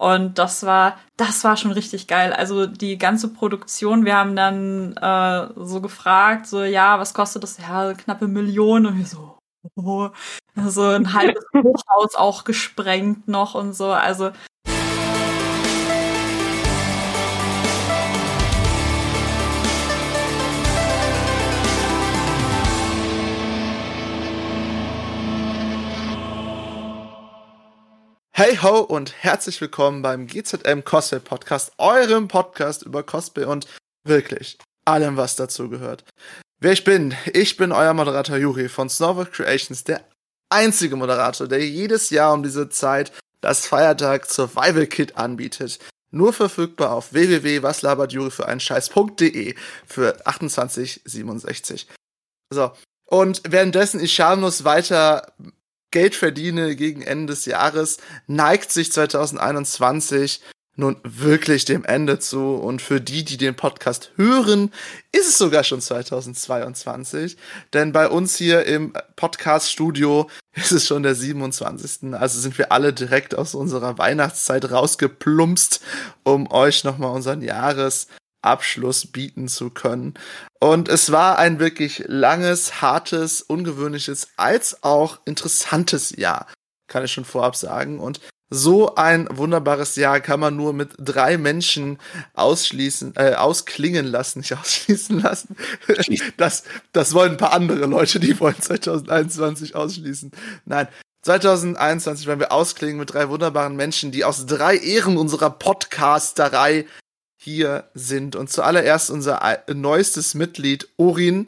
Und 0.00 0.38
das 0.38 0.64
war, 0.64 0.96
das 1.18 1.44
war 1.44 1.58
schon 1.58 1.72
richtig 1.72 2.06
geil. 2.06 2.32
Also 2.32 2.64
die 2.64 2.96
ganze 2.96 3.28
Produktion, 3.34 4.06
wir 4.06 4.16
haben 4.16 4.34
dann 4.34 4.96
äh, 4.96 5.48
so 5.62 5.82
gefragt, 5.82 6.46
so, 6.46 6.62
ja, 6.62 6.98
was 6.98 7.12
kostet 7.12 7.42
das? 7.42 7.58
Ja, 7.58 7.92
knappe 7.92 8.26
Million. 8.26 8.86
Und 8.86 8.96
wir 8.96 9.04
so, 9.04 9.36
oh, 9.76 10.08
so 10.56 10.84
ein 10.84 11.12
halbes 11.12 11.44
Hochhaus 11.54 12.14
auch 12.14 12.44
gesprengt 12.44 13.28
noch 13.28 13.54
und 13.54 13.74
so. 13.74 13.92
Also 13.92 14.30
Hey 28.42 28.56
ho 28.56 28.78
und 28.78 29.12
herzlich 29.22 29.60
willkommen 29.60 30.00
beim 30.00 30.26
GZM 30.26 30.82
Cosplay 30.82 31.20
Podcast, 31.20 31.72
eurem 31.76 32.26
Podcast 32.26 32.82
über 32.84 33.02
Cosplay 33.02 33.44
und 33.44 33.66
wirklich 34.02 34.56
allem, 34.86 35.18
was 35.18 35.36
dazu 35.36 35.68
gehört. 35.68 36.06
Wer 36.58 36.72
ich 36.72 36.82
bin? 36.82 37.14
Ich 37.34 37.58
bin 37.58 37.70
euer 37.70 37.92
Moderator 37.92 38.38
Juri 38.38 38.70
von 38.70 38.88
Snowworld 38.88 39.30
Creations, 39.30 39.84
der 39.84 40.02
einzige 40.48 40.96
Moderator, 40.96 41.48
der 41.48 41.68
jedes 41.68 42.08
Jahr 42.08 42.32
um 42.32 42.42
diese 42.42 42.70
Zeit 42.70 43.12
das 43.42 43.66
Feiertag 43.66 44.24
Survival 44.24 44.86
Kit 44.86 45.18
anbietet. 45.18 45.78
Nur 46.10 46.32
verfügbar 46.32 46.94
auf 46.94 47.12
www.waslabertjuri 47.12 48.30
für 48.30 48.48
einen 48.48 48.60
Scheiß.de 48.60 49.54
für 49.86 50.26
28,67. 50.26 51.84
So. 52.48 52.72
Und 53.04 53.42
währenddessen 53.46 54.00
ich 54.00 54.14
schamlos 54.14 54.64
weiter 54.64 55.30
Geld 55.90 56.14
verdiene 56.14 56.76
gegen 56.76 57.02
Ende 57.02 57.32
des 57.32 57.46
Jahres, 57.46 57.98
neigt 58.26 58.72
sich 58.72 58.92
2021 58.92 60.40
nun 60.76 60.96
wirklich 61.04 61.64
dem 61.64 61.84
Ende 61.84 62.18
zu. 62.18 62.54
Und 62.54 62.82
für 62.82 63.00
die, 63.00 63.24
die 63.24 63.36
den 63.36 63.54
Podcast 63.54 64.12
hören, 64.16 64.72
ist 65.12 65.28
es 65.28 65.38
sogar 65.38 65.62
schon 65.62 65.80
2022. 65.80 67.36
Denn 67.72 67.92
bei 67.92 68.08
uns 68.08 68.36
hier 68.36 68.66
im 68.66 68.92
Podcast-Studio 69.14 70.28
ist 70.54 70.72
es 70.72 70.86
schon 70.86 71.02
der 71.02 71.14
27. 71.14 72.14
Also 72.14 72.40
sind 72.40 72.58
wir 72.58 72.72
alle 72.72 72.92
direkt 72.92 73.36
aus 73.36 73.54
unserer 73.54 73.98
Weihnachtszeit 73.98 74.70
rausgeplumpst, 74.70 75.80
um 76.24 76.50
euch 76.50 76.82
nochmal 76.82 77.14
unseren 77.14 77.42
Jahres 77.42 78.08
Abschluss 78.42 79.06
bieten 79.06 79.48
zu 79.48 79.70
können. 79.70 80.14
Und 80.60 80.88
es 80.88 81.12
war 81.12 81.38
ein 81.38 81.58
wirklich 81.58 82.04
langes, 82.06 82.80
hartes, 82.80 83.42
ungewöhnliches 83.42 84.28
als 84.36 84.82
auch 84.82 85.18
interessantes 85.24 86.10
Jahr, 86.16 86.46
kann 86.88 87.04
ich 87.04 87.12
schon 87.12 87.24
vorab 87.24 87.56
sagen. 87.56 88.00
Und 88.00 88.20
so 88.50 88.96
ein 88.96 89.28
wunderbares 89.30 89.94
Jahr 89.94 90.20
kann 90.20 90.40
man 90.40 90.56
nur 90.56 90.72
mit 90.72 90.90
drei 90.98 91.38
Menschen 91.38 91.98
ausschließen, 92.34 93.14
äh, 93.14 93.34
ausklingen 93.34 94.06
lassen, 94.06 94.38
nicht 94.40 94.58
ausschließen 94.58 95.20
lassen. 95.20 95.56
Das, 96.36 96.64
das 96.92 97.14
wollen 97.14 97.32
ein 97.32 97.36
paar 97.38 97.52
andere 97.52 97.86
Leute, 97.86 98.18
die 98.18 98.38
wollen 98.40 98.60
2021 98.60 99.76
ausschließen. 99.76 100.32
Nein, 100.64 100.88
2021 101.22 102.26
werden 102.26 102.40
wir 102.40 102.50
ausklingen 102.50 102.98
mit 102.98 103.12
drei 103.12 103.28
wunderbaren 103.28 103.76
Menschen, 103.76 104.10
die 104.10 104.24
aus 104.24 104.46
drei 104.46 104.76
Ehren 104.76 105.16
unserer 105.16 105.50
Podcasterei 105.50 106.86
hier 107.42 107.88
sind. 107.94 108.36
Und 108.36 108.50
zuallererst 108.50 109.10
unser 109.10 109.40
neuestes 109.72 110.34
Mitglied, 110.34 110.88
Orin 110.98 111.46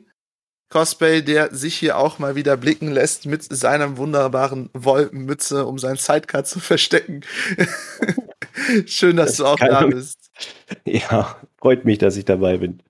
Cosplay, 0.70 1.20
der 1.20 1.54
sich 1.54 1.76
hier 1.76 1.98
auch 1.98 2.18
mal 2.18 2.34
wieder 2.34 2.56
blicken 2.56 2.90
lässt 2.90 3.26
mit 3.26 3.42
seiner 3.42 3.98
wunderbaren 3.98 4.70
Wolkenmütze, 4.72 5.66
um 5.66 5.78
sein 5.78 5.96
Sidecar 5.96 6.44
zu 6.44 6.60
verstecken. 6.60 7.20
Schön, 8.86 9.16
dass 9.16 9.32
das 9.32 9.36
du 9.36 9.46
auch 9.46 9.56
da 9.56 9.84
bist. 9.84 10.30
Ja, 10.86 11.36
freut 11.58 11.84
mich, 11.84 11.98
dass 11.98 12.16
ich 12.16 12.24
dabei 12.24 12.56
bin. 12.56 12.82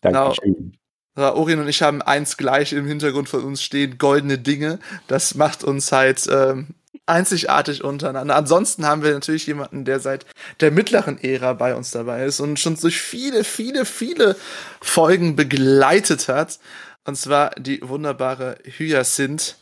Dankeschön. 0.00 0.78
Genau. 1.14 1.34
Orin 1.36 1.58
und 1.58 1.68
ich 1.68 1.82
haben 1.82 2.00
eins 2.00 2.38
gleich 2.38 2.72
im 2.72 2.86
Hintergrund 2.86 3.28
von 3.28 3.44
uns 3.44 3.62
stehen, 3.62 3.98
goldene 3.98 4.38
Dinge. 4.38 4.78
Das 5.08 5.34
macht 5.34 5.64
uns 5.64 5.92
halt 5.92 6.26
ähm, 6.32 6.68
einzigartig 7.08 7.82
untereinander. 7.84 8.36
Ansonsten 8.36 8.86
haben 8.86 9.02
wir 9.02 9.12
natürlich 9.12 9.46
jemanden, 9.46 9.84
der 9.84 10.00
seit 10.00 10.26
der 10.60 10.70
mittleren 10.70 11.18
Ära 11.22 11.54
bei 11.54 11.74
uns 11.74 11.90
dabei 11.90 12.24
ist 12.24 12.40
und 12.40 12.58
schon 12.58 12.78
durch 12.78 13.00
viele, 13.00 13.44
viele, 13.44 13.84
viele 13.84 14.36
Folgen 14.80 15.36
begleitet 15.36 16.28
hat. 16.28 16.58
Und 17.04 17.16
zwar 17.16 17.50
die 17.56 17.80
wunderbare 17.82 18.58
Hyacinth 18.64 19.56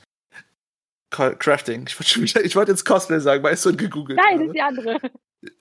Crafting. 1.11 1.87
Ich 1.89 2.19
wollte, 2.19 2.41
ich 2.41 2.57
wollte 2.57 2.73
jetzt 2.73 2.85
Cosplay 2.85 3.21
sagen, 3.21 3.43
weil 3.43 3.55
ich 3.55 3.61
so 3.61 3.73
gegoogelt 3.73 4.19
Nein, 4.19 4.39
das 4.39 4.47
ist 4.49 4.55
die 4.55 4.61
andere. 4.61 4.99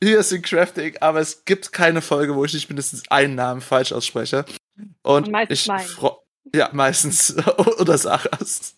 Hyacinth 0.04 0.46
Crafting, 0.46 0.98
aber 1.00 1.20
es 1.20 1.46
gibt 1.46 1.72
keine 1.72 2.02
Folge, 2.02 2.36
wo 2.36 2.44
ich 2.44 2.54
nicht 2.54 2.70
mindestens 2.70 3.04
einen 3.10 3.36
Namen 3.36 3.62
falsch 3.62 3.92
ausspreche. 3.92 4.46
Und, 5.04 5.28
und 5.28 5.32
meistens 5.32 5.68
ich 5.68 6.56
Ja, 6.56 6.70
meistens. 6.74 7.36
Oder 7.80 7.98
Sarahs. 7.98 8.76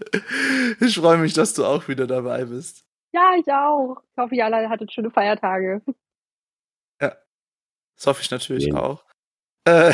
Ich 0.80 0.96
freue 0.96 1.18
mich, 1.18 1.32
dass 1.32 1.54
du 1.54 1.64
auch 1.64 1.88
wieder 1.88 2.06
dabei 2.06 2.44
bist. 2.44 2.84
Ja, 3.12 3.34
ich 3.38 3.50
auch. 3.50 4.02
Ich 4.12 4.18
hoffe, 4.18 4.34
ihr 4.34 4.44
alle 4.44 4.68
hattet 4.68 4.92
schöne 4.92 5.10
Feiertage. 5.10 5.82
Ja, 7.00 7.14
das 7.94 8.06
hoffe 8.06 8.22
ich 8.22 8.30
natürlich 8.30 8.68
ja. 8.68 8.76
auch. 8.76 9.04
Äh, 9.64 9.92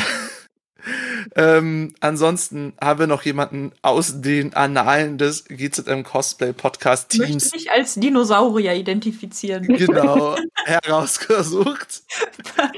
ähm, 1.35 1.93
ansonsten 1.99 2.73
haben 2.79 2.99
wir 2.99 3.07
noch 3.07 3.23
jemanden 3.23 3.73
aus 3.81 4.21
den 4.21 4.53
Annalen 4.53 5.17
des 5.17 5.43
GZM 5.45 6.03
Cosplay 6.03 6.53
Podcast 6.53 7.09
Teams. 7.09 7.27
Ich 7.27 7.33
möchte 7.33 7.57
mich 7.57 7.71
als 7.71 7.95
Dinosaurier 7.95 8.73
identifizieren. 8.73 9.67
Genau, 9.67 10.37
herausgesucht. 10.63 12.03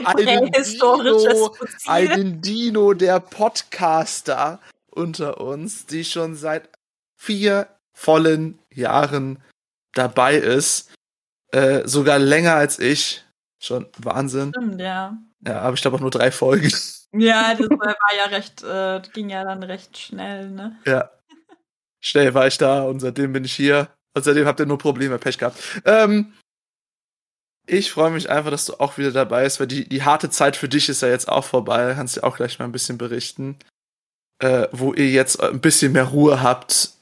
einen, 0.06 0.52
Dino, 0.52 1.56
einen 1.86 2.42
Dino 2.42 2.94
der 2.94 3.20
Podcaster 3.20 4.60
unter 4.90 5.40
uns, 5.40 5.86
die 5.86 6.04
schon 6.04 6.36
seit 6.36 6.70
vier 7.26 7.68
vollen 7.94 8.60
Jahren 8.72 9.42
dabei 9.94 10.36
ist. 10.36 10.92
Äh, 11.52 11.88
sogar 11.88 12.20
länger 12.20 12.56
als 12.56 12.80
ich. 12.80 13.24
Schon 13.60 13.88
Wahnsinn. 13.98 14.52
Stimmt, 14.56 14.80
ja. 14.80 15.18
Ja, 15.46 15.62
aber 15.62 15.74
ich 15.74 15.82
glaube 15.82 15.98
auch 15.98 16.02
nur 16.02 16.12
drei 16.12 16.32
Folgen. 16.32 16.72
Ja, 17.18 17.56
das 17.56 17.70
war 17.70 17.96
ja 18.18 18.26
recht, 18.26 18.62
äh, 18.64 19.02
ging 19.14 19.30
ja 19.30 19.46
dann 19.46 19.64
recht 19.64 19.98
schnell, 19.98 20.52
ne? 20.52 20.78
Ja. 20.86 21.12
Schnell 22.02 22.34
war 22.34 22.46
ich 22.46 22.58
da 22.58 22.84
und 22.84 23.00
seitdem 23.00 23.32
bin 23.32 23.46
ich 23.46 23.54
hier. 23.54 23.88
Und 24.14 24.24
seitdem 24.24 24.46
habt 24.46 24.60
ihr 24.60 24.66
nur 24.66 24.78
Probleme, 24.78 25.18
Pech 25.18 25.38
gehabt. 25.38 25.58
Ähm, 25.86 26.34
ich 27.66 27.92
freue 27.92 28.12
mich 28.12 28.30
einfach, 28.30 28.52
dass 28.52 28.66
du 28.66 28.74
auch 28.80 28.98
wieder 28.98 29.12
dabei 29.12 29.46
bist, 29.46 29.60
weil 29.60 29.68
die, 29.68 29.88
die 29.88 30.04
harte 30.04 30.30
Zeit 30.30 30.58
für 30.58 30.68
dich 30.68 30.90
ist 30.90 31.02
ja 31.02 31.08
jetzt 31.08 31.30
auch 31.30 31.46
vorbei. 31.46 31.94
Kannst 31.96 32.18
du 32.18 32.24
auch 32.24 32.36
gleich 32.36 32.60
mal 32.60 32.66
ein 32.66 32.74
bisschen 32.74 32.98
berichten. 32.98 33.58
Äh, 34.40 34.68
wo 34.74 34.94
ihr 34.94 35.10
jetzt 35.10 35.42
ein 35.42 35.62
bisschen 35.62 35.94
mehr 35.94 36.04
Ruhe 36.04 36.44
habt, 36.44 36.95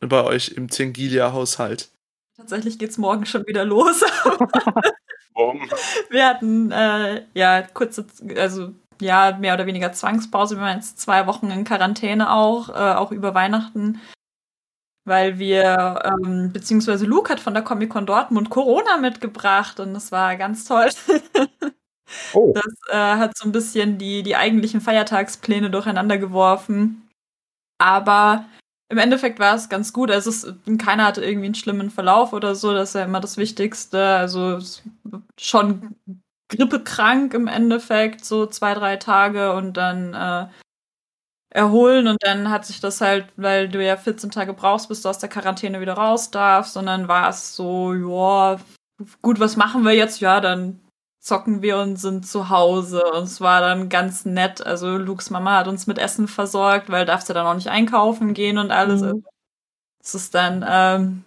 bei 0.00 0.24
euch 0.24 0.48
im 0.48 0.68
Tengilia-Haushalt? 0.68 1.90
Tatsächlich 2.36 2.78
geht's 2.78 2.98
morgen 2.98 3.24
schon 3.24 3.46
wieder 3.46 3.64
los. 3.64 4.02
wir 6.10 6.26
hatten 6.26 6.70
äh, 6.70 7.24
ja 7.34 7.62
kurze, 7.62 8.06
also 8.36 8.74
ja, 9.00 9.36
mehr 9.38 9.54
oder 9.54 9.66
weniger 9.66 9.92
Zwangspause. 9.92 10.56
Wir 10.56 10.62
waren 10.62 10.76
jetzt 10.76 11.00
zwei 11.00 11.26
Wochen 11.26 11.50
in 11.50 11.64
Quarantäne 11.64 12.32
auch, 12.32 12.68
äh, 12.68 12.94
auch 12.94 13.12
über 13.12 13.34
Weihnachten, 13.34 14.00
weil 15.04 15.38
wir, 15.38 16.02
ähm, 16.04 16.52
beziehungsweise 16.52 17.06
Luke 17.06 17.30
hat 17.30 17.40
von 17.40 17.54
der 17.54 17.62
Comic-Con 17.62 18.06
Dortmund 18.06 18.50
Corona 18.50 18.98
mitgebracht 18.98 19.80
und 19.80 19.94
das 19.94 20.12
war 20.12 20.36
ganz 20.36 20.64
toll. 20.64 20.88
oh. 22.32 22.54
Das 22.54 22.74
äh, 22.90 23.18
hat 23.18 23.36
so 23.36 23.48
ein 23.48 23.52
bisschen 23.52 23.98
die, 23.98 24.22
die 24.22 24.36
eigentlichen 24.36 24.80
Feiertagspläne 24.80 25.70
durcheinander 25.70 26.18
geworfen. 26.18 27.08
Aber 27.78 28.46
im 28.88 28.98
Endeffekt 28.98 29.38
war 29.38 29.54
es 29.54 29.68
ganz 29.68 29.92
gut. 29.92 30.10
Also 30.10 30.30
es, 30.30 30.46
keiner 30.78 31.04
hatte 31.06 31.24
irgendwie 31.24 31.46
einen 31.46 31.54
schlimmen 31.54 31.90
Verlauf 31.90 32.32
oder 32.32 32.54
so. 32.54 32.72
Das 32.72 32.90
ist 32.90 32.94
ja 32.94 33.04
immer 33.04 33.20
das 33.20 33.36
Wichtigste. 33.36 34.04
Also 34.16 34.58
schon 35.38 35.96
grippekrank 36.48 37.34
im 37.34 37.48
Endeffekt, 37.48 38.24
so 38.24 38.46
zwei, 38.46 38.74
drei 38.74 38.96
Tage 38.96 39.52
und 39.54 39.76
dann 39.76 40.14
äh, 40.14 40.46
erholen 41.50 42.06
und 42.06 42.22
dann 42.22 42.50
hat 42.50 42.66
sich 42.66 42.80
das 42.80 43.00
halt, 43.00 43.26
weil 43.36 43.68
du 43.68 43.84
ja 43.84 43.96
14 43.96 44.30
Tage 44.30 44.52
brauchst, 44.52 44.88
bis 44.88 45.02
du 45.02 45.08
aus 45.08 45.18
der 45.18 45.28
Quarantäne 45.28 45.80
wieder 45.80 45.94
raus 45.94 46.30
darfst 46.30 46.76
und 46.76 46.86
dann 46.86 47.08
war 47.08 47.28
es 47.30 47.56
so, 47.56 47.94
ja, 47.94 48.60
gut, 49.22 49.40
was 49.40 49.56
machen 49.56 49.84
wir 49.84 49.92
jetzt? 49.92 50.20
Ja, 50.20 50.40
dann 50.40 50.80
zocken 51.26 51.60
wir 51.60 51.78
und 51.78 51.96
sind 51.96 52.24
zu 52.24 52.50
Hause. 52.50 53.02
Und 53.12 53.24
es 53.24 53.40
war 53.40 53.60
dann 53.60 53.88
ganz 53.88 54.24
nett. 54.24 54.64
Also 54.64 54.96
Lukes 54.96 55.30
Mama 55.30 55.58
hat 55.58 55.66
uns 55.66 55.88
mit 55.88 55.98
Essen 55.98 56.28
versorgt, 56.28 56.88
weil 56.88 57.04
darfst 57.04 57.28
du 57.28 57.34
dann 57.34 57.46
auch 57.46 57.54
nicht 57.54 57.68
einkaufen 57.68 58.32
gehen 58.32 58.58
und 58.58 58.70
alles. 58.70 59.02
Mhm. 59.02 59.24
Es 60.00 60.14
ist 60.14 60.36
dann, 60.36 60.64
ähm, 60.68 61.24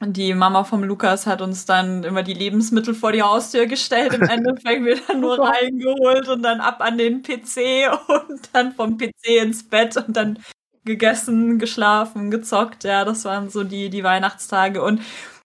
die 0.00 0.32
Mama 0.32 0.64
vom 0.64 0.82
Lukas 0.82 1.26
hat 1.26 1.42
uns 1.42 1.66
dann 1.66 2.04
immer 2.04 2.22
die 2.22 2.32
Lebensmittel 2.32 2.94
vor 2.94 3.12
die 3.12 3.22
Haustür 3.22 3.66
gestellt. 3.66 4.14
Im 4.14 4.22
Endeffekt 4.30 4.82
wird 4.82 5.02
dann 5.08 5.20
nur 5.20 5.38
reingeholt 5.38 6.26
und 6.28 6.42
dann 6.42 6.60
ab 6.60 6.80
an 6.80 6.96
den 6.96 7.22
PC 7.22 7.90
und 8.08 8.48
dann 8.54 8.72
vom 8.72 8.96
PC 8.96 9.42
ins 9.42 9.68
Bett 9.68 9.98
und 9.98 10.16
dann 10.16 10.38
gegessen, 10.86 11.58
geschlafen, 11.58 12.30
gezockt. 12.30 12.84
Ja, 12.84 13.04
das 13.04 13.26
waren 13.26 13.50
so 13.50 13.62
die, 13.62 13.90
die 13.90 14.04
Weihnachtstage. 14.04 14.82
Und 14.82 15.02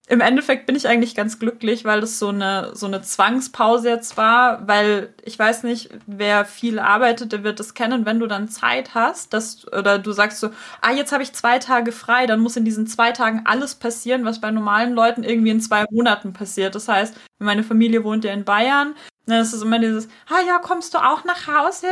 im 0.10 0.22
Endeffekt 0.22 0.66
bin 0.66 0.76
ich 0.76 0.88
eigentlich 0.88 1.14
ganz 1.14 1.38
glücklich, 1.38 1.86
weil 1.86 2.02
das 2.02 2.18
so 2.18 2.30
eine, 2.30 2.72
so 2.74 2.88
eine 2.88 3.04
Zwangspause 3.04 3.90
jetzt 3.90 4.18
war, 4.18 4.68
weil 4.68 5.14
ich 5.24 5.38
weiß 5.38 5.62
nicht, 5.62 5.92
wer 6.08 6.46
viel 6.46 6.80
arbeitet, 6.80 7.32
der 7.32 7.44
wird 7.44 7.60
das 7.60 7.76
kennen, 7.76 8.08
wenn 8.08 8.20
du 8.20 8.26
dann 8.26 8.50
Zeit 8.50 8.96
hast, 8.96 9.34
dass, 9.34 9.72
oder 9.72 10.00
du 10.00 10.12
sagst 10.12 10.40
so, 10.40 10.50
ah, 10.82 10.92
jetzt 10.92 11.12
habe 11.12 11.22
ich 11.22 11.34
zwei 11.34 11.60
Tage 11.60 11.92
frei, 11.92 12.26
dann 12.26 12.40
muss 12.40 12.58
in 12.58 12.66
diesen 12.66 12.88
zwei 12.88 13.12
Tagen 13.12 13.44
alles 13.46 13.76
passieren, 13.76 14.26
was 14.26 14.42
bei 14.42 14.50
normalen 14.50 14.96
Leuten 14.96 15.24
irgendwie 15.24 15.52
in 15.52 15.62
zwei 15.62 15.86
Monaten 15.92 16.34
passiert. 16.34 16.74
Das 16.74 16.88
heißt, 16.88 17.16
meine 17.38 17.64
Familie 17.64 18.04
wohnt 18.04 18.26
ja 18.26 18.34
in 18.34 18.46
Bayern, 18.46 18.96
dann 19.28 19.42
ist 19.42 19.54
es 19.54 19.62
immer 19.62 19.78
dieses, 19.78 20.08
ah 20.28 20.42
ja, 20.48 20.58
kommst 20.58 20.96
du 20.96 20.98
auch 20.98 21.24
nach 21.24 21.46
Hause? 21.46 21.86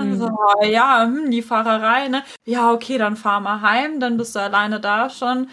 Mhm. 0.00 0.16
So, 0.16 0.30
ja, 0.62 1.02
hm, 1.02 1.28
die 1.28 1.42
Fahrerei, 1.42 2.06
ne? 2.06 2.22
Ja, 2.46 2.70
okay, 2.70 2.98
dann 2.98 3.16
fahr 3.16 3.40
mal 3.40 3.62
heim, 3.62 3.98
dann 3.98 4.16
bist 4.16 4.36
du 4.36 4.38
alleine 4.38 4.78
da 4.78 5.10
schon 5.10 5.48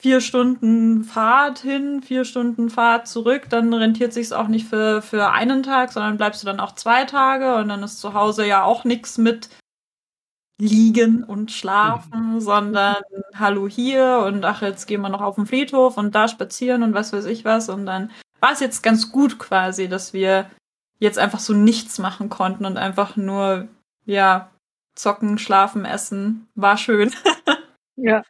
vier 0.00 0.20
Stunden 0.20 1.04
Fahrt 1.04 1.58
hin, 1.58 2.02
vier 2.02 2.24
Stunden 2.24 2.70
Fahrt 2.70 3.08
zurück, 3.08 3.46
dann 3.50 3.72
rentiert 3.74 4.12
sich's 4.12 4.32
auch 4.32 4.48
nicht 4.48 4.68
für, 4.68 5.02
für 5.02 5.30
einen 5.30 5.62
Tag, 5.62 5.92
sondern 5.92 6.16
bleibst 6.16 6.42
du 6.42 6.46
dann 6.46 6.60
auch 6.60 6.74
zwei 6.74 7.04
Tage 7.04 7.56
und 7.56 7.68
dann 7.68 7.82
ist 7.82 7.98
zu 8.00 8.14
Hause 8.14 8.46
ja 8.46 8.62
auch 8.62 8.84
nichts 8.84 9.18
mit 9.18 9.48
liegen 10.60 11.24
und 11.24 11.52
schlafen, 11.52 12.34
mhm. 12.34 12.40
sondern 12.40 12.96
hallo 13.34 13.68
hier 13.68 14.24
und 14.26 14.44
ach, 14.44 14.62
jetzt 14.62 14.86
gehen 14.86 15.00
wir 15.00 15.08
noch 15.08 15.20
auf 15.20 15.36
den 15.36 15.46
Friedhof 15.46 15.96
und 15.96 16.14
da 16.14 16.28
spazieren 16.28 16.82
und 16.82 16.94
was 16.94 17.12
weiß 17.12 17.26
ich 17.26 17.44
was 17.44 17.68
und 17.68 17.86
dann 17.86 18.10
war 18.40 18.52
es 18.52 18.60
jetzt 18.60 18.82
ganz 18.82 19.10
gut 19.10 19.38
quasi, 19.38 19.88
dass 19.88 20.12
wir 20.12 20.50
jetzt 20.98 21.18
einfach 21.18 21.40
so 21.40 21.54
nichts 21.54 21.98
machen 21.98 22.28
konnten 22.28 22.64
und 22.64 22.76
einfach 22.76 23.16
nur, 23.16 23.68
ja, 24.04 24.50
zocken, 24.94 25.38
schlafen, 25.38 25.84
essen. 25.84 26.48
War 26.54 26.76
schön. 26.76 27.12
Ja. 28.00 28.22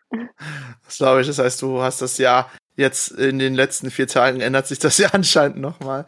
Das 0.84 0.96
glaube 0.96 1.20
ich. 1.20 1.26
Das 1.26 1.38
heißt, 1.38 1.60
du 1.62 1.82
hast 1.82 2.00
das 2.02 2.18
Jahr 2.18 2.50
jetzt 2.76 3.10
in 3.10 3.38
den 3.38 3.54
letzten 3.54 3.90
vier 3.90 4.06
Tagen 4.06 4.40
ändert 4.40 4.66
sich 4.66 4.78
das 4.78 4.98
ja 4.98 5.08
anscheinend 5.12 5.58
nochmal 5.58 6.06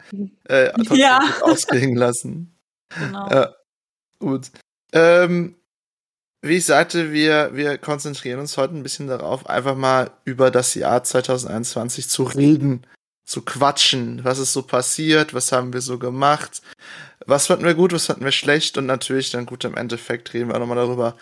äh, 0.49 0.71
ja. 0.95 1.19
ausklingen 1.41 1.95
lassen. 1.95 2.57
Genau. 2.97 3.27
Äh, 3.29 3.47
gut. 4.19 4.51
Ähm, 4.93 5.55
wie 6.41 6.57
ich 6.57 6.65
sagte, 6.65 7.13
wir, 7.13 7.51
wir 7.53 7.77
konzentrieren 7.77 8.39
uns 8.39 8.57
heute 8.57 8.75
ein 8.75 8.83
bisschen 8.83 9.07
darauf, 9.07 9.47
einfach 9.47 9.75
mal 9.75 10.11
über 10.25 10.49
das 10.49 10.73
Jahr 10.73 11.03
2021 11.03 12.09
zu 12.09 12.23
reden, 12.23 12.87
zu 13.25 13.43
quatschen. 13.43 14.23
Was 14.23 14.39
ist 14.39 14.51
so 14.51 14.63
passiert? 14.63 15.35
Was 15.35 15.51
haben 15.51 15.71
wir 15.71 15.81
so 15.81 15.99
gemacht? 15.99 16.63
Was 17.27 17.47
fanden 17.47 17.65
wir 17.65 17.75
gut? 17.75 17.93
Was 17.93 18.07
fanden 18.07 18.25
wir 18.25 18.31
schlecht? 18.31 18.77
Und 18.79 18.87
natürlich 18.87 19.29
dann 19.29 19.45
gut 19.45 19.63
im 19.65 19.77
Endeffekt 19.77 20.33
reden 20.33 20.49
wir 20.49 20.55
auch 20.55 20.59
nochmal 20.59 20.77
darüber, 20.77 21.15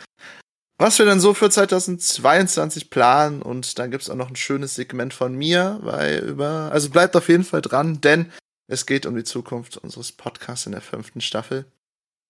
was 0.79 0.97
wir 0.97 1.05
dann 1.05 1.19
so 1.19 1.33
für 1.33 1.49
2022 1.49 2.89
planen 2.89 3.41
und 3.41 3.77
dann 3.77 3.91
gibt's 3.91 4.09
auch 4.09 4.15
noch 4.15 4.29
ein 4.29 4.37
schönes 4.37 4.75
Segment 4.75 5.13
von 5.13 5.35
mir, 5.35 5.77
weil 5.81 6.19
über, 6.19 6.71
also 6.71 6.89
bleibt 6.89 7.15
auf 7.17 7.27
jeden 7.27 7.43
Fall 7.43 7.61
dran, 7.61 7.99
denn 8.01 8.31
es 8.67 8.85
geht 8.85 9.05
um 9.05 9.15
die 9.15 9.25
Zukunft 9.25 9.77
unseres 9.77 10.13
Podcasts 10.13 10.65
in 10.65 10.71
der 10.71 10.81
fünften 10.81 11.19
Staffel. 11.19 11.65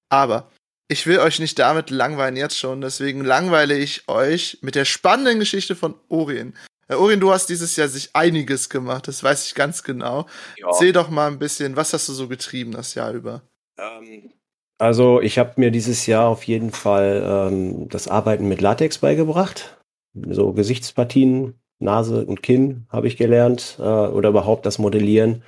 Aber 0.10 0.52
ich 0.88 1.06
will 1.06 1.20
euch 1.20 1.40
nicht 1.40 1.60
damit 1.60 1.92
langweilen 1.92 2.36
jetzt 2.36 2.58
schon, 2.58 2.82
deswegen 2.82 3.24
langweile 3.24 3.78
ich 3.78 4.10
euch 4.10 4.58
mit 4.62 4.74
der 4.74 4.86
spannenden 4.86 5.38
Geschichte 5.38 5.76
von 5.76 5.94
Orien. 6.08 6.58
Äh, 6.88 6.96
Orien, 6.96 7.20
du 7.20 7.32
hast 7.32 7.50
dieses 7.50 7.76
Jahr 7.76 7.88
sich 7.88 8.16
einiges 8.16 8.70
gemacht, 8.70 9.08
das 9.08 9.24
weiß 9.24 9.46
ich 9.46 9.54
ganz 9.54 9.84
genau. 9.84 10.26
Ja. 10.58 10.74
Seh 10.74 10.92
doch 10.92 11.12
mal 11.12 11.28
ein 11.28 11.38
bisschen, 11.38 11.76
was 11.76 11.94
hast 11.94 12.10
du 12.10 12.14
so 12.14 12.28
getrieben 12.28 12.72
das 12.72 12.96
Jahr 12.96 13.14
über? 13.14 13.44
Ähm, 13.78 14.34
also 14.80 15.22
ich 15.22 15.38
habe 15.38 15.54
mir 15.58 15.72
dieses 15.72 16.06
Jahr 16.08 16.28
auf 16.28 16.44
jeden 16.44 16.72
Fall 16.72 17.24
ähm, 17.26 17.90
das 17.90 18.08
Arbeiten 18.08 18.48
mit 18.48 18.62
Latex 18.62 18.98
beigebracht. 19.00 19.78
So 20.14 20.54
Gesichtspartien, 20.54 21.60
Nase 21.80 22.26
und 22.26 22.42
Kinn 22.42 22.88
habe 22.90 23.08
ich 23.08 23.18
gelernt 23.18 23.78
äh, 23.80 23.84
oder 23.84 24.30
überhaupt 24.30 24.66
das 24.66 24.80
Modellieren. 24.80 25.44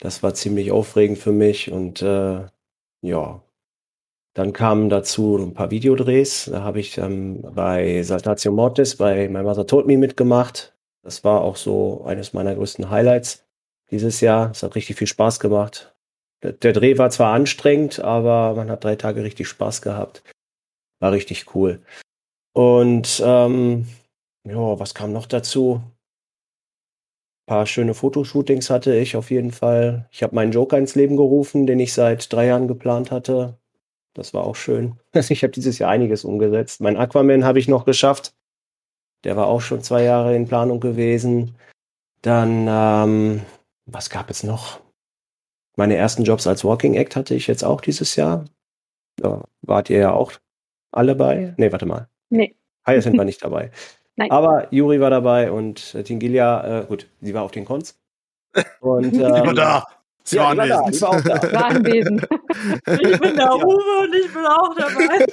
Das 0.00 0.22
war 0.22 0.34
ziemlich 0.34 0.72
aufregend 0.72 1.18
für 1.18 1.32
mich 1.32 1.70
und 1.70 2.02
äh, 2.02 2.46
ja, 3.02 3.42
dann 4.34 4.52
kamen 4.52 4.88
dazu 4.88 5.36
ein 5.36 5.54
paar 5.54 5.70
Videodrehs. 5.70 6.46
Da 6.50 6.62
habe 6.62 6.80
ich 6.80 6.98
ähm, 6.98 7.42
bei 7.54 8.02
Saltatio 8.02 8.52
Mortis 8.52 8.96
bei 8.96 9.28
My 9.28 9.42
Mother 9.42 9.66
Told 9.66 9.86
Me 9.86 9.98
mitgemacht. 9.98 10.74
Das 11.02 11.24
war 11.24 11.42
auch 11.42 11.56
so 11.56 12.04
eines 12.04 12.32
meiner 12.32 12.54
größten 12.54 12.88
Highlights 12.88 13.44
dieses 13.90 14.20
Jahr. 14.20 14.50
Es 14.52 14.62
hat 14.62 14.74
richtig 14.74 14.96
viel 14.96 15.06
Spaß 15.06 15.40
gemacht. 15.40 15.94
Der 16.42 16.72
Dreh 16.72 16.98
war 16.98 17.10
zwar 17.10 17.34
anstrengend, 17.34 18.00
aber 18.00 18.54
man 18.54 18.70
hat 18.70 18.82
drei 18.82 18.96
Tage 18.96 19.22
richtig 19.22 19.46
Spaß 19.48 19.80
gehabt. 19.80 20.22
War 21.00 21.12
richtig 21.12 21.54
cool. 21.54 21.80
Und 22.52 23.22
ähm, 23.24 23.86
ja, 24.44 24.78
was 24.78 24.94
kam 24.94 25.12
noch 25.12 25.26
dazu? 25.26 25.82
Ein 27.46 27.46
paar 27.46 27.66
schöne 27.66 27.94
Fotoshootings 27.94 28.70
hatte 28.70 28.94
ich 28.96 29.16
auf 29.16 29.30
jeden 29.30 29.52
Fall. 29.52 30.08
Ich 30.10 30.22
habe 30.22 30.34
meinen 30.34 30.52
Joker 30.52 30.78
ins 30.78 30.94
Leben 30.94 31.16
gerufen, 31.16 31.66
den 31.66 31.80
ich 31.80 31.92
seit 31.92 32.32
drei 32.32 32.46
Jahren 32.46 32.68
geplant 32.68 33.10
hatte. 33.10 33.58
Das 34.14 34.34
war 34.34 34.44
auch 34.44 34.56
schön. 34.56 34.98
Ich 35.14 35.42
habe 35.42 35.52
dieses 35.52 35.78
Jahr 35.78 35.90
einiges 35.90 36.24
umgesetzt. 36.24 36.80
Mein 36.80 36.96
Aquaman 36.96 37.44
habe 37.44 37.58
ich 37.58 37.68
noch 37.68 37.84
geschafft. 37.84 38.34
Der 39.24 39.36
war 39.36 39.46
auch 39.46 39.60
schon 39.60 39.82
zwei 39.82 40.02
Jahre 40.02 40.34
in 40.34 40.48
Planung 40.48 40.80
gewesen. 40.80 41.54
Dann, 42.22 42.66
ähm, 42.68 43.42
was 43.86 44.10
gab 44.10 44.30
es 44.30 44.42
noch? 44.42 44.80
Meine 45.76 45.96
ersten 45.96 46.24
Jobs 46.24 46.46
als 46.46 46.64
Walking 46.64 46.94
Act 46.94 47.16
hatte 47.16 47.34
ich 47.34 47.46
jetzt 47.46 47.64
auch 47.64 47.80
dieses 47.80 48.16
Jahr. 48.16 48.44
Da 49.16 49.42
wart 49.62 49.90
ihr 49.90 49.98
ja 49.98 50.12
auch 50.12 50.32
alle 50.90 51.14
bei? 51.14 51.54
Nee, 51.56 51.72
warte 51.72 51.86
mal. 51.86 52.08
Nee. 52.28 52.56
Haya 52.86 53.00
sind 53.00 53.16
wir 53.16 53.24
nicht 53.24 53.42
dabei. 53.42 53.70
Nein. 54.16 54.30
Aber 54.30 54.72
Juri 54.72 55.00
war 55.00 55.10
dabei 55.10 55.50
und 55.50 55.94
äh, 55.94 56.02
Tingilia, 56.02 56.80
äh, 56.80 56.84
gut, 56.84 57.08
sie 57.20 57.32
war 57.32 57.42
auf 57.42 57.50
den 57.50 57.64
Cons. 57.64 57.98
Und, 58.80 59.04
ähm, 59.04 59.12
sie 59.14 59.20
war 59.20 59.54
da. 59.54 59.86
Sie 60.24 60.36
ja, 60.36 60.42
war 60.42 60.50
anwesend. 60.50 61.02
Da, 61.02 61.06
war 61.06 61.16
auch 61.16 61.20
da. 61.22 61.52
War 61.52 61.64
anwesend. 61.64 62.22
ich 62.22 63.20
bin 63.20 63.36
der 63.36 63.56
Uwe 63.56 64.02
und 64.02 64.14
ich 64.14 64.32
bin 64.32 64.46
auch 64.46 64.74
dabei. 64.76 65.26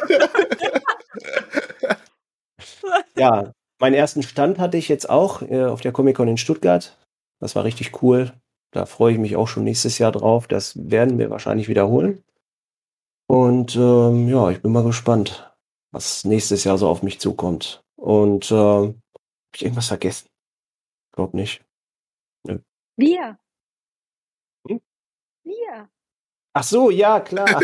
ja, 3.15 3.51
meinen 3.79 3.93
ersten 3.93 4.23
Stand 4.23 4.57
hatte 4.57 4.77
ich 4.77 4.89
jetzt 4.89 5.07
auch 5.07 5.43
äh, 5.43 5.65
auf 5.65 5.81
der 5.81 5.91
Comic 5.91 6.15
Con 6.15 6.27
in 6.27 6.37
Stuttgart. 6.37 6.97
Das 7.39 7.55
war 7.55 7.65
richtig 7.65 8.01
cool. 8.01 8.31
Da 8.71 8.85
freue 8.85 9.13
ich 9.13 9.19
mich 9.19 9.35
auch 9.35 9.47
schon 9.47 9.63
nächstes 9.63 9.97
Jahr 9.97 10.11
drauf. 10.11 10.47
Das 10.47 10.77
werden 10.89 11.17
wir 11.17 11.29
wahrscheinlich 11.29 11.67
wiederholen. 11.67 12.23
Und 13.27 13.75
ähm, 13.75 14.27
ja, 14.27 14.49
ich 14.49 14.61
bin 14.61 14.71
mal 14.71 14.83
gespannt, 14.83 15.53
was 15.91 16.23
nächstes 16.25 16.63
Jahr 16.63 16.77
so 16.77 16.87
auf 16.87 17.03
mich 17.03 17.19
zukommt. 17.19 17.83
Und 17.95 18.51
äh, 18.51 18.55
habe 18.55 18.95
ich 19.53 19.63
irgendwas 19.63 19.87
vergessen? 19.87 20.29
Glaub 21.11 21.33
nicht. 21.33 21.63
Nö. 22.45 22.59
Wir. 22.97 23.37
Hm? 24.67 24.81
Wir. 25.43 25.89
Ach 26.53 26.63
so, 26.63 26.89
ja, 26.89 27.19
klar. 27.19 27.47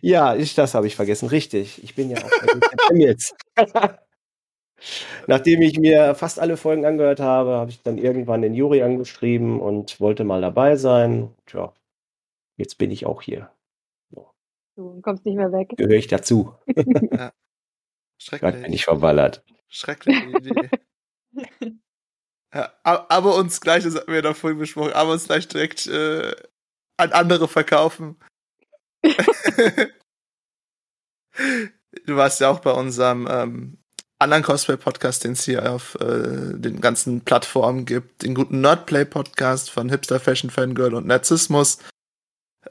ja, 0.00 0.34
ich, 0.34 0.54
das 0.54 0.74
habe 0.74 0.86
ich 0.86 0.96
vergessen. 0.96 1.28
Richtig. 1.28 1.82
Ich 1.82 1.94
bin 1.94 2.10
ja 2.10 2.18
auch 2.18 2.30
jetzt. 2.94 3.34
Nachdem 5.26 5.62
ich 5.62 5.78
mir 5.78 6.14
fast 6.14 6.38
alle 6.38 6.56
Folgen 6.56 6.86
angehört 6.86 7.20
habe, 7.20 7.52
habe 7.52 7.70
ich 7.70 7.82
dann 7.82 7.98
irgendwann 7.98 8.42
den 8.42 8.54
Juri 8.54 8.82
angeschrieben 8.82 9.60
und 9.60 10.00
wollte 10.00 10.24
mal 10.24 10.40
dabei 10.40 10.76
sein. 10.76 11.34
Tja, 11.46 11.72
jetzt 12.56 12.78
bin 12.78 12.90
ich 12.90 13.06
auch 13.06 13.22
hier. 13.22 13.50
Du 14.76 15.00
kommst 15.02 15.26
nicht 15.26 15.36
mehr 15.36 15.52
weg. 15.52 15.74
Gehöre 15.76 15.98
ich 15.98 16.06
dazu. 16.06 16.54
ja. 17.12 17.32
Schrecklich. 18.18 18.52
Gott, 18.52 18.62
bin 18.62 18.72
ich 18.72 18.84
verballert. 18.84 19.44
Schreckliche 19.68 20.26
Idee. 20.26 20.70
ja, 22.54 22.72
aber 22.82 23.36
uns 23.36 23.60
gleich, 23.60 23.84
das 23.84 23.94
hatten 23.94 24.12
wir 24.12 24.22
da 24.22 24.34
vorhin 24.34 24.58
besprochen, 24.58 24.92
aber 24.92 25.12
uns 25.12 25.26
gleich 25.26 25.48
direkt 25.48 25.86
äh, 25.86 26.34
an 26.96 27.12
andere 27.12 27.48
verkaufen. 27.48 28.18
du 32.06 32.16
warst 32.16 32.40
ja 32.40 32.50
auch 32.50 32.60
bei 32.60 32.72
unserem 32.72 33.28
ähm, 33.30 33.79
anderen 34.20 34.42
Cosplay-Podcast, 34.42 35.24
den 35.24 35.32
es 35.32 35.44
hier 35.44 35.72
auf 35.72 35.94
äh, 35.96 36.52
den 36.54 36.80
ganzen 36.80 37.22
Plattformen 37.22 37.86
gibt, 37.86 38.22
den 38.22 38.34
guten 38.34 38.60
Nerdplay-Podcast 38.60 39.70
von 39.70 39.88
Hipster 39.88 40.20
Fashion 40.20 40.50
Fangirl 40.50 40.94
und 40.94 41.06
Narzissmus. 41.06 41.78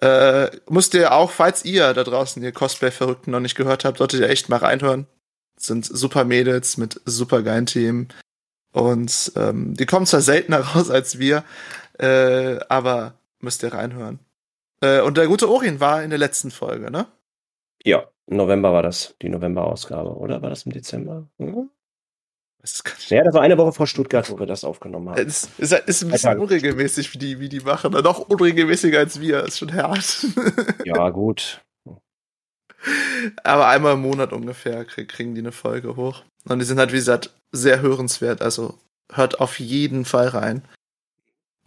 Äh, 0.01 0.51
müsst 0.70 0.94
ihr 0.94 1.12
auch, 1.12 1.32
falls 1.32 1.65
ihr 1.65 1.94
da 1.94 2.03
draußen 2.03 2.41
ihr 2.44 2.51
Cosplay-Verrückten 2.51 3.32
noch 3.32 3.39
nicht 3.39 3.56
gehört 3.56 3.84
habt, 3.84 3.98
solltet 3.98 4.22
ihr 4.22 4.29
echt 4.29 4.50
mal 4.50 4.58
reinhören. 4.58 5.08
Das 5.56 5.65
sind 5.65 5.86
super 5.86 6.24
Mädels 6.24 6.77
mit 6.77 7.01
super 7.06 7.41
geilen 7.41 7.65
Themen. 7.65 8.10
Und 8.72 9.32
ähm, 9.36 9.74
die 9.75 9.86
kommen 9.88 10.06
zwar 10.06 10.22
seltener 10.22 10.60
raus 10.75 10.91
als 10.91 11.18
wir, 11.18 11.44
äh, 11.98 12.60
aber 12.70 13.15
müsst 13.39 13.63
ihr 13.63 13.74
reinhören. 13.74 14.20
Äh, 14.82 15.01
und 15.01 15.18
der 15.18 15.27
gute 15.27 15.50
Orin 15.50 15.79
war 15.79 16.03
in 16.03 16.12
der 16.12 16.20
letzten 16.20 16.51
Folge, 16.51 16.91
ne? 16.91 17.08
Ja, 17.84 18.08
November 18.30 18.72
war 18.74 18.84
das, 18.84 19.16
die 19.22 19.30
November-Ausgabe, 19.30 20.16
oder? 20.16 20.42
War 20.42 20.50
das 20.50 20.64
im 20.64 20.72
Dezember? 20.72 21.28
Hm? 21.38 21.70
Das 22.62 22.84
ja, 23.08 23.24
das 23.24 23.34
war 23.34 23.42
eine 23.42 23.58
Woche 23.58 23.72
vor 23.72 23.88
Stuttgart, 23.88 24.30
wo 24.30 24.38
wir 24.38 24.46
das 24.46 24.66
aufgenommen 24.66 25.10
haben. 25.10 25.26
Es 25.26 25.50
ist, 25.58 25.72
ist 25.72 26.04
ein 26.04 26.12
bisschen 26.12 26.40
unregelmäßig, 26.40 27.14
wie 27.14 27.18
die, 27.18 27.40
wie 27.40 27.48
die 27.48 27.62
machen. 27.62 27.94
Noch 27.94 28.20
unregelmäßiger 28.20 29.00
als 29.00 29.22
wir. 29.22 29.46
Ist 29.46 29.60
schon 29.60 29.74
hart. 29.74 30.26
ja, 30.86 31.10
gut. 31.10 31.62
Aber 33.44 33.68
einmal 33.68 33.94
im 33.94 34.02
Monat 34.02 34.34
ungefähr 34.34 34.84
kriegen 34.86 35.36
die 35.36 35.42
eine 35.42 35.54
Folge 35.54 35.96
hoch. 35.96 36.24
Und 36.48 36.60
die 36.60 36.66
sind 36.66 36.80
halt, 36.80 36.92
wie 36.92 36.98
gesagt, 36.98 37.34
sehr 37.54 37.82
hörenswert. 37.82 38.42
Also 38.42 38.78
hört 39.12 39.40
auf 39.40 39.60
jeden 39.60 40.04
Fall 40.04 40.28
rein. 40.28 40.64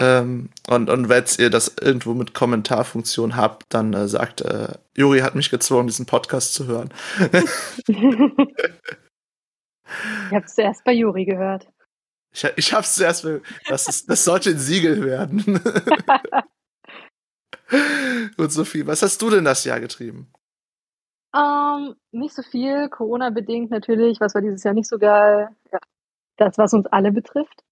Ähm, 0.02 0.50
und, 0.68 0.90
und 0.90 1.08
wenn 1.08 1.24
ihr 1.38 1.48
das 1.48 1.76
irgendwo 1.80 2.12
mit 2.14 2.34
Kommentarfunktion 2.34 3.36
habt, 3.36 3.72
dann 3.72 3.92
äh, 3.94 4.08
sagt, 4.08 4.40
äh, 4.40 4.74
Juri 4.96 5.20
hat 5.20 5.36
mich 5.36 5.48
gezwungen, 5.48 5.86
diesen 5.86 6.06
Podcast 6.06 6.54
zu 6.54 6.66
hören. 6.66 6.92
ich 7.20 7.94
habe 10.32 10.44
es 10.44 10.56
zuerst 10.56 10.82
bei 10.82 10.92
Juri 10.92 11.24
gehört. 11.24 11.68
Ich, 12.32 12.44
ich 12.56 12.72
habe 12.72 12.82
es 12.82 12.94
zuerst, 12.94 13.24
das, 13.68 13.86
ist, 13.86 14.10
das 14.10 14.24
sollte 14.24 14.50
ein 14.50 14.58
Siegel 14.58 15.04
werden. 15.04 15.60
Und 18.36 18.52
Sophie, 18.52 18.84
was 18.86 19.02
hast 19.02 19.22
du 19.22 19.30
denn 19.30 19.44
das 19.44 19.64
Jahr 19.64 19.78
getrieben? 19.78 20.32
Ähm, 21.32 21.94
nicht 22.10 22.34
so 22.34 22.42
viel, 22.42 22.88
Corona-bedingt 22.88 23.70
natürlich. 23.70 24.20
Was 24.20 24.34
war 24.34 24.42
dieses 24.42 24.64
Jahr 24.64 24.74
nicht 24.74 24.88
so 24.88 24.98
geil? 24.98 25.50
Ja, 25.70 25.78
das, 26.38 26.58
was 26.58 26.74
uns 26.74 26.86
alle 26.88 27.12
betrifft. 27.12 27.62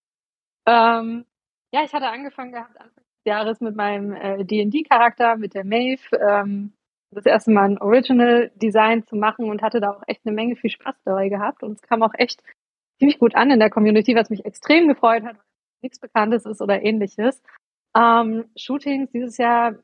Ähm, 0.67 1.25
ja, 1.73 1.85
ich 1.85 1.93
hatte 1.93 2.09
angefangen 2.09 2.53
gehabt 2.53 2.77
Anfang 2.79 3.05
des 3.05 3.25
Jahres 3.25 3.61
mit 3.61 3.77
meinem 3.77 4.13
äh, 4.13 4.45
D&D-Charakter, 4.45 5.37
mit 5.37 5.55
der 5.55 5.65
Maeve, 5.65 6.17
ähm, 6.17 6.73
das 7.13 7.27
erste 7.27 7.51
Mal 7.51 7.71
ein 7.71 7.79
Original-Design 7.79 9.07
zu 9.07 9.17
machen 9.17 9.51
und 9.51 9.63
hatte 9.63 9.81
da 9.81 9.91
auch 9.91 10.03
echt 10.07 10.25
eine 10.25 10.35
Menge 10.35 10.57
viel 10.57 10.71
Spaß 10.71 10.95
dabei 11.05 11.29
gehabt. 11.29 11.63
Und 11.63 11.73
es 11.73 11.83
kam 11.83 12.03
auch 12.03 12.15
echt 12.15 12.43
ziemlich 12.99 13.19
gut 13.19 13.35
an 13.35 13.51
in 13.51 13.59
der 13.59 13.71
Community, 13.71 14.15
was 14.15 14.31
mich 14.31 14.45
extrem 14.45 14.87
gefreut 14.87 15.25
hat, 15.25 15.37
weil 15.37 15.45
nichts 15.83 15.99
Bekanntes 15.99 16.47
ist 16.47 16.63
oder 16.63 16.83
ähnliches. 16.83 17.43
Ähm, 17.97 18.45
Shootings 18.57 19.11
dieses 19.11 19.39
Jahr 19.39 19.75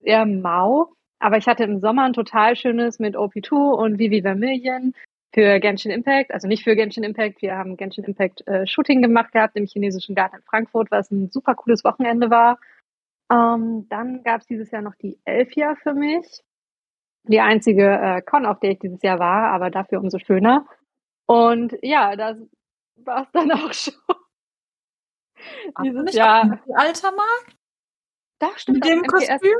eher 0.00 0.24
mau. 0.24 0.92
Aber 1.20 1.36
ich 1.36 1.48
hatte 1.48 1.64
im 1.64 1.80
Sommer 1.80 2.04
ein 2.04 2.12
total 2.12 2.54
schönes 2.54 3.00
mit 3.00 3.16
OP2 3.16 3.54
und 3.54 3.98
Vivi 3.98 4.22
Vermillion 4.22 4.94
für 5.34 5.60
Genshin 5.60 5.90
Impact, 5.90 6.32
also 6.32 6.48
nicht 6.48 6.64
für 6.64 6.74
Genshin 6.74 7.04
Impact, 7.04 7.42
wir 7.42 7.56
haben 7.56 7.76
Genshin 7.76 8.04
Impact 8.04 8.46
äh, 8.46 8.66
Shooting 8.66 9.02
gemacht 9.02 9.32
gehabt 9.32 9.56
im 9.56 9.66
chinesischen 9.66 10.14
Garten 10.14 10.36
in 10.36 10.42
Frankfurt, 10.42 10.90
was 10.90 11.10
ein 11.10 11.30
super 11.30 11.54
cooles 11.54 11.84
Wochenende 11.84 12.30
war. 12.30 12.58
Ähm, 13.30 13.86
dann 13.90 14.22
gab 14.22 14.40
es 14.40 14.46
dieses 14.46 14.70
Jahr 14.70 14.82
noch 14.82 14.94
die 14.94 15.18
Elfia 15.24 15.74
für 15.82 15.92
mich. 15.92 16.42
Die 17.24 17.40
einzige 17.40 17.84
äh, 17.84 18.22
Con, 18.22 18.46
auf 18.46 18.58
der 18.60 18.70
ich 18.70 18.78
dieses 18.78 19.02
Jahr 19.02 19.18
war, 19.18 19.50
aber 19.52 19.70
dafür 19.70 20.00
umso 20.00 20.18
schöner. 20.18 20.66
Und 21.26 21.76
ja, 21.82 22.16
das 22.16 22.38
war 22.96 23.22
es 23.24 23.30
dann 23.32 23.52
auch 23.52 23.72
schon. 23.74 23.94
dieses 25.84 26.14
Jahr. 26.14 26.58
Alter 26.74 27.12
Markt? 27.12 27.56
Da 28.38 28.48
stimmt. 28.56 28.78
Mit 28.78 28.88
dem 28.88 29.02
Kostüm? 29.02 29.56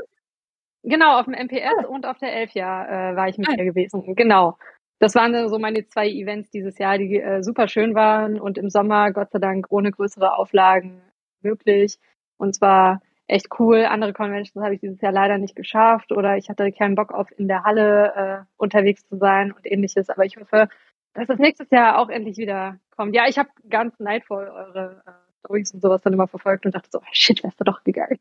Genau, 0.81 1.19
auf 1.19 1.25
dem 1.25 1.35
MPS 1.35 1.85
und 1.87 2.05
auf 2.05 2.17
der 2.17 2.33
Elfjahr 2.33 2.89
äh, 3.11 3.15
war 3.15 3.27
ich 3.27 3.37
mit 3.37 3.49
ihr 3.49 3.65
gewesen. 3.65 4.15
Genau. 4.15 4.57
Das 4.99 5.15
waren 5.15 5.47
so 5.49 5.59
meine 5.59 5.85
zwei 5.87 6.09
Events 6.09 6.49
dieses 6.49 6.77
Jahr, 6.77 6.97
die 6.97 7.19
äh, 7.19 7.41
super 7.41 7.67
schön 7.67 7.95
waren 7.95 8.39
und 8.39 8.57
im 8.57 8.69
Sommer, 8.69 9.11
Gott 9.11 9.31
sei 9.31 9.39
Dank, 9.39 9.67
ohne 9.69 9.91
größere 9.91 10.35
Auflagen 10.35 11.01
möglich. 11.41 11.99
Und 12.37 12.55
zwar 12.55 13.01
echt 13.27 13.47
cool. 13.59 13.85
Andere 13.85 14.13
Conventions 14.13 14.63
habe 14.63 14.75
ich 14.75 14.81
dieses 14.81 14.99
Jahr 15.01 15.13
leider 15.13 15.37
nicht 15.37 15.55
geschafft 15.55 16.11
oder 16.11 16.37
ich 16.37 16.49
hatte 16.49 16.71
keinen 16.71 16.95
Bock 16.95 17.13
auf 17.13 17.27
in 17.37 17.47
der 17.47 17.63
Halle 17.63 18.13
äh, 18.15 18.53
unterwegs 18.57 19.07
zu 19.07 19.17
sein 19.17 19.51
und 19.53 19.65
ähnliches. 19.65 20.09
Aber 20.09 20.25
ich 20.25 20.35
hoffe, 20.37 20.67
dass 21.13 21.27
das 21.27 21.39
nächstes 21.39 21.69
Jahr 21.71 21.99
auch 21.99 22.09
endlich 22.09 22.37
wieder 22.37 22.79
kommt. 22.91 23.15
Ja, 23.15 23.27
ich 23.27 23.37
habe 23.37 23.49
ganz 23.69 23.99
neidvoll 23.99 24.47
eure 24.47 25.01
äh, 25.05 25.11
Stories 25.39 25.73
und 25.73 25.81
sowas 25.81 26.01
dann 26.01 26.13
immer 26.13 26.27
verfolgt 26.27 26.65
und 26.65 26.75
dachte 26.75 26.89
so, 26.91 27.01
shit, 27.11 27.43
wärst 27.43 27.59
du 27.59 27.63
doch 27.63 27.83
gegangen. 27.83 28.19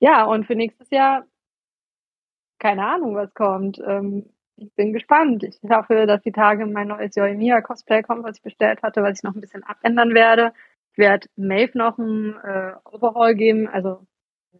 Ja, 0.00 0.24
und 0.24 0.46
für 0.46 0.54
nächstes 0.54 0.90
Jahr, 0.90 1.26
keine 2.58 2.86
Ahnung, 2.86 3.14
was 3.14 3.32
kommt. 3.34 3.78
Ähm, 3.86 4.30
ich 4.56 4.74
bin 4.74 4.92
gespannt. 4.92 5.44
Ich 5.44 5.58
hoffe, 5.70 6.06
dass 6.06 6.22
die 6.22 6.32
Tage 6.32 6.66
mein 6.66 6.88
neues 6.88 7.14
Yoimiya 7.14 7.60
Cosplay 7.60 8.02
kommt, 8.02 8.24
was 8.24 8.36
ich 8.36 8.42
bestellt 8.42 8.82
hatte, 8.82 9.02
was 9.02 9.18
ich 9.18 9.22
noch 9.22 9.34
ein 9.34 9.40
bisschen 9.40 9.62
abändern 9.62 10.14
werde. 10.14 10.52
Ich 10.92 10.98
werde 10.98 11.28
Maeve 11.36 11.78
noch 11.78 11.98
ein 11.98 12.34
äh, 12.42 12.74
Overhaul 12.84 13.34
geben, 13.34 13.68
also 13.68 14.06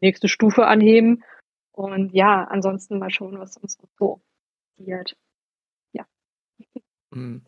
nächste 0.00 0.28
Stufe 0.28 0.67
anheben. 0.67 1.25
Und 1.73 2.12
ja, 2.12 2.45
ansonsten 2.45 2.99
mal 2.99 3.11
schauen, 3.11 3.38
was 3.38 3.57
uns 3.57 3.78
so 3.97 4.21
passiert. 4.76 5.17
Ja. 5.93 6.07
Hm. 7.12 7.45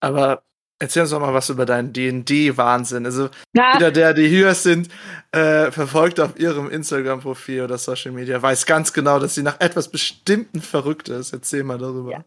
Aber 0.00 0.42
Erzähl 0.80 1.02
uns 1.02 1.10
doch 1.10 1.20
mal 1.20 1.32
was 1.32 1.50
über 1.50 1.66
deinen 1.66 1.92
D&D-Wahnsinn. 1.92 3.06
Also 3.06 3.28
Na. 3.52 3.74
jeder, 3.74 3.92
der 3.92 4.12
die 4.12 4.26
hier 4.26 4.54
sind, 4.54 4.88
äh, 5.30 5.70
verfolgt 5.70 6.18
auf 6.18 6.38
ihrem 6.38 6.68
Instagram-Profil 6.68 7.62
oder 7.62 7.78
Social 7.78 8.10
Media, 8.10 8.42
weiß 8.42 8.66
ganz 8.66 8.92
genau, 8.92 9.20
dass 9.20 9.36
sie 9.36 9.42
nach 9.42 9.60
etwas 9.60 9.88
Bestimmten 9.88 10.60
verrückt 10.60 11.08
ist. 11.08 11.32
Erzähl 11.32 11.62
mal 11.62 11.78
darüber. 11.78 12.10
Ja. 12.10 12.24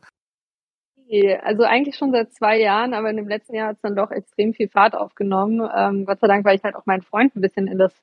Also 1.44 1.64
eigentlich 1.64 1.96
schon 1.96 2.12
seit 2.12 2.34
zwei 2.34 2.60
Jahren, 2.60 2.94
aber 2.94 3.10
in 3.10 3.18
dem 3.18 3.30
letzten 3.30 3.56
Jahr 3.56 3.70
hat 3.70 3.78
es 3.78 3.82
dann 3.82 3.96
doch 3.96 4.12
extrem 4.12 4.54
viel 4.54 4.68
Fahrt 4.68 4.94
aufgenommen. 4.94 5.70
Ähm, 5.74 6.06
Gott 6.06 6.20
sei 6.20 6.28
Dank, 6.28 6.46
weil 6.46 6.58
ich 6.58 6.64
halt 6.64 6.76
auch 6.76 6.86
meinen 6.86 7.02
Freund 7.02 7.36
ein 7.36 7.42
bisschen 7.42 7.68
in 7.68 7.78
das 7.78 7.94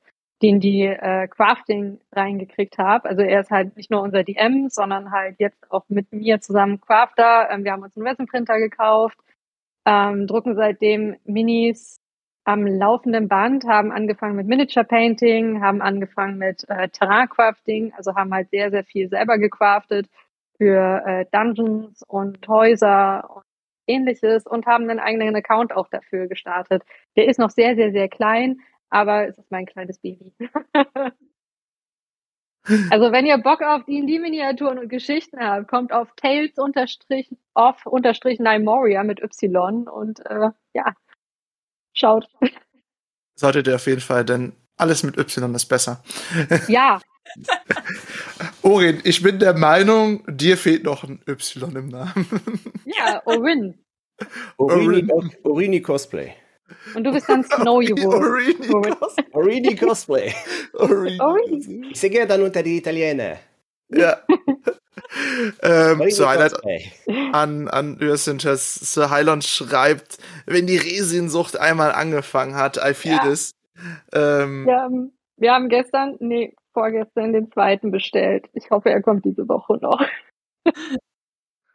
D&D 0.42 0.86
äh, 0.86 1.28
Crafting 1.28 2.00
reingekriegt 2.12 2.78
habe. 2.78 3.08
Also 3.08 3.22
er 3.22 3.40
ist 3.40 3.50
halt 3.50 3.76
nicht 3.76 3.90
nur 3.90 4.00
unser 4.02 4.24
DM, 4.24 4.68
sondern 4.70 5.10
halt 5.10 5.36
jetzt 5.38 5.70
auch 5.70 5.84
mit 5.88 6.12
mir 6.12 6.40
zusammen 6.40 6.80
Crafter. 6.80 7.48
Ähm, 7.50 7.64
wir 7.64 7.72
haben 7.72 7.82
uns 7.82 7.96
einen 7.96 8.06
Resin-Printer 8.06 8.58
gekauft 8.58 9.18
ähm, 9.84 10.26
drucken 10.26 10.54
seitdem 10.56 11.16
Minis 11.24 12.00
am 12.44 12.66
laufenden 12.66 13.28
Band, 13.28 13.64
haben 13.64 13.90
angefangen 13.90 14.36
mit 14.36 14.46
Miniature 14.46 14.84
Painting, 14.84 15.62
haben 15.62 15.80
angefangen 15.80 16.36
mit 16.38 16.68
äh, 16.68 16.88
Terrain 16.90 17.28
Crafting, 17.28 17.92
also 17.96 18.14
haben 18.14 18.32
halt 18.34 18.50
sehr, 18.50 18.70
sehr 18.70 18.84
viel 18.84 19.08
selber 19.08 19.38
gecraftet 19.38 20.08
für 20.58 21.02
äh, 21.06 21.26
Dungeons 21.32 22.02
und 22.06 22.46
Häuser 22.46 23.28
und 23.34 23.44
ähnliches 23.86 24.46
und 24.46 24.66
haben 24.66 24.88
einen 24.88 25.00
eigenen 25.00 25.36
Account 25.36 25.74
auch 25.74 25.88
dafür 25.88 26.28
gestartet. 26.28 26.82
Der 27.16 27.26
ist 27.28 27.38
noch 27.38 27.50
sehr, 27.50 27.74
sehr, 27.76 27.92
sehr 27.92 28.08
klein, 28.08 28.60
aber 28.90 29.26
es 29.26 29.38
ist 29.38 29.50
mein 29.50 29.66
kleines 29.66 29.98
Baby. 29.98 30.32
Also 32.90 33.12
wenn 33.12 33.26
ihr 33.26 33.38
Bock 33.38 33.60
auf 33.62 33.84
D&D-Miniaturen 33.84 34.78
und 34.78 34.88
Geschichten 34.88 35.38
habt, 35.38 35.68
kommt 35.68 35.92
auf 35.92 36.08
Tales 36.16 36.52
unterstrich 36.56 37.28
Nymoria 38.40 39.02
mit 39.04 39.20
Y 39.22 39.86
und 39.86 40.20
äh, 40.26 40.50
ja, 40.72 40.94
schaut. 41.92 42.26
Solltet 43.34 43.66
ihr 43.66 43.74
auf 43.74 43.86
jeden 43.86 44.00
Fall, 44.00 44.24
denn 44.24 44.54
alles 44.76 45.02
mit 45.02 45.18
Y 45.18 45.54
ist 45.54 45.66
besser. 45.66 46.02
Ja. 46.68 47.00
Orin, 48.62 49.00
ich 49.04 49.22
bin 49.22 49.38
der 49.38 49.54
Meinung, 49.54 50.24
dir 50.26 50.56
fehlt 50.56 50.84
noch 50.84 51.04
ein 51.04 51.20
Y 51.26 51.76
im 51.76 51.88
Namen. 51.88 52.26
Ja, 52.84 53.22
Orin. 53.24 53.78
Orini, 54.56 55.08
Orini 55.42 55.80
Cosplay. 55.80 56.34
Und 56.94 57.04
du 57.04 57.12
bist 57.12 57.28
dann 57.28 57.44
Snow 57.44 57.82
Orini 59.32 59.76
Cosplay. 59.76 60.32
Orini. 60.72 61.90
Ich 61.90 62.00
sehe 62.00 62.26
dann 62.26 62.42
unter 62.42 62.62
die 62.62 62.78
Italiener. 62.78 63.36
Ja. 63.88 64.18
ähm, 65.62 66.10
so 66.10 66.26
einer 66.26 66.50
an, 67.32 67.68
an 67.68 67.98
Örsinters 68.00 68.74
Sir 68.74 69.10
Hylon 69.10 69.42
schreibt, 69.42 70.18
wenn 70.46 70.66
die 70.66 70.76
Resinsucht 70.76 71.58
einmal 71.58 71.92
angefangen 71.92 72.56
hat, 72.56 72.76
I 72.76 72.94
feel 72.94 73.12
ja. 73.12 73.24
this. 73.24 73.52
Ähm, 74.12 74.66
wir, 74.66 74.76
haben, 74.76 75.12
wir 75.36 75.52
haben 75.52 75.68
gestern, 75.68 76.16
nee, 76.20 76.54
vorgestern 76.72 77.32
den 77.32 77.50
zweiten 77.50 77.90
bestellt. 77.90 78.46
Ich 78.52 78.70
hoffe, 78.70 78.90
er 78.90 79.02
kommt 79.02 79.24
diese 79.24 79.48
Woche 79.48 79.78
noch. 79.80 80.00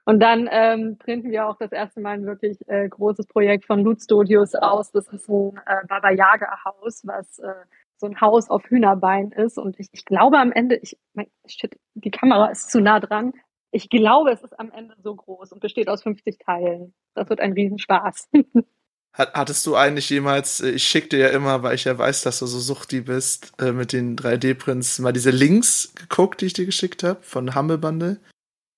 Und 0.10 0.22
dann 0.22 0.50
ähm, 0.52 0.98
printen 0.98 1.30
wir 1.30 1.48
auch 1.48 1.58
das 1.60 1.72
erste 1.72 2.02
Mal 2.02 2.16
ein 2.16 2.26
wirklich 2.26 2.58
äh, 2.68 2.90
großes 2.90 3.28
Projekt 3.28 3.66
von 3.66 3.84
Loot 3.84 4.02
Studios 4.02 4.56
aus. 4.56 4.92
Das 4.92 5.08
ist 5.10 5.30
ein 5.30 5.56
äh, 5.68 5.86
Baba 5.88 6.10
Yaga 6.10 6.64
Haus, 6.66 7.06
was 7.06 7.38
äh, 7.38 7.54
so 7.96 8.08
ein 8.08 8.20
Haus 8.20 8.50
auf 8.50 8.64
Hühnerbein 8.64 9.32
ist. 9.32 9.60
Und 9.60 9.80
ich, 9.80 9.88
ich 9.92 10.06
glaube 10.06 10.40
am 10.40 10.52
Ende, 10.52 10.78
ich, 10.78 10.98
mein, 11.14 11.28
shit, 11.46 11.78
die 11.94 12.10
Kamera 12.10 12.48
ist 12.48 12.72
zu 12.72 12.82
nah 12.82 13.00
dran. 13.00 13.34
Ich 13.70 13.92
glaube, 13.92 14.32
es 14.32 14.42
ist 14.42 14.60
am 14.60 14.72
Ende 14.72 14.96
so 14.98 15.16
groß 15.16 15.52
und 15.52 15.60
besteht 15.60 15.88
aus 15.88 16.02
50 16.02 16.40
Teilen. 16.40 16.96
Das 17.14 17.30
wird 17.30 17.40
ein 17.40 17.54
Riesenspaß. 17.54 18.30
Hattest 19.14 19.64
du 19.68 19.76
eigentlich 19.76 20.10
jemals, 20.10 20.60
äh, 20.60 20.72
ich 20.72 20.86
schick 20.86 21.12
dir 21.12 21.20
ja 21.20 21.28
immer, 21.28 21.62
weil 21.62 21.76
ich 21.76 21.84
ja 21.84 21.96
weiß, 21.96 22.24
dass 22.24 22.40
du 22.40 22.48
so 22.48 22.58
suchti 22.58 23.02
bist, 23.02 23.54
äh, 23.62 23.74
mit 23.74 23.94
den 23.94 24.16
3D-Prints 24.16 24.98
mal 24.98 25.14
diese 25.14 25.30
Links 25.30 25.94
geguckt, 25.94 26.42
die 26.42 26.48
ich 26.48 26.54
dir 26.54 26.66
geschickt 26.66 27.04
habe, 27.04 27.22
von 27.22 27.54
Humble 27.54 27.78
Bundle? 27.78 28.18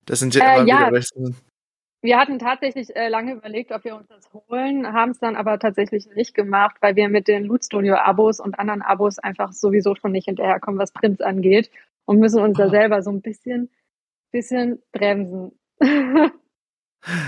Das 0.05 0.19
sind 0.19 0.35
ja 0.35 0.55
immer 0.55 0.65
äh, 0.65 0.69
ja. 0.69 0.91
wieder 0.91 1.33
Wir 2.01 2.17
hatten 2.19 2.39
tatsächlich 2.39 2.95
äh, 2.95 3.09
lange 3.09 3.33
überlegt, 3.33 3.71
ob 3.71 3.83
wir 3.83 3.95
uns 3.95 4.07
das 4.07 4.31
holen, 4.33 4.91
haben 4.91 5.11
es 5.11 5.19
dann 5.19 5.35
aber 5.35 5.59
tatsächlich 5.59 6.07
nicht 6.15 6.33
gemacht, 6.33 6.77
weil 6.81 6.95
wir 6.95 7.09
mit 7.09 7.27
den 7.27 7.45
Loot 7.45 7.65
Studio 7.65 7.95
Abos 7.95 8.39
und 8.39 8.57
anderen 8.57 8.81
Abos 8.81 9.19
einfach 9.19 9.53
sowieso 9.53 9.95
schon 9.95 10.11
nicht 10.11 10.25
hinterherkommen, 10.25 10.79
was 10.79 10.91
Prints 10.91 11.21
angeht 11.21 11.69
und 12.05 12.19
müssen 12.19 12.41
uns 12.41 12.57
da 12.57 12.65
ah. 12.65 12.69
selber 12.69 13.01
so 13.03 13.11
ein 13.11 13.21
bisschen, 13.21 13.69
bisschen 14.31 14.81
bremsen. 14.91 15.51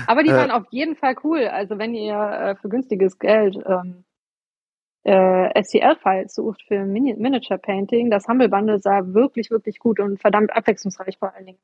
aber 0.08 0.24
die 0.24 0.30
äh, 0.30 0.36
waren 0.36 0.52
auf 0.52 0.66
jeden 0.72 0.96
Fall 0.96 1.16
cool. 1.24 1.46
Also 1.48 1.78
wenn 1.78 1.94
ihr 1.94 2.16
äh, 2.16 2.56
für 2.56 2.70
günstiges 2.70 3.20
Geld 3.20 3.58
ähm, 3.66 4.04
äh, 5.04 5.64
STL-Files 5.64 6.34
sucht 6.34 6.64
für 6.64 6.86
Mini 6.86 7.14
Miniature 7.14 7.60
Painting, 7.60 8.10
das 8.10 8.28
Humble 8.28 8.50
Bundle 8.50 8.80
sah 8.80 9.14
wirklich, 9.14 9.52
wirklich 9.52 9.80
gut 9.80 10.00
und 10.00 10.20
verdammt 10.20 10.56
abwechslungsreich 10.56 11.18
vor 11.18 11.34
allen 11.34 11.46
Dingen. 11.46 11.60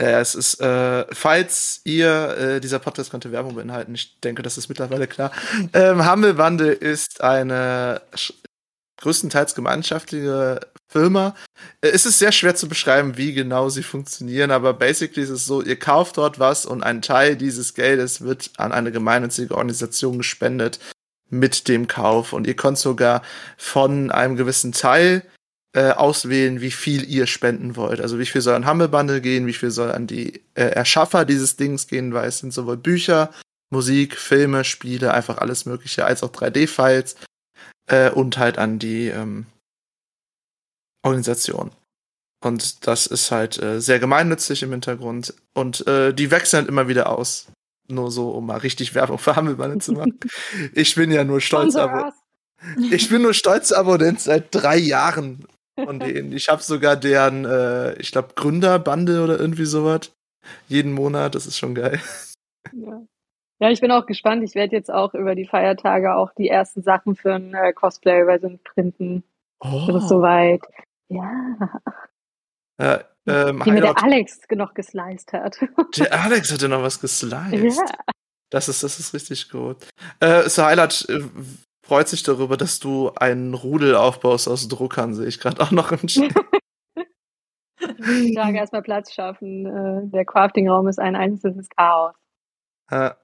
Ja, 0.00 0.18
es 0.18 0.34
ist, 0.34 0.60
äh, 0.62 1.04
falls 1.12 1.82
ihr, 1.84 2.36
äh, 2.38 2.60
dieser 2.60 2.78
Podcast 2.78 3.10
könnte 3.10 3.32
Werbung 3.32 3.54
beinhalten, 3.54 3.94
ich 3.94 4.18
denke, 4.20 4.42
das 4.42 4.56
ist 4.56 4.70
mittlerweile 4.70 5.06
klar. 5.06 5.30
Ähm, 5.74 6.10
Humble 6.10 6.34
Bundle 6.34 6.72
ist 6.72 7.20
eine 7.20 8.00
größtenteils 8.96 9.54
gemeinschaftliche 9.54 10.60
Firma. 10.88 11.34
Äh, 11.82 11.88
es 11.88 12.06
ist 12.06 12.18
sehr 12.18 12.32
schwer 12.32 12.54
zu 12.54 12.66
beschreiben, 12.66 13.18
wie 13.18 13.34
genau 13.34 13.68
sie 13.68 13.82
funktionieren, 13.82 14.50
aber 14.50 14.72
basically 14.72 15.22
ist 15.22 15.30
es 15.30 15.44
so, 15.44 15.60
ihr 15.60 15.78
kauft 15.78 16.16
dort 16.16 16.38
was 16.38 16.64
und 16.64 16.82
ein 16.82 17.02
Teil 17.02 17.36
dieses 17.36 17.74
Geldes 17.74 18.22
wird 18.22 18.52
an 18.56 18.72
eine 18.72 18.92
gemeinnützige 18.92 19.54
Organisation 19.54 20.16
gespendet 20.16 20.80
mit 21.28 21.68
dem 21.68 21.88
Kauf 21.88 22.32
und 22.32 22.46
ihr 22.46 22.56
könnt 22.56 22.78
sogar 22.78 23.20
von 23.58 24.10
einem 24.10 24.36
gewissen 24.36 24.72
Teil 24.72 25.22
äh, 25.72 25.92
auswählen, 25.92 26.60
wie 26.60 26.70
viel 26.70 27.08
ihr 27.08 27.26
spenden 27.26 27.76
wollt. 27.76 28.00
Also 28.00 28.18
wie 28.18 28.26
viel 28.26 28.40
soll 28.40 28.54
an 28.54 28.68
Humble 28.68 28.88
Bundle 28.88 29.20
gehen, 29.20 29.46
wie 29.46 29.52
viel 29.52 29.70
soll 29.70 29.92
an 29.92 30.06
die 30.06 30.42
äh, 30.54 30.64
Erschaffer 30.64 31.24
dieses 31.24 31.56
Dings 31.56 31.86
gehen, 31.86 32.12
weil 32.12 32.28
es 32.28 32.38
sind 32.38 32.52
sowohl 32.52 32.76
Bücher, 32.76 33.30
Musik, 33.70 34.16
Filme, 34.16 34.64
Spiele, 34.64 35.14
einfach 35.14 35.38
alles 35.38 35.66
Mögliche, 35.66 36.04
als 36.04 36.22
auch 36.22 36.32
3D-Files 36.32 37.16
äh, 37.86 38.10
und 38.10 38.38
halt 38.38 38.58
an 38.58 38.80
die 38.80 39.08
ähm, 39.08 39.46
Organisation. 41.04 41.70
Und 42.42 42.86
das 42.86 43.06
ist 43.06 43.30
halt 43.30 43.62
äh, 43.62 43.80
sehr 43.80 44.00
gemeinnützig 44.00 44.62
im 44.62 44.72
Hintergrund. 44.72 45.34
Und 45.54 45.86
äh, 45.86 46.12
die 46.12 46.30
wechseln 46.30 46.62
halt 46.62 46.68
immer 46.68 46.88
wieder 46.88 47.10
aus. 47.10 47.46
Nur 47.86 48.10
so, 48.10 48.30
um 48.30 48.46
mal 48.46 48.58
richtig 48.58 48.94
Werbung 48.96 49.18
für 49.18 49.36
Humble 49.36 49.56
Bundle 49.56 49.78
zu 49.78 49.92
machen. 49.92 50.18
ich 50.74 50.94
bin 50.94 51.12
ja 51.12 51.22
nur 51.22 51.40
stolz, 51.40 51.76
aber 51.76 52.12
ich 52.90 53.08
bin 53.08 53.22
nur 53.22 53.34
stolzer 53.34 53.78
Abonnent 53.78 54.20
seit 54.20 54.54
drei 54.54 54.76
Jahren 54.76 55.46
von 55.84 55.98
denen. 55.98 56.32
Ich 56.32 56.48
habe 56.48 56.62
sogar 56.62 56.96
deren, 56.96 57.44
äh, 57.44 57.94
ich 57.94 58.12
glaube, 58.12 58.34
Gründerbande 58.34 59.22
oder 59.22 59.38
irgendwie 59.38 59.64
sowas. 59.64 60.12
Jeden 60.68 60.92
Monat, 60.92 61.34
das 61.34 61.46
ist 61.46 61.58
schon 61.58 61.74
geil. 61.74 62.00
Ja. 62.72 63.02
ja, 63.60 63.70
ich 63.70 63.80
bin 63.80 63.90
auch 63.90 64.06
gespannt. 64.06 64.42
Ich 64.42 64.54
werde 64.54 64.76
jetzt 64.76 64.90
auch 64.90 65.14
über 65.14 65.34
die 65.34 65.46
Feiertage 65.46 66.14
auch 66.14 66.32
die 66.34 66.48
ersten 66.48 66.82
Sachen 66.82 67.16
für 67.16 67.34
ein 67.34 67.54
äh, 67.54 67.72
Cosplay 67.72 68.38
sind 68.38 68.62
printen. 68.64 69.24
Oh. 69.60 69.84
Das 69.86 70.02
ist 70.02 70.08
soweit. 70.08 70.62
Ja. 71.08 71.32
Ja, 72.80 73.04
ähm, 73.26 73.62
die 73.64 73.72
mir 73.72 73.82
der 73.82 74.02
Alex 74.02 74.40
noch 74.52 74.72
gesliced 74.72 75.32
hat. 75.34 75.58
Der 75.98 76.18
Alex 76.18 76.50
hatte 76.50 76.68
noch 76.68 76.82
was 76.82 76.98
gesliced. 76.98 77.30
Ja. 77.52 78.14
Das 78.50 78.68
ist, 78.68 78.82
das 78.82 78.98
ist 78.98 79.12
richtig 79.12 79.50
gut. 79.50 79.86
Äh, 80.18 80.48
so 80.48 80.64
Highlight, 80.64 81.06
freut 81.90 82.06
sich 82.06 82.22
darüber, 82.22 82.56
dass 82.56 82.78
du 82.78 83.10
einen 83.16 83.52
Rudel 83.52 83.96
aufbaust 83.96 84.46
aus 84.46 84.68
Druckern, 84.68 85.12
sehe 85.12 85.26
ich 85.26 85.40
gerade 85.40 85.60
auch 85.60 85.72
noch 85.72 85.90
im 85.90 86.06
Chat. 86.06 86.32
Ich 87.98 88.34
sage 88.34 88.58
erstmal 88.58 88.82
Platz 88.82 89.12
schaffen. 89.12 89.66
Äh, 89.66 90.08
der 90.10 90.24
Crafting-Raum 90.24 90.86
ist 90.86 91.00
ein 91.00 91.16
einzelnes 91.16 91.68
Chaos. 91.70 92.14
Ja. 92.92 93.16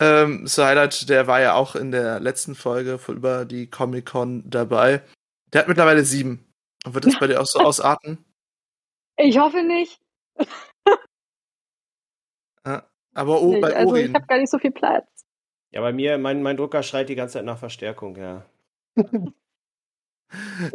Ähm, 0.00 0.44
so 0.46 0.64
Highlight, 0.64 1.08
der 1.08 1.28
war 1.28 1.40
ja 1.40 1.54
auch 1.54 1.76
in 1.76 1.92
der 1.92 2.18
letzten 2.18 2.56
Folge 2.56 2.98
über 3.06 3.44
die 3.44 3.68
Comic-Con 3.68 4.50
dabei. 4.50 5.02
Der 5.52 5.60
hat 5.60 5.68
mittlerweile 5.68 6.02
sieben. 6.02 6.52
Wird 6.84 7.06
das 7.06 7.16
bei 7.20 7.28
dir 7.28 7.40
auch 7.40 7.46
so 7.46 7.60
ausarten? 7.64 8.24
Ich 9.18 9.38
hoffe 9.38 9.62
nicht. 9.62 10.00
Ja, 12.66 12.88
aber 13.14 13.40
oh, 13.40 13.60
bei 13.60 13.76
also 13.76 13.94
ich 13.94 14.12
habe 14.12 14.26
gar 14.26 14.38
nicht 14.38 14.50
so 14.50 14.58
viel 14.58 14.72
Platz. 14.72 15.06
Ja, 15.72 15.80
bei 15.80 15.92
mir, 15.92 16.18
mein, 16.18 16.42
mein 16.42 16.56
Drucker 16.56 16.82
schreit 16.82 17.08
die 17.08 17.14
ganze 17.14 17.34
Zeit 17.34 17.44
nach 17.44 17.58
Verstärkung, 17.58 18.16
ja. 18.16 18.44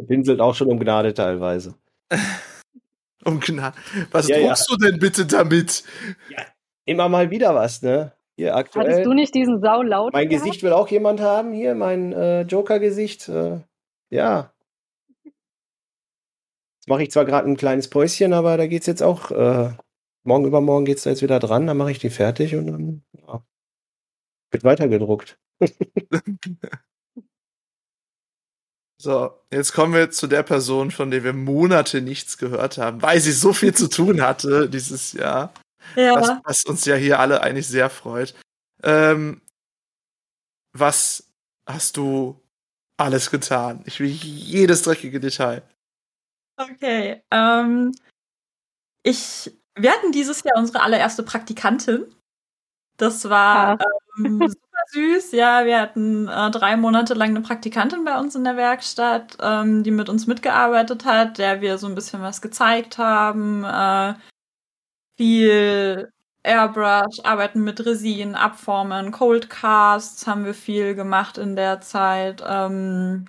Pinselt 0.08 0.40
auch 0.40 0.54
schon 0.54 0.68
um 0.68 0.78
Gnade 0.78 1.12
teilweise. 1.12 1.74
um 3.24 3.40
Gnade. 3.40 3.76
Was 4.10 4.28
ja, 4.28 4.38
druckst 4.38 4.70
ja. 4.70 4.76
du 4.76 4.84
denn 4.86 4.98
bitte 4.98 5.26
damit? 5.26 5.84
Ja, 6.30 6.44
immer 6.86 7.08
mal 7.08 7.30
wieder 7.30 7.54
was, 7.54 7.82
ne? 7.82 8.12
Hier 8.36 8.54
aktuell. 8.54 8.86
Hattest 8.86 9.06
du 9.06 9.14
nicht 9.14 9.34
diesen 9.34 9.60
saulaut? 9.60 10.12
Mein 10.12 10.28
gehabt? 10.28 10.44
Gesicht 10.44 10.62
will 10.62 10.72
auch 10.72 10.88
jemand 10.88 11.20
haben, 11.20 11.52
hier, 11.52 11.74
mein 11.74 12.12
äh, 12.12 12.42
Joker-Gesicht. 12.42 13.28
Äh, 13.28 13.60
ja. 14.10 14.52
Jetzt 15.24 16.88
mache 16.88 17.02
ich 17.02 17.10
zwar 17.10 17.24
gerade 17.24 17.48
ein 17.48 17.56
kleines 17.56 17.88
Päuschen, 17.88 18.32
aber 18.32 18.56
da 18.56 18.66
geht's 18.66 18.86
jetzt 18.86 19.02
auch. 19.02 19.30
Äh, 19.30 19.70
morgen 20.22 20.44
übermorgen 20.44 20.84
geht's 20.84 21.04
da 21.04 21.10
jetzt 21.10 21.22
wieder 21.22 21.38
dran, 21.38 21.66
dann 21.66 21.76
mache 21.76 21.92
ich 21.92 21.98
die 21.98 22.10
fertig 22.10 22.54
und 22.56 22.66
dann 22.66 23.02
ja, 23.12 23.42
wird 24.56 24.64
weitergedruckt. 24.64 25.38
so, 29.00 29.38
jetzt 29.50 29.72
kommen 29.72 29.92
wir 29.92 30.10
zu 30.10 30.26
der 30.26 30.42
Person, 30.42 30.90
von 30.90 31.10
der 31.10 31.22
wir 31.24 31.34
Monate 31.34 32.00
nichts 32.00 32.38
gehört 32.38 32.78
haben, 32.78 33.02
weil 33.02 33.20
sie 33.20 33.32
so 33.32 33.52
viel 33.52 33.74
zu 33.74 33.88
tun 33.88 34.22
hatte 34.22 34.70
dieses 34.70 35.12
Jahr. 35.12 35.52
Ja. 35.94 36.14
Was, 36.14 36.30
was 36.44 36.64
uns 36.64 36.84
ja 36.86 36.96
hier 36.96 37.20
alle 37.20 37.42
eigentlich 37.42 37.68
sehr 37.68 37.90
freut. 37.90 38.34
Ähm, 38.82 39.42
was 40.72 41.32
hast 41.68 41.96
du 41.96 42.40
alles 42.96 43.30
getan? 43.30 43.84
Ich 43.86 44.00
will 44.00 44.08
jedes 44.08 44.82
dreckige 44.82 45.20
Detail. 45.20 45.62
Okay, 46.58 47.22
ähm, 47.30 47.92
ich, 49.02 49.52
wir 49.74 49.92
hatten 49.92 50.12
dieses 50.12 50.42
Jahr 50.42 50.56
unsere 50.56 50.80
allererste 50.80 51.22
Praktikantin. 51.22 52.06
Das 52.96 53.28
war 53.28 53.78
ähm, 54.18 54.38
super 54.48 54.82
süß. 54.92 55.32
Ja, 55.32 55.64
wir 55.64 55.80
hatten 55.80 56.28
äh, 56.28 56.50
drei 56.50 56.76
Monate 56.76 57.14
lang 57.14 57.30
eine 57.30 57.40
Praktikantin 57.42 58.04
bei 58.04 58.18
uns 58.18 58.34
in 58.34 58.44
der 58.44 58.56
Werkstatt, 58.56 59.36
ähm, 59.40 59.82
die 59.82 59.90
mit 59.90 60.08
uns 60.08 60.26
mitgearbeitet 60.26 61.04
hat, 61.04 61.38
der 61.38 61.60
wir 61.60 61.78
so 61.78 61.86
ein 61.86 61.94
bisschen 61.94 62.22
was 62.22 62.40
gezeigt 62.40 62.98
haben. 62.98 63.64
Äh, 63.64 64.14
viel 65.16 66.10
Airbrush, 66.42 67.20
arbeiten 67.24 67.64
mit 67.64 67.84
Resin, 67.84 68.34
Abformen, 68.34 69.10
Cold 69.10 69.50
Casts 69.50 70.26
haben 70.26 70.44
wir 70.44 70.54
viel 70.54 70.94
gemacht 70.94 71.38
in 71.38 71.56
der 71.56 71.80
Zeit. 71.80 72.42
Ähm, 72.46 73.26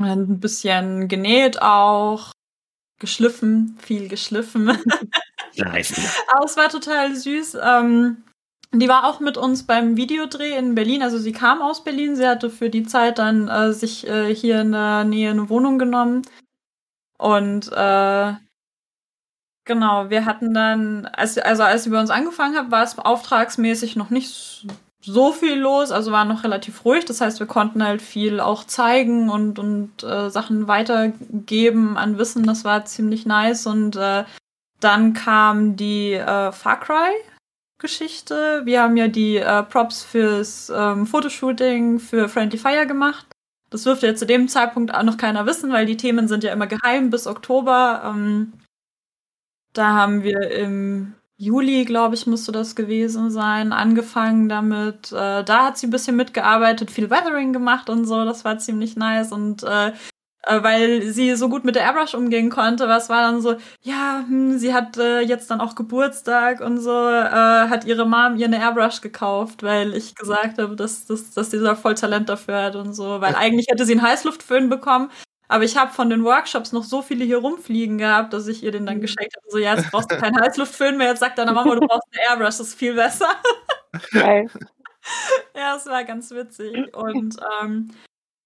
ein 0.00 0.40
bisschen 0.40 1.08
genäht 1.08 1.62
auch, 1.62 2.32
geschliffen, 2.98 3.78
viel 3.80 4.08
geschliffen. 4.08 4.76
Nice. 5.56 6.16
Aber 6.32 6.44
es 6.44 6.56
war 6.56 6.68
total 6.68 7.16
süß. 7.16 7.56
Ähm, 7.60 8.22
die 8.72 8.88
war 8.88 9.06
auch 9.06 9.20
mit 9.20 9.36
uns 9.36 9.66
beim 9.66 9.96
Videodreh 9.96 10.56
in 10.56 10.74
Berlin. 10.74 11.02
Also 11.02 11.18
sie 11.18 11.32
kam 11.32 11.62
aus 11.62 11.84
Berlin. 11.84 12.16
Sie 12.16 12.26
hatte 12.26 12.50
für 12.50 12.68
die 12.68 12.84
Zeit 12.84 13.18
dann 13.18 13.48
äh, 13.48 13.72
sich 13.72 14.06
äh, 14.06 14.34
hier 14.34 14.60
in 14.60 14.72
der 14.72 15.04
Nähe 15.04 15.30
eine 15.30 15.48
Wohnung 15.48 15.78
genommen. 15.78 16.22
Und 17.18 17.72
äh, 17.72 18.32
genau, 19.64 20.10
wir 20.10 20.24
hatten 20.26 20.52
dann, 20.52 21.06
als, 21.06 21.38
also 21.38 21.62
als 21.62 21.84
sie 21.84 21.90
bei 21.90 22.00
uns 22.00 22.10
angefangen 22.10 22.56
hat, 22.56 22.70
war 22.70 22.82
es 22.82 22.98
auftragsmäßig 22.98 23.96
noch 23.96 24.10
nicht 24.10 24.66
so 25.00 25.32
viel 25.32 25.58
los, 25.58 25.90
also 25.90 26.12
war 26.12 26.24
noch 26.26 26.44
relativ 26.44 26.84
ruhig. 26.84 27.06
Das 27.06 27.20
heißt, 27.20 27.40
wir 27.40 27.46
konnten 27.46 27.82
halt 27.82 28.02
viel 28.02 28.40
auch 28.40 28.64
zeigen 28.64 29.30
und, 29.30 29.58
und 29.58 30.02
äh, 30.02 30.28
Sachen 30.28 30.68
weitergeben 30.68 31.96
an 31.96 32.18
Wissen. 32.18 32.44
Das 32.44 32.64
war 32.64 32.84
ziemlich 32.84 33.24
nice. 33.24 33.66
Und 33.66 33.96
äh, 33.96 34.24
dann 34.80 35.14
kam 35.14 35.76
die 35.76 36.12
äh, 36.12 36.52
Far 36.52 36.80
Cry 36.80 37.12
Geschichte. 37.78 38.62
Wir 38.64 38.82
haben 38.82 38.96
ja 38.96 39.08
die 39.08 39.36
äh, 39.36 39.62
Props 39.62 40.02
fürs 40.02 40.70
ähm, 40.74 41.06
Fotoshooting 41.06 41.98
für 41.98 42.28
Friendly 42.28 42.58
Fire 42.58 42.86
gemacht. 42.86 43.26
Das 43.70 43.84
dürfte 43.84 44.06
ja 44.06 44.14
zu 44.14 44.26
dem 44.26 44.48
Zeitpunkt 44.48 44.94
auch 44.94 45.02
noch 45.02 45.16
keiner 45.16 45.46
wissen, 45.46 45.72
weil 45.72 45.86
die 45.86 45.96
Themen 45.96 46.26
sind 46.26 46.42
ja 46.42 46.52
immer 46.52 46.66
geheim 46.66 47.10
bis 47.10 47.26
Oktober. 47.26 48.02
Ähm, 48.04 48.52
da 49.72 49.92
haben 49.92 50.22
wir 50.22 50.50
im 50.50 51.14
Juli, 51.36 51.84
glaube 51.84 52.16
ich, 52.16 52.26
musste 52.26 52.50
das 52.50 52.74
gewesen 52.74 53.30
sein, 53.30 53.72
angefangen 53.72 54.48
damit. 54.48 55.12
Äh, 55.12 55.44
da 55.44 55.66
hat 55.66 55.78
sie 55.78 55.86
ein 55.86 55.90
bisschen 55.90 56.16
mitgearbeitet, 56.16 56.90
viel 56.90 57.10
Weathering 57.10 57.52
gemacht 57.52 57.88
und 57.90 58.06
so. 58.06 58.24
Das 58.24 58.44
war 58.44 58.58
ziemlich 58.58 58.96
nice. 58.96 59.30
Und 59.30 59.62
äh, 59.62 59.92
weil 60.46 61.02
sie 61.02 61.34
so 61.36 61.48
gut 61.48 61.64
mit 61.64 61.74
der 61.74 61.82
Airbrush 61.82 62.14
umgehen 62.14 62.50
konnte. 62.50 62.88
Was 62.88 63.08
war 63.08 63.22
dann 63.22 63.40
so, 63.40 63.56
ja, 63.82 64.24
hm, 64.26 64.58
sie 64.58 64.72
hat 64.72 64.96
äh, 64.96 65.20
jetzt 65.20 65.50
dann 65.50 65.60
auch 65.60 65.74
Geburtstag 65.74 66.60
und 66.60 66.78
so, 66.78 66.90
äh, 66.90 67.68
hat 67.68 67.84
ihre 67.84 68.06
Mom 68.06 68.36
ihr 68.36 68.46
eine 68.46 68.60
Airbrush 68.60 69.00
gekauft, 69.00 69.62
weil 69.62 69.94
ich 69.94 70.14
gesagt 70.14 70.58
habe, 70.58 70.76
dass, 70.76 71.06
dass, 71.06 71.32
dass 71.32 71.50
dieser 71.50 71.76
voll 71.76 71.94
Talent 71.94 72.28
dafür 72.28 72.62
hat 72.62 72.76
und 72.76 72.94
so. 72.94 73.20
Weil 73.20 73.34
eigentlich 73.34 73.66
hätte 73.68 73.84
sie 73.84 73.92
einen 73.92 74.02
Heißluftföhn 74.02 74.68
bekommen, 74.68 75.10
aber 75.48 75.64
ich 75.64 75.76
habe 75.76 75.92
von 75.92 76.10
den 76.10 76.24
Workshops 76.24 76.72
noch 76.72 76.84
so 76.84 77.00
viele 77.02 77.24
hier 77.24 77.38
rumfliegen 77.38 77.98
gehabt, 77.98 78.32
dass 78.34 78.46
ich 78.46 78.62
ihr 78.62 78.70
den 78.70 78.84
dann 78.86 78.98
mhm. 78.98 79.02
geschenkt 79.02 79.34
habe. 79.36 79.46
So, 79.48 79.58
ja, 79.58 79.74
jetzt 79.74 79.90
brauchst 79.90 80.12
du 80.12 80.18
keinen 80.18 80.40
Heißluftföhn 80.40 80.96
mehr. 80.96 81.08
Jetzt 81.08 81.20
sagt 81.20 81.38
deine 81.38 81.52
Mama, 81.52 81.74
du 81.74 81.80
brauchst 81.86 82.06
eine 82.12 82.30
Airbrush, 82.30 82.58
das 82.58 82.60
ist 82.60 82.74
viel 82.74 82.94
besser. 82.94 83.28
Geil. 84.12 84.50
ja, 85.56 85.76
es 85.76 85.86
war 85.86 86.04
ganz 86.04 86.30
witzig. 86.30 86.94
Und 86.94 87.36
ähm, 87.62 87.90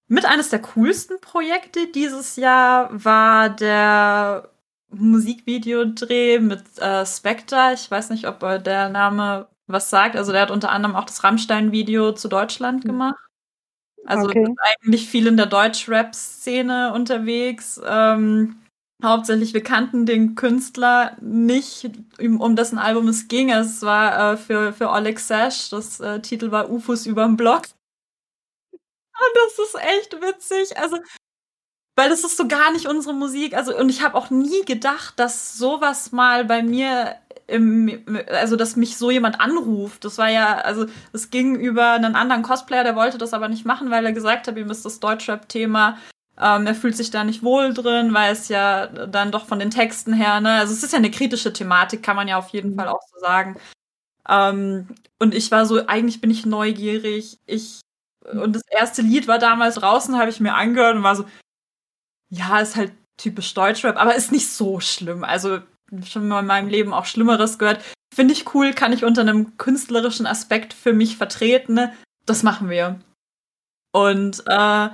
mit 0.07 0.25
eines 0.25 0.49
der 0.49 0.61
coolsten 0.61 1.19
Projekte 1.21 1.87
dieses 1.87 2.35
Jahr 2.35 2.89
war 2.91 3.49
der 3.49 4.49
Musikvideodreh 4.89 6.39
mit 6.39 6.63
äh, 6.79 7.05
Spectre. 7.05 7.71
Ich 7.73 7.89
weiß 7.89 8.09
nicht, 8.09 8.27
ob 8.27 8.39
der 8.63 8.89
Name 8.89 9.47
was 9.67 9.89
sagt. 9.89 10.15
Also 10.15 10.31
der 10.31 10.41
hat 10.41 10.51
unter 10.51 10.71
anderem 10.71 10.95
auch 10.95 11.05
das 11.05 11.23
Rammstein-Video 11.23 12.13
zu 12.13 12.27
Deutschland 12.27 12.83
hm. 12.83 12.91
gemacht. 12.91 13.15
Also 14.05 14.27
okay. 14.27 14.53
eigentlich 14.81 15.07
viel 15.07 15.27
in 15.27 15.37
der 15.37 15.45
Deutsch-Rap-Szene 15.45 16.93
unterwegs. 16.93 17.81
Ähm, 17.85 18.57
hauptsächlich, 19.01 19.53
wir 19.53 19.63
kannten 19.63 20.05
den 20.05 20.35
Künstler 20.35 21.15
nicht, 21.21 21.89
um, 22.19 22.41
um 22.41 22.55
dessen 22.55 22.77
Album 22.77 23.07
es 23.07 23.29
ging. 23.29 23.49
Es 23.49 23.81
war 23.81 24.33
äh, 24.33 24.37
für, 24.37 24.73
für 24.73 24.89
Oleg 24.89 25.19
Sash, 25.19 25.69
das 25.69 26.01
äh, 26.01 26.19
Titel 26.19 26.51
war 26.51 26.69
UFOs 26.69 27.05
überm 27.05 27.37
Block. 27.37 27.63
Das 29.33 29.67
ist 29.67 29.75
echt 29.75 30.21
witzig. 30.21 30.77
Also, 30.77 30.97
weil 31.95 32.09
das 32.09 32.23
ist 32.23 32.37
so 32.37 32.47
gar 32.47 32.71
nicht 32.71 32.87
unsere 32.87 33.13
Musik. 33.13 33.55
Also, 33.55 33.77
und 33.77 33.89
ich 33.89 34.01
habe 34.01 34.15
auch 34.15 34.29
nie 34.29 34.65
gedacht, 34.65 35.19
dass 35.19 35.57
sowas 35.57 36.11
mal 36.11 36.45
bei 36.45 36.63
mir 36.63 37.15
im, 37.47 38.05
also 38.29 38.55
dass 38.55 38.75
mich 38.75 38.97
so 38.97 39.11
jemand 39.11 39.39
anruft. 39.39 40.05
Das 40.05 40.17
war 40.17 40.29
ja, 40.29 40.59
also 40.59 40.85
es 41.11 41.29
ging 41.29 41.55
über 41.55 41.91
einen 41.91 42.15
anderen 42.15 42.41
Cosplayer, 42.41 42.83
der 42.83 42.95
wollte 42.95 43.17
das 43.17 43.33
aber 43.33 43.49
nicht 43.49 43.65
machen, 43.65 43.91
weil 43.91 44.05
er 44.05 44.13
gesagt 44.13 44.47
hat, 44.47 44.57
ihm 44.57 44.71
ist 44.71 44.85
das 44.85 44.99
Deutschrap-Thema 44.99 45.97
ähm, 46.39 46.65
er 46.65 46.75
fühlt 46.75 46.95
sich 46.97 47.11
da 47.11 47.23
nicht 47.23 47.43
wohl 47.43 47.73
drin, 47.73 48.13
weil 48.13 48.33
es 48.33 48.47
ja 48.47 48.87
dann 48.87 49.31
doch 49.31 49.45
von 49.45 49.59
den 49.59 49.69
Texten 49.69 50.13
her, 50.13 50.41
ne, 50.41 50.53
also 50.53 50.73
es 50.73 50.83
ist 50.83 50.91
ja 50.91 50.97
eine 50.97 51.11
kritische 51.11 51.53
Thematik, 51.53 52.01
kann 52.01 52.15
man 52.15 52.27
ja 52.27 52.37
auf 52.37 52.49
jeden 52.49 52.71
mhm. 52.71 52.75
Fall 52.75 52.87
auch 52.87 53.01
so 53.11 53.19
sagen. 53.19 53.55
Ähm, 54.27 54.87
und 55.19 55.35
ich 55.35 55.51
war 55.51 55.65
so, 55.65 55.85
eigentlich 55.85 56.21
bin 56.21 56.31
ich 56.31 56.45
neugierig. 56.45 57.39
Ich 57.45 57.81
und 58.31 58.55
das 58.55 58.63
erste 58.69 59.01
Lied 59.01 59.27
war 59.27 59.39
damals 59.39 59.75
draußen, 59.75 60.17
habe 60.17 60.29
ich 60.29 60.39
mir 60.39 60.53
angehört 60.53 60.95
und 60.95 61.03
war 61.03 61.15
so, 61.15 61.25
ja, 62.29 62.59
ist 62.59 62.75
halt 62.75 62.93
typisch 63.17 63.53
Deutschrap, 63.53 63.97
aber 63.97 64.15
ist 64.15 64.31
nicht 64.31 64.51
so 64.51 64.79
schlimm. 64.79 65.23
Also 65.23 65.59
schon 66.05 66.27
mal 66.27 66.39
in 66.39 66.47
meinem 66.47 66.69
Leben 66.69 66.93
auch 66.93 67.05
Schlimmeres 67.05 67.59
gehört. 67.59 67.83
Finde 68.13 68.33
ich 68.33 68.53
cool, 68.53 68.73
kann 68.73 68.93
ich 68.93 69.03
unter 69.03 69.21
einem 69.21 69.57
künstlerischen 69.57 70.25
Aspekt 70.25 70.73
für 70.73 70.93
mich 70.93 71.17
vertreten. 71.17 71.73
Ne? 71.73 71.93
Das 72.25 72.43
machen 72.43 72.69
wir. 72.69 72.99
Und 73.91 74.43
äh, 74.47 74.89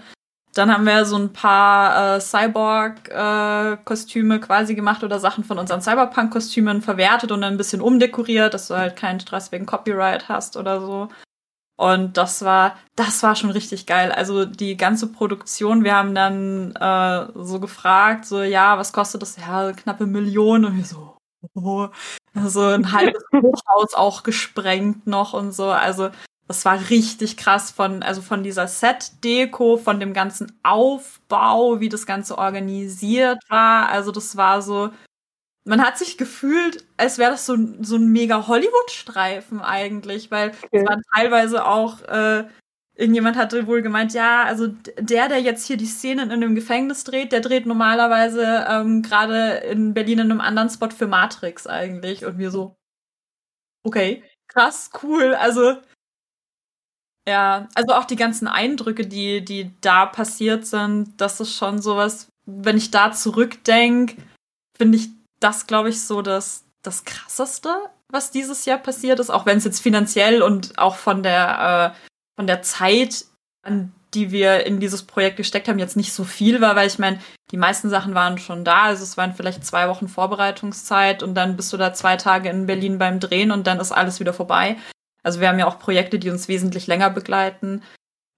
dann 0.53 0.73
haben 0.73 0.85
wir 0.85 1.05
so 1.05 1.17
ein 1.17 1.31
paar 1.31 2.15
äh, 2.15 2.21
Cyborg-Kostüme 2.21 4.35
äh, 4.35 4.39
quasi 4.39 4.75
gemacht 4.75 5.03
oder 5.03 5.19
Sachen 5.19 5.43
von 5.43 5.59
unseren 5.59 5.81
Cyberpunk-Kostümen 5.81 6.81
verwertet 6.81 7.31
und 7.31 7.43
ein 7.43 7.57
bisschen 7.57 7.81
umdekoriert, 7.81 8.53
dass 8.53 8.67
du 8.67 8.75
halt 8.75 8.95
keinen 8.95 9.19
Stress 9.19 9.51
wegen 9.51 9.65
Copyright 9.65 10.27
hast 10.27 10.57
oder 10.57 10.81
so. 10.81 11.09
Und 11.79 12.17
das 12.17 12.43
war, 12.43 12.75
das 12.97 13.23
war 13.23 13.37
schon 13.37 13.51
richtig 13.51 13.85
geil. 13.85 14.11
Also 14.11 14.43
die 14.43 14.75
ganze 14.75 15.07
Produktion, 15.07 15.85
wir 15.85 15.95
haben 15.95 16.13
dann 16.13 16.75
äh, 16.75 17.27
so 17.41 17.61
gefragt, 17.61 18.25
so, 18.25 18.41
ja, 18.41 18.77
was 18.77 18.91
kostet 18.91 19.21
das? 19.21 19.37
Ja, 19.37 19.71
knappe 19.71 20.05
Million. 20.05 20.65
Und 20.65 20.75
wir 20.75 20.83
so, 20.83 21.15
oh, 21.55 21.87
so 22.35 22.63
ein 22.63 22.91
halbes 22.91 23.23
Hochhaus 23.33 23.93
auch 23.93 24.23
gesprengt 24.23 25.07
noch 25.07 25.31
und 25.31 25.53
so. 25.53 25.69
Also 25.69 26.09
das 26.49 26.65
war 26.65 26.89
richtig 26.89 27.37
krass 27.37 27.71
von, 27.71 28.03
also 28.03 28.21
von 28.21 28.43
dieser 28.43 28.67
Set-Deko, 28.67 29.77
von 29.77 30.01
dem 30.01 30.13
ganzen 30.13 30.51
Aufbau, 30.63 31.79
wie 31.79 31.87
das 31.87 32.05
Ganze 32.05 32.37
organisiert 32.37 33.39
war. 33.47 33.87
Also 33.87 34.11
das 34.11 34.35
war 34.35 34.61
so, 34.61 34.89
man 35.65 35.84
hat 35.84 35.98
sich 35.98 36.17
gefühlt, 36.17 36.86
als 36.98 37.17
wäre 37.17 37.32
das 37.32 37.45
so, 37.45 37.56
so 37.82 37.98
ein 37.98 38.08
mega 38.08 38.48
Hollywood-Streifen 38.48 39.62
eigentlich, 39.62 40.32
weil 40.32 40.50
okay. 40.50 40.67
es 40.72 40.86
waren 40.86 41.02
teilweise 41.13 41.65
auch, 41.65 42.02
äh, 42.04 42.45
irgendjemand 42.95 43.38
hatte 43.38 43.67
wohl 43.67 43.82
gemeint, 43.82 44.13
ja, 44.13 44.43
also 44.43 44.67
der, 44.67 45.30
der 45.30 45.41
jetzt 45.41 45.65
hier 45.65 45.78
die 45.78 45.86
Szenen 45.86 46.32
in 46.32 46.43
einem 46.43 46.56
Gefängnis 46.56 47.04
dreht, 47.04 47.32
der 47.32 47.41
dreht 47.41 47.65
normalerweise 47.65 48.65
ähm, 48.69 49.02
gerade 49.02 49.58
in 49.69 49.93
Berlin 49.93 50.19
in 50.19 50.32
einem 50.32 50.41
anderen 50.41 50.69
Spot 50.69 50.89
für 50.89 51.08
Matrix 51.08 51.67
eigentlich. 51.67 52.26
Und 52.26 52.38
wir 52.38 52.52
so, 52.52 52.76
okay, 53.86 54.24
krass, 54.48 54.89
cool. 55.04 55.36
Also 55.36 55.78
ja, 57.28 57.67
also 57.76 57.93
auch 57.93 58.06
die 58.06 58.15
ganzen 58.15 58.48
Eindrücke, 58.48 59.06
die, 59.06 59.45
die 59.45 59.72
da 59.82 60.08
passiert 60.08 60.65
sind, 60.65 61.22
das 61.22 61.39
ist 61.39 61.56
schon 61.56 61.80
sowas, 61.80 62.30
wenn 62.45 62.76
ich 62.76 62.89
da 62.89 63.12
zurückdenke, 63.12 64.15
finde 64.76 64.98
ich 64.98 65.10
das, 65.39 65.67
glaube 65.67 65.89
ich, 65.89 66.02
so 66.02 66.21
das, 66.21 66.65
das 66.82 67.06
Krasseste, 67.06 67.69
was 68.12 68.32
dieses 68.32 68.65
Jahr 68.65 68.78
passiert 68.78 69.19
ist, 69.19 69.30
auch 69.30 69.45
wenn 69.45 69.58
es 69.58 69.65
jetzt 69.65 69.82
finanziell 69.82 70.41
und 70.41 70.78
auch 70.78 70.95
von 70.95 71.23
der, 71.23 71.95
äh, 71.95 72.10
von 72.36 72.47
der 72.47 72.62
Zeit, 72.62 73.25
an 73.63 73.93
die 74.13 74.32
wir 74.32 74.65
in 74.65 74.80
dieses 74.80 75.04
Projekt 75.04 75.38
gesteckt 75.38 75.67
haben, 75.67 75.78
jetzt 75.78 75.97
nicht 75.97 76.13
so 76.13 76.23
viel 76.23 76.62
war, 76.62 76.75
weil 76.75 76.88
ich 76.88 76.97
meine, 76.97 77.19
die 77.52 77.58
meisten 77.58 77.89
Sachen 77.89 78.15
waren 78.15 78.38
schon 78.38 78.65
da. 78.65 78.84
Also 78.84 79.04
es 79.04 79.17
waren 79.17 79.34
vielleicht 79.34 79.65
zwei 79.65 79.88
Wochen 79.88 80.08
Vorbereitungszeit 80.08 81.21
und 81.21 81.36
dann 81.36 81.56
bist 81.56 81.71
du 81.71 81.78
da 81.78 81.93
zwei 81.93 82.17
Tage 82.17 82.49
in 82.49 82.65
Berlin 82.65 82.97
beim 82.97 83.19
Drehen 83.19 83.52
und 83.52 83.67
dann 83.67 83.80
ist 83.80 83.91
alles 83.91 84.19
wieder 84.19 84.34
vorbei. 84.34 84.78
Also 85.21 85.39
wir 85.39 85.49
haben 85.49 85.60
ja 85.60 85.67
auch 85.67 85.80
Projekte, 85.80 86.17
die 86.17 86.30
uns 86.30 86.47
wesentlich 86.47 86.88
länger 86.88 87.10
begleiten. 87.10 87.84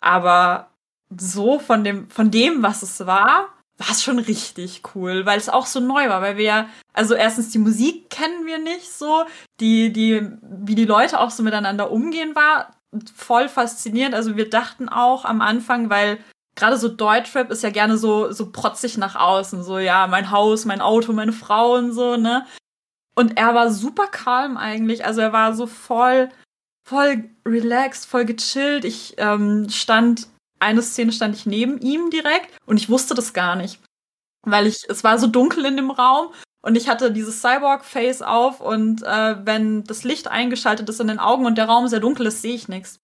Aber 0.01 0.71
so 1.15 1.59
von 1.59 1.83
dem, 1.83 2.09
von 2.09 2.31
dem, 2.31 2.63
was 2.63 2.81
es 2.81 3.05
war, 3.05 3.47
war 3.81 3.91
es 3.91 4.03
schon 4.03 4.19
richtig 4.19 4.83
cool, 4.93 5.25
weil 5.25 5.37
es 5.37 5.49
auch 5.49 5.65
so 5.65 5.79
neu 5.79 6.07
war, 6.07 6.21
weil 6.21 6.37
wir 6.37 6.45
ja, 6.45 6.69
also 6.93 7.15
erstens 7.15 7.49
die 7.49 7.57
Musik 7.57 8.09
kennen 8.09 8.45
wir 8.45 8.59
nicht 8.59 8.91
so, 8.91 9.25
die, 9.59 9.91
die, 9.91 10.29
wie 10.41 10.75
die 10.75 10.85
Leute 10.85 11.19
auch 11.19 11.31
so 11.31 11.41
miteinander 11.41 11.91
umgehen 11.91 12.35
war, 12.35 12.75
voll 13.15 13.49
faszinierend. 13.49 14.13
Also 14.13 14.35
wir 14.35 14.49
dachten 14.49 14.87
auch 14.87 15.25
am 15.25 15.41
Anfang, 15.41 15.89
weil 15.89 16.19
gerade 16.55 16.77
so 16.77 16.89
Deutschrap 16.89 17.49
ist 17.49 17.63
ja 17.63 17.69
gerne 17.69 17.97
so, 17.97 18.31
so 18.31 18.51
protzig 18.51 18.97
nach 18.97 19.15
außen, 19.15 19.63
so 19.63 19.79
ja, 19.79 20.07
mein 20.07 20.31
Haus, 20.31 20.65
mein 20.65 20.81
Auto, 20.81 21.13
meine 21.13 21.33
Frau 21.33 21.75
und 21.75 21.93
so, 21.93 22.17
ne? 22.17 22.45
Und 23.15 23.37
er 23.37 23.53
war 23.55 23.71
super 23.71 24.07
calm 24.07 24.57
eigentlich, 24.57 25.05
also 25.05 25.21
er 25.21 25.33
war 25.33 25.53
so 25.53 25.67
voll, 25.67 26.29
voll 26.87 27.29
relaxed, 27.45 28.05
voll 28.05 28.25
gechillt. 28.25 28.85
Ich 28.85 29.15
ähm, 29.17 29.69
stand, 29.69 30.27
eine 30.61 30.81
Szene 30.81 31.11
stand 31.11 31.35
ich 31.35 31.45
neben 31.45 31.79
ihm 31.79 32.09
direkt 32.09 32.55
und 32.65 32.77
ich 32.77 32.89
wusste 32.89 33.13
das 33.13 33.33
gar 33.33 33.55
nicht. 33.55 33.79
Weil 34.43 34.67
ich, 34.67 34.85
es 34.87 35.03
war 35.03 35.17
so 35.17 35.27
dunkel 35.27 35.65
in 35.65 35.75
dem 35.75 35.91
Raum 35.91 36.33
und 36.61 36.75
ich 36.75 36.87
hatte 36.87 37.11
dieses 37.11 37.41
Cyborg-Face 37.41 38.21
auf 38.21 38.61
und 38.61 39.03
äh, 39.03 39.45
wenn 39.45 39.83
das 39.83 40.03
Licht 40.03 40.27
eingeschaltet 40.27 40.87
ist 40.89 41.01
in 41.01 41.07
den 41.07 41.19
Augen 41.19 41.45
und 41.45 41.57
der 41.57 41.65
Raum 41.65 41.87
sehr 41.87 41.99
dunkel 41.99 42.27
ist, 42.27 42.41
sehe 42.41 42.55
ich 42.55 42.67
nichts. 42.67 43.00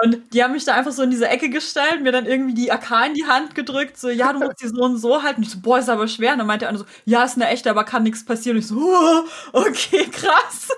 Und 0.00 0.32
die 0.32 0.42
haben 0.42 0.52
mich 0.52 0.64
da 0.64 0.74
einfach 0.74 0.92
so 0.92 1.02
in 1.02 1.10
diese 1.10 1.28
Ecke 1.28 1.50
gestellt, 1.50 2.00
mir 2.00 2.12
dann 2.12 2.24
irgendwie 2.24 2.54
die 2.54 2.72
AK 2.72 3.08
in 3.08 3.14
die 3.14 3.26
Hand 3.26 3.54
gedrückt, 3.54 3.98
so, 3.98 4.08
ja, 4.08 4.32
du 4.32 4.38
musst 4.38 4.62
die 4.62 4.68
so 4.68 4.82
und 4.82 4.96
so 4.96 5.22
halten. 5.22 5.42
Ich 5.42 5.50
so, 5.50 5.58
boah, 5.60 5.78
ist 5.78 5.90
aber 5.90 6.08
schwer. 6.08 6.32
Und 6.32 6.38
dann 6.38 6.46
meinte 6.46 6.66
andere 6.66 6.84
so, 6.84 6.90
ja, 7.04 7.24
ist 7.24 7.36
eine 7.36 7.48
echte, 7.48 7.68
aber 7.68 7.84
kann 7.84 8.02
nichts 8.02 8.24
passieren. 8.24 8.56
Und 8.56 8.62
ich 8.62 8.68
so, 8.68 8.76
oh, 8.76 9.24
okay, 9.52 10.08
krass. 10.10 10.68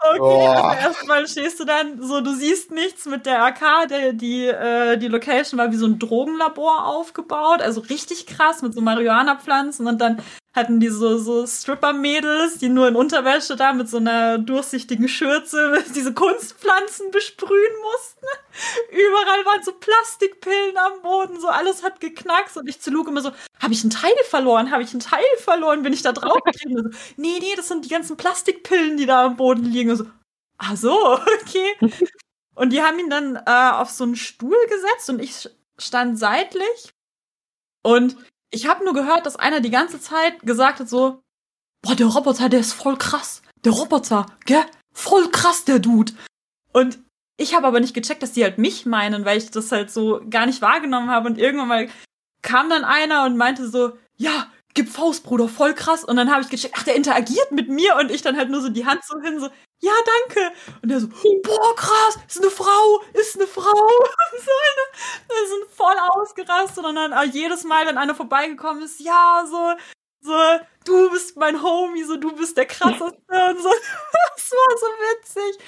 Okay, 0.00 0.18
oh. 0.20 0.46
also 0.48 0.80
erstmal 0.80 1.28
stehst 1.28 1.60
du 1.60 1.66
dann 1.66 2.00
so, 2.00 2.22
du 2.22 2.34
siehst 2.34 2.70
nichts 2.70 3.04
mit 3.04 3.26
der 3.26 3.44
AK. 3.44 3.88
Der, 3.88 4.12
die, 4.14 4.46
äh, 4.46 4.96
die 4.96 5.08
Location 5.08 5.58
war 5.58 5.70
wie 5.70 5.76
so 5.76 5.86
ein 5.86 5.98
Drogenlabor 5.98 6.86
aufgebaut, 6.86 7.60
also 7.60 7.82
richtig 7.82 8.26
krass 8.26 8.62
mit 8.62 8.72
so 8.72 8.80
Marihuana-Pflanzen. 8.80 9.86
Und 9.86 10.00
dann 10.00 10.22
hatten 10.54 10.78
die 10.78 10.88
so, 10.88 11.18
so 11.18 11.46
Stripper-Mädels, 11.46 12.58
die 12.58 12.68
nur 12.68 12.86
in 12.86 12.94
Unterwäsche 12.94 13.56
da 13.56 13.72
mit 13.72 13.88
so 13.88 13.96
einer 13.96 14.38
durchsichtigen 14.38 15.08
Schürze 15.08 15.82
diese 15.94 16.14
Kunstpflanzen 16.14 17.10
besprühen 17.10 17.74
mussten. 17.82 18.26
Überall 18.90 19.44
waren 19.44 19.64
so 19.64 19.72
Plastikpillen 19.72 20.76
am 20.76 21.02
Boden, 21.02 21.40
so 21.40 21.48
alles 21.48 21.82
hat 21.82 22.00
geknackst 22.00 22.56
und 22.56 22.68
ich 22.68 22.80
zu 22.80 22.90
Luke 22.90 23.10
immer 23.10 23.20
so, 23.20 23.32
habe 23.60 23.74
ich 23.74 23.82
einen 23.82 23.90
Teil 23.90 24.14
verloren? 24.28 24.70
Habe 24.70 24.84
ich 24.84 24.92
einen 24.92 25.00
Teil 25.00 25.24
verloren? 25.38 25.82
Bin 25.82 25.92
ich 25.92 26.02
da 26.02 26.12
drauf 26.12 26.40
getreten? 26.44 26.76
so, 26.76 26.98
nee, 27.16 27.38
nee, 27.40 27.54
das 27.56 27.66
sind 27.66 27.84
die 27.84 27.90
ganzen 27.90 28.16
Plastikpillen, 28.16 28.96
die 28.96 29.06
da 29.06 29.26
am 29.26 29.36
Boden 29.36 29.64
liegen. 29.64 29.90
Und 29.90 29.96
so, 29.96 30.06
ach 30.58 30.76
so, 30.76 31.14
okay. 31.42 31.76
Und 32.54 32.72
die 32.72 32.82
haben 32.82 33.00
ihn 33.00 33.10
dann 33.10 33.34
äh, 33.34 33.70
auf 33.72 33.90
so 33.90 34.04
einen 34.04 34.14
Stuhl 34.14 34.56
gesetzt 34.68 35.10
und 35.10 35.20
ich 35.20 35.48
stand 35.78 36.16
seitlich 36.16 36.94
und 37.82 38.16
ich 38.54 38.68
habe 38.68 38.84
nur 38.84 38.94
gehört, 38.94 39.26
dass 39.26 39.36
einer 39.36 39.60
die 39.60 39.70
ganze 39.70 40.00
Zeit 40.00 40.40
gesagt 40.40 40.80
hat 40.80 40.88
so, 40.88 41.20
boah, 41.82 41.96
der 41.96 42.06
Roboter, 42.06 42.48
der 42.48 42.60
ist 42.60 42.72
voll 42.72 42.96
krass. 42.96 43.42
Der 43.64 43.72
Roboter, 43.72 44.26
gell? 44.46 44.64
Voll 44.92 45.28
krass, 45.30 45.64
der 45.64 45.80
Dude. 45.80 46.12
Und 46.72 47.00
ich 47.36 47.54
habe 47.54 47.66
aber 47.66 47.80
nicht 47.80 47.94
gecheckt, 47.94 48.22
dass 48.22 48.32
die 48.32 48.44
halt 48.44 48.58
mich 48.58 48.86
meinen, 48.86 49.24
weil 49.24 49.38
ich 49.38 49.50
das 49.50 49.72
halt 49.72 49.90
so 49.90 50.20
gar 50.30 50.46
nicht 50.46 50.62
wahrgenommen 50.62 51.10
habe. 51.10 51.28
Und 51.28 51.38
irgendwann 51.38 51.68
mal 51.68 51.88
kam 52.42 52.70
dann 52.70 52.84
einer 52.84 53.24
und 53.24 53.36
meinte 53.36 53.68
so, 53.68 53.98
ja, 54.16 54.46
gib 54.74 54.88
Faust, 54.88 55.24
Bruder, 55.24 55.48
voll 55.48 55.74
krass. 55.74 56.04
Und 56.04 56.16
dann 56.16 56.30
habe 56.30 56.42
ich 56.42 56.48
gecheckt, 56.48 56.74
ach, 56.78 56.84
der 56.84 56.94
interagiert 56.94 57.50
mit 57.50 57.68
mir 57.68 57.96
und 57.96 58.12
ich 58.12 58.22
dann 58.22 58.36
halt 58.36 58.50
nur 58.50 58.60
so 58.60 58.68
die 58.68 58.86
Hand 58.86 59.02
so 59.04 59.20
hin, 59.20 59.40
so, 59.40 59.48
ja, 59.80 59.92
danke. 60.26 60.54
Und 60.82 60.88
der 60.88 61.00
so, 61.00 61.08
boah, 61.08 61.76
krass, 61.76 62.18
ist 62.26 62.40
eine 62.40 62.50
Frau, 62.50 63.02
ist 63.12 63.36
eine 63.36 63.46
Frau. 63.46 63.62
so 63.64 64.50
eine, 64.50 65.40
wir 65.40 65.48
sind 65.48 65.70
voll 65.70 65.96
ausgerastet 66.10 66.84
und 66.84 66.94
dann 66.94 67.30
jedes 67.32 67.64
Mal, 67.64 67.86
wenn 67.86 67.98
einer 67.98 68.14
vorbeigekommen 68.14 68.82
ist, 68.82 69.00
ja, 69.00 69.44
so, 69.48 69.74
so, 70.20 70.32
du 70.84 71.10
bist 71.10 71.36
mein 71.36 71.62
Homie, 71.62 72.04
so, 72.04 72.16
du 72.16 72.34
bist 72.34 72.56
der 72.56 72.66
krasseste 72.66 73.04
und 73.04 73.58
so. 73.62 73.68
das 74.36 74.50
war 74.50 74.78
so 74.78 74.86
witzig. 74.86 75.58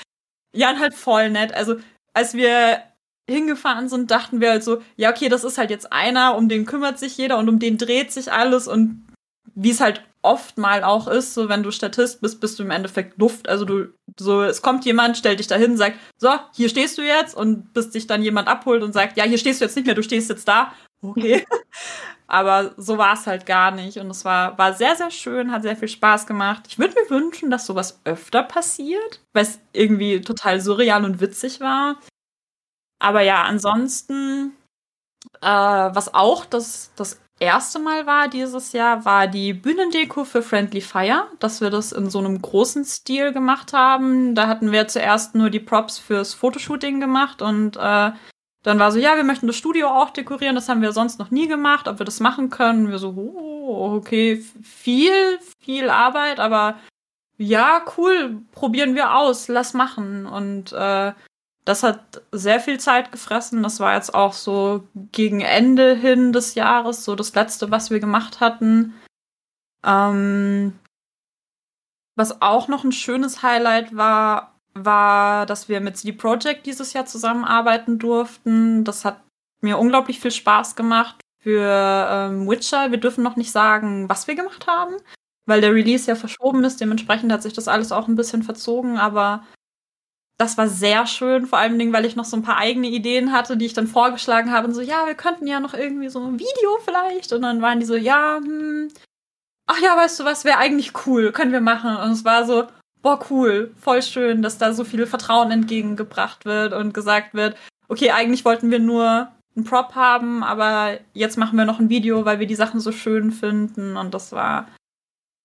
Ja, 0.52 0.70
und 0.70 0.80
halt 0.80 0.94
voll 0.94 1.30
nett. 1.30 1.52
Also, 1.52 1.76
als 2.14 2.32
wir 2.32 2.82
hingefahren 3.28 3.88
sind, 3.88 4.10
dachten 4.10 4.40
wir 4.40 4.50
halt 4.50 4.64
so, 4.64 4.82
ja, 4.96 5.10
okay, 5.10 5.28
das 5.28 5.44
ist 5.44 5.58
halt 5.58 5.70
jetzt 5.70 5.92
einer, 5.92 6.36
um 6.36 6.48
den 6.48 6.64
kümmert 6.64 6.98
sich 6.98 7.16
jeder 7.18 7.38
und 7.38 7.48
um 7.48 7.58
den 7.58 7.76
dreht 7.76 8.12
sich 8.12 8.32
alles 8.32 8.68
und 8.68 9.06
wie 9.54 9.70
es 9.70 9.80
halt 9.80 10.02
oft 10.26 10.58
mal 10.58 10.84
auch 10.84 11.06
ist, 11.08 11.34
so 11.34 11.48
wenn 11.48 11.62
du 11.62 11.70
Statist 11.70 12.20
bist, 12.20 12.40
bist 12.40 12.58
du 12.58 12.64
im 12.64 12.70
Endeffekt 12.70 13.18
Luft. 13.18 13.48
Also 13.48 13.64
du, 13.64 13.94
so, 14.18 14.42
es 14.42 14.60
kommt 14.60 14.84
jemand, 14.84 15.16
stellt 15.16 15.38
dich 15.38 15.46
dahin, 15.46 15.76
sagt, 15.76 15.98
so, 16.18 16.30
hier 16.52 16.68
stehst 16.68 16.98
du 16.98 17.02
jetzt 17.02 17.34
und 17.34 17.72
bis 17.72 17.90
dich 17.90 18.06
dann 18.06 18.22
jemand 18.22 18.48
abholt 18.48 18.82
und 18.82 18.92
sagt, 18.92 19.16
ja, 19.16 19.24
hier 19.24 19.38
stehst 19.38 19.60
du 19.60 19.64
jetzt 19.64 19.76
nicht 19.76 19.86
mehr, 19.86 19.94
du 19.94 20.02
stehst 20.02 20.28
jetzt 20.28 20.48
da. 20.48 20.72
Okay. 21.00 21.46
Aber 22.26 22.74
so 22.76 22.98
war 22.98 23.14
es 23.14 23.26
halt 23.26 23.46
gar 23.46 23.70
nicht. 23.70 23.98
Und 23.98 24.10
es 24.10 24.24
war, 24.24 24.58
war 24.58 24.74
sehr, 24.74 24.96
sehr 24.96 25.12
schön, 25.12 25.52
hat 25.52 25.62
sehr 25.62 25.76
viel 25.76 25.88
Spaß 25.88 26.26
gemacht. 26.26 26.64
Ich 26.66 26.78
würde 26.78 26.94
mir 26.94 27.08
wünschen, 27.08 27.50
dass 27.50 27.66
sowas 27.66 28.00
öfter 28.04 28.42
passiert, 28.42 29.20
weil 29.32 29.44
es 29.44 29.60
irgendwie 29.72 30.20
total 30.20 30.60
surreal 30.60 31.04
und 31.04 31.20
witzig 31.20 31.60
war. 31.60 32.00
Aber 32.98 33.20
ja, 33.20 33.44
ansonsten, 33.44 34.56
äh, 35.40 35.46
was 35.46 36.14
auch 36.14 36.44
das, 36.44 36.90
das 36.96 37.20
erste 37.38 37.78
Mal 37.78 38.06
war 38.06 38.28
dieses 38.28 38.72
Jahr, 38.72 39.04
war 39.04 39.26
die 39.26 39.52
Bühnendeko 39.52 40.24
für 40.24 40.42
Friendly 40.42 40.80
Fire, 40.80 41.28
dass 41.38 41.60
wir 41.60 41.70
das 41.70 41.92
in 41.92 42.10
so 42.10 42.18
einem 42.18 42.40
großen 42.40 42.84
Stil 42.84 43.32
gemacht 43.32 43.72
haben. 43.72 44.34
Da 44.34 44.46
hatten 44.46 44.72
wir 44.72 44.88
zuerst 44.88 45.34
nur 45.34 45.50
die 45.50 45.60
Props 45.60 45.98
fürs 45.98 46.34
Fotoshooting 46.34 47.00
gemacht 47.00 47.42
und 47.42 47.76
äh, 47.76 48.12
dann 48.62 48.80
war 48.80 48.90
so, 48.90 48.98
ja, 48.98 49.14
wir 49.14 49.22
möchten 49.22 49.46
das 49.46 49.56
Studio 49.56 49.88
auch 49.88 50.10
dekorieren, 50.10 50.56
das 50.56 50.68
haben 50.68 50.82
wir 50.82 50.90
sonst 50.90 51.20
noch 51.20 51.30
nie 51.30 51.46
gemacht, 51.46 51.86
ob 51.86 52.00
wir 52.00 52.04
das 52.04 52.18
machen 52.18 52.50
können. 52.50 52.88
Wir 52.88 52.98
so, 52.98 53.10
oh, 53.10 53.94
okay, 53.96 54.44
viel, 54.62 55.38
viel 55.60 55.88
Arbeit, 55.88 56.40
aber 56.40 56.78
ja, 57.38 57.84
cool, 57.96 58.42
probieren 58.50 58.94
wir 58.94 59.14
aus, 59.14 59.46
lass 59.46 59.72
machen. 59.72 60.26
Und 60.26 60.72
äh, 60.72 61.12
das 61.66 61.82
hat 61.82 62.22
sehr 62.30 62.60
viel 62.60 62.78
Zeit 62.78 63.10
gefressen. 63.10 63.62
Das 63.62 63.80
war 63.80 63.94
jetzt 63.94 64.14
auch 64.14 64.32
so 64.32 64.86
gegen 65.10 65.40
Ende 65.40 65.94
hin 65.94 66.32
des 66.32 66.54
Jahres, 66.54 67.04
so 67.04 67.16
das 67.16 67.34
letzte, 67.34 67.72
was 67.72 67.90
wir 67.90 67.98
gemacht 67.98 68.38
hatten. 68.40 68.94
Ähm, 69.84 70.78
was 72.14 72.40
auch 72.40 72.68
noch 72.68 72.84
ein 72.84 72.92
schönes 72.92 73.42
Highlight 73.42 73.96
war, 73.96 74.54
war, 74.74 75.44
dass 75.44 75.68
wir 75.68 75.80
mit 75.80 75.96
CD 75.96 76.12
Projekt 76.12 76.66
dieses 76.66 76.92
Jahr 76.92 77.06
zusammenarbeiten 77.06 77.98
durften. 77.98 78.84
Das 78.84 79.04
hat 79.04 79.20
mir 79.60 79.78
unglaublich 79.78 80.20
viel 80.20 80.30
Spaß 80.30 80.76
gemacht 80.76 81.20
für 81.42 82.08
ähm, 82.08 82.48
Witcher. 82.48 82.92
Wir 82.92 82.98
dürfen 82.98 83.24
noch 83.24 83.34
nicht 83.34 83.50
sagen, 83.50 84.08
was 84.08 84.28
wir 84.28 84.36
gemacht 84.36 84.68
haben, 84.68 84.94
weil 85.46 85.60
der 85.60 85.74
Release 85.74 86.08
ja 86.08 86.14
verschoben 86.14 86.62
ist. 86.62 86.80
Dementsprechend 86.80 87.32
hat 87.32 87.42
sich 87.42 87.54
das 87.54 87.66
alles 87.66 87.90
auch 87.90 88.06
ein 88.06 88.16
bisschen 88.16 88.44
verzogen, 88.44 88.98
aber 88.98 89.42
das 90.38 90.58
war 90.58 90.68
sehr 90.68 91.06
schön, 91.06 91.46
vor 91.46 91.58
allem, 91.58 91.92
weil 91.92 92.04
ich 92.04 92.16
noch 92.16 92.24
so 92.24 92.36
ein 92.36 92.42
paar 92.42 92.58
eigene 92.58 92.88
Ideen 92.88 93.32
hatte, 93.32 93.56
die 93.56 93.66
ich 93.66 93.72
dann 93.72 93.86
vorgeschlagen 93.86 94.52
habe. 94.52 94.68
Und 94.68 94.74
so, 94.74 94.82
ja, 94.82 95.06
wir 95.06 95.14
könnten 95.14 95.46
ja 95.46 95.60
noch 95.60 95.72
irgendwie 95.72 96.08
so 96.08 96.20
ein 96.20 96.38
Video 96.38 96.78
vielleicht. 96.84 97.32
Und 97.32 97.42
dann 97.42 97.62
waren 97.62 97.80
die 97.80 97.86
so, 97.86 97.96
ja, 97.96 98.36
hm, 98.36 98.88
ach 99.66 99.80
ja, 99.80 99.96
weißt 99.96 100.20
du 100.20 100.24
was, 100.24 100.44
wäre 100.44 100.58
eigentlich 100.58 100.92
cool, 101.06 101.32
können 101.32 101.52
wir 101.52 101.60
machen. 101.60 101.96
Und 101.96 102.10
es 102.10 102.24
war 102.24 102.44
so, 102.44 102.66
boah, 103.00 103.18
cool, 103.30 103.72
voll 103.80 104.02
schön, 104.02 104.42
dass 104.42 104.58
da 104.58 104.72
so 104.72 104.84
viel 104.84 105.06
Vertrauen 105.06 105.50
entgegengebracht 105.50 106.44
wird 106.44 106.72
und 106.72 106.92
gesagt 106.92 107.34
wird, 107.34 107.56
okay, 107.88 108.10
eigentlich 108.10 108.44
wollten 108.44 108.70
wir 108.70 108.80
nur 108.80 109.28
einen 109.54 109.64
Prop 109.64 109.94
haben, 109.94 110.42
aber 110.42 110.98
jetzt 111.14 111.38
machen 111.38 111.56
wir 111.56 111.64
noch 111.64 111.78
ein 111.78 111.88
Video, 111.88 112.24
weil 112.24 112.40
wir 112.40 112.46
die 112.46 112.54
Sachen 112.54 112.80
so 112.80 112.92
schön 112.92 113.32
finden 113.32 113.96
und 113.96 114.12
das 114.12 114.32
war, 114.32 114.68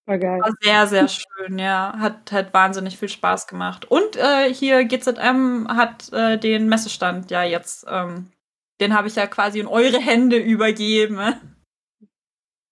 war, 0.05 0.17
geil. 0.17 0.39
war 0.41 0.51
sehr, 0.61 0.87
sehr 0.87 1.07
schön, 1.07 1.59
ja. 1.59 1.95
Hat 1.97 2.31
halt 2.31 2.53
wahnsinnig 2.53 2.97
viel 2.97 3.09
Spaß 3.09 3.47
gemacht. 3.47 3.85
Und 3.85 4.15
äh, 4.15 4.53
hier 4.53 4.85
GZM 4.85 5.67
hat 5.69 6.11
äh, 6.13 6.37
den 6.37 6.67
Messestand 6.67 7.31
ja 7.31 7.43
jetzt, 7.43 7.85
ähm, 7.89 8.31
den 8.79 8.95
habe 8.95 9.07
ich 9.07 9.15
ja 9.15 9.27
quasi 9.27 9.59
in 9.59 9.67
eure 9.67 9.99
Hände 9.99 10.37
übergeben. 10.37 11.35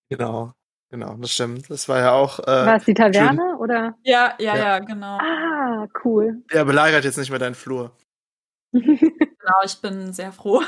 Genau. 0.10 0.54
Genau, 0.92 1.16
das 1.18 1.32
stimmt. 1.32 1.70
Das 1.70 1.88
war 1.88 2.00
ja 2.00 2.12
auch. 2.14 2.40
Äh, 2.40 2.66
war 2.66 2.76
es 2.78 2.86
die 2.86 2.96
Taverne 2.96 3.40
schön. 3.40 3.56
oder? 3.60 3.96
Ja, 4.04 4.34
ja, 4.40 4.56
ja, 4.56 4.58
ja, 4.58 4.80
genau. 4.80 5.20
Ah, 5.20 5.88
cool. 6.04 6.42
Er 6.50 6.66
belagert 6.66 7.06
jetzt 7.06 7.18
nicht 7.18 7.30
mehr 7.30 7.38
deinen 7.38 7.54
Flur. 7.54 7.92
genau, 8.72 9.60
ich 9.64 9.80
bin 9.82 10.14
sehr 10.14 10.32
froh. 10.32 10.64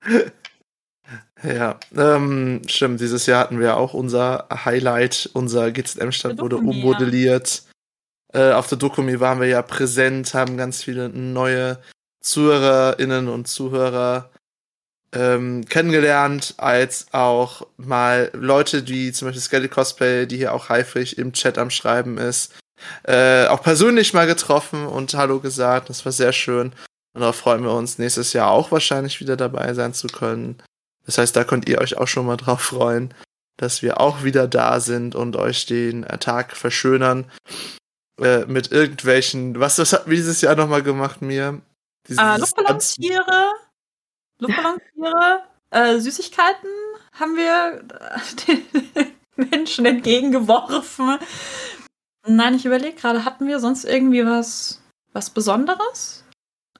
ja, 1.54 1.78
ähm, 1.96 2.62
stimmt. 2.66 3.00
Dieses 3.00 3.26
Jahr 3.26 3.40
hatten 3.40 3.60
wir 3.60 3.76
auch 3.76 3.94
unser 3.94 4.48
Highlight. 4.50 5.30
Unser 5.32 5.70
GZM-Stand 5.70 6.40
wurde 6.40 6.56
ummodelliert. 6.56 7.62
Ja. 8.34 8.50
Äh, 8.50 8.52
auf 8.54 8.66
der 8.68 8.78
Dokumi 8.78 9.20
waren 9.20 9.40
wir 9.40 9.48
ja 9.48 9.62
präsent, 9.62 10.34
haben 10.34 10.56
ganz 10.56 10.82
viele 10.82 11.08
neue 11.08 11.78
ZuhörerInnen 12.20 13.28
und 13.28 13.48
Zuhörer 13.48 14.30
ähm, 15.12 15.64
kennengelernt, 15.66 16.54
als 16.58 17.06
auch 17.12 17.66
mal 17.76 18.30
Leute, 18.34 18.88
wie 18.88 19.12
zum 19.12 19.28
Beispiel 19.28 19.42
Skelly 19.42 19.68
Cosplay, 19.68 20.26
die 20.26 20.36
hier 20.36 20.52
auch 20.52 20.68
eifrig 20.68 21.18
im 21.18 21.32
Chat 21.32 21.58
am 21.58 21.70
Schreiben 21.70 22.18
ist, 22.18 22.52
äh, 23.04 23.46
auch 23.46 23.62
persönlich 23.62 24.12
mal 24.12 24.26
getroffen 24.26 24.86
und 24.86 25.14
Hallo 25.14 25.40
gesagt. 25.40 25.88
Das 25.88 26.04
war 26.04 26.12
sehr 26.12 26.32
schön. 26.32 26.72
Und 27.14 27.20
darauf 27.20 27.36
freuen 27.36 27.62
wir 27.62 27.72
uns, 27.72 27.98
nächstes 27.98 28.32
Jahr 28.32 28.50
auch 28.50 28.70
wahrscheinlich 28.70 29.20
wieder 29.20 29.36
dabei 29.36 29.72
sein 29.72 29.94
zu 29.94 30.08
können. 30.08 30.58
Das 31.06 31.18
heißt, 31.18 31.34
da 31.34 31.44
könnt 31.44 31.68
ihr 31.68 31.80
euch 31.80 31.96
auch 31.96 32.08
schon 32.08 32.26
mal 32.26 32.36
drauf 32.36 32.60
freuen, 32.60 33.14
dass 33.56 33.80
wir 33.82 34.00
auch 34.00 34.24
wieder 34.24 34.46
da 34.46 34.80
sind 34.80 35.14
und 35.14 35.36
euch 35.36 35.66
den 35.66 36.02
Tag 36.20 36.56
verschönern. 36.56 37.30
Äh, 38.20 38.46
mit 38.46 38.72
irgendwelchen, 38.72 39.60
was, 39.60 39.78
was 39.78 39.92
hatten 39.92 40.10
wir 40.10 40.16
dieses 40.16 40.40
Jahr 40.40 40.56
nochmal 40.56 40.82
gemacht, 40.82 41.22
mir? 41.22 41.60
Äh, 42.08 42.38
Luftballontiere. 42.38 43.52
Luftballontiere, 44.38 45.42
äh, 45.70 45.98
Süßigkeiten 45.98 46.70
haben 47.12 47.36
wir 47.36 47.82
den 48.48 49.50
Menschen 49.50 49.86
entgegengeworfen. 49.86 51.18
Nein, 52.26 52.54
ich 52.54 52.66
überlege 52.66 52.96
gerade, 52.96 53.24
hatten 53.24 53.46
wir 53.46 53.60
sonst 53.60 53.84
irgendwie 53.84 54.24
was, 54.24 54.82
was 55.12 55.30
Besonderes? 55.30 56.24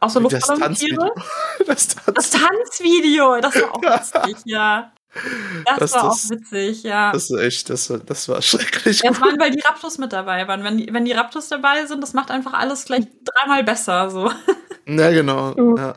Außer 0.00 0.20
Luftballontiere? 0.20 1.12
Das, 1.66 1.88
Tanz 1.88 2.14
das 2.14 2.30
Tanzvideo, 2.30 3.40
das 3.40 3.56
war 3.56 3.74
auch 3.74 3.82
witzig, 3.82 4.36
ja. 4.44 4.92
Das, 5.64 5.78
das 5.78 5.92
war 5.94 6.02
das, 6.04 6.26
auch 6.26 6.30
witzig, 6.30 6.82
ja. 6.82 7.12
Das 7.12 7.30
ist 7.30 7.38
echt, 7.40 7.70
das, 7.70 7.92
das 8.04 8.28
war 8.28 8.42
schrecklich. 8.42 9.00
Das 9.00 9.20
waren, 9.20 9.40
weil 9.40 9.50
die 9.50 9.60
Raptus 9.60 9.98
mit 9.98 10.12
dabei 10.12 10.46
waren. 10.46 10.62
Wenn 10.62 10.78
die, 10.78 10.92
wenn 10.92 11.04
die 11.04 11.12
Raptus 11.12 11.48
dabei 11.48 11.86
sind, 11.86 12.02
das 12.02 12.12
macht 12.12 12.30
einfach 12.30 12.52
alles 12.52 12.84
gleich 12.84 13.06
dreimal 13.24 13.64
besser, 13.64 14.10
so. 14.10 14.30
Ja, 14.88 15.10
genau. 15.10 15.76
Ja. 15.76 15.96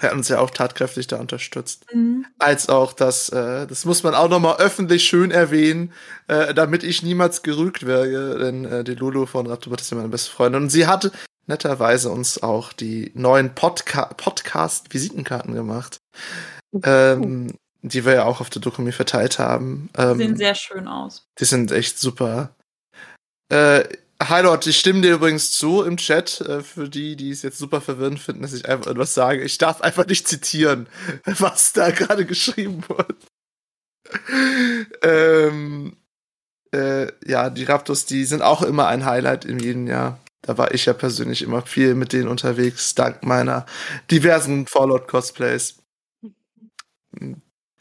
Er 0.00 0.10
hat 0.10 0.16
uns 0.16 0.28
ja 0.28 0.38
auch 0.38 0.50
tatkräftig 0.50 1.08
da 1.08 1.16
unterstützt. 1.16 1.84
Mhm. 1.92 2.26
Als 2.38 2.68
auch 2.68 2.92
das, 2.92 3.28
äh, 3.30 3.66
das 3.66 3.84
muss 3.84 4.04
man 4.04 4.14
auch 4.14 4.28
nochmal 4.28 4.56
öffentlich 4.58 5.02
schön 5.02 5.32
erwähnen, 5.32 5.92
äh, 6.28 6.54
damit 6.54 6.84
ich 6.84 7.02
niemals 7.02 7.42
gerügt 7.42 7.86
werde, 7.86 8.38
denn 8.38 8.64
äh, 8.64 8.84
die 8.84 8.94
Lulu 8.94 9.26
von 9.26 9.48
Raptor 9.48 9.76
ist 9.78 9.90
ja 9.90 9.96
meine 9.96 10.10
beste 10.10 10.30
Freundin. 10.30 10.62
Und 10.62 10.70
sie 10.70 10.86
hat 10.86 11.10
netterweise 11.46 12.10
uns 12.10 12.42
auch 12.42 12.72
die 12.72 13.12
neuen 13.14 13.54
Podca 13.54 14.06
Podcast-Visitenkarten 14.06 15.54
gemacht. 15.54 15.98
Ähm, 16.82 17.52
die 17.82 18.04
wir 18.04 18.14
ja 18.14 18.24
auch 18.24 18.40
auf 18.40 18.48
der 18.48 18.62
Dokumi 18.62 18.92
verteilt 18.92 19.38
haben. 19.38 19.90
Ähm, 19.96 20.18
die 20.18 20.24
sehen 20.24 20.36
sehr 20.36 20.54
schön 20.54 20.88
aus. 20.88 21.26
Die 21.38 21.44
sind 21.44 21.72
echt 21.72 21.98
super. 21.98 22.54
Äh, 23.48 23.84
Hi 24.28 24.40
Leute, 24.40 24.70
ich 24.70 24.78
stimme 24.78 25.00
dir 25.00 25.14
übrigens 25.14 25.50
zu 25.50 25.82
im 25.82 25.96
Chat. 25.96 26.40
Äh, 26.42 26.62
für 26.62 26.88
die, 26.88 27.16
die 27.16 27.30
es 27.30 27.42
jetzt 27.42 27.58
super 27.58 27.80
verwirrend 27.80 28.20
finden, 28.20 28.42
dass 28.42 28.52
ich 28.52 28.68
einfach 28.68 28.90
etwas 28.90 29.14
sage. 29.14 29.42
Ich 29.42 29.58
darf 29.58 29.80
einfach 29.80 30.06
nicht 30.06 30.28
zitieren, 30.28 30.88
was 31.24 31.72
da 31.72 31.90
gerade 31.90 32.24
geschrieben 32.24 32.84
wurde. 32.88 33.16
ähm, 35.02 35.96
äh, 36.72 37.08
ja, 37.28 37.50
die 37.50 37.64
Raptors, 37.64 38.06
die 38.06 38.24
sind 38.24 38.42
auch 38.42 38.62
immer 38.62 38.86
ein 38.86 39.04
Highlight 39.04 39.44
in 39.44 39.58
jedem 39.58 39.88
Jahr. 39.88 40.20
Da 40.42 40.58
war 40.58 40.74
ich 40.74 40.86
ja 40.86 40.92
persönlich 40.92 41.42
immer 41.42 41.62
viel 41.62 41.94
mit 41.94 42.12
denen 42.12 42.28
unterwegs, 42.28 42.94
dank 42.94 43.22
meiner 43.22 43.64
diversen 44.10 44.66
Fallout-Cosplays. 44.66 45.82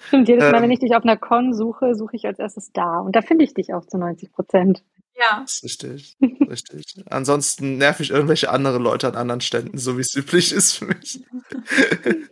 Stimmt, 0.08 0.28
jedes 0.28 0.44
Mal, 0.44 0.56
ähm, 0.56 0.64
wenn 0.64 0.72
ich 0.72 0.80
dich 0.80 0.96
auf 0.96 1.04
einer 1.04 1.18
Con 1.18 1.54
suche, 1.54 1.96
suche 1.96 2.16
ich 2.16 2.26
als 2.26 2.40
erstes 2.40 2.72
da. 2.72 3.00
Und 3.00 3.16
da 3.16 3.22
finde 3.22 3.46
ich 3.46 3.54
dich 3.54 3.74
auch 3.74 3.86
zu 3.86 3.98
90 3.98 4.32
Prozent. 4.32 4.84
Ja. 5.16 5.42
Das 5.42 5.64
ist 5.64 5.84
richtig. 5.84 6.18
richtig. 6.50 7.04
Ansonsten 7.10 7.78
nerv 7.78 8.00
ich 8.00 8.12
irgendwelche 8.12 8.50
andere 8.50 8.78
Leute 8.78 9.08
an 9.08 9.16
anderen 9.16 9.42
Ständen, 9.42 9.78
so 9.78 9.98
wie 9.98 10.02
es 10.02 10.16
üblich 10.16 10.52
ist 10.52 10.74
für 10.74 10.86
mich. 10.86 11.24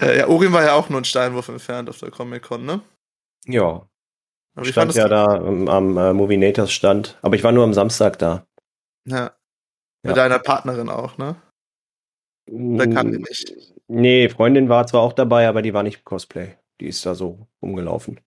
äh, 0.00 0.18
ja, 0.18 0.28
Orin 0.28 0.52
war 0.52 0.64
ja 0.64 0.74
auch 0.74 0.88
nur 0.88 1.00
ein 1.00 1.04
Steinwurf 1.04 1.48
entfernt 1.48 1.88
auf 1.88 1.98
der 1.98 2.10
Comic-Con, 2.10 2.64
ne? 2.64 2.80
Ja. 3.46 3.86
Aber 4.54 4.66
ich 4.66 4.72
stand 4.72 4.94
ja 4.94 5.08
da 5.08 5.26
am, 5.26 5.68
am 5.68 5.96
äh, 5.96 6.12
Movinators 6.12 6.72
Stand, 6.72 7.16
aber 7.22 7.36
ich 7.36 7.44
war 7.44 7.52
nur 7.52 7.64
am 7.64 7.74
Samstag 7.74 8.18
da. 8.18 8.47
Ja. 9.08 9.32
Mit 10.02 10.16
ja. 10.16 10.22
deiner 10.22 10.38
Partnerin 10.38 10.88
auch, 10.88 11.18
ne? 11.18 11.36
Da 12.46 12.86
kam 12.86 13.12
die 13.12 13.18
nicht. 13.18 13.52
Nee, 13.88 14.28
Freundin 14.28 14.68
war 14.68 14.86
zwar 14.86 15.02
auch 15.02 15.12
dabei, 15.12 15.48
aber 15.48 15.62
die 15.62 15.74
war 15.74 15.82
nicht 15.82 16.04
Cosplay. 16.04 16.56
Die 16.80 16.86
ist 16.86 17.04
da 17.04 17.14
so 17.14 17.46
rumgelaufen. 17.62 18.20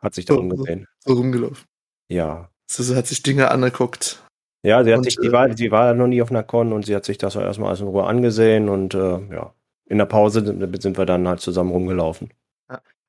Hat 0.00 0.14
sich 0.14 0.26
da 0.26 0.34
so, 0.34 0.40
umgesehen. 0.40 0.86
So, 1.00 1.14
so 1.14 1.20
rumgelaufen. 1.20 1.66
Ja. 2.08 2.50
Sie 2.66 2.94
hat 2.94 3.06
sich 3.06 3.22
Dinge 3.22 3.50
angeguckt. 3.50 4.22
Ja, 4.62 4.84
sie 4.84 4.90
hat 4.90 4.98
und, 4.98 5.04
sich, 5.04 5.16
die 5.16 5.32
war, 5.32 5.56
sie 5.56 5.70
war 5.70 5.94
noch 5.94 6.08
nie 6.08 6.20
auf 6.20 6.30
einer 6.30 6.42
Con 6.42 6.72
und 6.72 6.84
sie 6.84 6.94
hat 6.94 7.04
sich 7.04 7.18
das 7.18 7.36
erstmal 7.36 7.70
alles 7.70 7.80
in 7.80 7.86
Ruhe 7.86 8.04
angesehen 8.04 8.68
und 8.68 8.94
äh, 8.94 9.18
ja, 9.32 9.54
in 9.86 9.98
der 9.98 10.06
Pause 10.06 10.44
sind 10.44 10.98
wir 10.98 11.06
dann 11.06 11.28
halt 11.28 11.40
zusammen 11.40 11.70
rumgelaufen. 11.70 12.32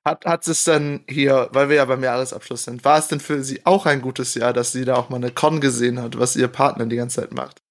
Hat, 0.05 0.25
hat 0.25 0.47
es 0.47 0.63
dann 0.63 1.03
hier, 1.07 1.49
weil 1.51 1.69
wir 1.69 1.75
ja 1.77 1.85
beim 1.85 2.03
Jahresabschluss 2.03 2.63
sind, 2.63 2.85
war 2.85 2.97
es 2.97 3.07
denn 3.07 3.19
für 3.19 3.43
sie 3.43 3.65
auch 3.65 3.85
ein 3.85 4.01
gutes 4.01 4.33
Jahr, 4.33 4.53
dass 4.53 4.71
sie 4.71 4.85
da 4.85 4.95
auch 4.95 5.09
mal 5.09 5.17
eine 5.17 5.31
Con 5.31 5.59
gesehen 5.59 6.01
hat, 6.01 6.17
was 6.17 6.35
ihr 6.35 6.47
Partner 6.47 6.85
die 6.85 6.95
ganze 6.95 7.21
Zeit 7.21 7.33
macht? 7.33 7.61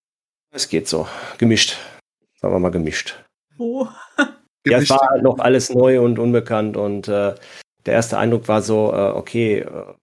Es 0.51 0.69
geht 0.69 0.88
so. 0.88 1.09
Gemischt. 1.38 1.77
Sagen 2.41 2.55
wir 2.55 2.61
mal 2.61 2.71
gemischt. 2.71 3.25
Oh. 3.59 3.88
Ja, 4.67 4.79
es 4.79 4.91
war 4.91 5.09
halt 5.09 5.23
noch 5.23 5.38
alles 5.38 5.71
neu 5.73 6.01
und 6.01 6.19
unbekannt 6.19 6.77
und 6.77 7.09
äh, 7.09 7.35
der 7.87 7.95
erste 7.95 8.19
Eindruck 8.19 8.49
war 8.49 8.61
so, 8.61 8.93
äh, 8.93 9.12
okay, 9.12 9.61
äh, 9.61 9.95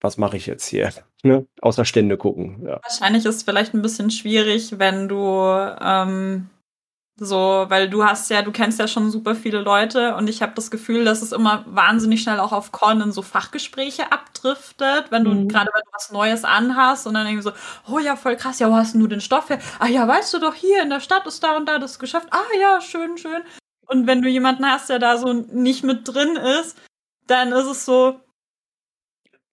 was 0.00 0.16
mache 0.16 0.38
ich 0.38 0.46
jetzt 0.46 0.66
hier? 0.66 0.90
Ne? 1.22 1.46
Außer 1.60 1.84
Stände 1.84 2.16
gucken. 2.16 2.62
Ja. 2.64 2.80
Wahrscheinlich 2.82 3.26
ist 3.26 3.34
es 3.36 3.42
vielleicht 3.42 3.74
ein 3.74 3.82
bisschen 3.82 4.10
schwierig, 4.10 4.78
wenn 4.78 5.06
du 5.06 5.26
ähm, 5.78 6.48
so, 7.22 7.66
weil 7.68 7.90
du 7.90 8.02
hast 8.02 8.30
ja, 8.30 8.40
du 8.40 8.50
kennst 8.50 8.78
ja 8.78 8.88
schon 8.88 9.10
super 9.10 9.34
viele 9.34 9.60
Leute 9.60 10.16
und 10.16 10.26
ich 10.26 10.40
habe 10.40 10.52
das 10.54 10.70
Gefühl, 10.70 11.04
dass 11.04 11.20
es 11.20 11.32
immer 11.32 11.64
wahnsinnig 11.66 12.22
schnell 12.22 12.40
auch 12.40 12.52
auf 12.52 12.72
Con 12.72 13.02
in 13.02 13.12
so 13.12 13.20
Fachgespräche 13.20 14.10
abdriftet, 14.10 15.10
wenn 15.10 15.24
du, 15.24 15.32
mhm. 15.32 15.48
gerade 15.48 15.70
wenn 15.74 15.82
du 15.84 15.90
was 15.92 16.10
Neues 16.12 16.44
anhast 16.44 17.06
und 17.06 17.12
dann 17.12 17.26
irgendwie 17.26 17.42
so, 17.42 17.52
oh 17.92 17.98
ja, 17.98 18.16
voll 18.16 18.36
krass, 18.36 18.58
ja, 18.58 18.70
wo 18.70 18.74
hast 18.74 18.94
denn 18.94 19.02
du 19.02 19.06
den 19.06 19.20
Stoff 19.20 19.50
her? 19.50 19.58
Ah 19.78 19.88
ja, 19.88 20.08
weißt 20.08 20.32
du 20.32 20.38
doch, 20.38 20.54
hier 20.54 20.82
in 20.82 20.88
der 20.88 21.00
Stadt 21.00 21.26
ist 21.26 21.42
da 21.44 21.58
und 21.58 21.68
da 21.68 21.78
das 21.78 21.98
Geschäft. 21.98 22.28
Ah 22.30 22.56
ja, 22.58 22.80
schön, 22.80 23.18
schön. 23.18 23.42
Und 23.86 24.06
wenn 24.06 24.22
du 24.22 24.30
jemanden 24.30 24.64
hast, 24.64 24.88
der 24.88 24.98
da 24.98 25.18
so 25.18 25.34
nicht 25.34 25.84
mit 25.84 26.08
drin 26.08 26.36
ist, 26.36 26.78
dann 27.26 27.52
ist 27.52 27.66
es 27.66 27.84
so. 27.84 28.18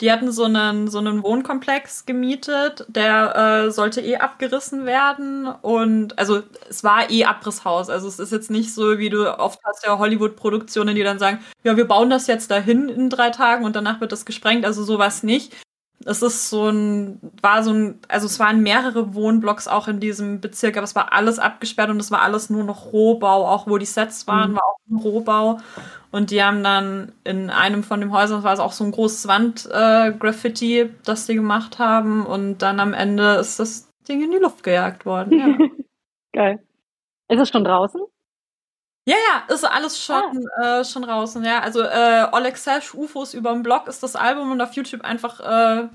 die 0.00 0.10
hatten 0.10 0.32
so 0.32 0.44
einen, 0.44 0.88
so 0.88 0.98
einen 0.98 1.22
Wohnkomplex 1.22 2.04
gemietet, 2.04 2.84
der 2.88 3.66
äh, 3.66 3.70
sollte 3.70 4.00
eh 4.00 4.16
abgerissen 4.16 4.86
werden. 4.86 5.46
Und 5.46 6.18
also 6.18 6.42
es 6.68 6.82
war 6.82 7.10
eh 7.10 7.24
Abrisshaus. 7.24 7.88
Also 7.88 8.08
es 8.08 8.18
ist 8.18 8.32
jetzt 8.32 8.50
nicht 8.50 8.74
so, 8.74 8.98
wie 8.98 9.08
du 9.08 9.38
oft 9.38 9.60
hast 9.64 9.84
ja 9.86 9.98
Hollywood-Produktionen, 9.98 10.96
die 10.96 11.04
dann 11.04 11.18
sagen, 11.18 11.38
ja, 11.62 11.76
wir 11.76 11.86
bauen 11.86 12.10
das 12.10 12.26
jetzt 12.26 12.50
dahin 12.50 12.88
in 12.88 13.08
drei 13.08 13.30
Tagen 13.30 13.64
und 13.64 13.76
danach 13.76 14.00
wird 14.00 14.10
das 14.12 14.24
gesprengt. 14.24 14.64
Also 14.64 14.82
sowas 14.82 15.22
nicht. 15.22 15.54
Es 16.04 16.22
ist 16.22 16.50
so 16.50 16.68
ein, 16.68 17.18
war 17.40 17.62
so 17.62 17.72
ein, 17.72 17.98
also 18.08 18.26
es 18.26 18.38
waren 18.38 18.62
mehrere 18.62 19.14
Wohnblocks 19.14 19.68
auch 19.68 19.88
in 19.88 20.00
diesem 20.00 20.40
Bezirk, 20.40 20.76
aber 20.76 20.84
es 20.84 20.94
war 20.94 21.12
alles 21.12 21.38
abgesperrt 21.38 21.90
und 21.90 22.00
es 22.00 22.10
war 22.10 22.22
alles 22.22 22.50
nur 22.50 22.64
noch 22.64 22.92
Rohbau, 22.92 23.46
auch 23.46 23.66
wo 23.66 23.78
die 23.78 23.86
Sets 23.86 24.26
waren, 24.26 24.52
mhm. 24.52 24.56
war 24.56 24.64
auch 24.64 24.78
ein 24.90 24.96
Rohbau. 24.96 25.58
Und 26.10 26.30
die 26.30 26.42
haben 26.42 26.62
dann 26.62 27.12
in 27.24 27.50
einem 27.50 27.82
von 27.82 28.00
den 28.00 28.12
Häusern, 28.12 28.38
das 28.38 28.44
war 28.44 28.52
es 28.52 28.60
auch 28.60 28.72
so 28.72 28.84
ein 28.84 28.92
großes 28.92 29.26
Wand-Graffiti, 29.26 30.80
äh, 30.80 30.90
das 31.04 31.26
die 31.26 31.34
gemacht 31.34 31.78
haben. 31.78 32.24
Und 32.24 32.58
dann 32.58 32.78
am 32.78 32.92
Ende 32.92 33.34
ist 33.34 33.58
das 33.58 33.90
Ding 34.08 34.22
in 34.22 34.30
die 34.30 34.38
Luft 34.38 34.62
gejagt 34.62 35.06
worden. 35.06 35.38
Ja. 35.38 35.58
Geil. 36.32 36.62
Ist 37.28 37.40
es 37.40 37.48
schon 37.48 37.64
draußen? 37.64 38.00
Ja, 39.06 39.16
ja, 39.28 39.54
ist 39.54 39.64
alles 39.64 40.02
schon, 40.02 40.48
ah. 40.56 40.80
äh, 40.80 40.84
schon 40.84 41.02
draußen, 41.02 41.44
ja. 41.44 41.60
Also 41.60 41.82
äh, 41.82 42.26
Oleg 42.32 42.56
Sash, 42.56 42.94
UFOs 42.94 43.34
über 43.34 43.52
dem 43.52 43.62
Blog 43.62 43.86
ist 43.86 44.02
das 44.02 44.16
Album 44.16 44.50
und 44.50 44.60
auf 44.60 44.72
YouTube 44.72 45.02
einfach 45.02 45.40
äh, 45.40 45.88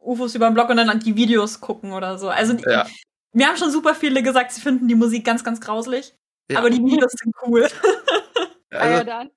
UFOs 0.00 0.34
über 0.34 0.46
dem 0.46 0.54
Blog 0.54 0.70
und 0.70 0.78
dann 0.78 1.00
die 1.00 1.16
Videos 1.16 1.60
gucken 1.60 1.92
oder 1.92 2.18
so. 2.18 2.30
Also 2.30 2.54
ja. 2.54 2.86
mir 3.32 3.48
haben 3.48 3.58
schon 3.58 3.70
super 3.70 3.94
viele 3.94 4.22
gesagt, 4.22 4.52
sie 4.52 4.62
finden 4.62 4.88
die 4.88 4.94
Musik 4.94 5.24
ganz, 5.24 5.44
ganz 5.44 5.60
grauslich. 5.60 6.14
Ja. 6.50 6.58
Aber 6.58 6.70
die 6.70 6.82
Videos 6.82 7.12
sind 7.12 7.34
cool. 7.46 7.68
Also, 8.68 8.94
ja, 8.94 9.04
dann. 9.04 9.30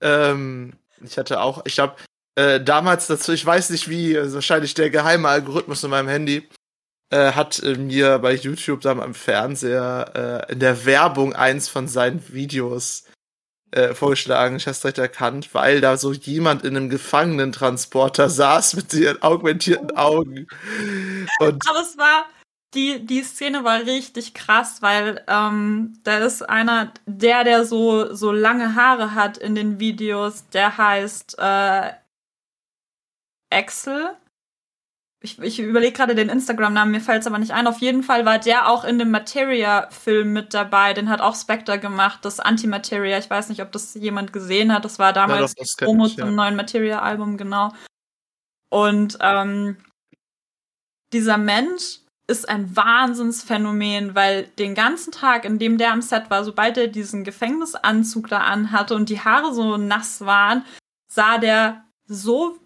Ähm, 0.00 0.72
ich 1.00 1.18
hatte 1.18 1.40
auch, 1.40 1.64
ich 1.66 1.78
habe 1.78 1.94
äh, 2.36 2.60
damals 2.60 3.06
dazu, 3.06 3.32
ich 3.32 3.44
weiß 3.44 3.70
nicht 3.70 3.88
wie, 3.88 4.16
also 4.18 4.36
wahrscheinlich 4.36 4.74
der 4.74 4.90
geheime 4.90 5.28
Algorithmus 5.28 5.84
in 5.84 5.90
meinem 5.90 6.08
Handy, 6.08 6.48
äh, 7.10 7.32
hat 7.32 7.62
äh, 7.62 7.76
mir 7.76 8.18
bei 8.18 8.34
YouTube 8.34 8.80
dann 8.80 9.00
am 9.00 9.14
Fernseher 9.14 10.46
äh, 10.48 10.52
in 10.52 10.60
der 10.60 10.84
Werbung 10.84 11.34
eins 11.34 11.68
von 11.68 11.88
seinen 11.88 12.22
Videos 12.32 13.04
äh, 13.70 13.94
vorgeschlagen. 13.94 14.56
Ich 14.56 14.66
habe 14.66 14.72
es 14.72 14.80
direkt 14.80 14.98
erkannt, 14.98 15.54
weil 15.54 15.80
da 15.80 15.96
so 15.96 16.12
jemand 16.12 16.64
in 16.64 16.76
einem 16.76 16.90
Gefangenentransporter 16.90 18.28
saß 18.28 18.74
mit 18.74 18.92
ihren 18.94 19.22
augmentierten 19.22 19.96
Augen. 19.96 20.46
Und 21.40 21.68
Aber 21.68 21.80
es 21.80 21.96
war, 21.98 22.26
die, 22.74 23.04
die 23.04 23.22
Szene 23.22 23.64
war 23.64 23.80
richtig 23.80 24.34
krass, 24.34 24.82
weil 24.82 25.24
ähm, 25.28 25.98
da 26.04 26.18
ist 26.18 26.42
einer, 26.42 26.92
der, 27.06 27.44
der 27.44 27.64
so, 27.64 28.14
so 28.14 28.32
lange 28.32 28.74
Haare 28.74 29.14
hat 29.14 29.38
in 29.38 29.54
den 29.54 29.78
Videos, 29.80 30.48
der 30.48 30.76
heißt 30.76 31.36
äh, 31.38 31.92
Axel. 33.50 34.16
Ich, 35.22 35.38
ich 35.38 35.58
überlege 35.58 35.92
gerade 35.92 36.14
den 36.14 36.28
Instagram-Namen, 36.28 36.92
mir 36.92 37.00
fällt 37.00 37.22
es 37.22 37.26
aber 37.26 37.38
nicht 37.38 37.52
ein. 37.52 37.66
Auf 37.66 37.78
jeden 37.78 38.02
Fall 38.02 38.26
war 38.26 38.38
der 38.38 38.68
auch 38.68 38.84
in 38.84 38.98
dem 38.98 39.10
Materia-Film 39.10 40.32
mit 40.32 40.52
dabei. 40.52 40.92
Den 40.92 41.08
hat 41.08 41.20
auch 41.20 41.34
Spectre 41.34 41.78
gemacht, 41.78 42.20
das 42.22 42.38
Antimateria. 42.38 43.18
Ich 43.18 43.30
weiß 43.30 43.48
nicht, 43.48 43.62
ob 43.62 43.72
das 43.72 43.94
jemand 43.94 44.32
gesehen 44.32 44.72
hat. 44.72 44.84
Das 44.84 44.98
war 44.98 45.12
damals 45.12 45.54
ja, 45.56 45.64
das 45.64 45.74
Promo 45.76 46.06
zum 46.06 46.18
ja. 46.18 46.30
neuen 46.30 46.54
Materia-Album, 46.54 47.38
genau. 47.38 47.72
Und 48.68 49.16
ähm, 49.20 49.78
dieser 51.12 51.38
Mensch 51.38 52.00
ist 52.28 52.48
ein 52.48 52.74
Wahnsinnsphänomen, 52.76 54.14
weil 54.14 54.48
den 54.58 54.74
ganzen 54.74 55.12
Tag, 55.12 55.44
in 55.44 55.58
dem 55.58 55.78
der 55.78 55.92
am 55.92 56.02
Set 56.02 56.28
war, 56.28 56.44
sobald 56.44 56.76
er 56.76 56.88
diesen 56.88 57.24
Gefängnisanzug 57.24 58.28
da 58.28 58.40
anhatte 58.40 58.94
und 58.94 59.08
die 59.08 59.20
Haare 59.20 59.54
so 59.54 59.76
nass 59.76 60.20
waren, 60.22 60.64
sah 61.08 61.38
der 61.38 61.84
so, 62.06 62.58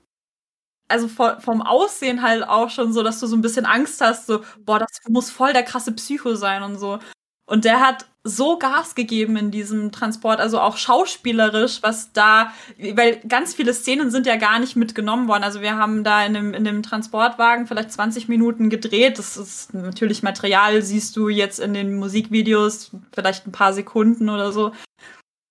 also 0.91 1.09
vom 1.09 1.63
Aussehen 1.63 2.23
halt 2.23 2.47
auch 2.47 2.71
schon 2.71 2.93
so, 2.93 3.03
dass 3.03 3.21
du 3.21 3.27
so 3.27 3.37
ein 3.37 3.43
bisschen 3.43 3.67
Angst 3.67 4.01
hast, 4.01 4.27
so, 4.27 4.43
boah, 4.65 4.79
das 4.79 4.89
muss 5.09 5.31
voll 5.31 5.53
der 5.53 5.63
krasse 5.63 5.93
Psycho 5.93 6.35
sein 6.35 6.63
und 6.63 6.79
so. 6.79 6.99
Und 7.47 7.65
der 7.65 7.81
hat 7.81 8.07
so 8.23 8.59
Gas 8.59 8.95
gegeben 8.95 9.37
in 9.37 9.51
diesem 9.51 9.93
Transport, 9.93 10.41
also 10.41 10.61
auch 10.61 10.77
schauspielerisch, 10.77 11.83
was 11.83 12.13
da, 12.13 12.53
weil 12.79 13.21
ganz 13.27 13.55
viele 13.55 13.73
Szenen 13.73 14.11
sind 14.11 14.27
ja 14.27 14.37
gar 14.37 14.59
nicht 14.59 14.77
mitgenommen 14.77 15.27
worden. 15.27 15.43
Also 15.43 15.61
wir 15.61 15.77
haben 15.77 16.05
da 16.05 16.25
in 16.25 16.35
dem, 16.35 16.55
in 16.55 16.65
dem 16.65 16.83
Transportwagen 16.83 17.67
vielleicht 17.67 17.93
20 17.93 18.29
Minuten 18.29 18.69
gedreht. 18.69 19.19
Das 19.19 19.37
ist 19.37 19.75
natürlich 19.75 20.23
Material, 20.23 20.83
siehst 20.83 21.17
du 21.17 21.29
jetzt 21.29 21.59
in 21.59 21.75
den 21.75 21.97
Musikvideos 21.97 22.93
vielleicht 23.13 23.47
ein 23.47 23.53
paar 23.53 23.73
Sekunden 23.73 24.29
oder 24.29 24.53
so. 24.53 24.73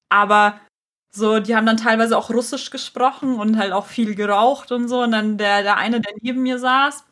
Aber 0.10 0.60
so, 1.12 1.40
die 1.40 1.56
haben 1.56 1.66
dann 1.66 1.78
teilweise 1.78 2.18
auch 2.18 2.30
Russisch 2.30 2.70
gesprochen 2.70 3.40
und 3.40 3.58
halt 3.58 3.74
auch 3.74 3.88
viel 3.88 4.16
geraucht 4.16 4.72
und 4.72 4.88
so. 4.88 5.02
Und 5.02 5.12
dann 5.12 5.38
der, 5.38 5.64
der 5.64 5.78
eine, 5.78 6.02
der 6.02 6.14
neben 6.22 6.44
mir 6.44 6.60
saß, 6.60 7.04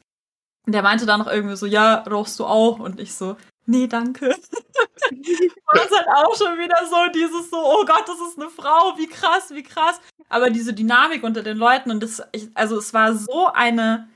der 0.67 0.83
meinte 0.83 1.05
dann 1.05 1.19
noch 1.19 1.27
irgendwie 1.27 1.55
so, 1.55 1.65
ja, 1.65 2.03
rauchst 2.03 2.39
du 2.39 2.45
auch? 2.45 2.79
Und 2.79 2.99
ich 2.99 3.13
so, 3.15 3.37
nee, 3.65 3.87
danke. 3.87 4.29
war 4.29 5.85
es 5.85 5.97
halt 5.97 6.07
auch 6.13 6.35
schon 6.35 6.57
wieder 6.57 6.77
so, 6.89 7.11
dieses 7.13 7.49
so, 7.49 7.57
oh 7.57 7.85
Gott, 7.85 8.07
das 8.07 8.19
ist 8.29 8.39
eine 8.39 8.49
Frau, 8.49 8.97
wie 8.97 9.07
krass, 9.07 9.51
wie 9.51 9.63
krass. 9.63 9.99
Aber 10.29 10.49
diese 10.49 10.73
Dynamik 10.73 11.23
unter 11.23 11.43
den 11.43 11.57
Leuten 11.57 11.91
und 11.91 12.03
das, 12.03 12.21
also 12.53 12.77
es 12.77 12.93
war 12.93 13.15
so 13.15 13.47
eine, 13.47 14.09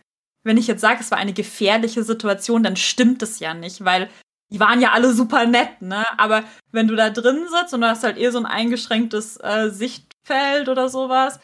wenn 0.44 0.58
ich 0.58 0.68
jetzt 0.68 0.82
sage, 0.82 1.00
es 1.02 1.12
war 1.12 1.18
eine 1.18 1.34
gefährliche 1.34 2.04
Situation, 2.04 2.64
dann 2.64 2.76
stimmt 2.76 3.24
es 3.24 3.40
ja 3.40 3.54
nicht, 3.54 3.86
weil 3.86 4.10
die 4.52 4.60
waren 4.60 4.82
ja 4.82 4.92
alle 4.92 5.14
super 5.14 5.46
nett, 5.46 5.82
ne? 5.82 6.06
Aber 6.18 6.44
wenn 6.72 6.88
du 6.88 6.96
da 6.96 7.10
drin 7.10 7.48
sitzt 7.50 7.74
und 7.74 7.82
du 7.82 7.88
hast 7.88 8.04
halt 8.04 8.18
eher 8.18 8.32
so 8.32 8.40
ein 8.40 8.46
eingeschränktes 8.46 9.38
äh, 9.38 9.70
Sichtfeld 9.70 10.70
oder 10.70 10.90
sowas, 10.90 11.40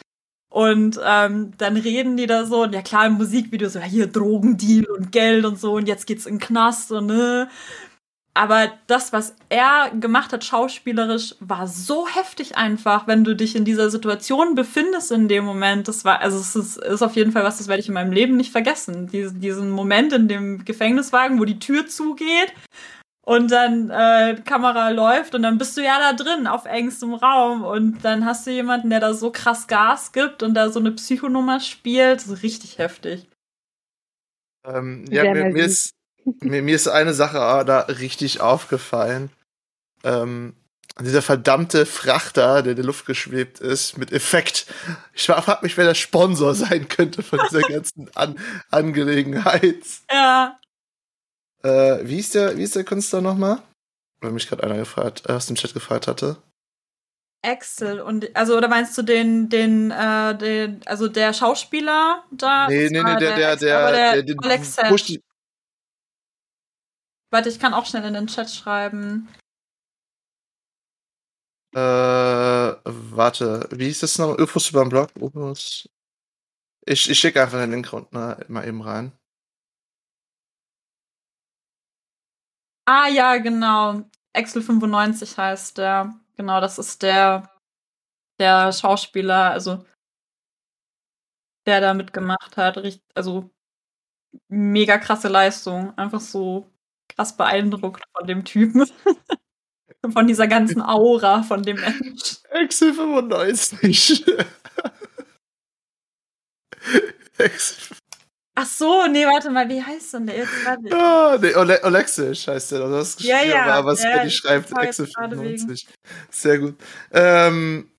und 0.49 0.99
ähm, 1.03 1.51
dann 1.57 1.77
reden 1.77 2.17
die 2.17 2.25
da 2.25 2.45
so, 2.45 2.63
und 2.63 2.73
ja 2.73 2.81
klar, 2.81 3.05
im 3.07 3.13
Musikvideo 3.13 3.69
so, 3.69 3.79
ja, 3.79 3.85
hier 3.85 4.07
Drogendeal 4.07 4.85
und 4.85 5.11
Geld 5.11 5.45
und 5.45 5.59
so, 5.59 5.73
und 5.73 5.87
jetzt 5.87 6.07
geht's 6.07 6.25
in 6.25 6.35
den 6.35 6.39
Knast 6.39 6.91
und 6.91 7.07
ne. 7.07 7.49
aber 8.33 8.71
das, 8.87 9.13
was 9.13 9.35
er 9.49 9.91
gemacht 9.99 10.31
hat, 10.31 10.45
schauspielerisch, 10.45 11.35
war 11.39 11.67
so 11.67 12.07
heftig 12.07 12.55
einfach, 12.57 13.07
wenn 13.07 13.23
du 13.23 13.35
dich 13.35 13.55
in 13.55 13.65
dieser 13.65 13.89
Situation 13.89 14.55
befindest 14.55 15.11
in 15.11 15.27
dem 15.27 15.43
Moment. 15.43 15.87
Das 15.87 16.05
war, 16.05 16.21
also 16.21 16.37
es 16.37 16.55
ist, 16.55 16.77
ist 16.77 17.01
auf 17.01 17.15
jeden 17.15 17.31
Fall 17.33 17.43
was, 17.43 17.57
das 17.57 17.67
werde 17.67 17.81
ich 17.81 17.87
in 17.87 17.93
meinem 17.95 18.11
Leben 18.13 18.37
nicht 18.37 18.51
vergessen. 18.51 19.07
Diesen, 19.07 19.41
diesen 19.41 19.69
Moment 19.71 20.13
in 20.13 20.27
dem 20.27 20.65
Gefängniswagen, 20.65 21.39
wo 21.39 21.45
die 21.45 21.59
Tür 21.59 21.87
zugeht 21.87 22.53
und 23.27 23.51
dann 23.51 23.89
äh, 23.89 24.41
Kamera 24.45 24.87
läuft 24.87 25.35
und 25.35 25.43
dann 25.43 25.57
bist 25.57 25.75
du 25.75 25.83
ja 25.83 25.99
da 25.99 26.13
drin 26.13 26.47
auf 26.47 26.63
engstem 26.63 27.13
Raum 27.13 27.61
und 27.61 27.99
dann 28.05 28.25
hast 28.25 28.47
du 28.47 28.51
jemanden, 28.51 28.89
der 28.89 29.01
da 29.01 29.13
so 29.13 29.31
krass 29.31 29.67
Gas 29.67 30.13
gibt 30.13 30.43
und 30.43 30.53
da 30.53 30.69
so 30.69 30.79
eine 30.79 30.93
Psychonummer 30.93 31.59
spielt. 31.59 32.21
So 32.21 32.35
richtig 32.35 32.77
heftig. 32.77 33.27
Ähm, 34.65 35.03
ja, 35.09 35.23
mir, 35.23 35.51
mir, 35.51 35.65
ist, 35.65 35.91
mir, 36.39 36.61
mir 36.61 36.73
ist 36.73 36.87
eine 36.87 37.13
Sache 37.13 37.65
da 37.65 37.79
richtig 37.81 38.39
aufgefallen. 38.39 39.29
Ähm, 40.05 40.55
dieser 41.01 41.21
verdammte 41.21 41.85
Frachter, 41.85 42.63
der 42.63 42.71
in 42.71 42.77
der 42.77 42.85
Luft 42.85 43.05
geschwebt 43.05 43.59
ist, 43.59 43.97
mit 43.97 44.13
Effekt. 44.13 44.67
Ich 45.13 45.25
frage 45.25 45.59
mich, 45.63 45.75
wer 45.75 45.83
der 45.83 45.95
Sponsor 45.95 46.55
sein 46.55 46.87
könnte 46.87 47.23
von 47.23 47.41
dieser 47.49 47.61
ganzen 47.67 48.09
An 48.15 48.39
Angelegenheit. 48.71 49.83
Ja. 50.09 50.57
Äh, 51.67 52.07
wie, 52.07 52.19
ist 52.19 52.33
der, 52.33 52.57
wie 52.57 52.63
ist 52.63 52.75
der 52.75 52.85
Künstler 52.85 53.19
nochmal? 53.19 53.61
Weil 54.21 54.31
mich 54.31 54.47
gerade 54.47 54.63
einer 54.63 54.77
gefragt, 54.77 55.23
äh, 55.27 55.33
aus 55.33 55.47
dem 55.47 55.57
Chat 55.57 55.73
gefragt 55.73 56.07
hatte. 56.07 56.37
Axel 57.45 57.99
und 57.99 58.35
also 58.35 58.57
oder 58.57 58.67
meinst 58.67 58.97
du 58.97 59.03
den 59.03 59.47
den 59.47 59.91
äh, 59.91 60.35
den 60.37 60.81
also 60.85 61.07
der 61.07 61.33
Schauspieler 61.33 62.23
da? 62.31 62.67
Nee, 62.67 62.89
nee, 62.89 63.03
nee, 63.03 63.15
der 63.17 63.35
der 63.35 63.55
der, 63.55 63.91
der, 63.91 64.23
der, 64.23 64.35
der 64.35 65.19
Warte, 67.29 67.49
ich 67.49 67.59
kann 67.59 67.73
auch 67.73 67.85
schnell 67.85 68.05
in 68.05 68.13
den 68.13 68.27
Chat 68.27 68.49
schreiben. 68.49 69.27
Äh, 71.75 71.79
warte, 71.79 73.67
wie 73.71 73.89
ist 73.89 74.01
das 74.01 74.17
noch? 74.17 74.37
Infos 74.37 74.69
über 74.69 74.83
den 74.85 74.89
Blog? 74.89 75.09
Ich, 76.85 77.09
ich 77.09 77.19
schicke 77.19 77.41
einfach 77.41 77.59
den 77.59 77.71
Link 77.71 77.91
ne, 78.13 78.45
mal 78.47 78.65
eben 78.65 78.81
rein. 78.81 79.11
Ah 82.89 83.07
ja, 83.09 83.37
genau. 83.37 84.03
Excel 84.33 84.61
95 84.61 85.37
heißt 85.37 85.77
der. 85.77 86.15
Genau, 86.37 86.61
das 86.61 86.79
ist 86.79 87.01
der 87.03 87.49
der 88.39 88.71
Schauspieler, 88.73 89.51
also 89.51 89.83
der 91.65 91.81
da 91.81 91.93
mitgemacht 91.93 92.57
hat. 92.57 92.77
Also 93.13 93.49
mega 94.49 94.97
krasse 94.97 95.27
Leistung. 95.29 95.97
Einfach 95.97 96.21
so 96.21 96.71
krass 97.09 97.35
beeindruckt 97.37 98.03
von 98.17 98.27
dem 98.27 98.45
Typen. 98.45 98.89
von 100.13 100.27
dieser 100.27 100.47
ganzen 100.47 100.81
Aura 100.81 101.43
von 101.43 101.63
dem 101.63 101.77
Mensch. 101.79 102.37
Excel 102.51 102.93
95. 102.93 104.25
Ach 108.59 108.65
so, 108.65 109.05
nee, 109.05 109.23
warte 109.27 109.51
mal, 109.51 109.69
wie 109.69 109.83
heißt 109.83 110.15
denn 110.15 110.25
der 110.25 110.37
jetzt? 110.37 110.51
Ah, 110.91 111.37
nee, 111.39 111.53
Ole 111.53 111.79
Olexisch 111.83 112.47
heißt 112.47 112.71
der. 112.71 112.89
Das 112.89 113.21
ja, 113.21 113.43
ja. 113.43 113.65
Aber 113.65 113.91
was 113.91 114.01
ja, 114.01 114.23
die 114.23 114.31
schreibt, 114.31 114.75
Excel 114.75 115.05
95. 115.05 115.87
Sehr 116.31 116.57
gut. 116.57 116.75
Ähm, 117.11 117.91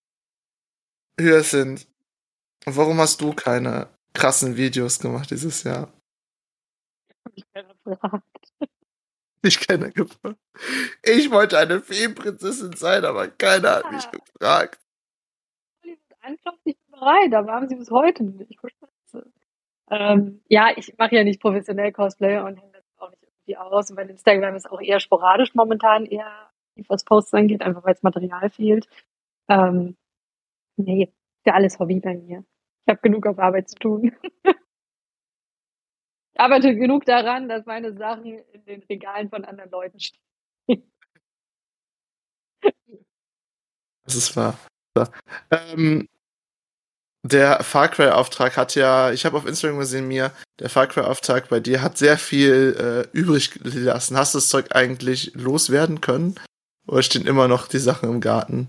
Hyacinth, 1.20 1.86
warum 2.64 2.98
hast 2.98 3.20
du 3.20 3.32
keine 3.34 3.88
krassen 4.14 4.56
Videos 4.56 4.98
gemacht 4.98 5.30
dieses 5.30 5.62
Jahr? 5.62 5.92
Ich 7.36 7.44
keiner 7.52 7.74
gefragt. 7.84 8.24
Ich 9.42 9.61
keiner 9.61 9.90
gefragt. 9.92 10.40
Ich 11.04 11.30
wollte 11.30 11.56
eine 11.56 11.80
Feenprinzessin 11.80 12.74
sein, 12.74 13.04
aber 13.04 13.28
keiner 13.28 13.76
hat 13.76 13.92
mich 13.92 14.11
gefragt. 14.11 14.80
Einfach 16.20 16.54
nicht 16.64 16.84
bereit, 16.90 17.32
da 17.32 17.46
waren 17.46 17.68
sie 17.68 17.76
bis 17.76 17.92
heute 17.92 18.24
nicht. 18.24 18.59
Ähm, 19.91 20.43
ja, 20.49 20.70
ich 20.76 20.97
mache 20.99 21.16
ja 21.16 21.24
nicht 21.24 21.41
professionell 21.41 21.93
Cosplay 21.93 22.39
und 22.39 22.57
hänge 22.59 22.72
das 22.72 22.84
auch 22.99 23.11
nicht 23.11 23.22
irgendwie 23.22 23.57
aus. 23.57 23.91
Und 23.91 23.97
bei 23.97 24.03
Instagram 24.03 24.55
ist 24.55 24.70
auch 24.70 24.80
eher 24.80 25.01
sporadisch 25.01 25.55
momentan, 25.55 26.05
eher 26.07 26.51
was 26.89 27.05
Posts 27.05 27.34
angeht, 27.34 27.62
einfach 27.62 27.84
weil 27.84 27.95
es 27.95 28.03
Material 28.03 28.51
fehlt. 28.51 28.89
Ähm, 29.49 29.97
nee, 30.76 31.05
ist 31.05 31.47
ja 31.47 31.55
alles 31.55 31.78
Hobby 31.78 32.01
bei 32.01 32.14
mir. 32.16 32.45
Ich 32.86 32.91
habe 32.91 33.01
genug 33.01 33.26
auf 33.26 33.39
Arbeit 33.39 33.68
zu 33.68 33.76
tun. 33.76 34.12
ich 34.45 34.55
arbeite 36.36 36.76
genug 36.76 37.05
daran, 37.05 37.49
dass 37.49 37.66
meine 37.66 37.93
Sachen 37.95 38.39
in 38.53 38.64
den 38.64 38.82
Regalen 38.84 39.28
von 39.28 39.45
anderen 39.45 39.70
Leuten 39.70 40.01
stehen. 40.01 40.18
Das 44.05 44.14
ist 44.14 44.36
wahr. 44.36 44.59
Ähm, 45.51 46.09
der 47.29 47.62
Far 47.62 47.89
Cry-Auftrag 47.89 48.57
hat 48.57 48.74
ja, 48.74 49.11
ich 49.12 49.24
habe 49.24 49.37
auf 49.37 49.47
Instagram 49.47 49.79
gesehen, 49.79 50.09
mir, 50.09 50.33
der 50.59 50.70
Far 50.70 50.87
Cry-Auftrag 50.87 51.49
bei 51.49 51.61
dir 51.61 51.83
hat 51.83 51.99
sehr 51.99 52.18
viel 52.18 53.07
äh, 53.12 53.16
übrig 53.16 53.51
gelassen. 53.62 54.16
Hast 54.16 54.35
du 54.35 54.39
das 54.39 54.49
Zeug 54.49 54.74
eigentlich 54.74 55.33
loswerden 55.35 56.01
können? 56.01 56.37
Oder 56.87 57.03
stehen 57.03 57.26
immer 57.26 57.49
noch 57.49 57.68
die 57.68 57.79
Sachen 57.79 58.09
im 58.09 58.20
Garten? 58.20 58.68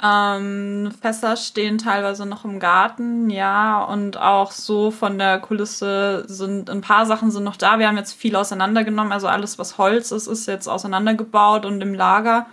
Ähm, 0.00 0.92
Fässer 1.02 1.36
stehen 1.36 1.78
teilweise 1.78 2.24
noch 2.24 2.44
im 2.44 2.60
Garten, 2.60 3.30
ja, 3.30 3.82
und 3.82 4.16
auch 4.16 4.52
so 4.52 4.92
von 4.92 5.18
der 5.18 5.40
Kulisse 5.40 6.24
sind 6.28 6.70
ein 6.70 6.82
paar 6.82 7.04
Sachen 7.04 7.32
sind 7.32 7.42
noch 7.42 7.56
da. 7.56 7.80
Wir 7.80 7.88
haben 7.88 7.96
jetzt 7.96 8.12
viel 8.12 8.36
auseinandergenommen, 8.36 9.12
also 9.12 9.26
alles, 9.26 9.58
was 9.58 9.76
Holz 9.76 10.12
ist, 10.12 10.28
ist 10.28 10.46
jetzt 10.46 10.68
auseinandergebaut 10.68 11.66
und 11.66 11.80
im 11.80 11.94
Lager. 11.94 12.46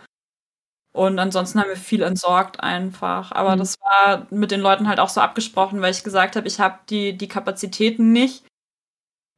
Und 0.95 1.19
ansonsten 1.19 1.59
haben 1.59 1.67
wir 1.67 1.75
viel 1.75 2.01
entsorgt 2.03 2.61
einfach. 2.61 3.33
Aber 3.33 3.55
mhm. 3.55 3.59
das 3.59 3.75
war 3.81 4.27
mit 4.29 4.49
den 4.49 4.61
Leuten 4.61 4.87
halt 4.87 5.01
auch 5.01 5.09
so 5.09 5.19
abgesprochen, 5.19 5.81
weil 5.81 5.91
ich 5.91 6.05
gesagt 6.05 6.37
habe, 6.37 6.47
ich 6.47 6.61
habe 6.61 6.79
die, 6.89 7.17
die 7.17 7.27
Kapazitäten 7.27 8.13
nicht. 8.13 8.45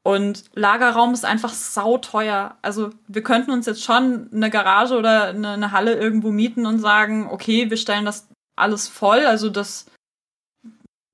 Und 0.03 0.43
Lagerraum 0.53 1.13
ist 1.13 1.25
einfach 1.25 1.49
sauteuer. 1.49 2.55
Also 2.61 2.91
wir 3.07 3.23
könnten 3.23 3.49
uns 3.49 3.65
jetzt 3.65 3.83
schon 3.83 4.29
eine 4.31 4.51
Garage 4.51 4.95
oder 4.95 5.29
eine, 5.29 5.53
eine 5.53 5.71
Halle 5.71 5.95
irgendwo 5.95 6.29
mieten 6.29 6.67
und 6.67 6.77
sagen, 6.77 7.27
okay, 7.27 7.71
wir 7.71 7.77
stellen 7.77 8.05
das 8.05 8.29
alles 8.55 8.87
voll. 8.87 9.25
Also 9.25 9.49
das, 9.49 9.87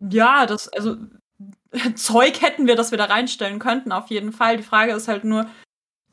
ja, 0.01 0.45
das, 0.45 0.67
also 0.67 0.97
Zeug 1.95 2.41
hätten 2.41 2.67
wir, 2.67 2.75
das 2.75 2.91
wir 2.91 2.97
da 2.97 3.05
reinstellen 3.05 3.59
könnten, 3.59 3.93
auf 3.93 4.09
jeden 4.09 4.33
Fall. 4.33 4.57
Die 4.57 4.63
Frage 4.63 4.91
ist 4.91 5.07
halt 5.07 5.23
nur, 5.23 5.45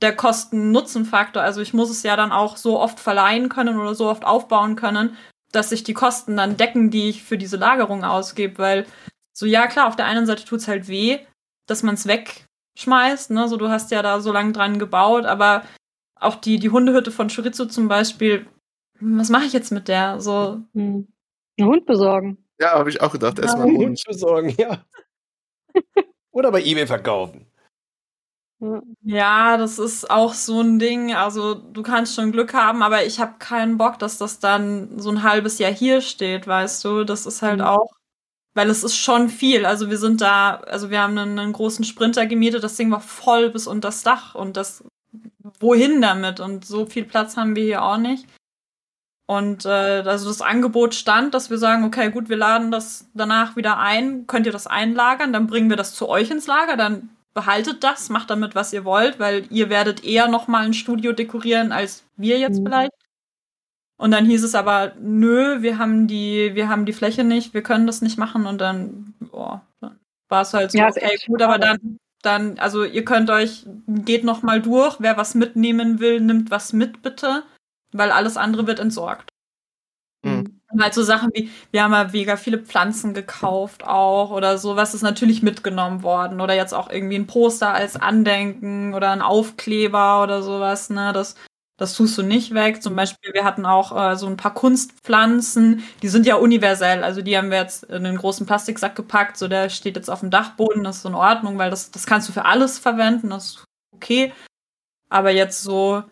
der 0.02 0.16
Kosten-Nutzen-Faktor. 0.16 1.42
Also 1.42 1.60
ich 1.60 1.74
muss 1.74 1.90
es 1.90 2.02
ja 2.02 2.16
dann 2.16 2.32
auch 2.32 2.56
so 2.56 2.78
oft 2.78 3.00
verleihen 3.00 3.48
können 3.48 3.78
oder 3.78 3.94
so 3.94 4.08
oft 4.08 4.24
aufbauen 4.24 4.76
können, 4.76 5.16
dass 5.52 5.70
sich 5.70 5.84
die 5.84 5.94
Kosten 5.94 6.36
dann 6.36 6.56
decken, 6.56 6.90
die 6.90 7.08
ich 7.08 7.22
für 7.22 7.36
diese 7.36 7.56
Lagerung 7.56 8.04
ausgebe. 8.04 8.58
Weil 8.58 8.86
so, 9.32 9.46
ja 9.46 9.66
klar, 9.66 9.88
auf 9.88 9.96
der 9.96 10.06
einen 10.06 10.26
Seite 10.26 10.44
tut's 10.44 10.68
halt 10.68 10.88
weh, 10.88 11.18
dass 11.66 11.82
man 11.82 11.94
es 11.94 12.06
wegschmeißt. 12.06 13.30
Ne? 13.30 13.48
So, 13.48 13.56
du 13.56 13.68
hast 13.68 13.90
ja 13.90 14.02
da 14.02 14.20
so 14.20 14.32
lange 14.32 14.52
dran 14.52 14.78
gebaut, 14.78 15.26
aber 15.26 15.64
auch 16.16 16.36
die, 16.36 16.58
die 16.58 16.70
Hundehütte 16.70 17.10
von 17.10 17.28
Chorizo 17.28 17.66
zum 17.66 17.88
Beispiel, 17.88 18.46
was 19.00 19.30
mache 19.30 19.46
ich 19.46 19.52
jetzt 19.52 19.72
mit 19.72 19.88
der? 19.88 20.20
So. 20.20 20.60
Hm. 20.74 21.08
Einen 21.58 21.68
Hund 21.68 21.86
besorgen. 21.86 22.38
Ja, 22.60 22.72
habe 22.72 22.90
ich 22.90 23.00
auch 23.00 23.12
gedacht. 23.12 23.38
Erstmal 23.38 23.66
einen 23.68 23.78
Hund 23.78 24.02
besorgen, 24.06 24.54
ja. 24.58 24.84
Oder 26.32 26.52
bei 26.52 26.62
eBay 26.62 26.86
verkaufen. 26.86 27.49
Ja, 29.02 29.56
das 29.56 29.78
ist 29.78 30.10
auch 30.10 30.34
so 30.34 30.60
ein 30.60 30.78
Ding. 30.78 31.14
Also 31.14 31.54
du 31.54 31.82
kannst 31.82 32.14
schon 32.14 32.30
Glück 32.30 32.52
haben, 32.52 32.82
aber 32.82 33.06
ich 33.06 33.18
habe 33.18 33.36
keinen 33.38 33.78
Bock, 33.78 33.98
dass 33.98 34.18
das 34.18 34.38
dann 34.38 34.98
so 34.98 35.10
ein 35.10 35.22
halbes 35.22 35.58
Jahr 35.58 35.72
hier 35.72 36.02
steht, 36.02 36.46
weißt 36.46 36.84
du. 36.84 37.04
Das 37.04 37.24
ist 37.24 37.40
halt 37.40 37.60
mhm. 37.60 37.64
auch, 37.64 37.90
weil 38.54 38.68
es 38.68 38.84
ist 38.84 38.96
schon 38.96 39.30
viel. 39.30 39.64
Also 39.64 39.88
wir 39.88 39.96
sind 39.96 40.20
da, 40.20 40.56
also 40.56 40.90
wir 40.90 41.00
haben 41.00 41.16
einen, 41.16 41.38
einen, 41.38 41.52
großen 41.54 41.86
Sprinter 41.86 42.26
gemietet, 42.26 42.62
das 42.62 42.76
Ding 42.76 42.90
war 42.90 43.00
voll 43.00 43.48
bis 43.50 43.66
unter 43.66 43.88
das 43.88 44.02
Dach 44.02 44.34
und 44.34 44.58
das, 44.58 44.84
wohin 45.58 46.02
damit? 46.02 46.40
Und 46.40 46.66
so 46.66 46.84
viel 46.84 47.04
Platz 47.04 47.38
haben 47.38 47.56
wir 47.56 47.64
hier 47.64 47.82
auch 47.82 47.98
nicht. 47.98 48.26
Und 49.26 49.64
äh, 49.64 50.02
also 50.04 50.28
das 50.28 50.42
Angebot 50.42 50.94
stand, 50.94 51.32
dass 51.34 51.48
wir 51.48 51.58
sagen, 51.58 51.84
okay, 51.84 52.10
gut, 52.10 52.28
wir 52.28 52.36
laden 52.36 52.70
das 52.70 53.08
danach 53.14 53.56
wieder 53.56 53.78
ein, 53.78 54.26
könnt 54.26 54.44
ihr 54.44 54.52
das 54.52 54.66
einlagern, 54.66 55.32
dann 55.32 55.46
bringen 55.46 55.70
wir 55.70 55.76
das 55.76 55.94
zu 55.94 56.08
euch 56.08 56.30
ins 56.30 56.46
Lager, 56.46 56.76
dann 56.76 57.10
behaltet 57.34 57.84
das, 57.84 58.08
macht 58.08 58.30
damit, 58.30 58.54
was 58.54 58.72
ihr 58.72 58.84
wollt, 58.84 59.18
weil 59.18 59.46
ihr 59.50 59.70
werdet 59.70 60.04
eher 60.04 60.28
noch 60.28 60.48
mal 60.48 60.64
ein 60.64 60.74
Studio 60.74 61.12
dekorieren 61.12 61.72
als 61.72 62.04
wir 62.16 62.38
jetzt 62.38 62.60
mhm. 62.60 62.66
vielleicht. 62.66 62.92
Und 63.96 64.12
dann 64.12 64.24
hieß 64.24 64.44
es 64.44 64.54
aber, 64.54 64.92
nö, 64.98 65.60
wir 65.60 65.78
haben 65.78 66.06
die, 66.06 66.54
wir 66.54 66.68
haben 66.68 66.86
die 66.86 66.94
Fläche 66.94 67.22
nicht, 67.22 67.52
wir 67.52 67.62
können 67.62 67.86
das 67.86 68.00
nicht 68.00 68.18
machen 68.18 68.46
und 68.46 68.60
dann, 68.60 69.14
boah, 69.20 69.60
dann 69.80 69.98
war 70.28 70.42
es 70.42 70.54
halt 70.54 70.72
so, 70.72 70.78
ja, 70.78 70.88
okay, 70.88 71.18
gut, 71.26 71.42
aber 71.42 71.58
dann, 71.58 71.98
dann, 72.22 72.58
also 72.58 72.82
ihr 72.84 73.04
könnt 73.04 73.28
euch, 73.30 73.66
geht 73.86 74.24
noch 74.24 74.42
mal 74.42 74.62
durch, 74.62 74.96
wer 75.00 75.18
was 75.18 75.34
mitnehmen 75.34 76.00
will, 76.00 76.20
nimmt 76.20 76.50
was 76.50 76.72
mit 76.72 77.02
bitte, 77.02 77.42
weil 77.92 78.10
alles 78.10 78.36
andere 78.36 78.66
wird 78.66 78.80
entsorgt. 78.80 79.29
Halt 80.78 80.94
so 80.94 81.02
Sachen 81.02 81.30
wie, 81.34 81.50
wir 81.72 81.82
haben 81.82 81.92
ja 81.92 82.04
mega 82.12 82.36
viele 82.36 82.58
Pflanzen 82.58 83.12
gekauft 83.12 83.82
auch 83.84 84.30
oder 84.30 84.56
sowas 84.56 84.94
ist 84.94 85.02
natürlich 85.02 85.42
mitgenommen 85.42 86.02
worden. 86.04 86.40
Oder 86.40 86.54
jetzt 86.54 86.74
auch 86.74 86.88
irgendwie 86.90 87.16
ein 87.16 87.26
Poster 87.26 87.72
als 87.74 87.96
Andenken 87.96 88.94
oder 88.94 89.10
ein 89.10 89.22
Aufkleber 89.22 90.22
oder 90.22 90.42
sowas, 90.42 90.88
ne? 90.90 91.12
Das 91.12 91.34
Das 91.78 91.94
tust 91.94 92.16
du 92.18 92.22
nicht 92.22 92.54
weg. 92.54 92.82
Zum 92.82 92.94
Beispiel, 92.94 93.32
wir 93.34 93.42
hatten 93.44 93.66
auch 93.66 93.96
äh, 94.12 94.16
so 94.16 94.26
ein 94.26 94.36
paar 94.36 94.54
Kunstpflanzen, 94.54 95.82
die 96.02 96.08
sind 96.08 96.26
ja 96.26 96.36
universell. 96.36 97.02
Also 97.02 97.22
die 97.22 97.36
haben 97.36 97.50
wir 97.50 97.58
jetzt 97.58 97.84
in 97.84 98.06
einen 98.06 98.16
großen 98.18 98.46
Plastiksack 98.46 98.94
gepackt. 98.94 99.36
So, 99.38 99.48
der 99.48 99.70
steht 99.70 99.96
jetzt 99.96 100.10
auf 100.10 100.20
dem 100.20 100.30
Dachboden, 100.30 100.84
das 100.84 100.98
ist 100.98 101.04
in 101.06 101.14
Ordnung, 101.14 101.58
weil 101.58 101.70
das, 101.70 101.90
das 101.90 102.06
kannst 102.06 102.28
du 102.28 102.32
für 102.32 102.44
alles 102.44 102.78
verwenden, 102.78 103.30
das 103.30 103.46
ist 103.46 103.64
okay. 103.94 104.32
Aber 105.10 105.30
jetzt 105.32 105.62
so, 105.62 106.04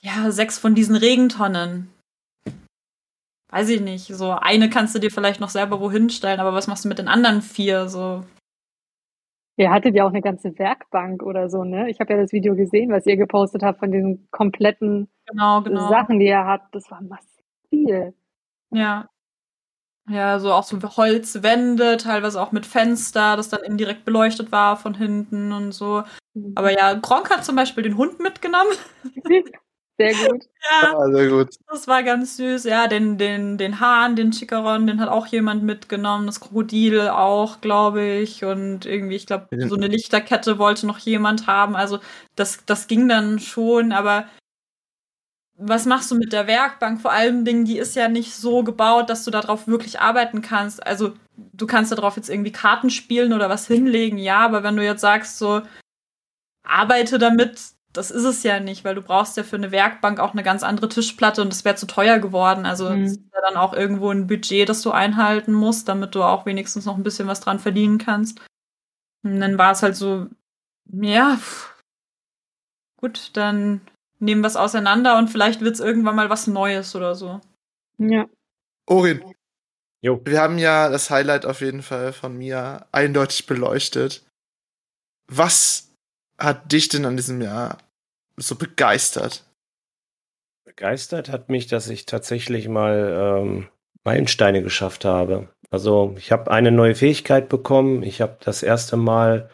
ja, 0.00 0.30
sechs 0.32 0.58
von 0.58 0.74
diesen 0.74 0.96
Regentonnen. 0.96 1.91
Weiß 3.52 3.68
ich 3.68 3.80
nicht. 3.80 4.06
So, 4.06 4.32
eine 4.32 4.70
kannst 4.70 4.94
du 4.94 4.98
dir 4.98 5.10
vielleicht 5.10 5.40
noch 5.40 5.50
selber 5.50 5.80
wohin 5.80 6.10
stellen, 6.10 6.40
aber 6.40 6.54
was 6.54 6.66
machst 6.66 6.84
du 6.84 6.88
mit 6.88 6.98
den 6.98 7.08
anderen 7.08 7.42
vier? 7.42 7.88
So, 7.88 8.24
Ihr 9.56 9.70
hattet 9.70 9.94
ja 9.94 10.04
auch 10.04 10.10
eine 10.10 10.22
ganze 10.22 10.58
Werkbank 10.58 11.22
oder 11.22 11.50
so, 11.50 11.62
ne? 11.62 11.90
Ich 11.90 12.00
habe 12.00 12.14
ja 12.14 12.20
das 12.20 12.32
Video 12.32 12.56
gesehen, 12.56 12.90
was 12.90 13.06
ihr 13.06 13.16
gepostet 13.16 13.62
habt 13.62 13.80
von 13.80 13.92
diesen 13.92 14.26
kompletten 14.30 15.08
genau, 15.26 15.60
genau. 15.60 15.90
Sachen, 15.90 16.18
die 16.18 16.26
ihr 16.26 16.44
habt. 16.44 16.74
Das 16.74 16.90
war 16.90 17.02
massiv 17.02 17.44
viel. 17.68 18.14
Ja. 18.70 19.08
Ja, 20.08 20.40
so 20.40 20.52
auch 20.52 20.64
so 20.64 20.80
Holzwände, 20.82 21.96
teilweise 21.96 22.40
auch 22.42 22.50
mit 22.50 22.66
Fenster, 22.66 23.36
das 23.36 23.50
dann 23.50 23.62
indirekt 23.62 24.04
beleuchtet 24.04 24.50
war 24.50 24.76
von 24.76 24.94
hinten 24.94 25.52
und 25.52 25.72
so. 25.72 26.02
Mhm. 26.34 26.52
Aber 26.56 26.72
ja, 26.72 26.94
Gronk 26.94 27.30
hat 27.30 27.44
zum 27.44 27.54
Beispiel 27.54 27.84
den 27.84 27.96
Hund 27.96 28.18
mitgenommen. 28.18 28.72
Sehr 29.98 30.14
gut. 30.14 30.44
Ja, 30.82 30.94
Ah, 30.96 31.10
sehr 31.12 31.28
gut. 31.28 31.48
das 31.68 31.86
war 31.86 32.02
ganz 32.02 32.36
süß. 32.36 32.64
Ja, 32.64 32.86
den, 32.88 33.18
den, 33.18 33.58
den 33.58 33.78
Hahn, 33.80 34.16
den 34.16 34.32
Chikaron, 34.32 34.86
den 34.86 35.00
hat 35.00 35.08
auch 35.08 35.26
jemand 35.26 35.62
mitgenommen. 35.62 36.26
Das 36.26 36.40
Krokodil 36.40 37.08
auch, 37.08 37.60
glaube 37.60 38.02
ich. 38.04 38.44
Und 38.44 38.86
irgendwie, 38.86 39.16
ich 39.16 39.26
glaube, 39.26 39.48
so 39.68 39.74
eine 39.76 39.88
Lichterkette 39.88 40.58
wollte 40.58 40.86
noch 40.86 40.98
jemand 40.98 41.46
haben. 41.46 41.76
Also 41.76 41.98
das, 42.36 42.64
das 42.64 42.86
ging 42.86 43.08
dann 43.08 43.38
schon, 43.38 43.92
aber 43.92 44.26
was 45.56 45.86
machst 45.86 46.10
du 46.10 46.14
mit 46.16 46.32
der 46.32 46.46
Werkbank? 46.46 47.00
Vor 47.00 47.12
allem 47.12 47.44
Dingen, 47.44 47.64
die 47.64 47.78
ist 47.78 47.94
ja 47.94 48.08
nicht 48.08 48.34
so 48.34 48.64
gebaut, 48.64 49.10
dass 49.10 49.24
du 49.24 49.30
darauf 49.30 49.68
wirklich 49.68 50.00
arbeiten 50.00 50.42
kannst. 50.42 50.84
Also 50.84 51.12
du 51.52 51.66
kannst 51.66 51.92
darauf 51.92 52.16
jetzt 52.16 52.30
irgendwie 52.30 52.52
Karten 52.52 52.90
spielen 52.90 53.32
oder 53.32 53.48
was 53.48 53.66
hinlegen, 53.66 54.18
ja, 54.18 54.38
aber 54.40 54.62
wenn 54.62 54.76
du 54.76 54.82
jetzt 54.84 55.02
sagst, 55.02 55.38
so 55.38 55.62
arbeite 56.64 57.18
damit, 57.18 57.60
das 57.92 58.10
ist 58.10 58.24
es 58.24 58.42
ja 58.42 58.58
nicht, 58.60 58.84
weil 58.84 58.94
du 58.94 59.02
brauchst 59.02 59.36
ja 59.36 59.42
für 59.44 59.56
eine 59.56 59.70
Werkbank 59.70 60.18
auch 60.20 60.32
eine 60.32 60.42
ganz 60.42 60.62
andere 60.62 60.88
Tischplatte 60.88 61.42
und 61.42 61.50
das 61.52 61.64
wäre 61.64 61.74
zu 61.76 61.86
teuer 61.86 62.18
geworden. 62.18 62.64
Also 62.66 62.90
Mhm. 62.90 63.04
ist 63.04 63.20
ja 63.34 63.40
dann 63.42 63.56
auch 63.56 63.72
irgendwo 63.74 64.10
ein 64.10 64.26
Budget, 64.26 64.68
das 64.68 64.82
du 64.82 64.90
einhalten 64.92 65.52
musst, 65.52 65.88
damit 65.88 66.14
du 66.14 66.22
auch 66.22 66.46
wenigstens 66.46 66.86
noch 66.86 66.96
ein 66.96 67.02
bisschen 67.02 67.28
was 67.28 67.40
dran 67.40 67.58
verdienen 67.58 67.98
kannst. 67.98 68.40
Und 69.24 69.40
dann 69.40 69.58
war 69.58 69.72
es 69.72 69.82
halt 69.82 69.94
so, 69.96 70.26
ja, 70.90 71.36
pff, 71.36 71.74
gut, 72.96 73.30
dann 73.36 73.80
nehmen 74.18 74.40
wir 74.42 74.48
es 74.48 74.56
auseinander 74.56 75.18
und 75.18 75.28
vielleicht 75.28 75.60
wird 75.60 75.74
es 75.74 75.80
irgendwann 75.80 76.16
mal 76.16 76.30
was 76.30 76.46
Neues 76.46 76.94
oder 76.96 77.14
so. 77.14 77.40
Ja. 77.98 78.26
Orin, 78.86 79.22
Jo. 80.00 80.20
wir 80.24 80.40
haben 80.40 80.58
ja 80.58 80.88
das 80.88 81.10
Highlight 81.10 81.44
auf 81.46 81.60
jeden 81.60 81.82
Fall 81.82 82.12
von 82.12 82.36
mir 82.36 82.86
eindeutig 82.90 83.46
beleuchtet. 83.46 84.24
Was 85.28 85.91
hat 86.38 86.72
dich 86.72 86.88
denn 86.88 87.04
an 87.04 87.16
diesem 87.16 87.40
Jahr 87.40 87.78
so 88.36 88.56
begeistert? 88.56 89.44
Begeistert 90.64 91.28
hat 91.28 91.48
mich, 91.48 91.66
dass 91.66 91.88
ich 91.88 92.06
tatsächlich 92.06 92.68
mal 92.68 93.40
ähm, 93.40 93.68
Meilensteine 94.04 94.62
geschafft 94.62 95.04
habe. 95.04 95.48
Also 95.70 96.14
ich 96.18 96.32
habe 96.32 96.50
eine 96.50 96.70
neue 96.70 96.94
Fähigkeit 96.94 97.48
bekommen. 97.48 98.02
Ich 98.02 98.20
habe 98.20 98.36
das 98.44 98.62
erste 98.62 98.96
Mal 98.96 99.50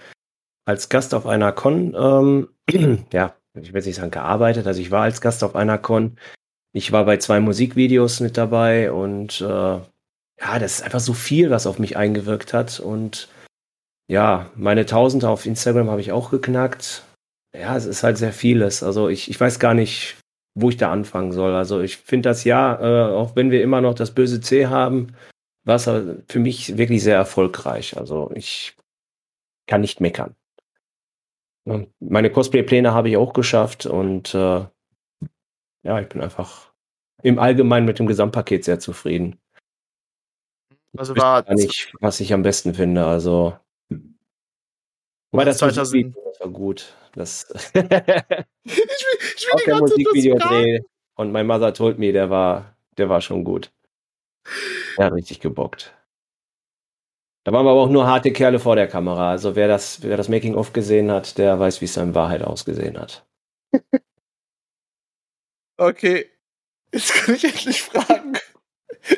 als 0.65 0.89
Gast 0.89 1.15
auf 1.15 1.27
einer 1.27 1.53
Con, 1.53 1.95
ähm, 1.99 2.49
ja, 3.13 3.35
ich 3.55 3.73
will 3.73 3.83
nicht 3.83 3.95
sagen 3.97 4.11
gearbeitet, 4.11 4.67
also 4.67 4.81
ich 4.81 4.91
war 4.91 5.03
als 5.03 5.21
Gast 5.21 5.43
auf 5.43 5.57
einer 5.57 5.79
Con. 5.79 6.19
Ich 6.73 6.93
war 6.93 7.05
bei 7.05 7.17
zwei 7.17 7.41
Musikvideos 7.41 8.21
mit 8.21 8.37
dabei 8.37 8.93
und 8.93 9.41
äh, 9.41 9.45
ja, 10.41 10.59
das 10.59 10.75
ist 10.75 10.83
einfach 10.83 11.01
so 11.01 11.15
viel, 11.15 11.51
was 11.51 11.67
auf 11.67 11.79
mich 11.79 11.97
eingewirkt 11.97 12.53
hat. 12.53 12.81
Und 12.81 13.29
ja, 14.09 14.51
meine 14.57 14.87
Tausende 14.87 15.29
auf 15.29 15.47
Instagram 15.47 15.91
habe 15.91 16.01
ich 16.01 16.13
auch 16.13 16.31
geknackt. 16.31 17.05
Ja, 17.55 17.77
es 17.77 17.85
ist 17.85 18.03
halt 18.03 18.17
sehr 18.17 18.33
vieles. 18.33 18.83
Also 18.83 19.09
ich, 19.09 19.31
ich 19.31 19.39
weiß 19.39 19.59
gar 19.59 19.75
nicht, 19.75 20.17
wo 20.55 20.71
ich 20.71 20.77
da 20.77 20.91
anfangen 20.91 21.33
soll. 21.33 21.55
Also 21.55 21.81
ich 21.81 21.99
finde 21.99 22.31
das 22.31 22.45
Jahr, 22.45 22.81
äh, 22.83 23.13
auch 23.13 23.37
wenn 23.37 23.51
wir 23.51 23.63
immer 23.63 23.81
noch 23.81 23.95
das 23.95 24.15
böse 24.15 24.41
C 24.41 24.67
haben, 24.67 25.15
war 25.65 25.77
es 25.77 25.87
halt 25.87 26.25
für 26.31 26.39
mich 26.39 26.79
wirklich 26.79 27.03
sehr 27.03 27.17
erfolgreich. 27.17 27.97
Also 27.97 28.31
ich 28.35 28.75
kann 29.67 29.83
nicht 29.83 30.01
meckern. 30.01 30.35
Ja, 31.67 31.85
Meine 32.01 32.31
Cosplay-Pläne 32.31 32.95
habe 32.95 33.11
ich 33.11 33.19
auch 33.19 33.35
geschafft 33.35 33.85
und 33.85 34.35
äh, 34.35 34.65
ja, 35.83 36.01
ich 36.01 36.09
bin 36.09 36.23
einfach 36.23 36.73
im 37.23 37.39
Allgemeinen 37.39 37.85
mit 37.87 37.99
dem 37.99 38.07
Gesamtpaket 38.07 38.65
sehr 38.65 38.81
zufrieden. 38.81 39.39
Also 40.97 41.13
Ich 41.13 41.19
weiß 41.19 41.25
war 41.25 41.43
gar 41.43 41.55
nicht, 41.55 41.93
was 42.01 42.21
ich 42.21 42.33
am 42.33 42.43
besten 42.43 42.75
finde. 42.75 43.05
Also 43.05 43.59
weil 45.31 45.47
das 45.47 45.59
2000 45.59 46.07
Musikvideo 46.07 46.29
das 46.31 46.41
war 46.41 46.49
gut. 46.49 46.95
Das 47.15 47.47
ich 47.75 47.75
will, 47.75 47.89
ich 49.37 49.47
will 49.47 49.53
auch 49.53 49.59
die 49.59 49.65
der 49.65 49.75
ganze 49.75 49.95
Zeit 49.95 50.05
das 50.05 50.43
fragen. 50.43 50.61
Musikvideodreh 50.61 50.81
und 51.17 51.33
My 51.33 51.45
Mother 51.45 51.75
Told 51.75 51.99
Me, 51.99 52.13
der 52.13 52.31
war, 52.31 52.77
der 52.97 53.09
war 53.09 53.21
schon 53.21 53.45
gut. 53.45 53.71
Der 54.97 55.07
hat 55.07 55.13
richtig 55.13 55.41
gebockt. 55.41 55.95
Da 57.45 57.53
waren 57.53 57.65
wir 57.65 57.71
aber 57.71 57.81
auch 57.81 57.89
nur 57.89 58.07
harte 58.07 58.33
Kerle 58.33 58.59
vor 58.59 58.77
der 58.77 58.89
Kamera. 58.89 59.31
Also 59.31 59.57
wer 59.57 59.69
das, 59.69 60.03
wer 60.03 60.17
das 60.17 60.29
Making-of 60.29 60.73
gesehen 60.73 61.11
hat, 61.11 61.39
der 61.39 61.59
weiß, 61.59 61.81
wie 61.81 61.87
es 61.87 61.97
in 61.97 62.15
Wahrheit 62.15 62.43
ausgesehen 62.43 62.99
hat. 62.99 63.27
Okay, 65.81 66.27
jetzt 66.93 67.15
kann 67.15 67.37
ich 67.37 67.45
endlich 67.45 67.83
fragen. 67.83 68.37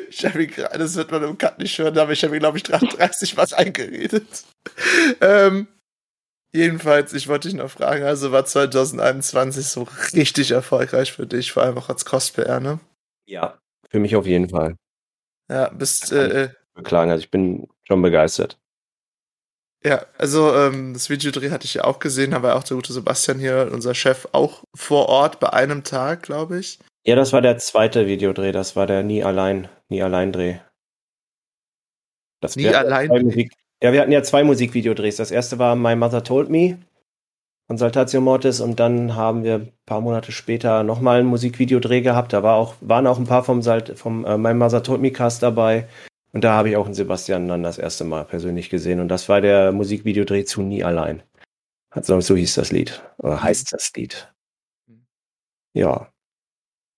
Ich 0.09 0.23
habe 0.23 0.45
gerade, 0.45 0.77
das 0.77 0.95
wird 0.95 1.09
man 1.09 1.23
im 1.23 1.37
Cut 1.39 1.57
nicht 1.57 1.75
hören, 1.79 1.97
aber 1.97 2.11
ich 2.11 2.23
habe, 2.23 2.37
glaube 2.37 2.57
ich, 2.57 2.63
33 2.63 3.35
was 3.35 3.53
eingeredet. 3.53 4.45
Ähm, 5.21 5.67
jedenfalls, 6.53 7.13
ich 7.13 7.27
wollte 7.27 7.47
dich 7.47 7.57
noch 7.57 7.71
fragen, 7.71 8.03
also 8.03 8.31
war 8.31 8.45
2021 8.45 9.65
so 9.67 9.87
richtig 10.13 10.51
erfolgreich 10.51 11.11
für 11.11 11.27
dich, 11.27 11.51
vor 11.51 11.63
allem 11.63 11.77
auch 11.77 11.89
als 11.89 12.05
Cosplayer, 12.05 12.59
ne? 12.59 12.79
Ja, 13.25 13.59
für 13.89 13.99
mich 13.99 14.15
auf 14.15 14.25
jeden 14.25 14.49
Fall. 14.49 14.75
Ja, 15.49 15.69
bist, 15.69 16.11
äh, 16.11 16.43
äh, 16.43 16.49
Beklagen, 16.73 17.11
also 17.11 17.23
ich 17.23 17.31
bin 17.31 17.67
schon 17.83 18.01
begeistert. 18.01 18.57
ja, 19.83 20.05
also 20.17 20.55
ähm, 20.55 20.93
das 20.93 21.09
Videodreh 21.09 21.49
hatte 21.49 21.65
ich 21.65 21.73
ja 21.75 21.83
auch 21.83 21.99
gesehen, 21.99 22.31
da 22.31 22.43
war 22.43 22.55
auch 22.55 22.63
der 22.63 22.75
gute 22.75 22.93
Sebastian 22.93 23.39
hier, 23.39 23.69
unser 23.71 23.93
Chef, 23.95 24.27
auch 24.31 24.63
vor 24.75 25.09
Ort 25.09 25.39
bei 25.39 25.51
einem 25.51 25.83
Tag, 25.83 26.23
glaube 26.23 26.59
ich. 26.59 26.79
Ja, 27.03 27.15
das 27.15 27.33
war 27.33 27.41
der 27.41 27.57
zweite 27.57 28.05
Videodreh, 28.05 28.51
das 28.51 28.75
war 28.75 28.87
der 28.87 29.03
Nie 29.03 29.23
allein, 29.23 29.69
Nie 29.89 30.03
allein 30.03 30.31
Dreh. 30.31 30.59
Das 32.41 32.55
Nie 32.55 32.69
allein? 32.69 33.09
Musik, 33.09 33.53
ja, 33.83 33.93
wir 33.93 34.01
hatten 34.01 34.11
ja 34.11 34.23
zwei 34.23 34.43
Musikvideodrehs. 34.43 35.15
Das 35.17 35.31
erste 35.31 35.59
war 35.59 35.75
My 35.75 35.95
Mother 35.95 36.23
Told 36.23 36.49
Me 36.49 36.77
von 37.67 37.77
Saltatio 37.77 38.21
Mortis 38.21 38.59
und 38.59 38.79
dann 38.79 39.15
haben 39.15 39.43
wir 39.43 39.55
ein 39.55 39.73
paar 39.85 40.01
Monate 40.01 40.31
später 40.31 40.83
nochmal 40.83 41.19
einen 41.19 41.29
Musikvideodreh 41.29 42.01
gehabt. 42.01 42.33
Da 42.33 42.43
war 42.43 42.55
auch, 42.55 42.75
waren 42.81 43.07
auch 43.07 43.17
ein 43.17 43.27
paar 43.27 43.43
vom, 43.43 43.61
Salt, 43.61 43.97
vom 43.97 44.25
äh, 44.25 44.37
My 44.37 44.53
Mother 44.53 44.83
Told 44.83 45.01
Me 45.01 45.11
Cast 45.11 45.41
dabei. 45.41 45.87
Und 46.33 46.43
da 46.43 46.53
habe 46.53 46.69
ich 46.69 46.77
auch 46.77 46.85
einen 46.85 46.93
Sebastian 46.93 47.47
dann 47.47 47.63
das 47.63 47.77
erste 47.77 48.03
Mal 48.05 48.23
persönlich 48.25 48.69
gesehen. 48.69 48.99
Und 48.99 49.09
das 49.09 49.27
war 49.29 49.41
der 49.41 49.71
Musikvideodreh 49.71 50.45
zu 50.45 50.61
Nie 50.61 50.83
allein. 50.83 51.23
Also, 51.89 52.21
so 52.21 52.35
hieß 52.37 52.55
das 52.55 52.71
Lied. 52.71 53.01
Oder 53.17 53.43
heißt 53.43 53.73
das 53.73 53.91
Lied. 53.95 54.33
Ja. 55.73 56.11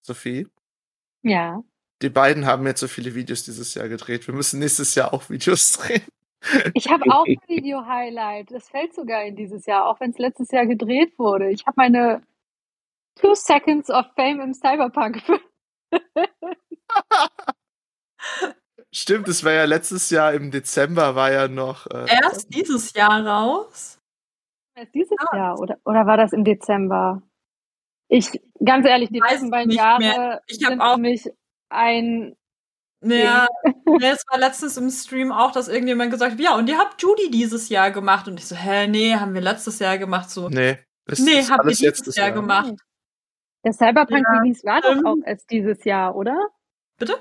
Sophie, 0.01 0.47
Ja. 1.23 1.63
die 2.01 2.09
beiden 2.09 2.45
haben 2.45 2.67
jetzt 2.67 2.81
so 2.81 2.87
viele 2.87 3.15
Videos 3.15 3.43
dieses 3.43 3.73
Jahr 3.73 3.87
gedreht. 3.87 4.27
Wir 4.27 4.33
müssen 4.35 4.59
nächstes 4.59 4.93
Jahr 4.95 5.13
auch 5.13 5.29
Videos 5.29 5.71
drehen. 5.77 6.03
Ich 6.73 6.89
habe 6.89 7.03
auch 7.09 7.25
ein 7.27 7.37
Video-Highlight. 7.47 8.51
Das 8.51 8.69
fällt 8.69 8.93
sogar 8.93 9.23
in 9.23 9.35
dieses 9.35 9.65
Jahr, 9.65 9.87
auch 9.87 9.99
wenn 9.99 10.11
es 10.11 10.17
letztes 10.17 10.51
Jahr 10.51 10.65
gedreht 10.65 11.17
wurde. 11.17 11.49
Ich 11.49 11.65
habe 11.65 11.75
meine 11.77 12.21
Two 13.15 13.33
Seconds 13.35 13.89
of 13.89 14.05
Fame 14.15 14.41
im 14.41 14.53
Cyberpunk. 14.53 15.21
Stimmt, 18.95 19.27
es 19.27 19.43
war 19.43 19.53
ja 19.53 19.65
letztes 19.65 20.09
Jahr 20.11 20.33
im 20.33 20.51
Dezember 20.51 21.15
war 21.15 21.31
ja 21.31 21.47
noch. 21.47 21.87
Äh, 21.87 22.05
Erst 22.23 22.53
dieses 22.53 22.93
Jahr 22.93 23.25
raus. 23.25 23.99
Erst 24.75 24.93
dieses 24.93 25.17
Ah. 25.31 25.35
Jahr 25.35 25.59
oder, 25.59 25.77
oder 25.85 26.05
war 26.05 26.17
das 26.17 26.31
im 26.33 26.43
Dezember? 26.43 27.21
Ich, 28.07 28.39
ganz 28.63 28.85
ehrlich, 28.87 29.09
die 29.09 29.19
letzten 29.19 29.49
beiden 29.49 29.71
Jahre 29.71 29.99
mehr. 29.99 30.41
Ich 30.47 30.57
sind 30.57 30.79
auch- 30.79 30.95
für 30.95 30.99
mich 31.01 31.27
ein 31.69 32.35
Ja, 33.03 33.47
nee, 33.85 34.05
es 34.11 34.23
war 34.29 34.39
letztens 34.39 34.77
im 34.77 34.89
Stream 34.89 35.31
auch, 35.31 35.51
dass 35.51 35.67
irgendjemand 35.67 36.11
gesagt 36.11 36.33
hat, 36.33 36.39
ja, 36.39 36.55
und 36.55 36.67
ihr 36.69 36.77
habt 36.77 37.01
Judy 37.01 37.29
dieses 37.31 37.69
Jahr 37.69 37.91
gemacht. 37.91 38.27
Und 38.27 38.39
ich 38.39 38.47
so, 38.47 38.55
hä, 38.55 38.87
nee, 38.87 39.15
haben 39.15 39.33
wir 39.33 39.41
letztes 39.41 39.79
Jahr 39.79 39.97
gemacht. 39.97 40.29
So, 40.29 40.49
Nee, 40.49 40.77
ist, 41.05 41.19
nee, 41.25 41.39
ist 41.39 41.51
habt 41.51 41.61
ihr 41.61 41.65
alles 41.65 41.77
dieses 41.79 41.97
letztes 41.97 42.15
Jahr 42.15 42.27
Jahr. 42.27 42.35
gemacht. 42.35 42.73
Der 43.65 43.73
Cyberpunk 43.73 44.25
Ja, 44.27 44.39
Release 44.39 44.63
war 44.65 44.81
doch 44.81 44.91
stimmt. 44.91 45.05
auch 45.05 45.15
erst 45.25 45.49
dieses 45.51 45.83
Jahr, 45.83 46.15
oder? 46.15 46.37
Bitte? 46.99 47.15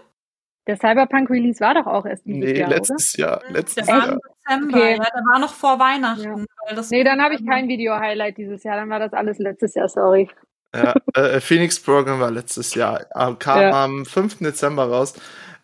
Der 0.67 0.77
Cyberpunk 0.77 1.29
Release 1.31 1.59
war 1.61 1.75
doch 1.75 1.87
auch 1.87 2.07
erst 2.07 2.25
dieses 2.27 2.41
Nee, 2.41 2.59
Jahr, 2.59 2.69
oder? 2.69 2.77
letztes 2.77 3.17
Jahr. 3.17 3.43
Letztes 3.49 3.87
Der 3.87 3.95
war 3.95 4.07
Jahr. 4.07 4.13
im 4.15 4.21
Dezember, 4.21 4.79
Okay. 4.79 4.91
ja, 4.97 5.05
der 5.05 5.25
war 5.25 5.39
noch 5.41 5.53
vor 5.55 5.79
Weihnachten. 5.81 6.23
Ja. 6.23 6.45
Weil 6.67 6.77
das 6.77 6.91
Nee, 6.91 7.03
dann 7.05 7.21
habe 7.23 7.35
ich 7.35 7.45
kein 7.47 7.69
Video-Highlight 7.69 8.37
dieses 8.39 8.63
Jahr, 8.63 8.77
dann 8.77 8.89
war 8.91 9.01
das 9.01 9.13
alles 9.13 9.39
letztes 9.39 9.75
Jahr, 9.75 9.89
sorry. 9.89 10.29
Ja, 10.75 10.95
äh, 11.15 11.41
Phoenix 11.41 11.79
Program 11.81 12.19
war 12.21 12.31
letztes 12.31 12.75
Jahr, 12.75 13.03
äh, 13.15 13.35
kam 13.39 13.61
ja. 13.61 13.85
am 13.85 14.05
5. 14.07 14.39
Dezember 14.39 14.85
raus. 14.89 15.15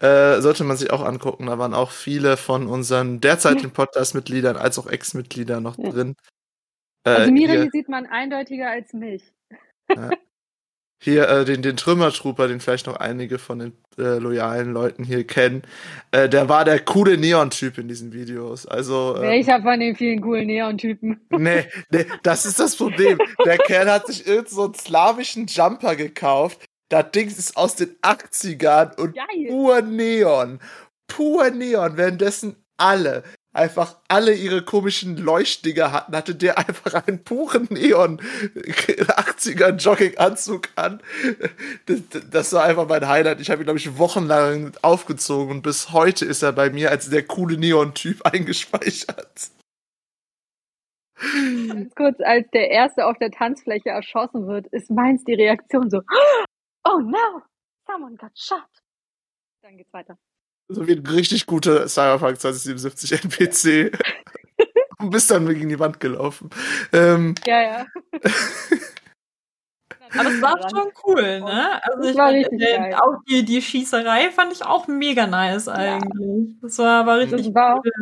Äh, 0.01 0.41
sollte 0.41 0.65
man 0.65 0.77
sich 0.77 0.91
auch 0.91 1.05
angucken. 1.05 1.47
Da 1.47 1.59
waren 1.59 1.75
auch 1.75 1.91
viele 1.91 2.37
von 2.37 2.69
unseren 2.69 3.21
derzeitigen 3.21 3.73
Podcast-Mitgliedern 3.73 4.57
als 4.57 4.79
auch 4.79 4.87
Ex-Mitgliedern 4.87 5.63
noch 5.63 5.77
drin. 5.77 6.15
Äh, 7.05 7.11
also 7.11 7.33
Miri 7.33 7.69
sieht 7.73 7.89
man 7.89 8.07
eindeutiger 8.07 8.71
als 8.71 8.93
mich. 8.93 9.33
Ja. 9.89 10.11
Hier 11.01 11.29
äh, 11.29 11.45
den, 11.45 11.63
den 11.63 11.77
Trümmertrooper, 11.77 12.49
den 12.49 12.59
vielleicht 12.59 12.89
noch 12.89 12.97
einige 12.97 13.39
von 13.39 13.61
den 13.61 13.73
äh, 13.99 14.19
loyalen 14.19 14.73
Leuten 14.73 15.05
hier 15.05 15.25
kennen. 15.25 15.63
Äh, 16.11 16.29
der 16.29 16.49
war 16.49 16.65
der 16.65 16.81
coole 16.81 17.17
Neon-Typ 17.17 17.79
in 17.79 17.87
diesen 17.87 18.13
Videos. 18.13 18.67
Also, 18.67 19.15
ähm, 19.17 19.23
Welcher 19.23 19.63
von 19.63 19.79
den 19.79 19.95
vielen 19.95 20.21
coolen 20.21 20.49
Neon-Typen? 20.49 21.21
Nee, 21.31 21.67
nee, 21.91 22.05
das 22.25 22.47
ist 22.47 22.59
das 22.59 22.75
Problem. 22.75 23.19
Der 23.45 23.59
Kerl 23.59 23.91
hat 23.91 24.09
sich 24.09 24.27
irgend 24.27 24.49
so 24.49 24.65
einen 24.65 24.75
slawischen 24.75 25.47
Jumper 25.47 25.95
gekauft. 25.95 26.68
Das 26.89 27.11
Ding 27.13 27.29
ist 27.29 27.57
aus 27.57 27.77
den 27.77 27.97
80ern 28.01 28.99
und 28.99 29.15
Geil. 29.15 29.47
pur 29.49 29.83
Neon. 29.83 30.61
Pur 31.07 31.51
Neon. 31.51 31.97
Währenddessen 31.97 32.57
alle 32.77 33.25
einfach 33.59 33.97
alle 34.09 34.35
ihre 34.35 34.63
komischen 34.63 35.17
Leuchtdinger 35.17 35.93
hatten, 35.93 36.15
hatte 36.15 36.35
der 36.35 36.59
einfach 36.59 37.07
einen 37.07 37.25
puren 37.25 37.67
Neon 37.71 38.21
80er 38.55 39.77
Jogginganzug 39.77 40.69
an. 40.77 41.01
Das, 41.87 42.03
das, 42.31 42.53
war 42.53 42.65
einfach 42.65 42.89
mein 42.89 43.09
Highlight. 43.09 43.41
Ich 43.41 43.51
habe 43.51 43.63
ihn, 43.63 43.65
glaube 43.65 43.79
ich, 43.79 43.99
wochenlang 43.99 44.73
aufgezogen 44.83 45.57
und 45.57 45.63
bis 45.63 45.93
heute 45.93 46.25
ist 46.25 46.43
er 46.43 46.53
bei 46.53 46.71
mir 46.71 46.91
als 46.91 47.11
der 47.11 47.25
coole 47.25 47.59
Neon-Typ 47.59 48.23
eingespeichert. 48.25 49.51
Ganz 51.69 51.95
kurz, 51.97 52.21
als 52.21 52.49
der 52.53 52.71
Erste 52.71 53.05
auf 53.07 53.19
der 53.19 53.33
Tanzfläche 53.33 53.89
erschossen 53.89 54.47
wird, 54.47 54.69
ist 54.69 54.89
meins 54.89 55.25
die 55.25 55.35
Reaktion 55.35 55.91
so, 55.91 56.03
oh 56.89 57.01
no, 57.01 57.43
someone 57.87 58.17
got 58.17 58.33
shot. 58.35 58.69
Dann 59.63 59.77
geht's 59.77 59.93
weiter. 59.93 60.19
So 60.69 60.87
wie 60.87 60.93
ein 60.93 61.07
richtig 61.07 61.47
guter 61.47 61.89
Cyberpunk 61.89 62.41
2077 62.41 63.25
NPC. 63.25 63.99
und 64.99 65.11
bist 65.11 65.31
dann 65.31 65.47
gegen 65.47 65.69
die 65.69 65.79
Wand 65.79 66.01
gelaufen. 66.01 66.51
Ähm, 66.93 67.35
ja, 67.47 67.63
ja. 67.63 67.87
Aber 70.11 70.31
es 70.31 70.41
war 70.41 70.59
schon 70.71 70.91
cool, 71.05 71.41
ne? 71.41 71.85
Also 71.85 72.09
ich 72.09 72.17
war 72.17 72.31
richtig 72.31 72.59
den, 72.59 72.95
auch 72.95 73.17
die, 73.29 73.45
die 73.45 73.61
Schießerei 73.61 74.31
fand 74.31 74.53
ich 74.53 74.65
auch 74.65 74.89
mega 74.89 75.27
nice 75.27 75.69
eigentlich. 75.69 76.49
Ja. 76.49 76.55
Das 76.63 76.79
war, 76.79 77.07
war 77.07 77.19
richtig 77.19 77.45
das 77.45 77.55
war 77.55 77.77
cool. 77.77 77.93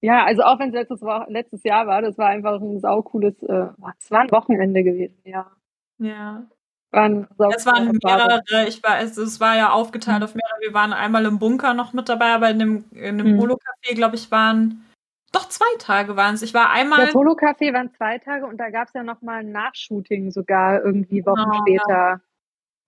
ja, 0.00 0.24
also 0.24 0.42
auch 0.42 0.58
wenn 0.58 0.70
es 0.70 0.74
letztes, 0.74 1.00
letztes 1.28 1.62
Jahr 1.62 1.86
war, 1.86 2.02
das 2.02 2.18
war 2.18 2.28
einfach 2.28 2.60
ein 2.60 2.80
saucooles, 2.80 3.40
äh, 3.44 3.68
es 3.98 4.10
war 4.10 4.20
ein 4.20 4.30
Wochenende 4.32 4.82
gewesen, 4.82 5.20
ja. 5.24 5.52
Ja. 5.98 6.48
Waren 6.92 7.28
es 7.54 7.66
waren 7.66 7.98
mehrere, 8.02 8.42
ich 8.66 8.82
war, 8.82 8.98
es, 8.98 9.16
es 9.16 9.38
war 9.38 9.56
ja 9.56 9.70
aufgeteilt 9.70 10.18
mhm. 10.18 10.24
auf 10.24 10.34
mehrere. 10.34 10.60
Wir 10.60 10.74
waren 10.74 10.92
einmal 10.92 11.24
im 11.24 11.38
Bunker 11.38 11.72
noch 11.72 11.92
mit 11.92 12.08
dabei, 12.08 12.32
aber 12.34 12.50
in 12.50 12.58
dem, 12.58 12.84
in 12.90 13.18
dem 13.18 13.32
mhm. 13.32 13.38
Polo-Café, 13.38 13.94
glaube 13.94 14.16
ich, 14.16 14.30
waren 14.30 14.84
doch 15.32 15.48
zwei 15.48 15.76
Tage 15.78 16.16
waren 16.16 16.34
es. 16.34 16.42
Ich 16.42 16.54
war 16.54 16.70
einmal. 16.70 17.06
Der 17.06 17.12
Polo-Café 17.12 17.72
waren 17.72 17.92
zwei 17.94 18.18
Tage 18.18 18.46
und 18.46 18.58
da 18.58 18.70
gab 18.70 18.88
es 18.88 18.94
ja 18.94 19.04
noch 19.04 19.22
mal 19.22 19.40
ein 19.40 19.52
Nachshooting 19.52 20.32
sogar 20.32 20.84
irgendwie 20.84 21.24
Wochen 21.24 21.36
genau, 21.36 21.60
später. 21.60 21.88
Ja. 21.88 22.20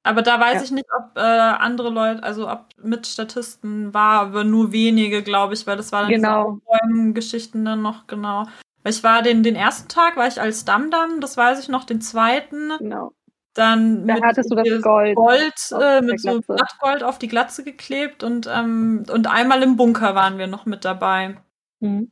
Aber 0.05 0.23
da 0.23 0.41
weiß 0.41 0.57
ja. 0.57 0.63
ich 0.63 0.71
nicht, 0.73 0.89
ob 0.97 1.17
äh, 1.17 1.21
andere 1.21 1.91
Leute, 1.91 2.25
also 2.25 2.51
ob 2.51 2.67
mit 2.83 3.07
Statisten 3.07 3.95
war, 3.95 4.23
aber 4.23 4.43
nur 4.43 4.73
wenige, 4.73 5.23
glaube 5.23 5.55
ich, 5.55 5.65
weil 5.69 5.77
das 5.77 5.93
war 5.93 6.03
dann 6.03 6.11
genau. 6.11 6.59
diese 6.83 7.13
Geschichten 7.13 7.65
dann 7.65 7.83
noch 7.83 8.09
genau. 8.09 8.47
Ich 8.85 9.05
war 9.05 9.23
den, 9.23 9.45
den 9.45 9.55
ersten 9.55 9.89
Tag, 9.89 10.17
war 10.17 10.27
ich 10.27 10.41
als 10.41 10.65
Dam-Dam, 10.65 11.21
das 11.21 11.37
weiß 11.37 11.61
ich 11.61 11.69
noch, 11.69 11.85
den 11.85 12.01
zweiten. 12.01 12.73
Genau. 12.79 13.13
Dann 13.55 14.07
da 14.07 14.15
hattest 14.23 14.51
du 14.51 14.55
das 14.55 14.83
Gold, 14.83 15.15
Gold 15.15 15.73
äh, 15.79 16.01
mit 16.01 16.21
so 16.21 16.41
Blattgold 16.41 17.03
auf 17.03 17.19
die 17.19 17.29
Glatze 17.29 17.65
geklebt 17.65 18.23
und, 18.23 18.49
ähm, 18.51 19.05
und 19.11 19.27
einmal 19.27 19.63
im 19.63 19.77
Bunker 19.77 20.15
waren 20.15 20.39
wir 20.39 20.47
noch 20.47 20.65
mit 20.65 20.87
dabei. 20.87 21.37
Mhm. 21.81 22.11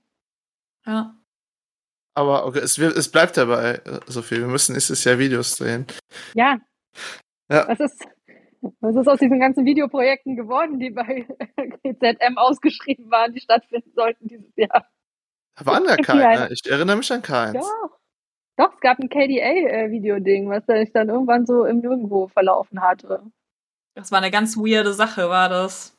Ja. 0.84 1.14
Aber 2.14 2.46
okay, 2.46 2.58
es, 2.58 2.76
es 2.76 3.10
bleibt 3.10 3.38
dabei, 3.38 3.80
Sophie. 4.06 4.38
Wir 4.38 4.48
müssen 4.48 4.74
nächstes 4.74 5.02
Jahr 5.04 5.18
Videos 5.18 5.56
drehen. 5.56 5.86
Ja. 6.34 6.58
ja. 7.50 7.68
Was 7.68 7.80
ist, 7.80 8.06
was 8.80 8.96
ist 8.96 9.08
aus 9.08 9.18
diesen 9.18 9.40
ganzen 9.40 9.64
Videoprojekten 9.64 10.36
geworden, 10.36 10.78
die 10.78 10.90
bei 10.90 11.26
GZM 11.84 12.36
ausgeschrieben 12.36 13.10
waren, 13.10 13.32
die 13.32 13.40
stattfinden 13.40 13.92
sollten 13.94 14.28
dieses 14.28 14.54
Jahr? 14.56 14.86
Da 15.56 15.66
waren 15.66 15.84
ja 15.84 15.96
keine. 16.02 16.52
Ich 16.52 16.68
erinnere 16.70 16.96
mich 16.96 17.10
an 17.12 17.22
keins. 17.22 17.64
Doch. 17.66 17.99
Doch, 18.60 18.74
es 18.74 18.80
gab 18.80 18.98
ein 18.98 19.08
KDA-Video-Ding, 19.08 20.50
was 20.50 20.66
sich 20.66 20.92
dann 20.92 21.08
irgendwann 21.08 21.46
so 21.46 21.64
im 21.64 21.78
Nirgendwo 21.78 22.28
verlaufen 22.28 22.82
hatte. 22.82 23.22
Das 23.94 24.12
war 24.12 24.18
eine 24.18 24.30
ganz 24.30 24.54
weirde 24.54 24.92
Sache, 24.92 25.30
war 25.30 25.48
das. 25.48 25.96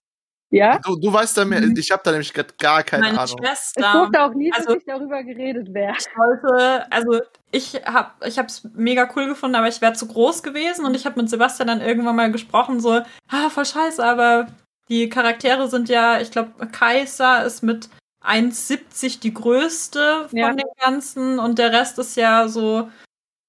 Ja? 0.52 0.78
Du, 0.78 0.96
du 0.96 1.12
weißt 1.12 1.38
da 1.38 1.46
mehr, 1.46 1.62
mhm. 1.62 1.76
ich 1.76 1.90
habe 1.90 2.04
da 2.06 2.12
nämlich 2.12 2.34
gar 2.60 2.84
keine 2.84 3.06
Meine 3.06 3.20
Ahnung. 3.20 3.38
Schwester. 3.40 3.84
Es 3.84 3.94
durfte 3.94 4.22
auch 4.22 4.34
nie 4.36 4.52
also, 4.54 4.76
darüber 4.86 5.24
geredet 5.24 5.74
werden. 5.74 5.96
Ich 5.98 6.16
wollte, 6.16 6.92
also 6.92 7.22
ich 7.52 7.82
habe 7.84 8.12
ich 8.28 8.38
es 8.38 8.64
mega 8.76 9.10
cool 9.16 9.26
gefunden, 9.26 9.56
aber 9.56 9.68
ich 9.68 9.82
wäre 9.82 9.94
zu 9.94 10.08
groß 10.08 10.44
gewesen 10.44 10.86
und 10.86 10.94
ich 10.94 11.08
habe 11.08 11.20
mit 11.20 11.32
Sebastian 11.32 11.68
dann 11.68 11.82
irgendwann 11.82 12.16
mal 12.16 12.32
gesprochen, 12.32 12.80
so, 12.80 13.02
ah, 13.30 13.50
voll 13.50 13.66
scheiße, 13.66 14.04
aber 14.04 14.48
die 14.88 15.10
Charaktere 15.10 15.68
sind 15.68 15.90
ja, 15.90 16.22
ich 16.22 16.30
glaube, 16.30 16.68
Kaiser 16.68 17.44
ist 17.44 17.64
mit 17.64 17.90
1,70 18.24 19.20
die 19.20 19.34
größte 19.34 20.28
von 20.30 20.38
ja. 20.38 20.54
den 20.54 20.68
ganzen 20.80 21.40
und 21.40 21.58
der 21.58 21.72
Rest 21.72 21.98
ist 22.00 22.16
ja 22.16 22.48
so 22.48 22.90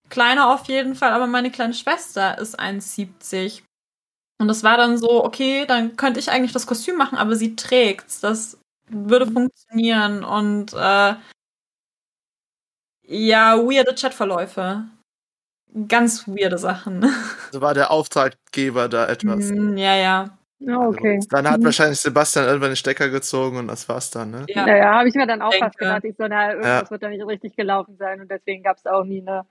kleiner 0.08 0.52
auf 0.52 0.66
jeden 0.66 0.94
Fall, 0.94 1.12
aber 1.12 1.26
meine 1.26 1.50
kleine 1.50 1.74
Schwester 1.74 2.38
ist 2.38 2.58
1,70. 2.58 3.62
Und 4.38 4.48
das 4.48 4.62
war 4.62 4.76
dann 4.76 4.98
so, 4.98 5.24
okay, 5.24 5.66
dann 5.66 5.96
könnte 5.96 6.20
ich 6.20 6.30
eigentlich 6.30 6.52
das 6.52 6.66
Kostüm 6.66 6.96
machen, 6.96 7.16
aber 7.16 7.36
sie 7.36 7.54
trägt's. 7.54 8.20
Das 8.20 8.58
würde 8.88 9.26
mhm. 9.26 9.32
funktionieren 9.32 10.24
und 10.24 10.72
äh, 10.72 11.14
ja, 13.06 13.56
weirde 13.58 13.94
Chatverläufe. 13.94 14.84
Ganz 15.88 16.26
weirde 16.26 16.58
Sachen. 16.58 17.04
So 17.52 17.60
war 17.60 17.74
der 17.74 17.90
Auftraggeber 17.90 18.88
da 18.88 19.06
etwas. 19.06 19.50
Mm, 19.50 19.76
ja, 19.76 19.94
ja. 19.94 20.38
Ja, 20.64 20.80
okay. 20.80 21.16
Also, 21.16 21.28
dann 21.30 21.50
hat 21.50 21.60
mhm. 21.60 21.64
wahrscheinlich 21.64 22.00
Sebastian 22.00 22.46
irgendwann 22.46 22.70
den 22.70 22.76
Stecker 22.76 23.08
gezogen 23.08 23.56
und 23.56 23.68
das 23.68 23.88
war's 23.88 24.10
dann, 24.10 24.30
ne? 24.30 24.46
Ja, 24.48 24.66
ja, 24.66 24.94
habe 24.98 25.08
ich 25.08 25.14
mir 25.14 25.26
dann 25.26 25.42
auch 25.42 25.54
fast 25.54 25.78
gedacht. 25.78 26.04
Ich 26.04 26.16
so, 26.16 26.26
na, 26.28 26.50
irgendwas 26.50 26.82
ja. 26.82 26.90
wird 26.90 27.02
da 27.02 27.08
nicht 27.08 27.26
richtig 27.26 27.56
gelaufen 27.56 27.96
sein 27.98 28.20
und 28.20 28.30
deswegen 28.30 28.62
gab 28.62 28.76
es 28.76 28.86
auch 28.86 29.04
nie 29.04 29.20
eine 29.20 29.44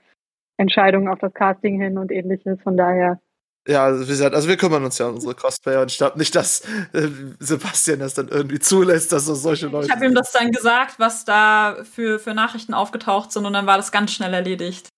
Entscheidung 0.57 1.09
auf 1.09 1.19
das 1.19 1.33
Casting 1.33 1.81
hin 1.81 1.97
und 1.97 2.11
ähnliches. 2.11 2.59
Von 2.61 2.77
daher. 2.77 3.19
Ja, 3.67 3.83
also 3.85 4.05
wie 4.05 4.11
gesagt, 4.11 4.33
also 4.33 4.47
wir 4.47 4.57
kümmern 4.57 4.83
uns 4.83 4.97
ja 4.97 5.07
um 5.07 5.15
unsere 5.15 5.35
Cosplayer 5.35 5.81
und 5.81 5.91
ich 5.91 5.97
glaube 5.97 6.17
nicht, 6.17 6.35
dass 6.35 6.61
äh, 6.93 7.09
Sebastian 7.39 7.99
das 7.99 8.15
dann 8.15 8.27
irgendwie 8.27 8.59
zulässt, 8.59 9.11
dass 9.11 9.25
so 9.25 9.35
solche 9.35 9.67
Leute. 9.67 9.87
Ich 9.87 9.93
habe 9.93 10.05
ihm 10.05 10.15
das 10.15 10.31
dann 10.31 10.51
gesagt, 10.51 10.97
was 10.97 11.25
da 11.25 11.77
für, 11.83 12.17
für 12.17 12.33
Nachrichten 12.33 12.73
aufgetaucht 12.73 13.31
sind 13.31 13.45
und 13.45 13.53
dann 13.53 13.67
war 13.67 13.77
das 13.77 13.91
ganz 13.91 14.13
schnell 14.13 14.33
erledigt. 14.33 14.89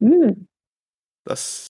Hm. 0.00 0.46
Das 1.26 1.66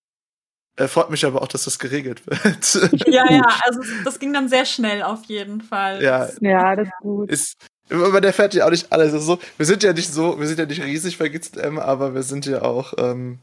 äh, 0.77 0.89
freut 0.89 1.11
mich 1.11 1.25
aber 1.25 1.43
auch, 1.43 1.49
dass 1.49 1.65
das 1.65 1.79
geregelt 1.79 2.27
wird. 2.27 3.07
ja, 3.07 3.31
ja, 3.31 3.47
also 3.65 3.81
das 4.05 4.19
ging 4.19 4.33
dann 4.33 4.49
sehr 4.49 4.65
schnell 4.65 5.03
auf 5.03 5.25
jeden 5.27 5.61
Fall. 5.61 6.03
Ja, 6.03 6.29
ja 6.41 6.75
das 6.75 6.89
ist 6.89 6.99
gut. 7.01 7.31
Ist, 7.31 7.57
aber 7.91 8.21
der 8.21 8.33
fährt 8.33 8.55
ja 8.55 8.67
auch 8.67 8.71
nicht 8.71 8.93
alles. 8.93 9.13
Also 9.13 9.37
so, 9.37 9.43
wir 9.57 9.67
sind 9.67 9.83
ja 9.83 9.93
nicht 9.93 10.13
so, 10.13 10.39
wir 10.41 10.47
sind 10.47 10.59
ja 10.59 10.67
nicht 10.67 10.83
riesig 10.83 11.19
bei 11.19 11.29
GZM, 11.29 11.79
aber 11.79 12.15
wir 12.15 12.23
sind 12.23 12.47
ja 12.47 12.63
auch 12.63 12.95
ähm, 12.99 13.39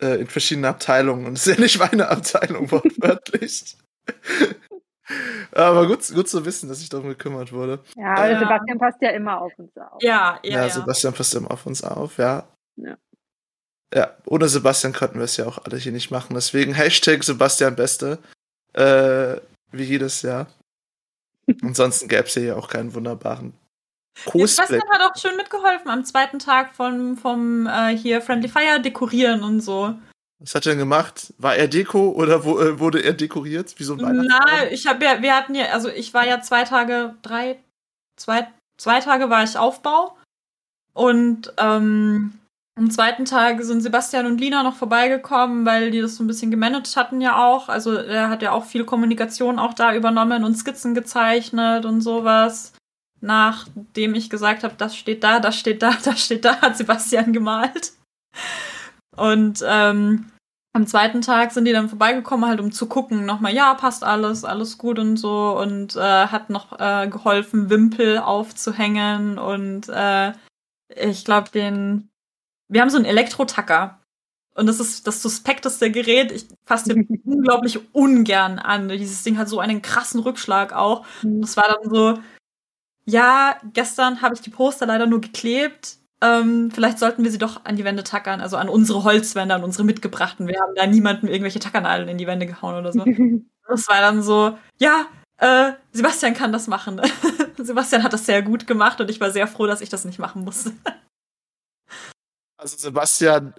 äh, 0.00 0.20
in 0.20 0.26
verschiedenen 0.26 0.66
Abteilungen 0.66 1.26
und 1.26 1.38
es 1.38 1.46
ist 1.46 1.56
ja 1.56 1.62
nicht 1.62 1.78
meine 1.78 2.08
Abteilung 2.08 2.70
wortwörtlich. 2.70 3.76
aber 5.52 5.86
gut, 5.86 6.06
gut 6.12 6.28
zu 6.28 6.44
wissen, 6.44 6.68
dass 6.68 6.80
sich 6.80 6.88
darum 6.88 7.08
gekümmert 7.08 7.52
wurde. 7.52 7.80
Ja, 7.96 8.14
aber 8.14 8.30
ja. 8.30 8.38
Sebastian 8.40 8.78
passt 8.78 9.00
ja 9.00 9.10
immer 9.10 9.40
auf 9.40 9.52
uns 9.58 9.76
auf. 9.76 10.02
Ja, 10.02 10.38
ja. 10.42 10.66
Ja, 10.66 10.68
Sebastian 10.68 11.14
passt 11.14 11.34
immer 11.34 11.50
auf 11.50 11.64
uns 11.64 11.82
auf, 11.82 12.18
ja. 12.18 12.44
Ja. 12.76 12.96
Ja, 13.94 14.16
ohne 14.24 14.48
Sebastian 14.48 14.92
könnten 14.92 15.18
wir 15.18 15.24
es 15.24 15.36
ja 15.36 15.46
auch 15.46 15.58
alle 15.64 15.76
hier 15.76 15.92
nicht 15.92 16.10
machen. 16.10 16.34
Deswegen 16.34 16.72
Hashtag 16.74 17.24
Sebastian 17.24 17.76
Beste. 17.76 18.18
Äh, 18.72 19.36
wie 19.70 19.84
jedes 19.84 20.22
Jahr. 20.22 20.46
Ansonsten 21.62 22.08
gäbe 22.08 22.24
es 22.24 22.34
hier 22.34 22.44
ja 22.44 22.56
auch 22.56 22.68
keinen 22.68 22.94
wunderbaren 22.94 23.54
Cosplay. 24.24 24.46
Sebastian 24.46 24.90
hat 24.90 25.00
auch 25.10 25.20
schön 25.20 25.36
mitgeholfen 25.36 25.90
am 25.90 26.04
zweiten 26.04 26.38
Tag 26.38 26.74
von, 26.74 27.16
vom 27.16 27.66
äh, 27.66 27.96
hier 27.96 28.22
Friendly 28.22 28.48
Fire 28.48 28.80
dekorieren 28.80 29.42
und 29.42 29.60
so. 29.60 29.94
Was 30.38 30.54
hat 30.54 30.66
er 30.66 30.72
denn 30.72 30.80
gemacht? 30.80 31.32
War 31.38 31.56
er 31.56 31.68
Deko 31.68 32.10
oder 32.10 32.44
wo, 32.44 32.58
äh, 32.58 32.78
wurde 32.78 33.00
er 33.00 33.12
dekoriert? 33.12 33.78
Wie 33.78 33.84
so 33.84 33.94
ein 33.94 34.00
Nein, 34.00 34.68
ich 34.70 34.86
habe 34.86 35.04
ja, 35.04 35.22
wir 35.22 35.36
hatten 35.36 35.54
ja, 35.54 35.66
also 35.66 35.88
ich 35.88 36.12
war 36.14 36.26
ja 36.26 36.40
zwei 36.40 36.64
Tage, 36.64 37.14
drei, 37.22 37.58
zwei, 38.16 38.48
zwei 38.76 39.00
Tage 39.00 39.30
war 39.30 39.44
ich 39.44 39.56
Aufbau 39.56 40.16
und 40.94 41.52
ähm, 41.58 42.38
am 42.74 42.90
zweiten 42.90 43.26
Tag 43.26 43.62
sind 43.62 43.82
Sebastian 43.82 44.26
und 44.26 44.40
Lina 44.40 44.62
noch 44.62 44.76
vorbeigekommen, 44.76 45.66
weil 45.66 45.90
die 45.90 46.00
das 46.00 46.16
so 46.16 46.24
ein 46.24 46.26
bisschen 46.26 46.50
gemanagt 46.50 46.96
hatten 46.96 47.20
ja 47.20 47.44
auch. 47.44 47.68
Also 47.68 47.92
er 47.92 48.28
hat 48.28 48.42
ja 48.42 48.52
auch 48.52 48.64
viel 48.64 48.84
Kommunikation 48.84 49.58
auch 49.58 49.74
da 49.74 49.94
übernommen 49.94 50.44
und 50.44 50.56
Skizzen 50.56 50.94
gezeichnet 50.94 51.84
und 51.84 52.00
sowas. 52.00 52.72
Nachdem 53.20 54.14
ich 54.14 54.30
gesagt 54.30 54.64
habe, 54.64 54.74
das 54.76 54.96
steht 54.96 55.22
da, 55.22 55.38
das 55.38 55.56
steht 55.56 55.82
da, 55.82 55.92
das 56.04 56.24
steht 56.24 56.44
da, 56.44 56.60
hat 56.60 56.76
Sebastian 56.76 57.32
gemalt. 57.32 57.92
Und 59.16 59.62
ähm, 59.66 60.32
am 60.74 60.86
zweiten 60.86 61.20
Tag 61.20 61.52
sind 61.52 61.66
die 61.66 61.72
dann 61.72 61.90
vorbeigekommen, 61.90 62.48
halt 62.48 62.58
um 62.58 62.72
zu 62.72 62.86
gucken, 62.86 63.26
nochmal, 63.26 63.54
ja, 63.54 63.74
passt 63.74 64.04
alles, 64.04 64.44
alles 64.44 64.78
gut 64.78 64.98
und 64.98 65.18
so. 65.18 65.58
Und 65.58 65.96
äh, 65.96 66.00
hat 66.28 66.48
noch 66.48 66.80
äh, 66.80 67.08
geholfen, 67.08 67.68
Wimpel 67.68 68.18
aufzuhängen. 68.18 69.38
Und 69.38 69.88
äh, 69.90 70.32
ich 70.96 71.24
glaube, 71.24 71.50
den. 71.50 72.08
Wir 72.72 72.80
haben 72.80 72.90
so 72.90 72.96
einen 72.96 73.06
Elektrotacker. 73.06 73.98
Und 74.54 74.66
das 74.66 74.80
ist 74.80 75.06
das 75.06 75.22
suspekteste 75.22 75.90
Gerät. 75.90 76.30
Ich 76.30 76.46
fasse 76.64 76.90
den 76.90 77.06
unglaublich 77.24 77.80
ungern 77.94 78.58
an. 78.58 78.88
Dieses 78.88 79.22
Ding 79.22 79.38
hat 79.38 79.48
so 79.48 79.60
einen 79.60 79.82
krassen 79.82 80.20
Rückschlag 80.20 80.72
auch. 80.72 81.06
Mhm. 81.22 81.40
Das 81.40 81.56
war 81.56 81.64
dann 81.68 81.90
so, 81.90 82.18
ja, 83.04 83.56
gestern 83.72 84.20
habe 84.20 84.34
ich 84.34 84.40
die 84.40 84.50
Poster 84.50 84.86
leider 84.86 85.06
nur 85.06 85.20
geklebt 85.20 85.98
ähm, 86.22 86.70
vielleicht 86.70 87.00
sollten 87.00 87.24
wir 87.24 87.32
sie 87.32 87.38
doch 87.38 87.64
an 87.64 87.74
die 87.74 87.84
Wände 87.84 88.04
tackern, 88.04 88.40
also 88.40 88.56
an 88.56 88.68
unsere 88.68 89.02
Holzwände, 89.02 89.56
an 89.56 89.64
unsere 89.64 89.82
mitgebrachten. 89.82 90.46
Wir 90.46 90.60
haben 90.60 90.74
da 90.76 90.86
niemanden 90.86 91.26
irgendwelche 91.26 91.58
Tackernadeln 91.58 92.08
in 92.08 92.16
die 92.16 92.28
Wände 92.28 92.46
gehauen 92.46 92.76
oder 92.76 92.92
so. 92.92 93.04
das 93.68 93.88
war 93.88 94.00
dann 94.00 94.22
so, 94.22 94.56
ja, 94.78 95.06
äh, 95.38 95.72
Sebastian 95.90 96.34
kann 96.34 96.52
das 96.52 96.68
machen. 96.68 97.00
Sebastian 97.58 98.04
hat 98.04 98.12
das 98.12 98.24
sehr 98.24 98.42
gut 98.42 98.68
gemacht 98.68 99.00
und 99.00 99.10
ich 99.10 99.20
war 99.20 99.32
sehr 99.32 99.48
froh, 99.48 99.66
dass 99.66 99.80
ich 99.80 99.88
das 99.88 100.04
nicht 100.04 100.20
machen 100.20 100.44
musste. 100.44 100.72
Also 102.62 102.76
Sebastian 102.76 103.54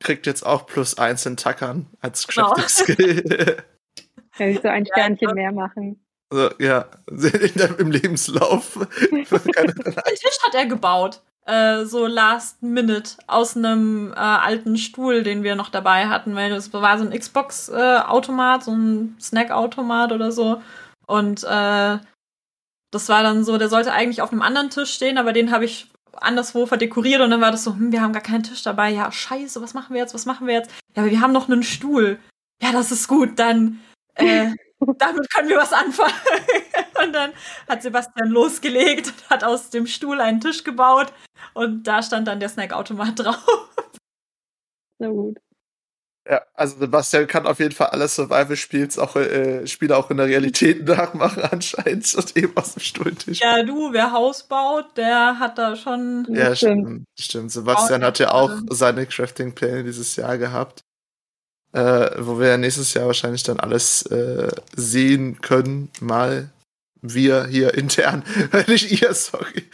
kriegt 0.00 0.26
jetzt 0.26 0.44
auch 0.44 0.66
plus 0.66 0.98
eins 0.98 1.26
in 1.26 1.36
Tackern 1.36 1.86
als 2.00 2.26
genau. 2.26 2.56
Skill. 2.66 3.62
Kann 4.36 4.48
ich 4.48 4.60
so 4.60 4.68
ein 4.68 4.86
Sternchen 4.86 5.28
ja, 5.28 5.34
mehr 5.34 5.52
machen. 5.52 6.02
Also, 6.30 6.54
ja, 6.58 6.86
im 7.78 7.90
Lebenslauf. 7.90 8.78
Den 9.10 9.24
Tisch 9.24 10.38
hat 10.42 10.54
er 10.54 10.66
gebaut. 10.66 11.20
Äh, 11.46 11.84
so 11.84 12.06
last 12.06 12.62
minute 12.62 13.16
aus 13.26 13.56
einem 13.56 14.12
äh, 14.12 14.16
alten 14.16 14.76
Stuhl, 14.76 15.22
den 15.22 15.42
wir 15.42 15.56
noch 15.56 15.68
dabei 15.68 16.06
hatten, 16.06 16.34
weil 16.36 16.50
das 16.50 16.72
war 16.72 16.98
so 16.98 17.04
ein 17.04 17.18
Xbox-Automat, 17.18 18.60
äh, 18.60 18.64
so 18.64 18.72
ein 18.72 19.16
Snack-Automat 19.20 20.12
oder 20.12 20.32
so. 20.32 20.62
Und 21.06 21.42
äh, 21.44 21.98
das 22.90 23.08
war 23.08 23.22
dann 23.22 23.44
so, 23.44 23.58
der 23.58 23.68
sollte 23.68 23.92
eigentlich 23.92 24.22
auf 24.22 24.32
einem 24.32 24.42
anderen 24.42 24.70
Tisch 24.70 24.92
stehen, 24.92 25.18
aber 25.18 25.32
den 25.32 25.50
habe 25.50 25.64
ich 25.64 25.89
anderswo 26.20 26.66
verdekoriert 26.66 27.20
und 27.20 27.30
dann 27.30 27.40
war 27.40 27.50
das 27.50 27.64
so, 27.64 27.72
hm, 27.72 27.92
wir 27.92 28.02
haben 28.02 28.12
gar 28.12 28.22
keinen 28.22 28.42
Tisch 28.42 28.62
dabei. 28.62 28.90
Ja, 28.90 29.10
scheiße, 29.10 29.60
was 29.62 29.74
machen 29.74 29.94
wir 29.94 30.00
jetzt? 30.00 30.14
Was 30.14 30.26
machen 30.26 30.46
wir 30.46 30.54
jetzt? 30.54 30.70
Ja, 30.94 31.02
aber 31.02 31.10
wir 31.10 31.20
haben 31.20 31.32
noch 31.32 31.48
einen 31.48 31.62
Stuhl. 31.62 32.18
Ja, 32.62 32.72
das 32.72 32.92
ist 32.92 33.08
gut, 33.08 33.38
dann 33.38 33.80
äh, 34.14 34.52
damit 34.98 35.32
können 35.32 35.48
wir 35.48 35.56
was 35.56 35.72
anfangen. 35.72 36.14
Und 37.04 37.12
dann 37.12 37.32
hat 37.68 37.82
Sebastian 37.82 38.28
losgelegt 38.28 39.06
und 39.06 39.30
hat 39.30 39.42
aus 39.42 39.70
dem 39.70 39.86
Stuhl 39.86 40.20
einen 40.20 40.38
Tisch 40.38 40.64
gebaut 40.64 41.14
und 41.54 41.84
da 41.84 42.02
stand 42.02 42.28
dann 42.28 42.40
der 42.40 42.50
Snackautomat 42.50 43.18
drauf. 43.18 43.70
Sehr 44.98 45.08
gut. 45.08 45.38
Ja, 46.30 46.42
also 46.54 46.78
Sebastian 46.78 47.26
kann 47.26 47.46
auf 47.46 47.58
jeden 47.58 47.74
Fall 47.74 47.88
alle 47.88 48.06
Survival-Spiels 48.06 48.98
auch 48.98 49.16
äh, 49.16 49.66
Spiele 49.66 49.96
auch 49.96 50.10
in 50.10 50.18
der 50.18 50.26
Realität 50.26 50.84
nachmachen 50.86 51.42
anscheinend 51.42 52.14
und 52.14 52.36
eben 52.36 52.56
aus 52.56 52.74
dem 52.74 52.82
Stuhltisch. 52.82 53.40
Ja, 53.40 53.64
du, 53.64 53.92
wer 53.92 54.12
Haus 54.12 54.44
baut, 54.44 54.96
der 54.96 55.40
hat 55.40 55.58
da 55.58 55.74
schon. 55.74 56.26
Ja, 56.30 56.54
stimmt. 56.54 57.04
Stimmt. 57.18 57.50
Sebastian 57.50 58.04
hat 58.04 58.20
ja 58.20 58.30
auch 58.30 58.52
seine 58.70 59.06
Crafting-Pläne 59.06 59.82
dieses 59.82 60.14
Jahr 60.14 60.38
gehabt 60.38 60.84
äh, 61.72 62.10
wo 62.18 62.38
wir 62.40 62.56
nächstes 62.56 62.94
Jahr 62.94 63.06
wahrscheinlich 63.06 63.42
dann 63.42 63.60
alles 63.60 64.02
äh, 64.06 64.50
sehen 64.74 65.40
können, 65.40 65.90
mal 66.00 66.50
wir 67.00 67.46
hier 67.46 67.74
intern, 67.74 68.24
nicht 68.66 69.00
ihr, 69.00 69.14
sorry. 69.14 69.64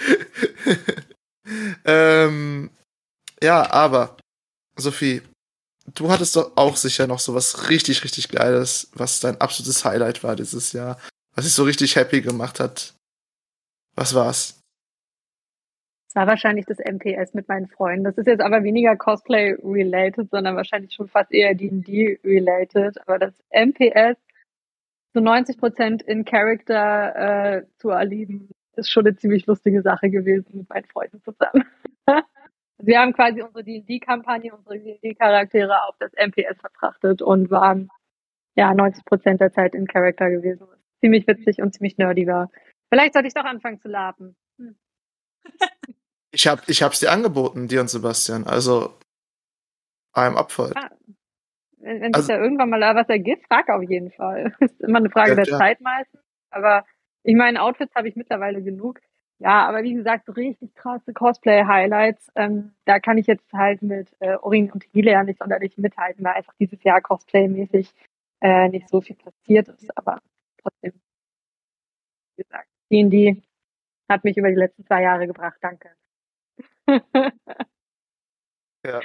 ähm, 1.84 2.70
ja, 3.42 3.70
aber 3.70 4.16
Sophie, 4.76 5.22
du 5.94 6.10
hattest 6.10 6.36
doch 6.36 6.52
auch 6.56 6.76
sicher 6.76 7.06
noch 7.06 7.18
so 7.18 7.34
was 7.34 7.70
richtig, 7.70 8.04
richtig 8.04 8.28
Geiles, 8.28 8.90
was 8.94 9.20
dein 9.20 9.40
absolutes 9.40 9.84
Highlight 9.84 10.22
war 10.22 10.36
dieses 10.36 10.72
Jahr, 10.72 10.98
was 11.34 11.44
dich 11.44 11.54
so 11.54 11.64
richtig 11.64 11.96
happy 11.96 12.20
gemacht 12.20 12.60
hat. 12.60 12.94
Was 13.94 14.14
war's? 14.14 14.60
war 16.16 16.26
wahrscheinlich 16.26 16.64
das 16.64 16.78
MPS 16.78 17.34
mit 17.34 17.46
meinen 17.46 17.68
Freunden. 17.68 18.04
Das 18.04 18.16
ist 18.16 18.26
jetzt 18.26 18.40
aber 18.40 18.64
weniger 18.64 18.96
Cosplay-related, 18.96 20.30
sondern 20.30 20.56
wahrscheinlich 20.56 20.94
schon 20.94 21.08
fast 21.08 21.30
eher 21.30 21.54
D&D-related. 21.54 22.98
Aber 23.06 23.18
das 23.18 23.34
MPS 23.50 24.16
zu 25.12 25.20
90 25.20 25.58
Prozent 25.58 26.02
in 26.02 26.24
Character 26.24 27.58
äh, 27.58 27.66
zu 27.76 27.90
erleben, 27.90 28.48
ist 28.76 28.90
schon 28.90 29.06
eine 29.06 29.16
ziemlich 29.16 29.46
lustige 29.46 29.82
Sache 29.82 30.08
gewesen 30.08 30.46
mit 30.52 30.68
meinen 30.70 30.86
Freunden 30.86 31.20
zusammen. 31.22 31.64
Wir 32.78 33.00
haben 33.00 33.12
quasi 33.12 33.42
unsere 33.42 33.64
D&D-Kampagne, 33.64 34.54
unsere 34.54 34.78
D&D-Charaktere 34.78 35.84
auf 35.84 35.96
das 35.98 36.12
MPS 36.12 36.60
vertrachtet 36.60 37.22
und 37.22 37.50
waren 37.50 37.88
ja 38.54 38.74
90 38.74 39.04
Prozent 39.04 39.40
der 39.40 39.52
Zeit 39.52 39.74
in 39.74 39.86
Character 39.86 40.30
gewesen. 40.30 40.66
Ziemlich 41.00 41.26
witzig 41.26 41.62
und 41.62 41.72
ziemlich 41.74 41.96
nerdy 41.98 42.26
war. 42.26 42.50
Vielleicht 42.88 43.14
sollte 43.14 43.28
ich 43.28 43.34
doch 43.34 43.44
anfangen 43.44 43.80
zu 43.80 43.88
laben. 43.88 44.36
Hm. 44.58 44.76
Ich 46.32 46.46
hab, 46.46 46.68
ich 46.68 46.82
hab's 46.82 47.00
dir 47.00 47.10
angeboten, 47.12 47.66
dir 47.66 47.80
und 47.80 47.88
Sebastian. 47.88 48.44
Also, 48.44 48.98
I'm 50.14 50.36
up 50.36 50.52
for 50.52 50.68
it. 50.68 50.76
Ah, 50.76 50.90
wenn, 51.78 52.02
wenn 52.02 52.14
also, 52.14 52.26
sich 52.26 52.34
da 52.34 52.42
irgendwann 52.42 52.68
mal 52.68 52.80
was 52.94 53.08
ergibt, 53.08 53.46
frag 53.46 53.70
auf 53.70 53.82
jeden 53.88 54.10
Fall. 54.10 54.54
ist 54.60 54.80
immer 54.82 54.98
eine 54.98 55.08
Frage 55.08 55.30
ja, 55.30 55.36
der 55.36 55.46
ja. 55.46 55.56
Zeit 55.56 55.80
meistens. 55.80 56.20
Aber 56.50 56.84
ich 57.22 57.34
meine, 57.34 57.62
Outfits 57.62 57.94
habe 57.94 58.08
ich 58.08 58.16
mittlerweile 58.16 58.62
genug. 58.62 59.00
Ja, 59.38 59.68
aber 59.68 59.82
wie 59.82 59.92
gesagt, 59.94 60.34
richtig 60.34 60.74
krasse 60.74 61.12
Cosplay-Highlights. 61.12 62.32
Ähm, 62.36 62.74
da 62.86 63.00
kann 63.00 63.18
ich 63.18 63.26
jetzt 63.26 63.52
halt 63.52 63.82
mit 63.82 64.08
äh, 64.20 64.36
Orin 64.36 64.70
und 64.72 64.84
Hile 64.92 65.10
ja 65.12 65.24
nicht 65.24 65.38
sonderlich 65.38 65.76
mithalten, 65.76 66.24
weil 66.24 66.34
einfach 66.34 66.54
dieses 66.58 66.82
Jahr 66.82 67.02
Cosplay-mäßig 67.02 67.92
äh, 68.40 68.68
nicht 68.68 68.88
so 68.88 69.02
viel 69.02 69.16
passiert 69.16 69.68
ist. 69.68 69.94
Aber 69.96 70.20
trotzdem, 70.62 70.94
wie 72.36 72.42
gesagt, 72.42 72.68
D&D 72.90 73.42
hat 74.08 74.24
mich 74.24 74.36
über 74.38 74.48
die 74.48 74.56
letzten 74.56 74.86
zwei 74.86 75.02
Jahre 75.02 75.26
gebracht. 75.26 75.58
Danke 75.60 75.90
ja. 78.86 79.00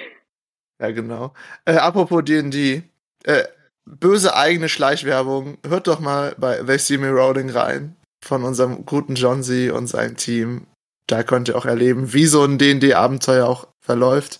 Ja, 0.79 0.91
genau. 0.91 1.34
Äh, 1.65 1.75
apropos 1.75 2.23
D&D, 2.23 2.84
äh, 3.25 3.43
böse 3.86 4.36
eigene 4.36 4.69
Schleichwerbung. 4.69 5.57
Hört 5.65 5.88
doch 5.88 5.99
mal 5.99 6.36
bei 6.38 6.61
Me 6.63 7.09
Rolling 7.11 7.49
rein 7.49 7.95
von 8.24 8.43
unserem 8.43 8.86
guten 8.86 9.15
John 9.15 9.43
Z 9.43 9.72
und 9.72 9.88
seinem 9.88 10.17
Team. 10.17 10.67
Da 11.07 11.24
könnt 11.24 11.49
ihr 11.49 11.57
auch 11.57 11.65
erleben, 11.65 12.13
wie 12.13 12.26
so 12.26 12.43
ein 12.43 12.57
D&D-Abenteuer 12.57 13.47
auch 13.47 13.67
verläuft. 13.80 14.39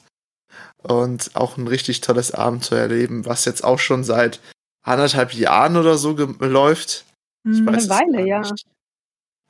Und 0.77 1.32
auch 1.36 1.57
ein 1.57 1.67
richtig 1.67 2.01
tolles 2.01 2.32
Abenteuer 2.32 2.82
erleben, 2.82 3.25
was 3.25 3.45
jetzt 3.45 3.63
auch 3.63 3.77
schon 3.77 4.03
seit 4.03 4.39
anderthalb 4.84 5.34
Jahren 5.34 5.77
oder 5.77 5.97
so 5.97 6.13
läuft. 6.39 7.05
Ich 7.43 7.59
hm, 7.59 7.67
weiß 7.67 7.89
Eine 7.89 8.13
Weile, 8.13 8.27
ja. 8.27 8.41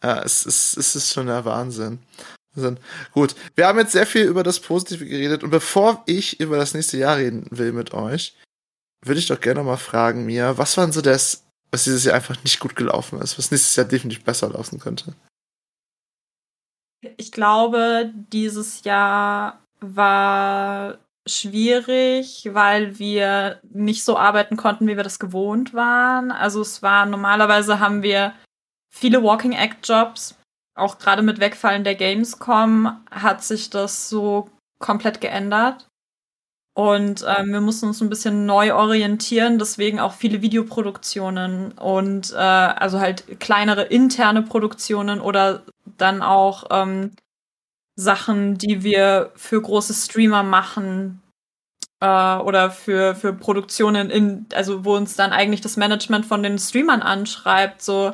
Ja, 0.03 0.21
es 0.23 0.45
ist, 0.45 0.77
es 0.77 0.95
ist 0.95 1.13
schon 1.13 1.27
der 1.27 1.45
Wahnsinn. 1.45 1.99
Gut, 3.13 3.35
wir 3.55 3.67
haben 3.67 3.79
jetzt 3.79 3.93
sehr 3.93 4.05
viel 4.05 4.23
über 4.23 4.43
das 4.43 4.59
Positive 4.59 5.05
geredet 5.05 5.43
und 5.43 5.51
bevor 5.51 6.03
ich 6.05 6.39
über 6.41 6.57
das 6.57 6.73
nächste 6.73 6.97
Jahr 6.97 7.17
reden 7.17 7.47
will 7.49 7.71
mit 7.71 7.93
euch, 7.93 8.35
würde 9.05 9.19
ich 9.19 9.27
doch 9.27 9.39
gerne 9.39 9.63
mal 9.63 9.77
fragen, 9.77 10.25
Mia, 10.25 10.57
was 10.57 10.75
war 10.75 10.85
denn 10.85 10.91
so 10.91 11.01
das, 11.01 11.45
was 11.71 11.85
dieses 11.85 12.03
Jahr 12.03 12.15
einfach 12.15 12.41
nicht 12.43 12.59
gut 12.59 12.75
gelaufen 12.75 13.21
ist, 13.21 13.37
was 13.37 13.51
nächstes 13.51 13.75
Jahr 13.75 13.87
definitiv 13.87 14.23
besser 14.23 14.49
laufen 14.49 14.79
könnte? 14.79 15.13
Ich 17.17 17.31
glaube, 17.31 18.11
dieses 18.13 18.83
Jahr 18.83 19.63
war 19.79 20.99
schwierig, 21.27 22.49
weil 22.51 22.99
wir 22.99 23.59
nicht 23.71 24.03
so 24.03 24.17
arbeiten 24.17 24.57
konnten, 24.57 24.87
wie 24.87 24.97
wir 24.97 25.03
das 25.03 25.19
gewohnt 25.19 25.73
waren. 25.73 26.31
Also 26.31 26.61
es 26.61 26.81
war 26.81 27.05
normalerweise 27.05 27.79
haben 27.79 28.03
wir 28.03 28.33
viele 28.93 29.23
Walking 29.23 29.53
Act 29.53 29.87
Jobs 29.87 30.35
auch 30.75 30.97
gerade 30.97 31.21
mit 31.21 31.39
Wegfallen 31.39 31.83
der 31.83 31.95
Gamescom 31.95 33.05
hat 33.11 33.43
sich 33.43 33.69
das 33.69 34.09
so 34.09 34.49
komplett 34.79 35.21
geändert. 35.21 35.87
Und 36.73 37.25
ähm, 37.27 37.51
wir 37.51 37.59
mussten 37.59 37.87
uns 37.87 38.01
ein 38.01 38.09
bisschen 38.09 38.45
neu 38.45 38.73
orientieren, 38.73 39.59
deswegen 39.59 39.99
auch 39.99 40.13
viele 40.13 40.41
Videoproduktionen 40.41 41.73
und 41.73 42.31
äh, 42.31 42.37
also 42.37 43.01
halt 43.01 43.41
kleinere 43.41 43.83
interne 43.83 44.41
Produktionen 44.41 45.19
oder 45.19 45.63
dann 45.97 46.21
auch 46.21 46.63
ähm, 46.71 47.11
Sachen, 47.97 48.57
die 48.57 48.83
wir 48.83 49.31
für 49.35 49.61
große 49.61 49.93
Streamer 49.93 50.43
machen 50.43 51.21
äh, 51.99 52.37
oder 52.37 52.71
für, 52.71 53.15
für 53.15 53.33
Produktionen 53.33 54.09
in, 54.09 54.45
also 54.53 54.85
wo 54.85 54.95
uns 54.95 55.17
dann 55.17 55.33
eigentlich 55.33 55.61
das 55.61 55.75
Management 55.75 56.25
von 56.25 56.41
den 56.41 56.57
Streamern 56.57 57.01
anschreibt, 57.01 57.81
so 57.81 58.13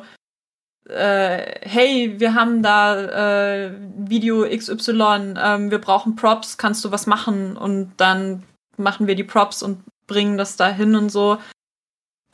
äh, 0.88 1.60
hey, 1.68 2.18
wir 2.18 2.34
haben 2.34 2.62
da 2.62 3.66
äh, 3.66 3.74
Video 3.96 4.44
XY, 4.48 5.34
ähm, 5.38 5.70
wir 5.70 5.80
brauchen 5.80 6.16
Props, 6.16 6.56
kannst 6.56 6.84
du 6.84 6.90
was 6.90 7.06
machen? 7.06 7.56
Und 7.56 7.92
dann 7.98 8.42
machen 8.76 9.06
wir 9.06 9.14
die 9.14 9.24
Props 9.24 9.62
und 9.62 9.84
bringen 10.06 10.38
das 10.38 10.56
da 10.56 10.68
hin 10.68 10.96
und 10.96 11.10
so. 11.10 11.38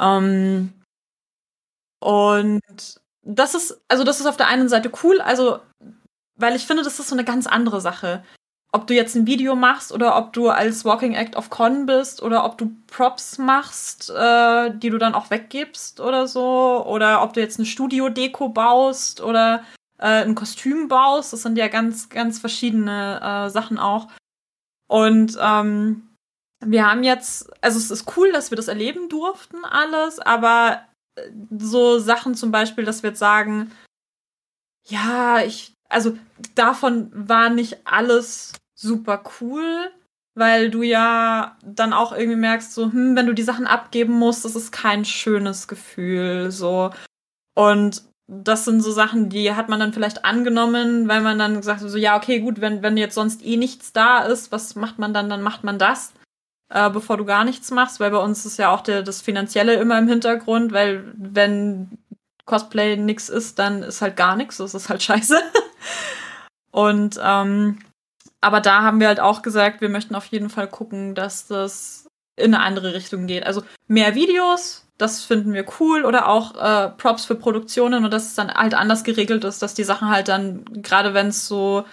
Ähm, 0.01 0.73
und 2.01 2.63
das 3.23 3.55
ist, 3.55 3.81
also 3.89 4.05
das 4.05 4.21
ist 4.21 4.27
auf 4.27 4.37
der 4.37 4.49
einen 4.49 4.69
Seite 4.69 4.93
cool, 5.03 5.21
also, 5.21 5.61
weil 6.37 6.55
ich 6.57 6.67
finde, 6.67 6.83
das 6.83 7.01
ist 7.01 7.09
so 7.09 7.15
eine 7.15 7.25
ganz 7.25 7.47
andere 7.47 7.81
Sache. 7.81 8.25
Ob 8.75 8.89
du 8.89 8.95
jetzt 8.95 9.14
ein 9.14 9.29
Video 9.29 9.55
machst 9.55 9.93
oder 9.93 10.16
ob 10.16 10.33
du 10.33 10.49
als 10.49 10.85
Walking 10.85 11.14
Act 11.14 11.37
of 11.37 11.49
Con 11.49 11.87
bist 11.87 12.20
oder 12.20 12.45
ob 12.45 12.59
du 12.59 12.75
Props 12.89 13.39
machst, 13.39 14.11
äh, 14.11 14.77
die 14.77 14.91
du 14.91 14.99
dann 14.99 15.14
auch 15.14 15.31
weggibst 15.31 16.01
oder 16.01 16.27
so, 16.27 16.85
oder 16.85 17.22
ob 17.22 17.35
du 17.35 17.41
jetzt 17.41 17.61
eine 17.61 17.66
Studio-Deko 17.66 18.49
baust 18.49 19.20
oder 19.20 19.62
äh, 19.99 20.25
ein 20.25 20.35
Kostüm 20.35 20.89
baust. 20.89 21.33
Das 21.33 21.43
sind 21.43 21.57
ja 21.57 21.68
ganz, 21.68 22.09
ganz 22.09 22.41
verschiedene 22.41 23.20
äh, 23.22 23.49
Sachen 23.49 23.79
auch. 23.79 24.09
Und 24.89 25.39
ähm, 25.41 26.09
wir 26.59 26.91
haben 26.91 27.05
jetzt, 27.05 27.49
also 27.62 27.79
es 27.79 27.93
ist 27.93 28.16
cool, 28.16 28.33
dass 28.33 28.51
wir 28.51 28.57
das 28.57 28.66
erleben 28.66 29.09
durften, 29.09 29.64
alles, 29.64 30.18
aber 30.18 30.81
äh, 31.14 31.31
so 31.59 32.01
Sachen 32.01 32.35
zum 32.35 32.51
Beispiel, 32.51 32.85
dass 32.85 33.05
wir 33.05 33.11
jetzt 33.11 33.20
sagen, 33.20 33.70
ja, 34.89 35.39
ich, 35.43 35.75
also 35.89 36.18
davon 36.57 37.12
war 37.14 37.51
nicht 37.51 37.87
alles 37.87 38.53
super 38.85 39.22
cool, 39.41 39.91
weil 40.35 40.70
du 40.70 40.82
ja 40.82 41.57
dann 41.64 41.93
auch 41.93 42.12
irgendwie 42.12 42.37
merkst, 42.37 42.72
so, 42.72 42.93
hm, 42.93 43.16
wenn 43.16 43.26
du 43.26 43.32
die 43.35 43.43
Sachen 43.43 43.66
abgeben 43.66 44.12
musst, 44.12 44.45
das 44.45 44.57
ist 44.57 44.72
kein 44.72 45.05
schönes 45.05 45.68
Gefühl, 45.68 46.51
so. 46.51 46.91
Und 47.55 48.03
das 48.26 48.64
sind 48.64 48.80
so 48.80 48.91
Sachen, 48.91 49.28
die 49.28 49.53
hat 49.53 49.68
man 49.68 49.80
dann 49.80 49.93
vielleicht 49.93 50.24
angenommen, 50.24 51.09
weil 51.09 51.20
man 51.20 51.39
dann 51.39 51.57
gesagt 51.57 51.82
hat, 51.82 51.89
so, 51.89 51.99
ja, 51.99 52.16
okay, 52.16 52.41
gut, 52.41 52.61
wenn, 52.61 52.82
wenn 52.82 52.97
jetzt 52.97 53.14
sonst 53.14 53.45
eh 53.45 53.57
nichts 53.57 53.93
da 53.93 54.20
ist, 54.20 54.51
was 54.51 54.76
macht 54.76 54.99
man 54.99 55.12
dann? 55.12 55.28
Dann 55.28 55.43
macht 55.43 55.62
man 55.62 55.78
das, 55.78 56.12
äh, 56.70 56.91
bevor 56.91 57.16
du 57.18 57.24
gar 57.24 57.45
nichts 57.45 57.70
machst, 57.70 58.01
weil 58.01 58.11
bei 58.11 58.18
uns 58.18 58.47
ist 58.47 58.59
ja 58.59 58.70
auch 58.70 58.80
der, 58.80 59.03
das 59.03 59.20
Finanzielle 59.20 59.74
immer 59.74 59.99
im 59.99 60.09
Hintergrund, 60.09 60.72
weil 60.72 61.12
wenn 61.16 61.99
Cosplay 62.47 62.97
nix 62.97 63.28
ist, 63.28 63.59
dann 63.59 63.82
ist 63.82 64.03
halt 64.03 64.16
gar 64.16 64.37
nichts, 64.37 64.57
das 64.57 64.74
ist 64.74 64.89
halt 64.89 65.03
scheiße. 65.03 65.41
Und 66.70 67.20
ähm, 67.22 67.78
aber 68.45 68.61
da 68.61 68.82
haben 68.82 69.01
wir 69.01 69.09
halt 69.09 69.20
auch 69.20 69.40
gesagt, 69.40 69.80
wir 69.80 69.88
möchten 69.88 70.14
auf 70.14 70.26
jeden 70.26 70.51
Fall 70.51 70.68
gucken, 70.68 71.14
dass 71.14 71.47
das 71.47 72.07
in 72.36 72.55
eine 72.55 72.62
andere 72.62 72.92
Richtung 72.92 73.26
geht. 73.26 73.47
Also 73.47 73.62
mehr 73.86 74.14
Videos, 74.14 74.86
das 74.99 75.24
finden 75.24 75.55
wir 75.55 75.64
cool. 75.80 76.05
Oder 76.05 76.28
auch 76.28 76.55
äh, 76.57 76.90
Props 76.90 77.24
für 77.24 77.36
Produktionen 77.36 78.05
und 78.05 78.12
dass 78.12 78.26
es 78.26 78.34
dann 78.34 78.53
halt 78.53 78.74
anders 78.74 79.03
geregelt 79.03 79.45
ist, 79.45 79.62
dass 79.62 79.72
die 79.72 79.84
Sachen 79.84 80.11
halt 80.11 80.28
dann, 80.28 80.64
gerade 80.82 81.14
wenn 81.14 81.28
es 81.28 81.49
so 81.49 81.84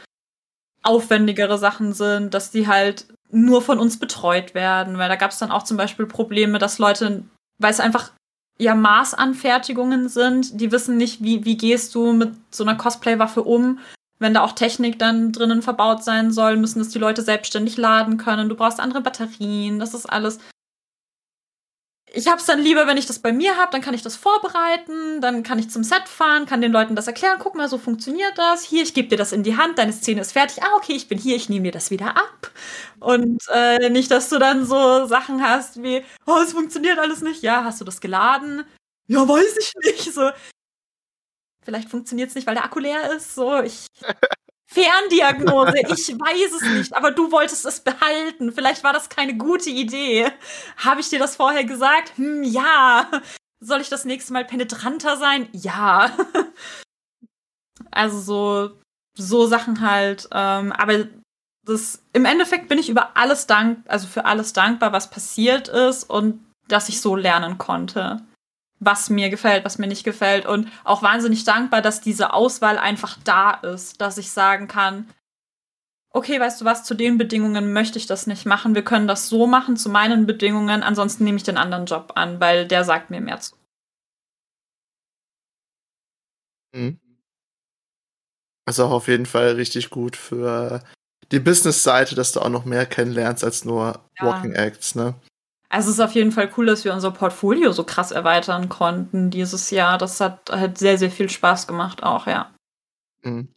aufwendigere 0.83 1.57
Sachen 1.57 1.93
sind, 1.93 2.33
dass 2.33 2.51
die 2.51 2.67
halt 2.67 3.05
nur 3.29 3.61
von 3.61 3.79
uns 3.79 3.97
betreut 3.97 4.53
werden. 4.53 4.97
Weil 4.97 5.07
da 5.07 5.15
gab 5.15 5.31
es 5.31 5.37
dann 5.37 5.51
auch 5.51 5.63
zum 5.63 5.77
Beispiel 5.77 6.05
Probleme, 6.05 6.59
dass 6.59 6.79
Leute, 6.79 7.23
weil 7.59 7.71
es 7.71 7.79
einfach 7.79 8.11
ja 8.57 8.75
Maßanfertigungen 8.75 10.09
sind, 10.09 10.59
die 10.59 10.71
wissen 10.73 10.97
nicht, 10.97 11.23
wie, 11.23 11.45
wie 11.45 11.55
gehst 11.55 11.95
du 11.95 12.11
mit 12.11 12.33
so 12.49 12.65
einer 12.65 12.75
Cosplay-Waffe 12.75 13.41
um 13.41 13.79
wenn 14.22 14.36
da 14.36 14.43
auch 14.43 14.53
Technik 14.53 14.99
dann 14.99 15.32
drinnen 15.32 15.61
verbaut 15.63 16.03
sein 16.03 16.32
soll, 16.32 16.55
müssen 16.55 16.80
es 16.80 16.89
die 16.89 16.99
Leute 16.99 17.24
selbstständig 17.24 17.76
laden 17.78 18.17
können. 18.17 18.49
Du 18.49 18.55
brauchst 18.55 18.80
andere 18.80 19.01
Batterien, 19.01 19.80
das 19.80 19.95
ist 19.95 20.05
alles. 20.05 20.39
Ich 22.13 22.28
hab's 22.28 22.45
dann 22.45 22.59
lieber, 22.59 22.88
wenn 22.88 22.97
ich 22.97 23.05
das 23.05 23.19
bei 23.19 23.32
mir 23.32 23.55
habe, 23.57 23.72
dann 23.72 23.82
kann 23.82 23.93
ich 23.93 24.01
das 24.03 24.17
vorbereiten, 24.17 25.22
dann 25.22 25.43
kann 25.43 25.59
ich 25.59 25.69
zum 25.69 25.84
Set 25.84 26.09
fahren, 26.09 26.45
kann 26.45 26.59
den 26.61 26.74
Leuten 26.74 26.93
das 26.95 27.07
erklären, 27.07 27.38
guck 27.39 27.55
mal, 27.55 27.69
so 27.69 27.78
funktioniert 27.78 28.38
das. 28.38 28.63
Hier, 28.63 28.84
ich 28.84 28.93
gebe 28.93 29.07
dir 29.07 29.17
das 29.17 29.32
in 29.32 29.43
die 29.43 29.55
Hand, 29.55 29.78
deine 29.78 29.93
Szene 29.93 30.22
ist 30.22 30.34
fertig. 30.34 30.61
Ah, 30.61 30.76
okay, 30.76 30.91
ich 30.93 31.07
bin 31.07 31.17
hier, 31.17 31.38
ich 31.38 31.47
nehme 31.47 31.63
dir 31.63 31.72
das 31.72 31.89
wieder 31.89 32.17
ab. 32.17 32.51
Und 32.99 33.41
äh, 33.53 33.89
nicht, 33.89 34.11
dass 34.11 34.28
du 34.30 34.39
dann 34.39 34.65
so 34.65 35.05
Sachen 35.05 35.41
hast 35.41 35.82
wie, 35.82 36.03
oh, 36.28 36.39
es 36.43 36.51
funktioniert 36.51 36.99
alles 36.99 37.22
nicht. 37.22 37.43
Ja, 37.43 37.63
hast 37.63 37.80
du 37.80 37.86
das 37.86 38.01
geladen? 38.01 38.65
Ja, 39.07 39.28
weiß 39.28 39.57
ich 39.57 39.74
nicht. 39.84 40.13
So, 40.13 40.30
Vielleicht 41.64 41.89
funktioniert 41.89 42.30
es 42.30 42.36
nicht, 42.36 42.47
weil 42.47 42.55
der 42.55 42.66
Akku 42.66 42.80
leer 42.80 43.12
ist. 43.12 43.36
So, 43.36 43.62
ich. 43.62 43.88
Ferndiagnose, 44.68 45.80
ich 45.80 46.18
weiß 46.18 46.53
es 46.53 46.62
nicht, 46.62 46.95
aber 46.95 47.12
du 47.12 47.30
wolltest 47.30 47.66
es 47.66 47.82
behalten. 47.82 48.53
Vielleicht 48.53 48.86
war 48.86 48.93
das 48.93 49.09
keine 49.09 49.36
gute 49.36 49.70
Idee. 49.70 50.32
Habe 50.78 51.01
ich 51.01 51.09
dir 51.09 51.20
das 51.20 51.36
vorher 51.36 51.66
gesagt? 51.66 52.14
Hm, 52.16 52.43
ja. 52.43 53.12
Soll 53.59 53.82
ich 53.82 53.89
das 53.89 54.05
nächste 54.05 54.32
Mal 54.32 54.45
penetranter 54.45 55.18
sein? 55.18 55.49
Ja. 55.51 56.16
Also 57.89 58.20
so, 58.20 58.78
so 59.18 59.47
Sachen 59.47 59.82
halt. 59.82 60.30
Ähm, 60.32 60.72
aber 60.72 61.07
das, 61.66 62.01
im 62.14 62.26
Endeffekt 62.26 62.70
bin 62.70 62.78
ich 62.78 62.89
über 62.89 63.18
alles 63.18 63.47
dank, 63.47 63.84
also 63.88 64.07
für 64.07 64.24
alles 64.26 64.53
dankbar, 64.53 64.93
was 64.93 65.09
passiert 65.09 65.68
ist 65.68 66.03
und 66.09 66.45
dass 66.68 66.89
ich 66.89 67.01
so 67.01 67.16
lernen 67.16 67.57
konnte 67.57 68.22
was 68.82 69.09
mir 69.09 69.29
gefällt, 69.29 69.63
was 69.63 69.77
mir 69.77 69.88
nicht 69.88 70.03
gefällt. 70.03 70.45
Und 70.45 70.67
auch 70.84 71.03
wahnsinnig 71.03 71.45
dankbar, 71.45 71.82
dass 71.82 72.01
diese 72.01 72.34
Auswahl 72.34 72.77
einfach 72.77 73.17
da 73.23 73.51
ist, 73.51 74.01
dass 74.01 74.17
ich 74.17 74.32
sagen 74.32 74.67
kann, 74.67 75.07
okay, 76.13 76.39
weißt 76.39 76.59
du 76.59 76.65
was, 76.65 76.84
zu 76.84 76.95
den 76.95 77.17
Bedingungen 77.17 77.71
möchte 77.71 77.97
ich 77.97 78.07
das 78.07 78.27
nicht 78.27 78.45
machen. 78.45 78.75
Wir 78.75 78.84
können 78.84 79.07
das 79.07 79.29
so 79.29 79.47
machen 79.47 79.77
zu 79.77 79.89
meinen 79.89 80.25
Bedingungen, 80.25 80.84
ansonsten 80.84 81.23
nehme 81.23 81.38
ich 81.38 81.43
den 81.43 81.57
anderen 81.57 81.86
Job 81.86 82.13
an, 82.15 82.41
weil 82.41 82.67
der 82.67 82.84
sagt 82.84 83.11
mir 83.11 83.21
mehr 83.21 83.39
zu. 83.39 83.55
Mhm. 86.73 86.99
Also 88.65 88.86
auch 88.86 88.91
auf 88.91 89.07
jeden 89.07 89.25
Fall 89.25 89.51
richtig 89.53 89.89
gut 89.89 90.15
für 90.15 90.84
die 91.32 91.39
Business-Seite, 91.39 92.15
dass 92.15 92.32
du 92.32 92.41
auch 92.41 92.49
noch 92.49 92.65
mehr 92.65 92.86
kennenlernst 92.86 93.43
als 93.43 93.63
nur 93.63 94.01
ja. 94.19 94.25
Walking 94.25 94.53
Acts, 94.53 94.95
ne? 94.95 95.15
Also 95.72 95.89
es 95.89 95.95
ist 95.95 96.03
auf 96.03 96.11
jeden 96.11 96.32
Fall 96.32 96.49
cool, 96.57 96.65
dass 96.65 96.84
wir 96.84 96.93
unser 96.93 97.11
Portfolio 97.11 97.72
so 97.72 97.86
krass 97.86 98.11
erweitern 98.11 98.67
konnten 98.67 99.30
dieses 99.30 99.72
Jahr. 99.72 99.97
Das 99.97 100.19
hat 100.19 100.49
halt 100.51 100.78
sehr, 100.78 100.97
sehr 100.97 101.09
viel 101.09 101.30
Spaß 101.30 101.65
gemacht 101.65 102.03
auch, 102.03 102.28
ja. 102.28 102.51
Mhm. 103.24 103.47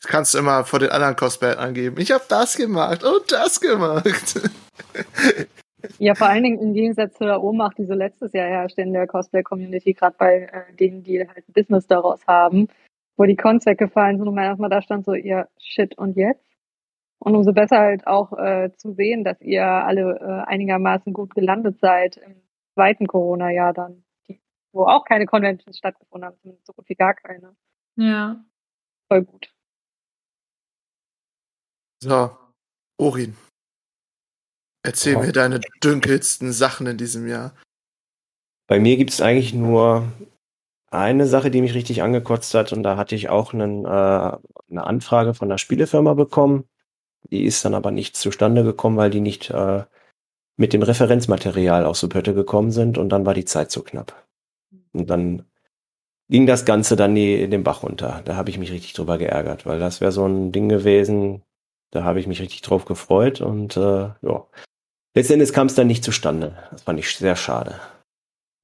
Das 0.00 0.10
kannst 0.10 0.34
du 0.34 0.38
immer 0.38 0.64
vor 0.64 0.80
den 0.80 0.90
anderen 0.90 1.14
Cosplayern 1.14 1.58
angeben. 1.58 2.00
Ich 2.00 2.10
habe 2.10 2.24
das 2.28 2.56
gemacht 2.56 3.04
und 3.04 3.30
das 3.30 3.60
gemacht. 3.60 4.40
Ja, 5.98 6.14
vor 6.14 6.28
allen 6.28 6.44
Dingen 6.44 6.60
im 6.60 6.74
Gegensatz 6.74 7.14
zu 7.14 7.24
der 7.24 7.42
Ohnmacht, 7.42 7.76
die 7.76 7.86
so 7.86 7.94
letztes 7.94 8.32
Jahr 8.32 8.46
herrschte 8.46 8.82
in 8.82 8.92
der 8.92 9.08
Cosplay-Community, 9.08 9.94
gerade 9.94 10.14
bei 10.16 10.42
äh, 10.52 10.72
denen, 10.76 11.02
die 11.02 11.26
halt 11.26 11.48
ein 11.48 11.52
Business 11.52 11.88
daraus 11.88 12.24
haben, 12.28 12.68
wo 13.16 13.24
die 13.24 13.34
Cons 13.34 13.66
weggefallen 13.66 14.18
sind 14.18 14.28
und 14.28 14.34
man 14.36 14.44
erstmal 14.44 14.70
da 14.70 14.80
stand 14.80 15.04
so, 15.04 15.14
ja, 15.14 15.48
shit, 15.58 15.98
und 15.98 16.16
jetzt? 16.16 16.51
Und 17.24 17.36
umso 17.36 17.52
besser 17.52 17.78
halt 17.78 18.04
auch 18.08 18.32
äh, 18.32 18.72
zu 18.76 18.94
sehen, 18.94 19.22
dass 19.22 19.40
ihr 19.40 19.64
alle 19.64 20.18
äh, 20.18 20.50
einigermaßen 20.50 21.12
gut 21.12 21.36
gelandet 21.36 21.78
seid 21.78 22.16
im 22.16 22.42
zweiten 22.74 23.06
Corona-Jahr 23.06 23.72
dann, 23.72 24.02
wo 24.72 24.86
auch 24.86 25.04
keine 25.04 25.26
Conventions 25.26 25.78
stattgefunden 25.78 26.26
haben, 26.26 26.36
zumindest 26.40 26.66
so 26.66 26.72
gut 26.72 26.88
wie 26.88 26.96
gar 26.96 27.14
keine. 27.14 27.54
Ja. 27.94 28.44
Voll 29.08 29.22
gut. 29.22 29.54
So, 32.02 32.36
Orin. 32.98 33.36
Erzähl 34.84 35.12
ja. 35.12 35.20
mir 35.20 35.32
deine 35.32 35.60
dünkelsten 35.80 36.50
Sachen 36.50 36.88
in 36.88 36.98
diesem 36.98 37.28
Jahr. 37.28 37.54
Bei 38.66 38.80
mir 38.80 38.96
gibt 38.96 39.10
es 39.10 39.20
eigentlich 39.20 39.54
nur 39.54 40.10
eine 40.90 41.28
Sache, 41.28 41.52
die 41.52 41.60
mich 41.60 41.74
richtig 41.74 42.02
angekotzt 42.02 42.52
hat. 42.54 42.72
Und 42.72 42.82
da 42.82 42.96
hatte 42.96 43.14
ich 43.14 43.28
auch 43.28 43.54
einen, 43.54 43.84
äh, 43.84 43.88
eine 43.88 44.84
Anfrage 44.84 45.34
von 45.34 45.48
einer 45.48 45.58
Spielefirma 45.58 46.14
bekommen. 46.14 46.64
Die 47.30 47.44
ist 47.44 47.64
dann 47.64 47.74
aber 47.74 47.90
nicht 47.90 48.16
zustande 48.16 48.64
gekommen, 48.64 48.96
weil 48.96 49.10
die 49.10 49.20
nicht 49.20 49.50
äh, 49.50 49.84
mit 50.56 50.72
dem 50.72 50.82
Referenzmaterial 50.82 51.84
aus 51.86 52.06
Pötte 52.08 52.34
gekommen 52.34 52.70
sind 52.70 52.98
und 52.98 53.08
dann 53.08 53.24
war 53.26 53.34
die 53.34 53.44
Zeit 53.44 53.70
zu 53.70 53.82
knapp. 53.82 54.26
Und 54.92 55.08
dann 55.08 55.44
ging 56.28 56.46
das 56.46 56.64
Ganze 56.64 56.96
dann 56.96 57.16
in 57.16 57.50
den 57.50 57.64
Bach 57.64 57.82
runter. 57.82 58.22
Da 58.24 58.36
habe 58.36 58.50
ich 58.50 58.58
mich 58.58 58.70
richtig 58.70 58.92
drüber 58.92 59.18
geärgert, 59.18 59.66
weil 59.66 59.78
das 59.78 60.00
wäre 60.00 60.12
so 60.12 60.26
ein 60.26 60.52
Ding 60.52 60.68
gewesen, 60.68 61.42
da 61.90 62.04
habe 62.04 62.20
ich 62.20 62.26
mich 62.26 62.40
richtig 62.40 62.62
drauf 62.62 62.84
gefreut 62.84 63.40
und 63.40 63.76
äh, 63.76 64.10
ja. 64.22 64.46
Letztendlich 65.14 65.52
kam 65.52 65.66
es 65.66 65.74
dann 65.74 65.88
nicht 65.88 66.04
zustande. 66.04 66.56
Das 66.70 66.82
fand 66.82 66.98
ich 66.98 67.14
sehr 67.14 67.36
schade. 67.36 67.78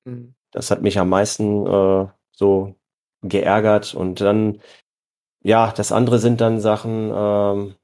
Mhm. 0.05 0.35
Das 0.51 0.71
hat 0.71 0.81
mich 0.81 0.99
am 0.99 1.11
meisten 1.11 1.67
äh, 1.67 2.07
so 2.33 2.75
geärgert 3.23 3.95
und 3.95 4.21
dann, 4.23 4.63
ja, 5.43 5.73
das 5.73 5.93
andere 5.93 6.19
sind 6.19 6.41
dann 6.41 6.61
Sachen, 6.61 7.13
ähm, 7.15 7.75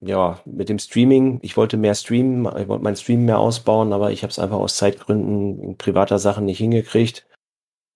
ja, 0.00 0.40
mit 0.44 0.68
dem 0.68 0.78
Streaming, 0.78 1.40
ich 1.42 1.56
wollte 1.56 1.76
mehr 1.76 1.94
streamen, 1.94 2.46
ich 2.58 2.68
wollte 2.68 2.84
mein 2.84 2.96
Stream 2.96 3.24
mehr 3.24 3.38
ausbauen, 3.38 3.92
aber 3.92 4.12
ich 4.12 4.22
habe 4.22 4.30
es 4.30 4.38
einfach 4.38 4.58
aus 4.58 4.76
Zeitgründen 4.76 5.76
privater 5.76 6.18
Sachen 6.18 6.44
nicht 6.44 6.58
hingekriegt. 6.58 7.26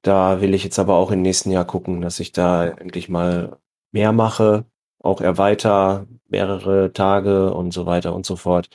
Da 0.03 0.41
will 0.41 0.55
ich 0.55 0.65
jetzt 0.65 0.79
aber 0.79 0.97
auch 0.97 1.13
im 1.13 1.23
nächsten 1.23 1.51
Jahr 1.51 1.65
gucken, 1.65 2.01
dass 2.01 2.19
ich 2.19 2.33
da 2.33 2.67
endlich 2.67 3.09
mal 3.09 3.59
mehr 3.93 4.13
mache, 4.13 4.65
auch 5.01 5.21
erweiter, 5.21 6.07
mehrere 6.29 6.93
Tage 6.93 7.55
und 7.55 7.73
so 7.73 7.87
weiter 7.87 8.15
und 8.15 8.27
so 8.27 8.37
fort. 8.37 8.69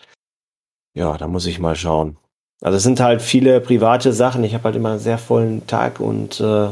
Ja, 0.94 1.18
da 1.18 1.28
muss 1.28 1.46
ich 1.46 1.60
mal 1.60 1.76
schauen. 1.76 2.18
Also 2.62 2.78
es 2.78 2.84
sind 2.84 3.00
halt 3.00 3.22
viele 3.22 3.62
private 3.62 4.14
Sachen. 4.14 4.44
Ich 4.44 4.54
habe 4.54 4.64
halt 4.64 4.76
immer 4.76 4.92
einen 4.92 5.00
sehr 5.00 5.18
vollen 5.18 5.68
Tag 5.68 6.00
und 6.00 6.40
äh, 6.40 6.72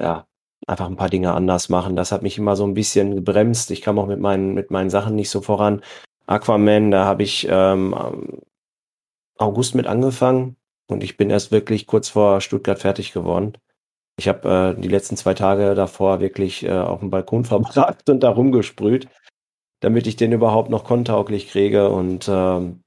ja, 0.00 0.26
einfach 0.70 0.86
ein 0.86 0.96
paar 0.96 1.10
Dinge 1.10 1.34
anders 1.34 1.68
machen. 1.68 1.96
Das 1.96 2.12
hat 2.12 2.22
mich 2.22 2.38
immer 2.38 2.56
so 2.56 2.64
ein 2.66 2.74
bisschen 2.74 3.16
gebremst. 3.16 3.70
Ich 3.70 3.82
kam 3.82 3.98
auch 3.98 4.06
mit 4.06 4.20
meinen, 4.20 4.54
mit 4.54 4.70
meinen 4.70 4.90
Sachen 4.90 5.16
nicht 5.16 5.30
so 5.30 5.40
voran. 5.42 5.82
Aquaman, 6.26 6.90
da 6.90 7.04
habe 7.04 7.22
ich 7.24 7.46
ähm, 7.50 7.94
August 9.38 9.74
mit 9.74 9.86
angefangen 9.86 10.56
und 10.88 11.02
ich 11.02 11.16
bin 11.16 11.30
erst 11.30 11.50
wirklich 11.52 11.86
kurz 11.86 12.08
vor 12.08 12.40
Stuttgart 12.40 12.78
fertig 12.78 13.12
geworden. 13.12 13.58
Ich 14.18 14.28
habe 14.28 14.76
äh, 14.78 14.80
die 14.80 14.88
letzten 14.88 15.16
zwei 15.16 15.34
Tage 15.34 15.74
davor 15.74 16.20
wirklich 16.20 16.64
äh, 16.64 16.72
auf 16.72 17.00
dem 17.00 17.10
Balkon 17.10 17.44
verbracht 17.46 18.08
und 18.10 18.20
da 18.22 18.30
rumgesprüht. 18.30 19.08
damit 19.80 20.06
ich 20.06 20.16
den 20.16 20.32
überhaupt 20.32 20.70
noch 20.70 20.84
kontauglich 20.84 21.48
kriege. 21.48 21.90
Und 21.90 22.28
ähm, 22.28 22.82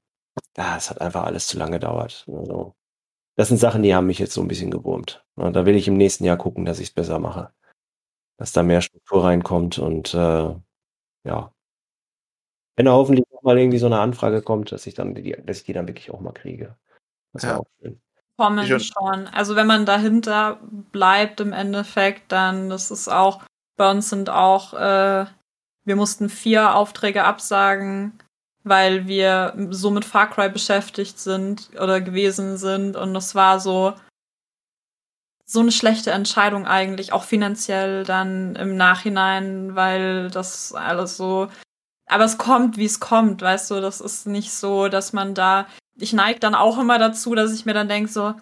es 0.56 0.90
hat 0.90 1.02
einfach 1.02 1.24
alles 1.26 1.48
zu 1.48 1.58
lange 1.58 1.74
gedauert. 1.80 2.26
Also, 2.28 2.76
das 3.36 3.48
sind 3.50 3.58
Sachen, 3.58 3.84
die 3.84 3.96
haben 3.96 4.08
mich 4.08 4.20
jetzt 4.20 4.34
so 4.34 4.42
ein 4.42 4.48
bisschen 4.48 4.72
gewurmt. 4.72 5.26
Und 5.36 5.56
da 5.56 5.66
will 5.66 5.76
ich 5.76 5.88
im 5.88 5.98
nächsten 5.98 6.26
Jahr 6.26 6.38
gucken, 6.38 6.66
dass 6.66 6.80
ich 6.80 6.90
es 6.90 6.94
besser 6.94 7.20
mache. 7.20 7.52
Dass 8.44 8.52
da 8.52 8.62
mehr 8.62 8.82
Struktur 8.82 9.24
reinkommt 9.24 9.80
und 9.80 10.14
äh, 10.14 10.54
ja. 11.24 11.54
Wenn 12.76 12.86
da 12.86 12.92
hoffentlich 12.92 13.24
mal 13.42 13.58
irgendwie 13.58 13.78
so 13.78 13.86
eine 13.86 14.02
Anfrage 14.02 14.42
kommt, 14.42 14.74
dass 14.74 14.86
ich 14.86 14.96
dann 14.96 15.16
die, 15.16 15.32
dass 15.46 15.60
ich 15.60 15.64
die 15.64 15.72
dann 15.72 15.88
wirklich 15.88 16.12
auch 16.12 16.20
mal 16.20 16.34
kriege. 16.34 16.76
Das 17.32 17.44
Ja. 17.44 17.60
auch 17.60 17.66
schön. 17.80 18.02
Kommen 18.36 18.80
schon. 18.82 19.28
Also 19.28 19.56
wenn 19.56 19.66
man 19.66 19.86
dahinter 19.86 20.60
bleibt 20.92 21.40
im 21.40 21.54
Endeffekt, 21.54 22.34
dann 22.34 22.70
das 22.70 22.92
ist 22.92 23.08
auch, 23.08 23.44
bei 23.78 23.90
uns 23.90 24.10
sind 24.10 24.30
auch, 24.30 24.74
äh, 24.74 25.26
wir 25.86 25.96
mussten 25.96 26.28
vier 26.28 26.76
Aufträge 26.76 27.24
absagen, 27.24 28.20
weil 28.66 29.08
wir 29.08 29.56
so 29.70 29.90
mit 29.90 30.04
Far 30.04 30.30
Cry 30.30 30.50
beschäftigt 30.50 31.18
sind 31.18 31.70
oder 31.82 32.02
gewesen 32.02 32.58
sind. 32.58 32.98
Und 32.98 33.14
das 33.14 33.36
war 33.36 33.62
so, 33.62 33.94
so 35.54 35.60
eine 35.60 35.72
schlechte 35.72 36.12
Entscheidung 36.12 36.66
eigentlich, 36.66 37.14
auch 37.14 37.24
finanziell 37.24 38.04
dann 38.04 38.56
im 38.56 38.76
Nachhinein, 38.76 39.76
weil 39.76 40.30
das 40.32 40.74
alles 40.74 41.16
so. 41.16 41.48
Aber 42.08 42.26
es 42.26 42.40
kommt, 42.40 42.78
wie 42.78 42.86
es 42.86 43.00
kommt, 43.00 43.42
weißt 43.42 43.72
du, 43.72 43.80
das 43.80 44.02
ist 44.02 44.26
nicht 44.26 44.52
so, 44.52 44.88
dass 44.88 45.14
man 45.14 45.36
da. 45.36 45.68
Ich 45.96 46.12
neige 46.12 46.40
dann 46.40 46.56
auch 46.56 46.80
immer 46.80 46.98
dazu, 46.98 47.36
dass 47.36 47.54
ich 47.54 47.66
mir 47.66 47.76
dann 47.76 47.88
denke, 47.88 48.12
so, 48.12 48.34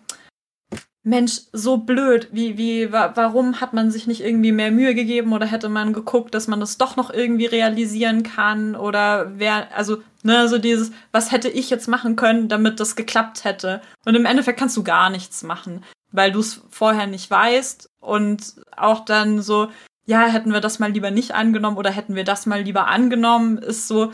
Mensch, 1.03 1.41
so 1.51 1.77
blöd, 1.77 2.29
wie, 2.31 2.57
wie, 2.57 2.91
wa 2.93 3.11
warum 3.15 3.59
hat 3.59 3.73
man 3.73 3.91
sich 3.91 4.07
nicht 4.07 4.21
irgendwie 4.21 4.51
mehr 4.51 4.71
Mühe 4.71 4.95
gegeben 4.95 5.33
oder 5.33 5.47
hätte 5.47 5.67
man 5.67 5.93
geguckt, 5.93 6.33
dass 6.33 6.47
man 6.47 6.59
das 6.59 6.77
doch 6.77 6.95
noch 6.95 7.11
irgendwie 7.11 7.47
realisieren 7.47 8.23
kann 8.23 8.75
oder 8.75 9.31
wer, 9.37 9.75
also, 9.75 9.97
ne, 10.23 10.47
so 10.47 10.59
dieses, 10.59 10.91
was 11.11 11.31
hätte 11.31 11.49
ich 11.49 11.71
jetzt 11.71 11.87
machen 11.87 12.15
können, 12.15 12.49
damit 12.49 12.79
das 12.79 12.95
geklappt 12.95 13.43
hätte? 13.43 13.81
Und 14.05 14.15
im 14.15 14.25
Endeffekt 14.25 14.59
kannst 14.59 14.77
du 14.77 14.83
gar 14.83 15.09
nichts 15.09 15.43
machen, 15.43 15.83
weil 16.11 16.31
du 16.31 16.39
es 16.39 16.61
vorher 16.69 17.07
nicht 17.07 17.29
weißt 17.29 17.89
und 17.99 18.55
auch 18.75 19.05
dann 19.05 19.41
so, 19.41 19.69
ja, 20.05 20.25
hätten 20.25 20.53
wir 20.53 20.61
das 20.61 20.79
mal 20.79 20.91
lieber 20.91 21.11
nicht 21.11 21.33
angenommen 21.33 21.77
oder 21.77 21.91
hätten 21.91 22.15
wir 22.15 22.23
das 22.23 22.45
mal 22.45 22.61
lieber 22.61 22.87
angenommen, 22.87 23.57
ist 23.57 23.87
so, 23.87 24.11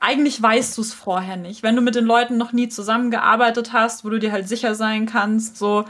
eigentlich 0.00 0.40
weißt 0.40 0.78
du 0.78 0.82
es 0.82 0.94
vorher 0.94 1.36
nicht. 1.36 1.62
Wenn 1.62 1.76
du 1.76 1.82
mit 1.82 1.94
den 1.94 2.06
Leuten 2.06 2.38
noch 2.38 2.52
nie 2.52 2.68
zusammengearbeitet 2.68 3.72
hast, 3.72 4.04
wo 4.04 4.08
du 4.08 4.18
dir 4.18 4.32
halt 4.32 4.48
sicher 4.48 4.74
sein 4.74 5.06
kannst, 5.06 5.58
so, 5.58 5.84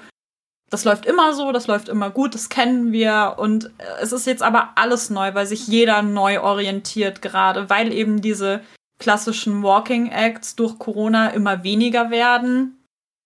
das 0.68 0.84
läuft 0.84 1.06
immer 1.06 1.34
so, 1.34 1.52
das 1.52 1.66
läuft 1.66 1.88
immer 1.88 2.10
gut, 2.10 2.34
das 2.34 2.48
kennen 2.48 2.92
wir. 2.92 3.36
Und 3.38 3.66
äh, 3.78 4.02
es 4.02 4.12
ist 4.12 4.26
jetzt 4.26 4.42
aber 4.42 4.70
alles 4.76 5.10
neu, 5.10 5.34
weil 5.34 5.46
sich 5.46 5.66
jeder 5.68 6.02
neu 6.02 6.40
orientiert 6.40 7.22
gerade, 7.22 7.70
weil 7.70 7.92
eben 7.92 8.20
diese 8.20 8.62
klassischen 8.98 9.62
Walking 9.62 10.10
Acts 10.10 10.56
durch 10.56 10.78
Corona 10.78 11.28
immer 11.28 11.62
weniger 11.64 12.10
werden, 12.10 12.84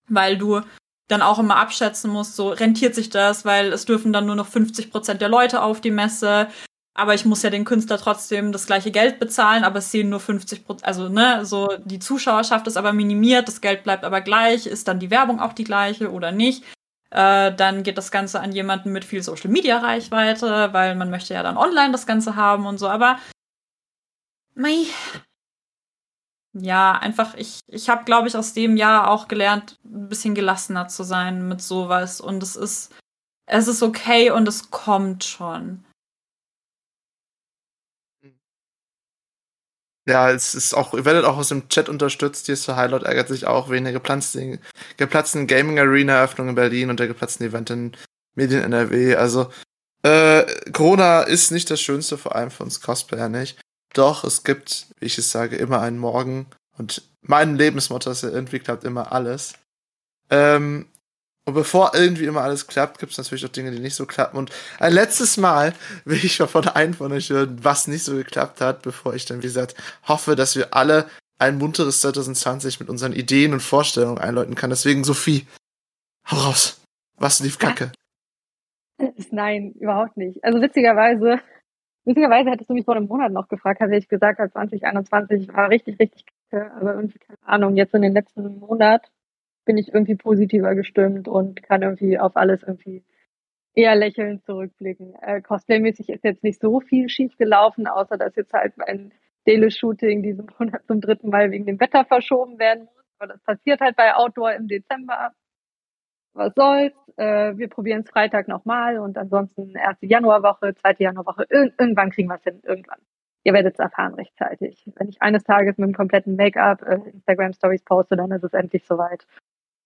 weil 0.09 0.39
du 0.39 0.61
dann 1.09 1.22
auch 1.22 1.38
immer 1.38 1.57
abschätzen 1.57 2.11
musst, 2.11 2.36
so 2.36 2.48
rentiert 2.48 2.94
sich 2.94 3.11
das, 3.11 3.44
weil 3.44 3.72
es 3.72 3.84
dürfen 3.84 4.12
dann 4.12 4.26
nur 4.26 4.36
noch 4.36 4.46
50 4.46 4.90
Prozent 4.90 5.20
der 5.20 5.28
Leute 5.28 5.62
auf 5.62 5.80
die 5.80 5.90
Messe. 5.90 6.48
Aber 6.96 7.14
ich 7.14 7.24
muss 7.24 7.42
ja 7.42 7.50
den 7.50 7.64
Künstler 7.64 7.98
trotzdem 7.98 8.52
das 8.52 8.66
gleiche 8.66 8.92
Geld 8.92 9.18
bezahlen, 9.18 9.64
aber 9.64 9.80
es 9.80 9.90
sehen 9.90 10.09
nur 10.09 10.20
50 10.20 10.64
Prozent, 10.64 10.86
also 10.86 11.09
ne, 11.09 11.44
so 11.44 11.68
die 11.84 11.98
Zuschauerschaft 11.98 12.68
ist 12.68 12.76
aber 12.76 12.92
minimiert, 12.92 13.48
das 13.48 13.61
Geld 13.61 13.82
bleibt 13.82 14.05
aber 14.05 14.20
gleich, 14.20 14.66
ist 14.66 14.86
dann 14.86 15.00
die 15.00 15.11
Werbung 15.11 15.40
auch 15.40 15.52
die 15.55 15.64
gleiche 15.64 16.12
oder 16.12 16.30
nicht? 16.30 16.62
Äh, 17.11 17.52
dann 17.55 17.82
geht 17.82 17.98
das 17.98 18.12
Ganze 18.12 18.40
an 18.40 18.52
jemanden 18.52 18.92
mit 18.92 19.05
viel 19.05 19.22
Social 19.22 19.50
Media 19.50 19.78
Reichweite, 19.78 20.72
weil 20.72 20.94
man 20.94 21.11
möchte 21.11 21.34
ja 21.34 21.42
dann 21.42 21.57
online 21.57 21.92
das 21.92 22.07
Ganze 22.07 22.36
haben 22.36 22.64
und 22.64 22.78
so, 22.78 22.88
aber 22.88 23.18
mei, 24.55 24.84
ja, 26.55 26.92
einfach, 26.92 27.34
ich, 27.34 27.61
ich 27.66 27.88
habe, 27.88 28.05
glaube 28.05 28.28
ich, 28.28 28.36
aus 28.36 28.52
dem 28.52 28.76
Jahr 28.76 29.11
auch 29.11 29.26
gelernt, 29.26 29.78
ein 29.84 30.09
bisschen 30.09 30.34
gelassener 30.34 30.86
zu 30.88 31.02
sein 31.02 31.48
mit 31.48 31.61
sowas. 31.61 32.20
Und 32.20 32.42
es 32.42 32.55
ist, 32.55 32.94
es 33.46 33.66
ist 33.68 33.82
okay 33.82 34.30
und 34.30 34.46
es 34.46 34.70
kommt 34.70 35.24
schon. 35.24 35.84
Ja, 40.07 40.30
es 40.30 40.55
ist 40.55 40.74
auch, 40.74 40.92
ihr 40.92 41.05
werdet 41.07 41.24
auch 41.24 41.38
aus 41.38 41.48
dem 41.48 41.68
Chat 41.68 41.88
unterstützt. 41.88 42.46
Hier 42.46 42.52
ist 42.52 42.68
der 42.68 42.76
Highlight 42.76 43.05
ärgert 43.05 43.28
sich 43.28 43.46
auch 43.46 43.70
wegen 43.70 43.84
der 43.84 43.94
geplatzten, 43.94 44.61
geplatzten 44.96 45.46
Gaming 45.46 45.78
Arena 45.78 46.14
Eröffnung 46.14 46.50
in 46.50 46.55
Berlin 46.55 46.90
und 46.90 47.00
der 47.00 47.09
geplatzten 47.09 47.46
Event 47.46 47.70
in 47.70 47.96
Medien 48.36 48.62
NRW. 48.62 49.16
Also, 49.16 49.50
äh, 50.02 50.44
Corona 50.72 51.22
ist 51.22 51.50
nicht 51.50 51.70
das 51.70 51.80
Schönste, 51.80 52.18
vor 52.18 52.36
allem 52.36 52.50
für 52.50 52.62
uns 52.64 52.82
Cosplayer 52.82 53.30
nicht. 53.30 53.59
Doch, 53.95 54.24
es 54.24 54.45
gibt, 54.45 54.86
wie 54.99 55.07
ich 55.07 55.18
es 55.18 55.30
sage, 55.30 55.57
immer 55.57 55.80
einen 55.80 55.99
Morgen. 55.99 56.47
Und 56.76 57.03
mein 57.22 57.57
Lebensmotto 57.57 58.11
ist 58.11 58.22
ja, 58.22 58.28
irgendwie 58.28 58.59
klappt 58.59 58.84
immer 58.84 59.12
alles. 59.12 59.55
Ähm, 60.30 60.86
und 61.47 61.55
bevor 61.55 61.95
irgendwie 61.95 62.24
immer 62.24 62.42
alles 62.42 62.66
klappt, 62.66 62.99
gibt 62.99 63.12
es 63.12 63.18
natürlich 63.18 63.45
auch 63.45 63.51
Dinge, 63.51 63.70
die 63.70 63.78
nicht 63.78 63.95
so 63.95 64.07
klappen. 64.07 64.38
Und 64.38 64.51
ein 64.78 64.92
letztes 64.92 65.36
Mal 65.36 65.74
will 66.05 66.22
ich 66.22 66.38
mal 66.38 66.47
von 66.47 66.68
einem 66.68 66.95
von 66.95 67.12
euch 67.12 67.30
hören, 67.30 67.59
was 67.62 67.86
nicht 67.86 68.05
so 68.05 68.14
geklappt 68.14 68.61
hat, 68.61 68.82
bevor 68.82 69.14
ich 69.14 69.26
dann, 69.26 69.38
wie 69.38 69.47
gesagt, 69.47 69.74
hoffe, 70.09 70.36
dass 70.36 70.57
wir 70.57 70.74
alle 70.74 71.09
ein 71.38 71.59
munteres 71.59 72.01
2020 72.01 72.80
mit 72.80 72.88
unseren 72.88 73.12
Ideen 73.12 73.53
und 73.53 73.61
Vorstellungen 73.61 74.18
einläuten 74.18 74.55
kann. 74.55 74.70
Deswegen, 74.70 75.05
Sophie, 75.05 75.47
hau 76.30 76.36
raus. 76.36 76.80
Was 77.16 77.40
lief 77.40 77.59
kacke? 77.59 77.92
Nein, 79.30 79.72
überhaupt 79.72 80.16
nicht. 80.16 80.42
Also 80.45 80.61
witzigerweise, 80.61 81.40
witzigerweise 82.05 82.50
hättest 82.50 82.70
du 82.70 82.74
mich 82.74 82.84
vor 82.84 82.96
einem 82.96 83.07
Monat 83.07 83.32
noch 83.32 83.48
gefragt, 83.48 83.80
hätte 83.80 83.96
ich 83.96 84.09
gesagt, 84.09 84.38
halt 84.38 84.52
2021 84.52 85.48
war 85.52 85.70
richtig, 85.70 85.98
richtig 85.98 86.24
kacke, 86.26 86.72
aber 86.72 86.94
irgendwie, 86.94 87.18
keine 87.18 87.38
Ahnung, 87.42 87.76
jetzt 87.76 87.94
in 87.94 88.02
den 88.02 88.12
letzten 88.12 88.59
Monat 88.59 89.11
bin 89.64 89.78
ich 89.78 89.92
irgendwie 89.92 90.16
positiver 90.16 90.74
gestimmt 90.74 91.28
und 91.28 91.62
kann 91.62 91.82
irgendwie 91.82 92.18
auf 92.18 92.36
alles 92.36 92.62
irgendwie 92.62 93.05
eher 93.74 93.96
lächelnd 93.96 94.44
zurückblicken. 94.44 95.14
Äh, 95.20 95.40
Cosplay-mäßig 95.40 96.09
ist 96.11 96.24
jetzt 96.24 96.44
nicht 96.44 96.61
so 96.61 96.80
viel 96.80 97.09
schief 97.09 97.36
gelaufen, 97.36 97.86
außer 97.86 98.16
dass 98.16 98.36
jetzt 98.36 98.52
halt 98.52 98.76
mein 98.76 99.12
Daily-Shooting 99.46 100.22
diesen 100.22 100.46
Monat 100.59 100.86
zum 100.86 101.00
dritten 101.00 101.30
Mal 101.30 101.50
wegen 101.50 101.66
dem 101.66 101.80
Wetter 101.80 102.05
verschoben 102.05 102.59
werden 102.59 102.84
muss. 102.84 103.05
Aber 103.18 103.32
das 103.32 103.42
passiert 103.42 103.80
halt 103.80 103.96
bei 103.96 104.14
Outdoor 104.14 104.52
im 104.52 104.68
Dezember. 104.68 105.32
Was 106.35 106.53
soll's? 106.55 106.93
Äh, 107.16 107.57
wir 107.57 107.68
probieren 107.68 108.03
es 108.03 108.11
Freitag 108.11 108.49
nochmal 108.49 108.99
und 108.99 109.16
ansonsten 109.16 109.74
erste 109.74 110.07
Januarwoche, 110.07 110.74
zweite 110.74 111.05
Januarwoche. 111.05 111.47
Ir 111.49 111.72
irgendwann 111.78 112.11
kriegen 112.11 112.28
wir 112.28 112.37
es 112.37 112.43
hin. 112.43 112.61
Irgendwann. 112.64 112.99
Ihr 113.45 113.53
werdet 113.53 113.74
es 113.74 113.78
erfahren 113.78 114.14
rechtzeitig. 114.14 114.91
Wenn 114.97 115.09
ich 115.09 115.22
eines 115.22 115.45
Tages 115.45 115.78
mit 115.78 115.89
dem 115.89 115.95
kompletten 115.95 116.35
Make-up 116.37 116.82
äh, 116.82 117.11
Instagram-Stories 117.11 117.85
poste, 117.85 118.16
dann 118.16 118.32
ist 118.32 118.43
es 118.43 118.53
endlich 118.53 118.85
soweit. 118.85 119.26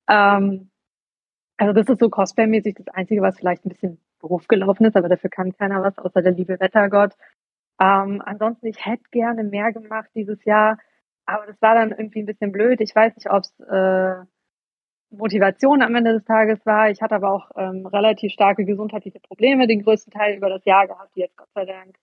Ähm, 0.09 0.71
also 1.59 1.73
das 1.75 1.89
ist 1.89 2.01
so 2.01 2.09
Cosplay-mäßig 2.09 2.77
das 2.77 2.89
Einzige, 2.95 3.21
was 3.21 3.37
vielleicht 3.37 3.67
ein 3.67 3.71
bisschen 3.71 4.01
doof 4.21 4.47
gelaufen 4.49 4.87
ist, 4.87 4.97
aber 4.97 5.09
dafür 5.09 5.29
kann 5.29 5.53
keiner 5.53 5.83
was, 5.83 5.99
außer 5.99 6.23
der 6.23 6.33
liebe 6.33 6.59
Wettergott. 6.61 7.15
Ähm, 7.81 8.23
ansonsten, 8.25 8.67
ich 8.67 8.87
hätte 8.87 9.05
gerne 9.11 9.45
mehr 9.45 9.73
gemacht 9.73 10.09
dieses 10.15 10.45
Jahr, 10.45 10.79
aber 11.27 11.47
das 11.47 11.61
war 11.61 11.75
dann 11.75 11.91
irgendwie 11.91 12.21
ein 12.21 12.27
bisschen 12.27 12.53
blöd. 12.53 12.81
Ich 12.81 12.95
weiß 12.95 13.17
nicht, 13.17 13.31
ob 13.31 13.43
es 13.43 13.61
äh, 13.61 14.25
Motivation 15.11 15.83
am 15.83 15.95
Ende 15.95 16.13
des 16.13 16.25
Tages 16.25 16.65
war. 16.67 16.91
Ich 16.91 17.01
hatte 17.01 17.15
aber 17.15 17.33
auch 17.33 17.51
ähm, 17.57 17.87
relativ 17.87 18.33
starke 18.33 18.65
gesundheitliche 18.65 19.21
Probleme, 19.21 19.67
den 19.67 19.83
größten 19.83 20.13
Teil 20.13 20.37
über 20.37 20.49
das 20.49 20.65
Jahr 20.65 20.87
gehabt, 20.87 21.15
die 21.17 21.21
jetzt 21.21 21.37
Gott 21.37 21.49
sei 21.55 21.65
Dank 21.65 21.97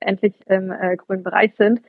endlich 0.00 0.34
im 0.46 0.72
äh, 0.72 0.96
grünen 0.96 1.22
Bereich 1.22 1.54
sind. 1.56 1.82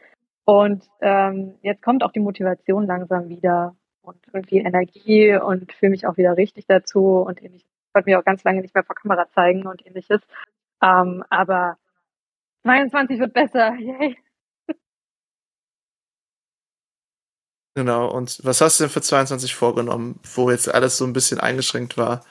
Und 0.46 0.88
ähm, 1.02 1.56
jetzt 1.62 1.82
kommt 1.82 2.04
auch 2.04 2.12
die 2.12 2.20
Motivation 2.20 2.86
langsam 2.86 3.30
wieder 3.30 3.76
und 4.02 4.18
irgendwie 4.34 4.58
Energie 4.58 5.36
und 5.36 5.72
fühle 5.74 5.92
mich 5.92 6.06
auch 6.06 6.18
wieder 6.18 6.36
richtig 6.38 6.66
dazu 6.68 7.22
und 7.22 7.42
ähnliches. 7.42 7.70
Ich 7.88 7.96
wollte 7.96 8.10
mich 8.10 8.16
auch 8.16 8.26
ganz 8.26 8.44
lange 8.44 8.62
nicht 8.62 8.74
mehr 8.74 8.84
vor 8.84 8.96
Kamera 8.96 9.28
zeigen 9.30 9.68
und 9.68 9.86
ähnliches. 9.86 10.22
Ähm, 10.82 11.24
aber 11.30 11.78
22 12.64 13.20
wird 13.20 13.34
besser. 13.34 13.76
Yay. 13.80 14.18
Genau, 17.76 18.12
und 18.12 18.40
was 18.44 18.60
hast 18.60 18.80
du 18.80 18.84
denn 18.84 18.92
für 18.92 19.02
22 19.02 19.56
vorgenommen, 19.56 20.20
wo 20.36 20.52
jetzt 20.52 20.74
alles 20.74 20.98
so 20.98 21.06
ein 21.06 21.14
bisschen 21.14 21.40
eingeschränkt 21.40 21.98
war? 21.98 22.26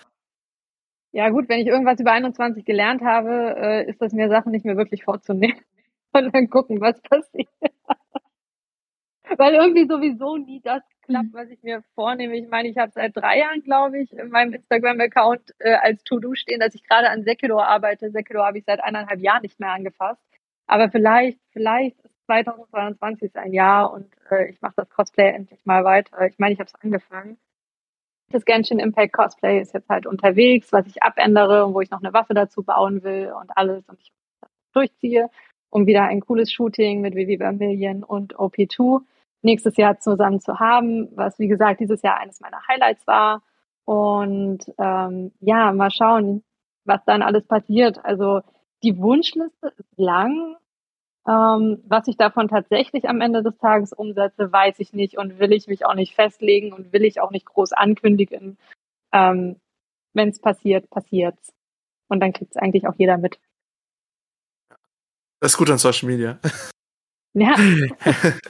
Ja 1.12 1.30
gut, 1.30 1.48
wenn 1.48 1.60
ich 1.60 1.66
irgendwas 1.66 1.98
über 1.98 2.12
21 2.12 2.64
gelernt 2.64 3.02
habe, 3.02 3.56
äh, 3.56 3.88
ist 3.88 4.00
das 4.00 4.12
mir 4.12 4.28
Sachen 4.28 4.52
nicht 4.52 4.64
mehr 4.64 4.76
wirklich 4.76 5.04
vorzunehmen 5.04 5.60
und 6.12 6.32
dann 6.34 6.50
gucken, 6.50 6.80
was 6.80 7.00
passiert. 7.00 7.48
Weil 9.36 9.54
irgendwie 9.54 9.86
sowieso 9.86 10.36
nie 10.36 10.60
das 10.60 10.82
klappt, 11.02 11.32
was 11.32 11.48
ich 11.50 11.62
mir 11.62 11.82
vornehme. 11.94 12.36
Ich 12.36 12.48
meine, 12.48 12.68
ich 12.68 12.76
habe 12.78 12.92
seit 12.92 13.16
drei 13.16 13.38
Jahren, 13.38 13.62
glaube 13.62 14.00
ich, 14.00 14.12
in 14.12 14.28
meinem 14.28 14.54
Instagram-Account 14.54 15.54
äh, 15.58 15.74
als 15.74 16.04
To-Do 16.04 16.34
stehen, 16.34 16.60
dass 16.60 16.74
ich 16.74 16.84
gerade 16.84 17.10
an 17.10 17.24
Sekidor 17.24 17.66
arbeite. 17.66 18.10
Sekidor 18.10 18.46
habe 18.46 18.58
ich 18.58 18.64
seit 18.64 18.82
eineinhalb 18.82 19.20
Jahren 19.20 19.42
nicht 19.42 19.58
mehr 19.58 19.72
angefasst. 19.72 20.20
Aber 20.66 20.90
vielleicht, 20.90 21.38
vielleicht 21.52 21.96
ist 22.38 22.44
2022 22.46 23.36
ein 23.36 23.52
Jahr 23.52 23.92
und 23.92 24.06
äh, 24.30 24.50
ich 24.50 24.60
mache 24.60 24.74
das 24.76 24.90
Cosplay 24.90 25.30
endlich 25.30 25.64
mal 25.64 25.84
weiter. 25.84 26.26
Ich 26.26 26.38
meine, 26.38 26.54
ich 26.54 26.60
habe 26.60 26.68
es 26.68 26.74
angefangen. 26.82 27.38
Das 28.30 28.44
Genshin 28.44 28.78
Impact 28.78 29.12
Cosplay 29.12 29.60
ist 29.60 29.74
jetzt 29.74 29.88
halt 29.88 30.06
unterwegs, 30.06 30.72
was 30.72 30.86
ich 30.86 31.02
abändere 31.02 31.66
und 31.66 31.74
wo 31.74 31.80
ich 31.80 31.90
noch 31.90 32.02
eine 32.02 32.12
Waffe 32.12 32.34
dazu 32.34 32.62
bauen 32.62 33.02
will 33.02 33.32
und 33.32 33.50
alles 33.56 33.88
und 33.88 34.00
ich 34.00 34.12
durchziehe. 34.72 35.28
um 35.70 35.86
wieder 35.86 36.04
ein 36.04 36.20
cooles 36.20 36.52
Shooting 36.52 37.00
mit 37.00 37.14
Vivi 37.14 37.38
Vermillion 37.38 38.02
und 38.04 38.36
OP2 38.36 39.02
nächstes 39.42 39.76
Jahr 39.76 39.98
zusammen 39.98 40.40
zu 40.40 40.58
haben, 40.58 41.08
was 41.16 41.38
wie 41.38 41.48
gesagt 41.48 41.80
dieses 41.80 42.02
Jahr 42.02 42.18
eines 42.18 42.40
meiner 42.40 42.60
Highlights 42.68 43.06
war. 43.06 43.42
Und 43.84 44.60
ähm, 44.78 45.32
ja, 45.40 45.72
mal 45.72 45.90
schauen, 45.90 46.42
was 46.84 47.04
dann 47.04 47.22
alles 47.22 47.46
passiert. 47.46 48.04
Also 48.04 48.42
die 48.82 48.98
Wunschliste 48.98 49.72
ist 49.76 49.98
lang. 49.98 50.56
Ähm, 51.28 51.82
was 51.86 52.08
ich 52.08 52.16
davon 52.16 52.48
tatsächlich 52.48 53.08
am 53.08 53.20
Ende 53.20 53.42
des 53.42 53.56
Tages 53.58 53.92
umsetze, 53.92 54.50
weiß 54.50 54.78
ich 54.78 54.92
nicht 54.92 55.18
und 55.18 55.38
will 55.38 55.52
ich 55.52 55.66
mich 55.66 55.84
auch 55.84 55.94
nicht 55.94 56.14
festlegen 56.14 56.72
und 56.72 56.92
will 56.92 57.04
ich 57.04 57.20
auch 57.20 57.30
nicht 57.30 57.46
groß 57.46 57.72
ankündigen. 57.72 58.58
Ähm, 59.12 59.60
Wenn 60.14 60.30
es 60.30 60.40
passiert, 60.40 60.88
passiert's. 60.90 61.52
Und 62.08 62.20
dann 62.20 62.32
kriegt 62.32 62.52
es 62.52 62.56
eigentlich 62.56 62.86
auch 62.88 62.94
jeder 62.96 63.18
mit. 63.18 63.38
Das 65.40 65.52
ist 65.52 65.58
gut 65.58 65.70
an 65.70 65.78
Social 65.78 66.08
Media. 66.08 66.38
Ja. 67.34 67.54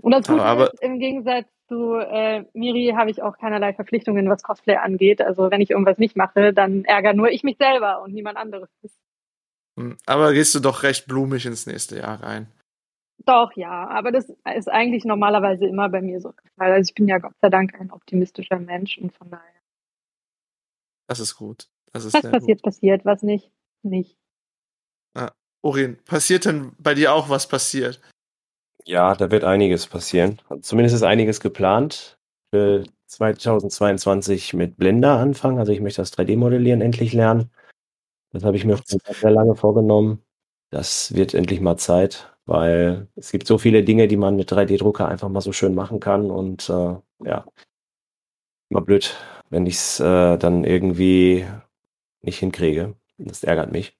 Und 0.00 0.12
das 0.12 0.26
Gute 0.28 0.42
Aber- 0.42 0.72
ist, 0.72 0.82
im 0.82 0.98
Gegensatz 0.98 1.46
zu 1.68 1.94
äh, 1.94 2.44
Miri 2.52 2.92
habe 2.94 3.10
ich 3.10 3.22
auch 3.22 3.38
keinerlei 3.38 3.72
Verpflichtungen, 3.72 4.28
was 4.28 4.42
Cosplay 4.42 4.76
angeht. 4.76 5.22
Also 5.22 5.50
wenn 5.50 5.62
ich 5.62 5.70
irgendwas 5.70 5.96
nicht 5.98 6.14
mache, 6.14 6.52
dann 6.52 6.84
ärgere 6.84 7.14
nur 7.14 7.30
ich 7.30 7.42
mich 7.42 7.56
selber 7.56 8.02
und 8.02 8.12
niemand 8.12 8.36
anderes. 8.36 8.68
Hm, 9.78 9.96
Aber 10.06 10.32
gehst 10.32 10.54
du 10.54 10.60
doch 10.60 10.82
recht 10.82 11.06
blumig 11.06 11.46
ins 11.46 11.66
nächste 11.66 11.98
Jahr 11.98 12.22
rein. 12.22 12.46
Doch, 13.24 13.52
ja, 13.54 13.88
aber 13.88 14.12
das 14.12 14.28
ist 14.56 14.68
eigentlich 14.68 15.04
normalerweise 15.04 15.66
immer 15.66 15.88
bei 15.88 16.02
mir 16.02 16.20
so. 16.20 16.34
Also 16.56 16.82
ich 16.88 16.94
bin 16.94 17.08
ja 17.08 17.18
Gott 17.18 17.34
sei 17.40 17.48
Dank 17.48 17.74
ein 17.80 17.90
optimistischer 17.90 18.58
Mensch 18.58 18.98
und 18.98 19.12
von 19.14 19.30
daher, 19.30 19.60
Das 21.08 21.20
ist 21.20 21.36
gut. 21.36 21.68
Das 21.92 22.04
ist 22.04 22.14
was 22.14 22.22
passiert, 22.22 22.58
gut. 22.58 22.62
passiert, 22.62 23.04
was 23.04 23.22
nicht, 23.22 23.50
nicht. 23.82 24.18
Orin, 25.62 25.96
passiert 26.04 26.44
denn 26.44 26.72
bei 26.78 26.92
dir 26.92 27.14
auch 27.14 27.30
was 27.30 27.48
passiert? 27.48 27.98
Ja, 28.84 29.14
da 29.14 29.30
wird 29.30 29.44
einiges 29.44 29.86
passieren. 29.86 30.38
Zumindest 30.60 30.96
ist 30.96 31.02
einiges 31.02 31.40
geplant. 31.40 32.18
Ich 32.52 32.58
will 32.58 32.86
2022 33.06 34.52
mit 34.52 34.76
Blender 34.76 35.18
anfangen. 35.18 35.58
Also 35.58 35.72
ich 35.72 35.80
möchte 35.80 36.02
das 36.02 36.12
3D-Modellieren 36.12 36.82
endlich 36.82 37.14
lernen. 37.14 37.50
Das 38.34 38.42
habe 38.42 38.56
ich 38.56 38.64
mir 38.64 38.76
schon 38.76 38.98
sehr 39.12 39.30
lange 39.30 39.54
vorgenommen. 39.54 40.20
Das 40.70 41.14
wird 41.14 41.34
endlich 41.34 41.60
mal 41.60 41.76
Zeit, 41.76 42.36
weil 42.46 43.06
es 43.14 43.30
gibt 43.30 43.46
so 43.46 43.58
viele 43.58 43.84
Dinge, 43.84 44.08
die 44.08 44.16
man 44.16 44.34
mit 44.34 44.52
3D-Drucker 44.52 45.06
einfach 45.06 45.28
mal 45.28 45.40
so 45.40 45.52
schön 45.52 45.72
machen 45.72 46.00
kann. 46.00 46.32
Und 46.32 46.68
äh, 46.68 46.96
ja, 47.24 47.44
immer 48.70 48.80
blöd, 48.80 49.14
wenn 49.50 49.66
ich 49.66 49.76
es 49.76 50.00
äh, 50.00 50.36
dann 50.36 50.64
irgendwie 50.64 51.46
nicht 52.22 52.40
hinkriege. 52.40 52.96
Das 53.18 53.44
ärgert 53.44 53.70
mich. 53.70 53.96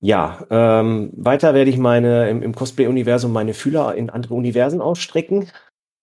Ja, 0.00 0.46
ähm, 0.48 1.12
weiter 1.14 1.52
werde 1.52 1.68
ich 1.68 1.76
meine 1.76 2.30
im, 2.30 2.42
im 2.42 2.54
Cosplay-Universum 2.54 3.32
meine 3.32 3.52
Fühler 3.52 3.94
in 3.94 4.08
andere 4.08 4.32
Universen 4.32 4.80
ausstrecken. 4.80 5.50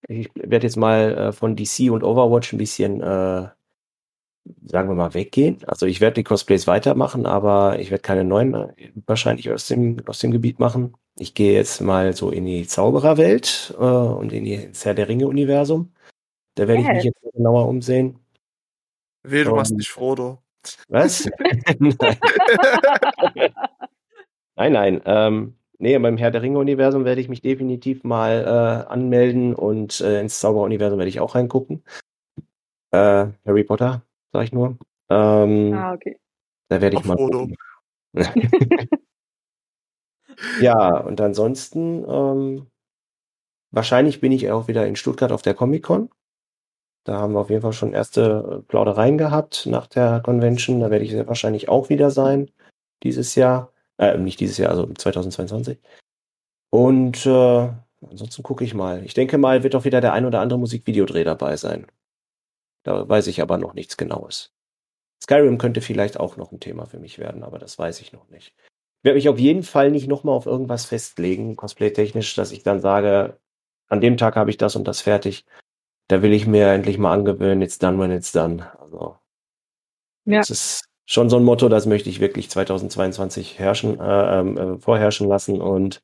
Ich 0.07 0.29
werde 0.35 0.67
jetzt 0.67 0.77
mal 0.77 1.17
äh, 1.17 1.31
von 1.31 1.55
DC 1.55 1.89
und 1.89 2.03
Overwatch 2.03 2.53
ein 2.53 2.59
bisschen, 2.59 3.01
äh, 3.01 3.47
sagen 4.65 4.89
wir 4.89 4.95
mal, 4.95 5.13
weggehen. 5.13 5.59
Also 5.67 5.85
ich 5.85 6.01
werde 6.01 6.15
die 6.15 6.23
Cosplays 6.23 6.67
weitermachen, 6.67 7.25
aber 7.25 7.79
ich 7.79 7.91
werde 7.91 8.01
keine 8.01 8.23
neuen 8.23 8.55
wahrscheinlich 9.05 9.49
aus 9.51 9.67
dem, 9.67 9.97
aus 10.07 10.19
dem 10.19 10.31
Gebiet 10.31 10.59
machen. 10.59 10.93
Ich 11.17 11.33
gehe 11.33 11.53
jetzt 11.53 11.81
mal 11.81 12.13
so 12.15 12.29
in 12.31 12.45
die 12.45 12.65
Zaubererwelt 12.67 13.75
äh, 13.77 13.83
und 13.83 14.31
in 14.33 14.45
die 14.45 14.55
ins 14.55 14.85
Herr 14.85 14.93
der 14.93 15.09
Ringe-Universum. 15.09 15.91
Da 16.55 16.67
werde 16.67 16.81
ich 16.81 16.87
mich 16.87 17.03
jetzt 17.05 17.21
genauer 17.33 17.67
umsehen. 17.67 18.19
Weh, 19.23 19.43
du 19.43 19.55
machst 19.55 19.71
Ähm, 19.71 19.77
nicht 19.77 19.89
Frodo. 19.89 20.39
Was? 20.87 21.29
nein. 21.79 21.95
Nein, 24.59 24.73
nein. 24.73 25.01
Ähm, 25.05 25.55
nee, 25.77 25.97
beim 25.97 26.17
Herr 26.17 26.31
der 26.31 26.41
Ringe-Universum 26.41 27.05
werde 27.05 27.21
ich 27.21 27.29
mich 27.29 27.39
definitiv 27.41 28.03
mal 28.03 28.43
äh, 28.43 28.91
anmelden 28.91 29.55
und 29.55 30.01
äh, 30.01 30.19
ins 30.19 30.39
Zauber-Universum 30.41 30.99
werde 30.99 31.07
ich 31.07 31.21
auch 31.21 31.33
reingucken. 31.33 31.81
Äh, 32.91 33.27
Harry 33.45 33.63
Potter, 33.63 34.01
sag 34.33 34.43
ich 34.43 34.51
nur. 34.53 34.77
Ähm, 35.09 35.73
Ah, 35.73 35.93
okay. 35.93 36.19
da 36.69 36.81
werde 36.81 36.95
ich 36.97 37.01
Auf 37.01 37.07
mal 37.07 37.17
gucken. 37.17 37.55
Ja, 40.61 40.97
und 40.97 41.19
ansonsten, 41.21 42.05
ähm, 42.07 42.67
wahrscheinlich 43.71 44.21
bin 44.21 44.31
ich 44.31 44.49
auch 44.51 44.67
wieder 44.67 44.87
in 44.87 44.95
Stuttgart 44.95 45.31
auf 45.31 45.41
der 45.41 45.53
Comic-Con. 45.53 46.09
Da 47.05 47.17
haben 47.19 47.33
wir 47.33 47.39
auf 47.39 47.49
jeden 47.49 47.61
Fall 47.61 47.73
schon 47.73 47.93
erste 47.93 48.59
äh, 48.59 48.67
Plaudereien 48.67 49.17
gehabt 49.17 49.65
nach 49.65 49.87
der 49.87 50.21
Convention. 50.21 50.79
Da 50.79 50.91
werde 50.91 51.05
ich 51.05 51.11
sehr 51.11 51.27
wahrscheinlich 51.27 51.69
auch 51.69 51.89
wieder 51.89 52.11
sein 52.11 52.51
dieses 53.03 53.35
Jahr. 53.35 53.71
Äh, 53.97 54.17
nicht 54.17 54.39
dieses 54.39 54.57
Jahr, 54.57 54.69
also 54.71 54.85
2022. 54.85 55.79
Und 56.71 57.25
äh, 57.25 57.69
ansonsten 58.09 58.43
gucke 58.43 58.63
ich 58.63 58.73
mal. 58.73 59.03
Ich 59.03 59.13
denke 59.13 59.37
mal, 59.37 59.63
wird 59.63 59.75
auch 59.75 59.85
wieder 59.85 60.01
der 60.01 60.13
ein 60.13 60.25
oder 60.25 60.41
andere 60.41 60.59
Musikvideodreh 60.59 61.23
dabei 61.23 61.57
sein. 61.57 61.87
Da 62.89 63.07
weiß 63.07 63.27
ich 63.27 63.39
aber 63.43 63.59
noch 63.59 63.75
nichts 63.75 63.97
Genaues. 63.97 64.51
Skyrim 65.21 65.59
könnte 65.59 65.79
vielleicht 65.79 66.19
auch 66.19 66.37
noch 66.37 66.51
ein 66.51 66.59
Thema 66.59 66.87
für 66.87 66.97
mich 66.97 67.19
werden, 67.19 67.43
aber 67.43 67.59
das 67.59 67.77
weiß 67.77 68.01
ich 68.01 68.13
noch 68.13 68.27
nicht. 68.29 68.55
Ich 68.57 69.03
werde 69.03 69.17
mich 69.17 69.29
auf 69.29 69.37
jeden 69.37 69.61
Fall 69.61 69.91
nicht 69.91 70.07
nochmal 70.07 70.33
auf 70.33 70.47
irgendwas 70.47 70.85
festlegen, 70.85 71.55
cosplay-technisch, 71.55 72.33
dass 72.33 72.51
ich 72.51 72.63
dann 72.63 72.79
sage, 72.79 73.39
an 73.89 74.01
dem 74.01 74.17
Tag 74.17 74.35
habe 74.35 74.49
ich 74.49 74.57
das 74.57 74.75
und 74.75 74.87
das 74.87 75.01
fertig. 75.01 75.45
Da 76.07 76.23
will 76.23 76.33
ich 76.33 76.47
mir 76.47 76.69
endlich 76.71 76.97
mal 76.97 77.13
angewöhnen, 77.13 77.61
it's 77.61 77.77
done 77.77 77.99
when 77.99 78.09
it's 78.09 78.31
done. 78.31 78.75
Also, 78.79 79.19
Ja. 80.25 80.39
das 80.39 80.49
ist 80.49 80.85
schon 81.05 81.29
so 81.29 81.37
ein 81.37 81.43
Motto, 81.43 81.69
das 81.69 81.85
möchte 81.85 82.09
ich 82.09 82.19
wirklich 82.19 82.49
2022 82.49 83.59
herrschen, 83.59 83.99
äh, 83.99 84.39
ähm, 84.39 84.57
äh, 84.57 84.79
vorherrschen 84.79 85.27
lassen. 85.27 85.61
Und 85.61 86.01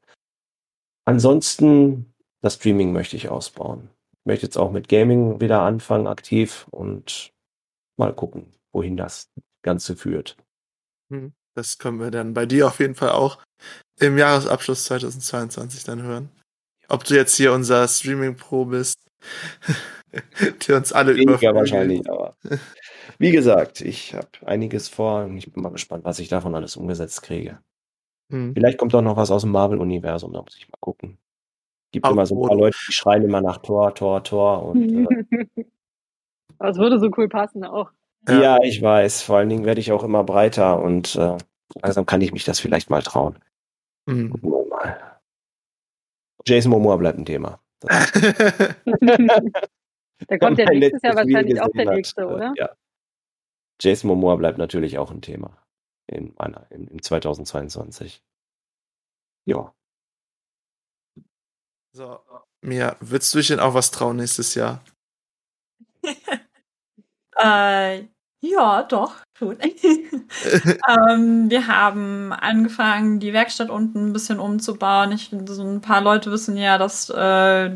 ansonsten, 1.06 2.14
das 2.42 2.56
Streaming 2.56 2.92
möchte 2.94 3.16
ich 3.16 3.30
ausbauen. 3.30 3.90
Ich 4.26 4.28
möchte 4.28 4.48
jetzt 4.48 4.58
auch 4.58 4.72
mit 4.72 4.90
Gaming 4.90 5.40
wieder 5.40 5.62
anfangen, 5.62 6.08
aktiv 6.08 6.66
und 6.72 7.32
mal 7.96 8.12
gucken, 8.12 8.52
wohin 8.74 8.98
das 8.98 9.30
Ganze 9.62 9.96
führt. 9.96 10.36
Hm, 11.12 11.32
Das 11.54 11.78
können 11.78 12.00
wir 12.00 12.10
dann 12.10 12.34
bei 12.34 12.48
dir 12.48 12.66
auf 12.66 12.80
jeden 12.80 12.96
Fall 12.96 13.12
auch 13.12 13.38
im 14.00 14.18
Jahresabschluss 14.18 14.86
2022 14.86 15.84
dann 15.84 16.02
hören. 16.02 16.30
Ob 16.90 17.04
du 17.04 17.14
jetzt 17.14 17.36
hier 17.36 17.54
unser 17.54 17.88
Streaming-Pro 17.88 18.66
bist, 18.66 18.98
der 20.68 20.78
uns 20.78 20.92
alle 20.92 21.16
Weniger 21.16 21.52
überflügelt. 21.52 21.56
wahrscheinlich, 21.56 22.10
aber 22.10 22.36
wie 23.20 23.32
gesagt, 23.32 23.82
ich 23.82 24.16
habe 24.16 24.28
einiges 24.46 24.90
vor 24.90 25.26
und 25.26 25.38
ich 25.38 25.52
bin 25.54 25.62
mal 25.62 25.70
gespannt, 25.72 26.04
was 26.04 26.18
ich 26.18 26.30
davon 26.30 26.56
alles 26.56 26.78
umgesetzt 26.78 27.22
kriege. 27.22 27.60
Hm. 28.32 28.56
Vielleicht 28.56 28.80
kommt 28.80 28.96
auch 28.96 29.02
noch 29.04 29.18
was 29.18 29.32
aus 29.32 29.44
dem 29.44 29.52
Marvel-Universum, 29.52 30.34
da 30.34 30.42
muss 30.42 30.58
ich 30.58 30.68
mal 30.68 30.78
gucken. 30.80 31.20
Gibt 31.96 32.06
Auch 32.08 32.12
immer 32.12 32.26
so 32.26 32.36
ein 32.36 32.50
paar. 32.50 32.58
Leute, 32.58 32.78
die 32.90 32.92
schreien 32.92 33.24
immer 33.24 33.40
nach 33.40 33.60
Tor, 33.60 33.96
Tor, 33.96 34.22
Tor 34.22 34.64
und 34.68 35.08
äh, 35.08 35.46
Aber 36.60 36.70
es 36.70 36.78
würde 36.78 37.00
so 37.00 37.10
cool 37.16 37.30
passen 37.30 37.64
auch. 37.64 37.90
Ja. 38.28 38.42
ja. 38.42 38.64
ich 38.64 38.82
weiß. 38.82 39.22
Vor 39.22 39.38
allen 39.38 39.48
Dingen 39.48 39.64
werde 39.64 39.80
ich 39.80 39.94
auch 39.94 40.04
immer 40.04 40.26
breiter 40.26 40.82
und 40.82 41.16
äh, 41.16 41.38
langsam 41.82 42.06
kann 42.06 42.20
ich 42.20 42.34
mich 42.34 42.44
das 42.44 42.60
vielleicht 42.60 42.90
mal 42.90 43.02
trauen. 43.02 43.40
Hm. 44.10 44.30
Gucken 44.30 44.52
wir 44.52 44.66
mal. 44.68 45.22
Jason 46.46 46.70
Momoa 46.70 46.98
bleibt 46.98 47.18
ein 47.18 47.24
Thema. 47.24 47.62
Das 47.80 48.12
Der 50.30 50.40
kommt 50.40 50.58
ja 50.60 50.66
nächstes 50.66 51.02
Jahr 51.02 51.16
wahrscheinlich 51.16 51.62
auch 51.62 51.68
der 51.68 51.86
gesehen 51.86 51.88
hat, 51.88 51.96
nächste, 51.96 52.22
äh, 52.24 52.26
oder? 52.26 52.54
Ja. 52.58 52.72
Jason 53.80 54.10
Momoa 54.10 54.36
bleibt 54.36 54.58
natürlich 54.58 54.98
auch 54.98 55.12
ein 55.12 55.22
Thema 55.22 55.58
in 56.08 56.34
meiner, 56.38 56.70
in, 56.72 56.88
in 56.88 57.02
2022. 57.02 58.22
Ja. 59.46 59.74
So, 61.96 62.20
Mia, 62.62 62.98
würdest 63.00 63.34
du 63.34 63.38
dich 63.38 63.48
denn 63.48 63.62
auch 63.62 63.74
was 63.74 63.90
trauen 63.90 64.18
nächstes 64.18 64.56
Jahr? 64.56 64.84
Äh, 67.38 68.08
ja, 68.40 68.84
doch, 68.84 69.16
schon. 69.38 69.58
ähm, 69.60 71.50
wir 71.50 71.68
haben 71.68 72.32
angefangen, 72.32 73.20
die 73.20 73.34
Werkstatt 73.34 73.70
unten 73.70 74.08
ein 74.08 74.14
bisschen 74.14 74.40
umzubauen. 74.40 75.12
Ich, 75.12 75.36
so 75.46 75.64
ein 75.66 75.82
paar 75.82 76.00
Leute 76.00 76.32
wissen 76.32 76.56
ja, 76.56 76.78
dass 76.78 77.10
äh, 77.10 77.72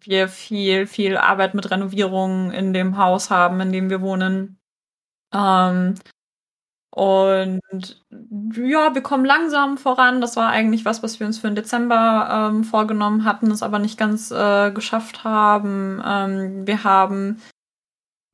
wir 0.00 0.28
viel, 0.28 0.86
viel 0.86 1.16
Arbeit 1.16 1.54
mit 1.54 1.70
Renovierungen 1.70 2.50
in 2.50 2.74
dem 2.74 2.98
Haus 2.98 3.30
haben, 3.30 3.62
in 3.62 3.72
dem 3.72 3.88
wir 3.88 4.02
wohnen. 4.02 4.58
Ähm, 5.32 5.94
und 6.90 7.60
ja, 8.54 8.94
wir 8.94 9.02
kommen 9.02 9.24
langsam 9.24 9.78
voran. 9.78 10.20
Das 10.20 10.36
war 10.36 10.48
eigentlich 10.48 10.84
was, 10.84 11.02
was 11.02 11.20
wir 11.20 11.26
uns 11.26 11.38
für 11.38 11.48
den 11.48 11.56
Dezember 11.56 12.50
ähm, 12.50 12.64
vorgenommen 12.64 13.24
hatten, 13.24 13.50
es 13.50 13.62
aber 13.62 13.78
nicht 13.78 13.98
ganz 13.98 14.30
äh, 14.30 14.70
geschafft 14.72 15.24
haben. 15.24 16.02
Ähm, 16.04 16.66
wir 16.66 16.84
haben 16.84 17.40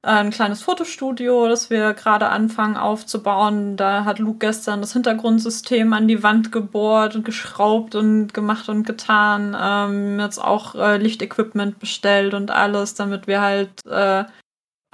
ein 0.05 0.31
kleines 0.31 0.63
Fotostudio, 0.63 1.49
das 1.49 1.71
wir 1.71 1.95
gerade 1.95 2.29
anfangen 2.29 2.77
aufzubauen. 2.77 3.77
Da 3.77 4.05
hat 4.05 4.19
Luke 4.19 4.39
gestern 4.39 4.81
das 4.83 4.93
Hintergrundsystem 4.93 5.93
an 5.95 6.09
die 6.09 6.23
Wand 6.23 6.53
gebohrt 6.53 7.17
und 7.17 7.25
geschraubt 7.25 7.95
und 7.95 8.35
gemacht 8.35 8.69
und 8.69 8.87
getan. 8.87 9.57
Ähm, 9.59 10.21
jetzt 10.21 10.39
auch 10.39 10.75
äh, 10.75 10.99
Lichtequipment 10.99 11.79
bestellt 11.79 12.35
und 12.35 12.51
alles, 12.51 12.95
damit 12.95 13.27
wir 13.27 13.41
halt 13.41 13.71
äh, 13.87 14.25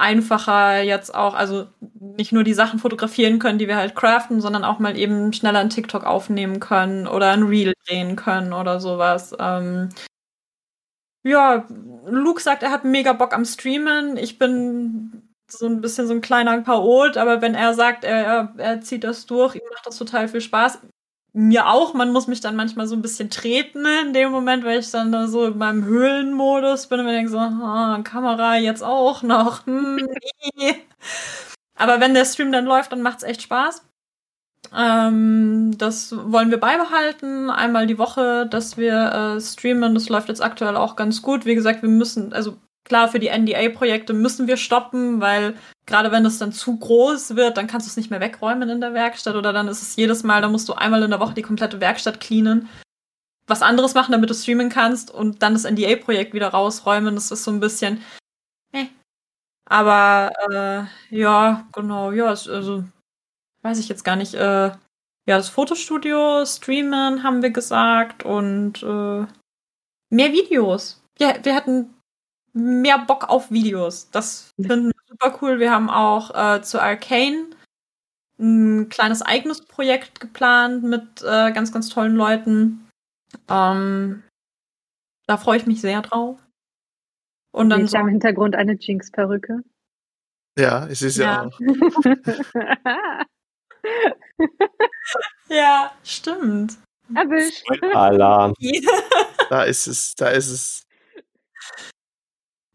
einfacher 0.00 0.82
jetzt 0.82 1.14
auch, 1.14 1.34
also 1.34 1.66
nicht 2.00 2.32
nur 2.32 2.44
die 2.44 2.54
Sachen 2.54 2.78
fotografieren 2.78 3.38
können, 3.38 3.58
die 3.58 3.68
wir 3.68 3.76
halt 3.76 3.94
craften, 3.94 4.40
sondern 4.40 4.64
auch 4.64 4.78
mal 4.78 4.96
eben 4.98 5.32
schneller 5.32 5.60
einen 5.60 5.70
TikTok 5.70 6.04
aufnehmen 6.04 6.60
können 6.60 7.06
oder 7.06 7.30
ein 7.32 7.44
Reel 7.44 7.74
drehen 7.86 8.16
können 8.16 8.52
oder 8.52 8.80
sowas. 8.80 9.34
Ähm, 9.38 9.90
ja, 11.22 11.66
Luke 12.06 12.40
sagt, 12.40 12.62
er 12.62 12.70
hat 12.70 12.84
mega 12.84 13.12
Bock 13.12 13.34
am 13.34 13.44
Streamen. 13.44 14.16
Ich 14.16 14.38
bin 14.38 15.34
so 15.48 15.66
ein 15.66 15.80
bisschen 15.80 16.06
so 16.06 16.14
ein 16.14 16.20
kleiner 16.20 16.62
Chaot, 16.62 17.16
aber 17.16 17.42
wenn 17.42 17.54
er 17.54 17.74
sagt, 17.74 18.04
er, 18.04 18.54
er 18.56 18.80
zieht 18.80 19.04
das 19.04 19.26
durch, 19.26 19.54
ihm 19.56 19.62
macht 19.72 19.86
das 19.86 19.96
total 19.96 20.28
viel 20.28 20.40
Spaß. 20.40 20.80
Mir 21.32 21.68
auch, 21.68 21.94
man 21.94 22.12
muss 22.12 22.26
mich 22.26 22.40
dann 22.40 22.56
manchmal 22.56 22.86
so 22.88 22.96
ein 22.96 23.02
bisschen 23.02 23.30
treten 23.30 23.84
in 24.04 24.12
dem 24.12 24.32
Moment, 24.32 24.64
weil 24.64 24.80
ich 24.80 24.90
dann 24.90 25.12
da 25.12 25.28
so 25.28 25.46
in 25.46 25.58
meinem 25.58 25.84
Höhlenmodus 25.84 26.88
bin 26.88 27.00
und 27.00 27.06
mir 27.06 27.12
denke 27.12 27.30
so, 27.30 27.38
ah, 27.38 28.00
Kamera 28.02 28.56
jetzt 28.56 28.82
auch 28.82 29.22
noch. 29.22 29.66
Hm, 29.66 30.08
nee. 30.56 30.74
Aber 31.76 32.00
wenn 32.00 32.14
der 32.14 32.24
Stream 32.24 32.52
dann 32.52 32.64
läuft, 32.64 32.92
dann 32.92 33.02
macht's 33.02 33.22
echt 33.22 33.42
Spaß. 33.42 33.82
Ähm, 34.76 35.76
das 35.78 36.14
wollen 36.16 36.50
wir 36.50 36.58
beibehalten, 36.58 37.50
einmal 37.50 37.86
die 37.86 37.98
Woche, 37.98 38.46
dass 38.46 38.76
wir 38.76 39.36
äh, 39.36 39.40
streamen. 39.40 39.94
Das 39.94 40.08
läuft 40.08 40.28
jetzt 40.28 40.42
aktuell 40.42 40.76
auch 40.76 40.96
ganz 40.96 41.22
gut. 41.22 41.46
Wie 41.46 41.54
gesagt, 41.54 41.82
wir 41.82 41.88
müssen, 41.88 42.32
also 42.32 42.56
klar, 42.84 43.08
für 43.08 43.18
die 43.18 43.30
NDA-Projekte 43.30 44.12
müssen 44.12 44.46
wir 44.46 44.56
stoppen, 44.56 45.20
weil 45.20 45.54
gerade 45.90 46.12
wenn 46.12 46.24
es 46.24 46.38
dann 46.38 46.52
zu 46.52 46.78
groß 46.78 47.34
wird, 47.34 47.56
dann 47.56 47.66
kannst 47.66 47.86
du 47.86 47.90
es 47.90 47.96
nicht 47.96 48.10
mehr 48.10 48.20
wegräumen 48.20 48.70
in 48.70 48.80
der 48.80 48.94
Werkstatt 48.94 49.34
oder 49.34 49.52
dann 49.52 49.68
ist 49.68 49.82
es 49.82 49.96
jedes 49.96 50.22
Mal, 50.22 50.40
dann 50.40 50.52
musst 50.52 50.68
du 50.68 50.74
einmal 50.74 51.02
in 51.02 51.10
der 51.10 51.20
Woche 51.20 51.34
die 51.34 51.42
komplette 51.42 51.80
Werkstatt 51.80 52.20
cleanen, 52.20 52.68
was 53.48 53.60
anderes 53.60 53.94
machen, 53.94 54.12
damit 54.12 54.30
du 54.30 54.34
streamen 54.34 54.68
kannst 54.68 55.10
und 55.10 55.42
dann 55.42 55.52
das 55.54 55.64
NDA-Projekt 55.64 56.32
wieder 56.32 56.48
rausräumen. 56.48 57.16
Das 57.16 57.32
ist 57.32 57.42
so 57.42 57.50
ein 57.50 57.58
bisschen. 57.58 58.02
Eh. 58.72 58.86
Aber 59.66 60.30
äh, 61.10 61.16
ja, 61.16 61.66
genau, 61.72 62.12
ja, 62.12 62.26
also 62.26 62.84
weiß 63.62 63.78
ich 63.80 63.88
jetzt 63.88 64.04
gar 64.04 64.14
nicht. 64.14 64.34
Äh, 64.34 64.70
ja, 65.26 65.36
das 65.36 65.48
Fotostudio, 65.48 66.46
Streamen 66.46 67.24
haben 67.24 67.42
wir 67.42 67.50
gesagt 67.50 68.24
und 68.24 68.82
äh, 68.82 69.26
mehr 70.10 70.32
Videos. 70.32 71.02
Ja, 71.18 71.34
wir 71.42 71.54
hatten 71.54 71.94
mehr 72.52 72.98
Bock 72.98 73.28
auf 73.28 73.50
Videos. 73.50 74.08
Das 74.10 74.50
finden 74.56 74.88
wir 74.88 74.99
super 75.10 75.38
cool. 75.40 75.58
Wir 75.58 75.70
haben 75.72 75.90
auch 75.90 76.30
äh, 76.34 76.62
zu 76.62 76.80
Arcane 76.80 77.46
ein 78.38 78.88
kleines 78.88 79.20
eigenes 79.20 79.66
Projekt 79.66 80.20
geplant 80.20 80.82
mit 80.82 81.22
äh, 81.22 81.52
ganz, 81.52 81.72
ganz 81.72 81.90
tollen 81.90 82.16
Leuten. 82.16 82.88
Ähm, 83.48 84.22
da 85.26 85.36
freue 85.36 85.58
ich 85.58 85.66
mich 85.66 85.80
sehr 85.80 86.00
drauf. 86.00 86.38
Und 87.52 87.68
dann 87.70 87.86
so 87.86 87.98
im 87.98 88.08
Hintergrund 88.08 88.54
eine 88.54 88.74
Jinx-Perücke. 88.74 89.62
Ja, 90.58 90.88
ich 90.88 91.00
sehe 91.00 91.08
es 91.08 91.16
ja. 91.16 91.24
ja 91.24 91.46
auch. 91.46 91.60
ja, 95.48 95.92
stimmt. 96.04 96.78
Erwischt. 97.14 97.64
Alarm. 97.94 98.54
da 99.50 99.64
ist 99.64 99.86
es, 99.86 100.14
da 100.14 100.28
ist 100.28 100.48
es. 100.48 100.86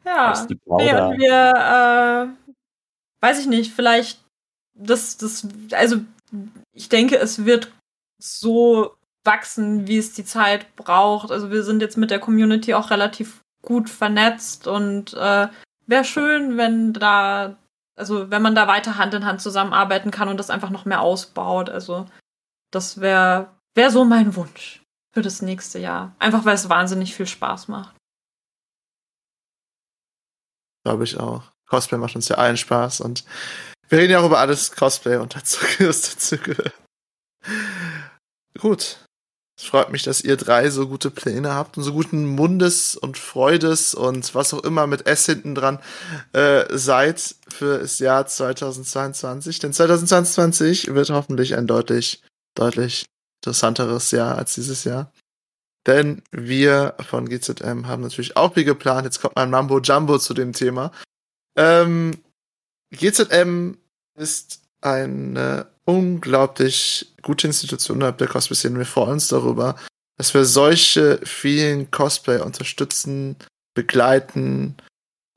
Ja, 0.06 0.46
nee, 0.48 0.94
und 0.94 1.18
wir, 1.18 2.30
äh, 2.30 2.52
weiß 3.22 3.40
ich 3.40 3.48
nicht, 3.48 3.74
vielleicht 3.74 4.24
das, 4.76 5.18
das, 5.18 5.48
also 5.72 5.98
ich 6.74 6.90
denke, 6.90 7.18
es 7.18 7.46
wird 7.46 7.72
so 8.20 8.96
wachsen, 9.24 9.88
wie 9.88 9.98
es 9.98 10.14
die 10.14 10.26
Zeit 10.26 10.76
braucht. 10.76 11.32
Also 11.32 11.52
wir 11.52 11.64
sind 11.64 11.82
jetzt 11.82 11.98
mit 11.98 12.12
der 12.12 12.20
Community 12.20 12.74
auch 12.74 12.92
relativ 12.92 13.42
gut 13.62 13.90
vernetzt 13.90 14.68
und 14.68 15.14
äh, 15.14 15.48
wäre 15.88 16.04
schön, 16.04 16.58
wenn 16.58 16.94
da, 16.94 17.56
also 17.98 18.30
wenn 18.30 18.42
man 18.42 18.56
da 18.56 18.68
weiter 18.68 18.98
Hand 18.98 19.14
in 19.14 19.26
Hand 19.26 19.42
zusammenarbeiten 19.42 20.12
kann 20.12 20.30
und 20.30 20.38
das 20.38 20.50
einfach 20.50 20.70
noch 20.70 20.86
mehr 20.86 21.02
ausbaut. 21.02 21.70
Also 21.70 22.06
das 22.72 23.02
wäre 23.02 23.50
wär 23.74 23.92
so 23.92 24.06
mein 24.06 24.36
Wunsch 24.36 24.84
für 25.14 25.22
das 25.22 25.42
nächste 25.42 25.80
Jahr. 25.80 26.14
Einfach 26.20 26.46
weil 26.46 26.56
es 26.56 26.70
wahnsinnig 26.70 27.16
viel 27.16 27.28
Spaß 27.28 27.68
macht. 27.68 27.96
Glaube 30.86 31.04
ich 31.04 31.20
auch. 31.20 31.42
Cosplay 31.68 31.98
macht 31.98 32.16
uns 32.16 32.30
ja 32.30 32.36
allen 32.36 32.58
Spaß 32.58 33.02
und 33.02 33.24
wir 33.90 33.98
reden 33.98 34.12
ja 34.12 34.20
auch 34.20 34.26
über 34.26 34.38
alles 34.38 34.72
Cosplay 34.72 35.18
und 35.18 35.36
dazu, 35.36 35.66
was 35.80 36.14
dazu. 36.14 36.38
Gut. 38.60 39.00
Es 39.58 39.66
freut 39.66 39.90
mich, 39.90 40.04
dass 40.04 40.22
ihr 40.22 40.36
drei 40.36 40.70
so 40.70 40.88
gute 40.88 41.10
Pläne 41.10 41.54
habt 41.54 41.78
und 41.78 41.84
so 41.84 41.94
guten 41.94 42.26
Mundes 42.26 42.96
und 42.96 43.18
Freudes 43.18 43.96
und 43.96 44.36
was 44.36 44.54
auch 44.54 44.64
immer 44.64 44.86
mit 44.86 45.08
S 45.08 45.26
hinten 45.26 45.56
dran 45.56 45.80
äh, 46.34 46.66
seid 46.78 47.36
für 47.48 47.80
das 47.80 48.00
Jahr 48.00 48.28
2022. 48.28 49.60
Denn 49.60 49.74
2022 49.74 50.94
wird 50.94 51.10
hoffentlich 51.10 51.56
ein 51.56 51.68
deutlich, 51.68 52.22
deutlich 52.54 53.06
interessanteres 53.42 54.12
Jahr 54.12 54.38
als 54.38 54.54
dieses 54.56 54.84
Jahr. 54.84 55.12
Denn 55.86 56.24
wir 56.32 56.96
von 57.08 57.30
GZM 57.30 57.88
haben 57.88 58.02
natürlich 58.02 58.36
auch 58.38 58.56
wie 58.56 58.64
geplant, 58.64 59.06
jetzt 59.06 59.22
kommt 59.22 59.36
mein 59.36 59.52
Mambo 59.52 59.80
Jumbo 59.80 60.18
zu 60.18 60.34
dem 60.34 60.54
Thema. 60.54 60.92
Ähm, 61.56 62.12
GZM 62.92 63.78
ist 64.18 64.62
eine 64.82 65.68
unglaublich 65.86 67.14
gute 67.22 67.48
Institution 67.48 67.98
innerhalb 67.98 68.18
der 68.18 68.28
Cosplay-Szene. 68.28 68.78
Wir 68.80 68.86
freuen 68.86 69.14
uns 69.14 69.28
darüber, 69.28 69.76
dass 70.18 70.34
wir 70.34 70.46
solche 70.46 71.20
vielen 71.24 71.92
Cosplay 71.92 72.40
unterstützen, 72.42 73.36
begleiten 73.76 74.76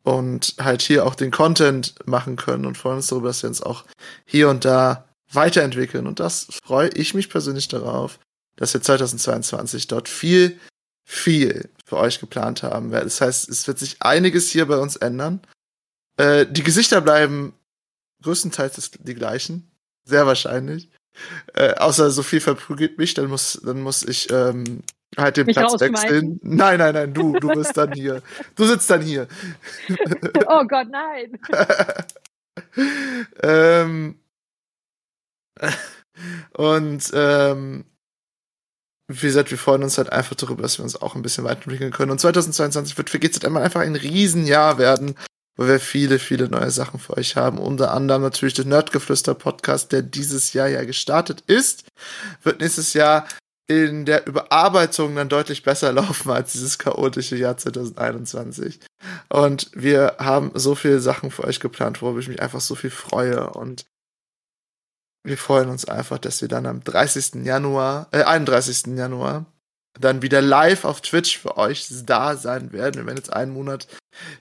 und 0.03 0.55
halt 0.59 0.81
hier 0.81 1.05
auch 1.05 1.15
den 1.15 1.31
Content 1.31 1.95
machen 2.07 2.37
können 2.37 2.65
und 2.65 2.79
freuen 2.79 2.97
uns 2.97 3.09
darüber, 3.09 3.29
dass 3.29 3.43
wir 3.43 3.49
uns 3.49 3.63
auch 3.63 3.85
hier 4.25 4.49
und 4.49 4.65
da 4.65 5.09
weiterentwickeln. 5.33 6.07
Und 6.07 6.21
das 6.21 6.49
freue 6.65 6.89
ich 6.89 7.13
mich 7.13 7.29
persönlich 7.29 7.69
darauf, 7.69 8.19
dass 8.59 8.75
wir 8.75 8.83
2022 8.83 9.87
dort 9.87 10.09
viel, 10.09 10.59
viel 11.07 11.71
für 11.87 11.97
euch 11.97 12.21
geplant 12.21 12.63
haben. 12.63 12.91
Das 12.91 13.21
heißt, 13.21 13.49
es 13.49 13.67
wird 13.67 13.79
sich 13.79 14.03
einiges 14.03 14.51
hier 14.51 14.67
bei 14.67 14.77
uns 14.77 14.97
ändern. 14.97 15.41
Äh, 16.17 16.45
die 16.47 16.65
Gesichter 16.65 17.01
bleiben 17.01 17.55
größtenteils 18.23 18.91
die 18.99 19.15
gleichen. 19.15 19.71
Sehr 20.05 20.27
wahrscheinlich. 20.27 20.91
Äh, 21.55 21.75
außer 21.75 22.11
Sophie 22.11 22.41
verprügelt 22.41 22.99
mich, 22.99 23.15
dann 23.15 23.27
muss, 23.27 23.61
dann 23.65 23.81
muss 23.81 24.03
ich 24.03 24.31
ähm, 24.31 24.83
halt 25.17 25.37
den 25.37 25.47
mich 25.47 25.57
Platz 25.57 25.81
wechseln. 25.81 26.41
Nein, 26.43 26.79
nein, 26.79 26.95
nein, 26.95 27.15
du, 27.15 27.33
du 27.35 27.49
bist 27.49 27.77
dann 27.77 27.93
hier. 27.93 28.23
Du 28.57 28.65
sitzt 28.67 28.91
dann 28.91 29.03
hier. 29.03 29.29
oh 30.47 30.65
Gott, 30.67 30.89
nein. 30.91 31.39
ähm, 33.43 34.21
und 36.53 37.11
ähm, 37.15 37.85
wie 39.09 39.27
gesagt, 39.27 39.51
wir 39.51 39.59
freuen 39.59 39.83
uns 39.83 39.97
halt 39.97 40.13
einfach 40.13 40.37
darüber, 40.37 40.63
dass 40.63 40.79
wir 40.79 40.85
uns 40.85 41.01
auch 41.01 41.15
ein 41.15 41.23
bisschen 41.23 41.45
weiterentwickeln 41.45 41.93
können. 41.93 42.11
Und 42.11 42.21
2022 42.21 42.99
wird 42.99 43.09
für 43.09 43.19
GZM 43.19 43.57
einfach 43.57 43.81
ein 43.81 43.97
Riesenjahr 43.97 44.79
werden, 44.79 45.15
wo 45.57 45.67
wir 45.67 45.81
viele, 45.81 46.19
viele 46.19 46.49
neue 46.49 46.71
Sachen 46.71 47.01
für 47.01 47.17
euch 47.17 47.35
haben. 47.35 47.59
Unter 47.59 47.93
anderem 47.93 48.21
natürlich 48.21 48.55
der 48.55 48.67
Nerdgeflüster-Podcast, 48.67 49.93
der 49.93 50.03
dieses 50.03 50.53
Jahr 50.53 50.69
ja 50.69 50.85
gestartet 50.85 51.43
ist, 51.47 51.85
wird 52.43 52.61
nächstes 52.61 52.93
Jahr 52.93 53.27
in 53.67 54.05
der 54.05 54.27
Überarbeitung 54.27 55.17
dann 55.17 55.31
deutlich 55.31 55.63
besser 55.63 55.93
laufen 55.95 56.31
als 56.31 56.53
dieses 56.53 56.79
chaotische 56.79 57.37
Jahr 57.37 57.57
2021. 57.57 58.81
Und 59.31 59.71
wir 59.75 60.17
haben 60.19 60.53
so 60.55 60.75
viele 60.75 61.01
Sachen 61.01 61.31
für 61.31 61.45
euch 61.45 61.61
geplant, 61.61 62.03
worüber 62.03 62.21
ich 62.21 62.29
mich 62.29 62.43
einfach 62.43 62.61
so 62.61 62.75
viel 62.75 62.91
freue. 62.91 63.49
Und 63.51 63.87
wir 65.25 65.39
freuen 65.39 65.69
uns 65.69 65.85
einfach, 65.85 66.19
dass 66.19 66.41
wir 66.41 66.49
dann 66.49 66.67
am 66.67 66.83
30. 66.83 67.45
Januar, 67.45 68.09
äh, 68.13 68.23
31. 68.23 68.97
Januar 68.97 69.47
dann 69.99 70.23
wieder 70.23 70.41
live 70.41 70.85
auf 70.85 71.01
Twitch 71.01 71.39
für 71.39 71.57
euch 71.57 71.89
da 72.05 72.37
sein 72.37 72.73
werden. 72.73 72.97
Wir 72.97 73.07
werden 73.07 73.17
jetzt 73.17 73.33
einen 73.33 73.53
Monat 73.53 73.89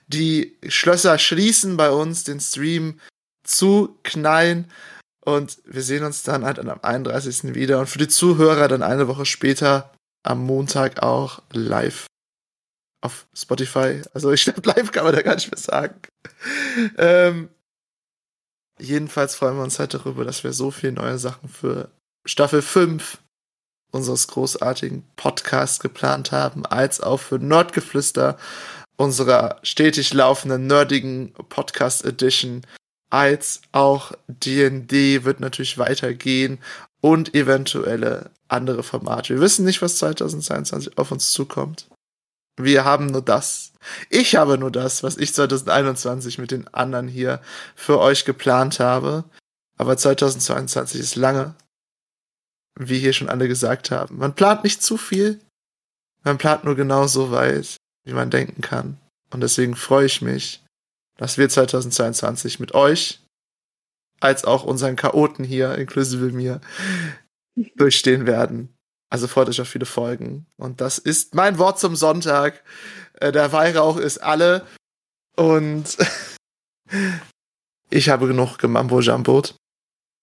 die 0.06 0.56
Schlösser 0.68 1.18
schließen 1.18 1.76
bei 1.76 1.90
uns, 1.90 2.24
den 2.24 2.40
Stream 2.40 3.00
zuknallen 3.44 4.70
und 5.24 5.58
wir 5.64 5.82
sehen 5.82 6.04
uns 6.04 6.22
dann 6.22 6.44
halt 6.44 6.58
am 6.58 6.80
31. 6.82 7.54
wieder 7.54 7.80
und 7.80 7.88
für 7.88 7.98
die 7.98 8.08
Zuhörer 8.08 8.68
dann 8.68 8.82
eine 8.82 9.08
Woche 9.08 9.26
später 9.26 9.92
am 10.22 10.44
Montag 10.44 11.02
auch 11.02 11.42
live 11.52 12.06
auf 13.00 13.26
Spotify. 13.34 14.02
Also 14.12 14.32
ich 14.32 14.44
glaube, 14.44 14.62
live 14.64 14.92
kann 14.92 15.04
man 15.04 15.14
da 15.14 15.22
gar 15.22 15.34
nicht 15.34 15.50
mehr 15.50 15.58
sagen. 15.58 16.00
Ähm, 16.96 17.48
Jedenfalls 18.80 19.34
freuen 19.34 19.56
wir 19.56 19.64
uns 19.64 19.78
halt 19.78 19.94
darüber, 19.94 20.24
dass 20.24 20.44
wir 20.44 20.52
so 20.52 20.70
viele 20.70 20.92
neue 20.92 21.18
Sachen 21.18 21.48
für 21.48 21.90
Staffel 22.24 22.62
5 22.62 23.18
unseres 23.90 24.28
großartigen 24.28 25.04
Podcasts 25.16 25.80
geplant 25.80 26.32
haben, 26.32 26.66
als 26.66 27.00
auch 27.00 27.18
für 27.18 27.38
Nerdgeflüster, 27.38 28.36
unserer 28.96 29.58
stetig 29.62 30.12
laufenden 30.12 30.66
nerdigen 30.66 31.32
Podcast 31.48 32.04
Edition, 32.04 32.62
als 33.10 33.62
auch 33.72 34.12
D&D 34.26 35.24
wird 35.24 35.40
natürlich 35.40 35.78
weitergehen 35.78 36.58
und 37.00 37.34
eventuelle 37.34 38.30
andere 38.48 38.82
Formate. 38.82 39.34
Wir 39.34 39.40
wissen 39.40 39.64
nicht, 39.64 39.82
was 39.82 39.98
2022 39.98 40.98
auf 40.98 41.10
uns 41.12 41.32
zukommt. 41.32 41.88
Wir 42.58 42.84
haben 42.84 43.06
nur 43.06 43.22
das. 43.22 43.72
Ich 44.10 44.36
habe 44.36 44.58
nur 44.58 44.70
das, 44.70 45.02
was 45.02 45.16
ich 45.16 45.32
2021 45.32 46.38
mit 46.38 46.50
den 46.50 46.68
anderen 46.74 47.08
hier 47.08 47.40
für 47.74 48.00
euch 48.00 48.24
geplant 48.24 48.80
habe. 48.80 49.24
Aber 49.76 49.96
2022 49.96 51.00
ist 51.00 51.16
lange, 51.16 51.54
wie 52.78 52.98
hier 52.98 53.12
schon 53.12 53.28
alle 53.28 53.46
gesagt 53.46 53.90
haben. 53.90 54.18
Man 54.18 54.34
plant 54.34 54.64
nicht 54.64 54.82
zu 54.82 54.96
viel. 54.96 55.40
Man 56.24 56.36
plant 56.36 56.64
nur 56.64 56.74
genau 56.74 57.06
so 57.06 57.30
weit, 57.30 57.76
wie 58.04 58.12
man 58.12 58.30
denken 58.30 58.60
kann. 58.60 58.98
Und 59.30 59.40
deswegen 59.40 59.76
freue 59.76 60.06
ich 60.06 60.20
mich, 60.20 60.64
dass 61.16 61.38
wir 61.38 61.48
2022 61.48 62.58
mit 62.58 62.74
euch, 62.74 63.20
als 64.20 64.44
auch 64.44 64.64
unseren 64.64 64.96
Chaoten 64.96 65.44
hier, 65.44 65.76
inklusive 65.76 66.32
mir, 66.32 66.60
durchstehen 67.76 68.26
werden. 68.26 68.74
Also 69.10 69.26
freut 69.26 69.48
euch 69.48 69.60
auf 69.60 69.68
viele 69.68 69.86
Folgen. 69.86 70.46
Und 70.56 70.80
das 70.80 70.98
ist 70.98 71.34
mein 71.34 71.58
Wort 71.58 71.78
zum 71.78 71.96
Sonntag. 71.96 72.62
Äh, 73.14 73.32
der 73.32 73.52
Weihrauch 73.52 73.96
ist 73.96 74.18
alle. 74.18 74.66
Und 75.36 75.96
ich 77.90 78.08
habe 78.08 78.26
genug 78.26 78.58
gemambo 78.58 79.00
jambot. 79.00 79.56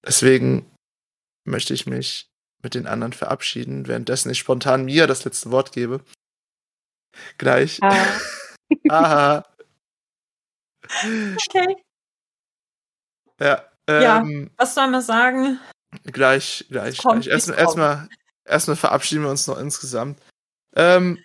Deswegen 0.05 0.71
möchte 1.45 1.73
ich 1.73 1.87
mich 1.87 2.27
mit 2.61 2.75
den 2.75 2.87
anderen 2.87 3.13
verabschieden, 3.13 3.87
währenddessen 3.87 4.31
ich 4.31 4.39
spontan 4.39 4.85
mir 4.85 5.07
das 5.07 5.23
letzte 5.25 5.51
Wort 5.51 5.71
gebe. 5.71 6.03
Gleich. 7.37 7.79
Ah. 7.81 7.95
Aha. 8.89 9.45
Okay. 10.83 11.75
Ja. 13.39 13.65
Ja. 13.87 14.19
Ähm, 14.19 14.51
Was 14.57 14.75
soll 14.75 14.87
man 14.87 15.01
sagen? 15.01 15.59
Gleich, 16.03 16.65
gleich, 16.69 16.97
gleich. 16.97 17.27
Erstmal, 17.27 17.97
kommt. 17.97 18.09
Erstmal, 18.45 18.77
verabschieden 18.77 19.23
wir 19.23 19.29
uns 19.29 19.47
noch 19.47 19.57
insgesamt. 19.57 20.21
Ähm, 20.75 21.19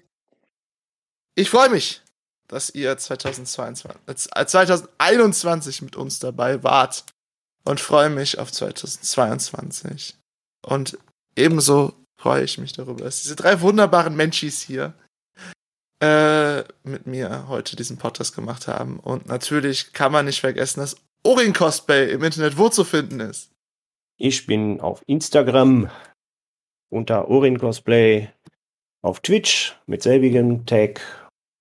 ich 1.34 1.50
freue 1.50 1.70
mich, 1.70 2.02
dass 2.48 2.70
ihr 2.70 2.96
2022, 2.96 3.90
äh, 4.34 4.46
2021 4.46 5.82
mit 5.82 5.96
uns 5.96 6.18
dabei 6.18 6.62
wart 6.62 7.04
und 7.64 7.80
freue 7.80 8.10
mich 8.10 8.38
auf 8.38 8.50
2022. 8.50 10.16
Und 10.62 10.98
ebenso 11.36 11.94
freue 12.20 12.44
ich 12.44 12.58
mich 12.58 12.72
darüber, 12.72 13.04
dass 13.04 13.22
diese 13.22 13.36
drei 13.36 13.60
wunderbaren 13.60 14.16
Menschis 14.16 14.60
hier 14.60 14.94
äh, 16.02 16.64
mit 16.82 17.06
mir 17.06 17.46
heute 17.48 17.76
diesen 17.76 17.98
Podcast 17.98 18.34
gemacht 18.34 18.66
haben. 18.68 18.98
Und 18.98 19.26
natürlich 19.26 19.92
kann 19.92 20.12
man 20.12 20.26
nicht 20.26 20.40
vergessen, 20.40 20.80
dass 20.80 20.96
Orin 21.22 21.52
Cosplay 21.52 22.10
im 22.10 22.24
Internet 22.24 22.58
wo 22.58 22.68
zu 22.68 22.84
finden 22.84 23.20
ist. 23.20 23.50
Ich 24.18 24.46
bin 24.46 24.80
auf 24.80 25.02
Instagram 25.06 25.90
unter 26.90 27.28
Orin 27.28 27.58
Cosplay, 27.58 28.28
auf 29.02 29.20
Twitch 29.20 29.78
mit 29.86 30.02
selbigem 30.02 30.66
Tag 30.66 31.00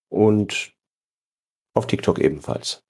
und 0.09 0.73
auf 1.75 1.87
TikTok 1.87 2.19
ebenfalls. 2.19 2.81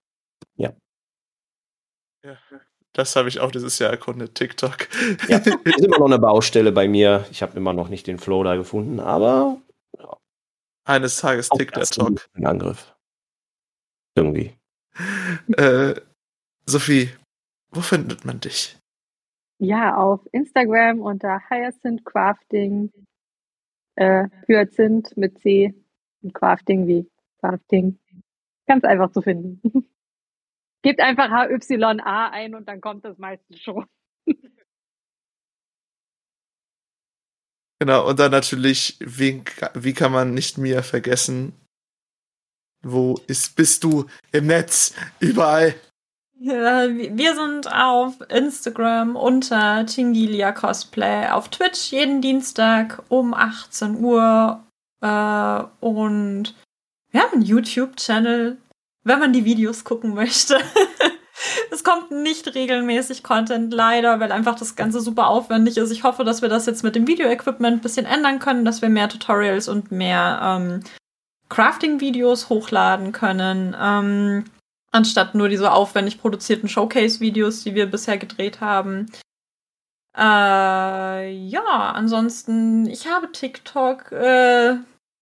Das 2.93 3.15
habe 3.15 3.29
ich 3.29 3.39
auch 3.39 3.51
dieses 3.51 3.77
Jahr 3.79 3.91
erkundet, 3.91 4.35
TikTok. 4.35 4.87
Ja, 5.27 5.37
ist 5.63 5.85
immer 5.85 5.99
noch 5.99 6.07
eine 6.07 6.19
Baustelle 6.19 6.71
bei 6.71 6.87
mir. 6.87 7.25
Ich 7.31 7.41
habe 7.41 7.55
immer 7.55 7.73
noch 7.73 7.89
nicht 7.89 8.07
den 8.07 8.19
Flow 8.19 8.43
da 8.43 8.55
gefunden, 8.55 8.99
aber 8.99 9.61
Eines 10.89 11.17
Tages 11.17 11.49
Talk. 11.91 12.27
ein 12.33 12.47
Angriff. 12.47 12.95
Irgendwie. 14.15 14.57
Äh, 15.55 16.01
Sophie, 16.65 17.11
wo 17.69 17.81
findet 17.81 18.25
man 18.25 18.39
dich? 18.39 18.78
Ja, 19.61 19.97
auf 19.97 20.21
Instagram 20.31 21.01
unter 21.01 21.41
Hyacinth 21.49 22.05
Crafting. 22.05 22.91
Äh, 23.95 24.29
Hyacinth 24.47 25.17
mit 25.17 25.39
C 25.39 25.75
und 26.21 26.33
Crafting 26.33 26.87
wie 26.87 27.09
Crafting. 27.41 27.99
Ganz 28.67 28.85
einfach 28.85 29.11
zu 29.11 29.21
finden. 29.21 29.61
Gebt 30.81 31.01
einfach 31.01 31.29
HYA 31.29 32.29
ein 32.29 32.55
und 32.55 32.67
dann 32.69 32.79
kommt 32.79 33.03
das 33.03 33.17
meistens 33.17 33.59
schon. 33.59 33.85
Genau, 37.81 38.09
und 38.09 38.19
dann 38.19 38.31
natürlich, 38.31 38.97
wie, 38.99 39.41
wie 39.73 39.93
kann 39.93 40.11
man 40.11 40.33
nicht 40.33 40.57
mir 40.57 40.83
vergessen? 40.83 41.53
Wo 42.81 43.15
ist, 43.27 43.55
bist 43.55 43.85
du 43.85 44.05
im 44.33 44.47
Netz? 44.47 44.93
Überall. 45.21 45.75
Ja, 46.41 46.87
wir 46.87 47.35
sind 47.35 47.69
auf 47.69 48.13
Instagram 48.29 49.17
unter 49.17 49.85
Tingilia 49.85 50.53
Cosplay, 50.53 51.27
auf 51.27 51.49
Twitch 51.49 51.91
jeden 51.91 52.21
Dienstag 52.21 53.03
um 53.09 53.33
18 53.33 54.01
Uhr 54.01 54.63
äh, 55.01 55.63
und 55.85 56.55
wir 57.11 57.21
haben 57.21 57.33
einen 57.33 57.41
YouTube-Channel, 57.41 58.57
wenn 59.03 59.19
man 59.19 59.33
die 59.33 59.43
Videos 59.43 59.83
gucken 59.83 60.13
möchte. 60.13 60.57
es 61.71 61.83
kommt 61.83 62.11
nicht 62.11 62.55
regelmäßig 62.55 63.21
Content, 63.21 63.73
leider, 63.73 64.21
weil 64.21 64.31
einfach 64.31 64.55
das 64.57 64.77
Ganze 64.77 65.01
super 65.01 65.27
aufwendig 65.27 65.75
ist. 65.75 65.91
Ich 65.91 66.03
hoffe, 66.03 66.23
dass 66.23 66.41
wir 66.41 66.47
das 66.47 66.65
jetzt 66.67 66.85
mit 66.85 66.95
dem 66.95 67.05
Video-Equipment 67.05 67.79
ein 67.79 67.81
bisschen 67.81 68.05
ändern 68.05 68.39
können, 68.39 68.63
dass 68.63 68.81
wir 68.81 68.87
mehr 68.87 69.09
Tutorials 69.09 69.67
und 69.67 69.91
mehr 69.91 70.39
ähm, 70.41 70.83
Crafting-Videos 71.49 72.47
hochladen 72.47 73.11
können. 73.11 73.75
Ähm, 73.77 74.45
anstatt 74.91 75.35
nur 75.35 75.49
diese 75.49 75.71
aufwendig 75.71 76.19
produzierten 76.19 76.69
Showcase-Videos, 76.69 77.63
die 77.63 77.75
wir 77.75 77.89
bisher 77.89 78.17
gedreht 78.17 78.61
haben. 78.61 79.11
Äh, 80.17 81.31
ja, 81.31 81.91
ansonsten, 81.93 82.87
ich 82.87 83.07
habe 83.07 83.31
TikTok, 83.31 84.11
äh, 84.11 84.77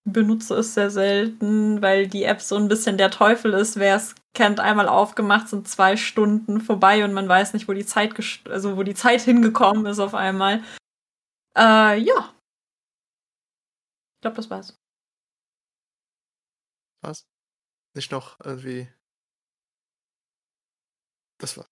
benutze 0.05 0.55
es 0.55 0.73
sehr 0.73 0.89
selten, 0.89 1.81
weil 1.81 2.07
die 2.07 2.23
App 2.23 2.41
so 2.41 2.55
ein 2.55 2.67
bisschen 2.67 2.97
der 2.97 3.11
Teufel 3.11 3.53
ist. 3.53 3.77
Wer 3.77 3.97
es 3.97 4.15
kennt, 4.33 4.59
einmal 4.59 4.87
aufgemacht, 4.87 5.49
sind 5.49 5.67
zwei 5.67 5.97
Stunden 5.97 6.61
vorbei 6.61 7.03
und 7.03 7.13
man 7.13 7.27
weiß 7.27 7.53
nicht, 7.53 7.67
wo 7.67 7.73
die 7.73 7.85
Zeit, 7.85 8.13
also 8.49 8.77
wo 8.77 8.83
die 8.83 8.95
Zeit 8.95 9.21
hingekommen 9.21 9.85
ist 9.85 9.99
auf 9.99 10.15
einmal. 10.15 10.63
Äh, 11.55 11.99
ja. 11.99 12.33
Ich 14.15 14.21
glaube, 14.21 14.37
das 14.37 14.49
war's. 14.49 14.75
Was? 17.01 17.27
Nicht 17.93 18.11
noch 18.11 18.39
irgendwie. 18.43 18.87
Das 21.39 21.57
war. 21.57 21.65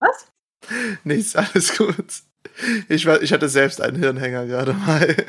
Was? 0.00 0.30
Nichts, 1.04 1.36
alles 1.36 1.76
gut. 1.76 2.22
Ich, 2.88 3.06
war, 3.06 3.22
ich 3.22 3.32
hatte 3.32 3.48
selbst 3.48 3.80
einen 3.80 3.96
Hirnhänger 3.96 4.46
gerade 4.46 4.72
mal. 4.74 5.26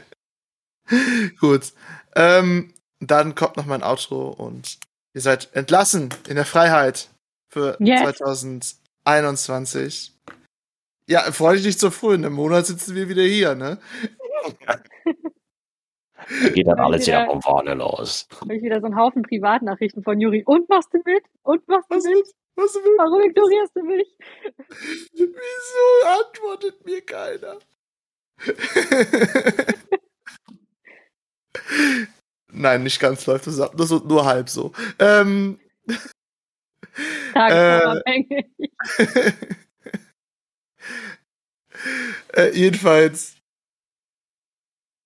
gut. 1.40 1.74
Ähm, 2.16 2.74
dann 3.00 3.36
kommt 3.36 3.58
noch 3.58 3.66
mein 3.66 3.84
Outro 3.84 4.30
und 4.30 4.78
ihr 5.14 5.22
seid 5.22 5.50
entlassen 5.56 6.10
in 6.28 6.36
der 6.36 6.46
Freiheit 6.46 7.10
für 7.52 7.78
Yes. 7.80 8.02
2021. 8.02 10.14
Ja, 11.08 11.32
freu 11.32 11.56
dich 11.56 11.66
nicht 11.66 11.80
so 11.80 11.90
früh. 11.92 12.16
In 12.16 12.26
einem 12.26 12.36
Monat 12.36 12.66
sitzen 12.68 12.96
wir 12.96 13.10
wieder 13.10 13.24
hier, 13.24 13.56
ne? 13.56 13.80
Da 16.44 16.50
geht 16.50 16.68
dann 16.68 16.80
alles 16.80 17.08
wieder 17.08 17.24
wieder- 17.24 17.32
von 17.32 17.42
vorne 17.42 17.74
los. 17.74 18.28
Habe 18.40 18.56
ich 18.56 18.62
wieder 18.64 18.80
so 18.80 18.86
einen 18.86 18.96
Haufen 18.96 19.24
Privatnachrichten 19.24 20.04
von 20.04 20.22
Juri. 20.22 20.44
Und 20.46 20.70
machst 20.70 20.94
du 20.94 21.00
mit? 21.04 21.24
Und 21.42 21.68
machst 21.68 21.90
du 21.92 21.96
mit? 21.96 22.28
Was 22.56 22.76
willst 22.76 22.98
Warum 22.98 23.22
ignorierst 23.22 23.76
du 23.76 23.84
mich? 23.84 24.08
Wieso 25.14 26.08
antwortet 26.20 26.86
mir 26.86 27.02
keiner? 27.02 27.60
Nein, 32.54 32.84
nicht 32.84 33.00
ganz 33.00 33.26
läuft 33.26 33.48
das 33.48 33.60
ab. 33.60 33.74
Das 33.78 33.92
ist 33.92 34.06
nur 34.06 34.26
halb 34.26 34.50
so. 34.50 34.74
Ähm, 35.00 35.60
Tagesformabhängig. 37.34 38.46
äh, 42.34 42.52
jedenfalls, 42.54 43.38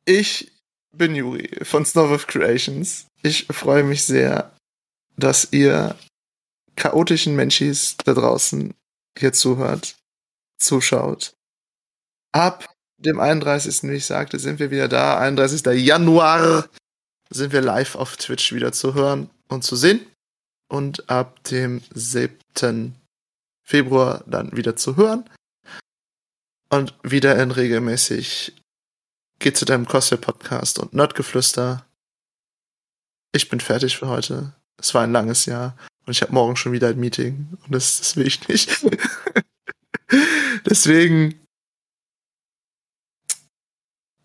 ich 0.05 0.51
bin 0.91 1.15
Juri 1.15 1.49
von 1.63 1.85
Snow 1.85 2.25
Creations. 2.25 3.07
Ich 3.21 3.45
freue 3.47 3.83
mich 3.83 4.03
sehr, 4.03 4.55
dass 5.17 5.51
ihr 5.51 5.95
chaotischen 6.75 7.35
Menschis 7.35 7.97
da 7.97 8.13
draußen 8.13 8.73
hier 9.17 9.33
zuhört, 9.33 9.95
zuschaut. 10.57 11.33
Ab 12.31 12.65
dem 12.97 13.19
31., 13.19 13.83
wie 13.83 13.95
ich 13.95 14.05
sagte, 14.05 14.39
sind 14.39 14.59
wir 14.59 14.71
wieder 14.71 14.87
da. 14.87 15.17
31. 15.19 15.65
Januar 15.81 16.69
sind 17.29 17.53
wir 17.53 17.61
live 17.61 17.95
auf 17.95 18.17
Twitch 18.17 18.53
wieder 18.53 18.71
zu 18.71 18.93
hören 18.93 19.29
und 19.47 19.63
zu 19.63 19.75
sehen. 19.75 20.05
Und 20.67 21.09
ab 21.09 21.43
dem 21.45 21.81
7. 21.93 22.95
Februar 23.63 24.23
dann 24.25 24.55
wieder 24.55 24.75
zu 24.75 24.97
hören. 24.97 25.29
Und 26.69 26.95
wieder 27.03 27.41
in 27.41 27.51
regelmäßig 27.51 28.53
geht 29.39 29.57
zu 29.57 29.65
deinem 29.65 29.87
Cosplay 29.87 30.17
Podcast 30.17 30.79
und 30.79 30.93
Nerdgeflüster. 30.93 31.85
Ich 33.33 33.49
bin 33.49 33.59
fertig 33.59 33.97
für 33.97 34.07
heute. 34.07 34.55
Es 34.77 34.93
war 34.93 35.03
ein 35.03 35.11
langes 35.11 35.45
Jahr 35.45 35.77
und 36.05 36.11
ich 36.11 36.21
habe 36.21 36.33
morgen 36.33 36.55
schon 36.55 36.71
wieder 36.71 36.89
ein 36.89 36.99
Meeting 36.99 37.49
und 37.63 37.71
das, 37.73 37.97
das 37.97 38.15
will 38.15 38.27
ich 38.27 38.47
nicht. 38.47 38.85
Deswegen, 40.65 41.39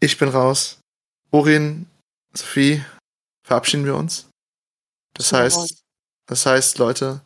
ich 0.00 0.18
bin 0.18 0.28
raus. 0.28 0.78
Orin, 1.30 1.86
Sophie, 2.34 2.84
verabschieden 3.46 3.84
wir 3.84 3.96
uns. 3.96 4.28
Das 5.14 5.32
heißt, 5.32 5.82
das 6.26 6.46
heißt, 6.46 6.78
Leute, 6.78 7.20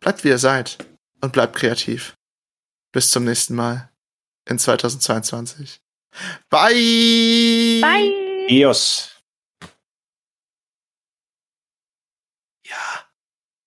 bleibt 0.00 0.24
wie 0.24 0.28
ihr 0.28 0.38
seid 0.38 0.78
und 1.20 1.32
bleibt 1.32 1.56
kreativ. 1.56 2.14
Bis 2.92 3.10
zum 3.10 3.24
nächsten 3.24 3.54
Mal 3.54 3.90
in 4.48 4.58
2022. 4.58 5.80
Bye! 6.48 7.80
Bye! 7.80 8.46
Dios. 8.48 9.17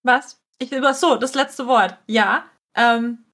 Was? 0.03 0.40
Ich 0.60 0.72
über 0.72 0.94
so, 0.94 1.15
das 1.15 1.34
letzte 1.36 1.68
Wort. 1.68 1.98
Ja. 2.07 2.49
Ähm, 2.76 3.26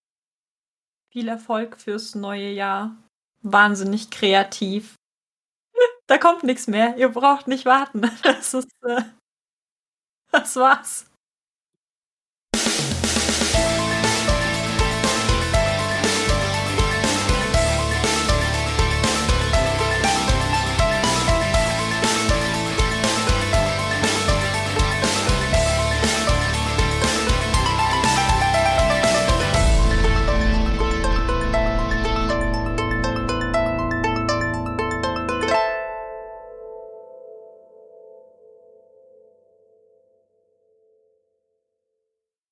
viel 1.11 1.27
Erfolg 1.27 1.79
fürs 1.79 2.15
neue 2.15 2.49
Jahr. 2.49 2.95
Wahnsinnig 3.41 4.09
kreativ. 4.09 4.95
Da 6.07 6.17
kommt 6.17 6.43
nichts 6.43 6.67
mehr. 6.67 6.95
Ihr 6.97 7.09
braucht 7.09 7.47
nicht 7.47 7.65
warten. 7.65 8.01
Das 8.23 8.53
ist. 8.53 8.69
Äh, 8.83 9.01
das 10.31 10.55
war's. 10.55 11.05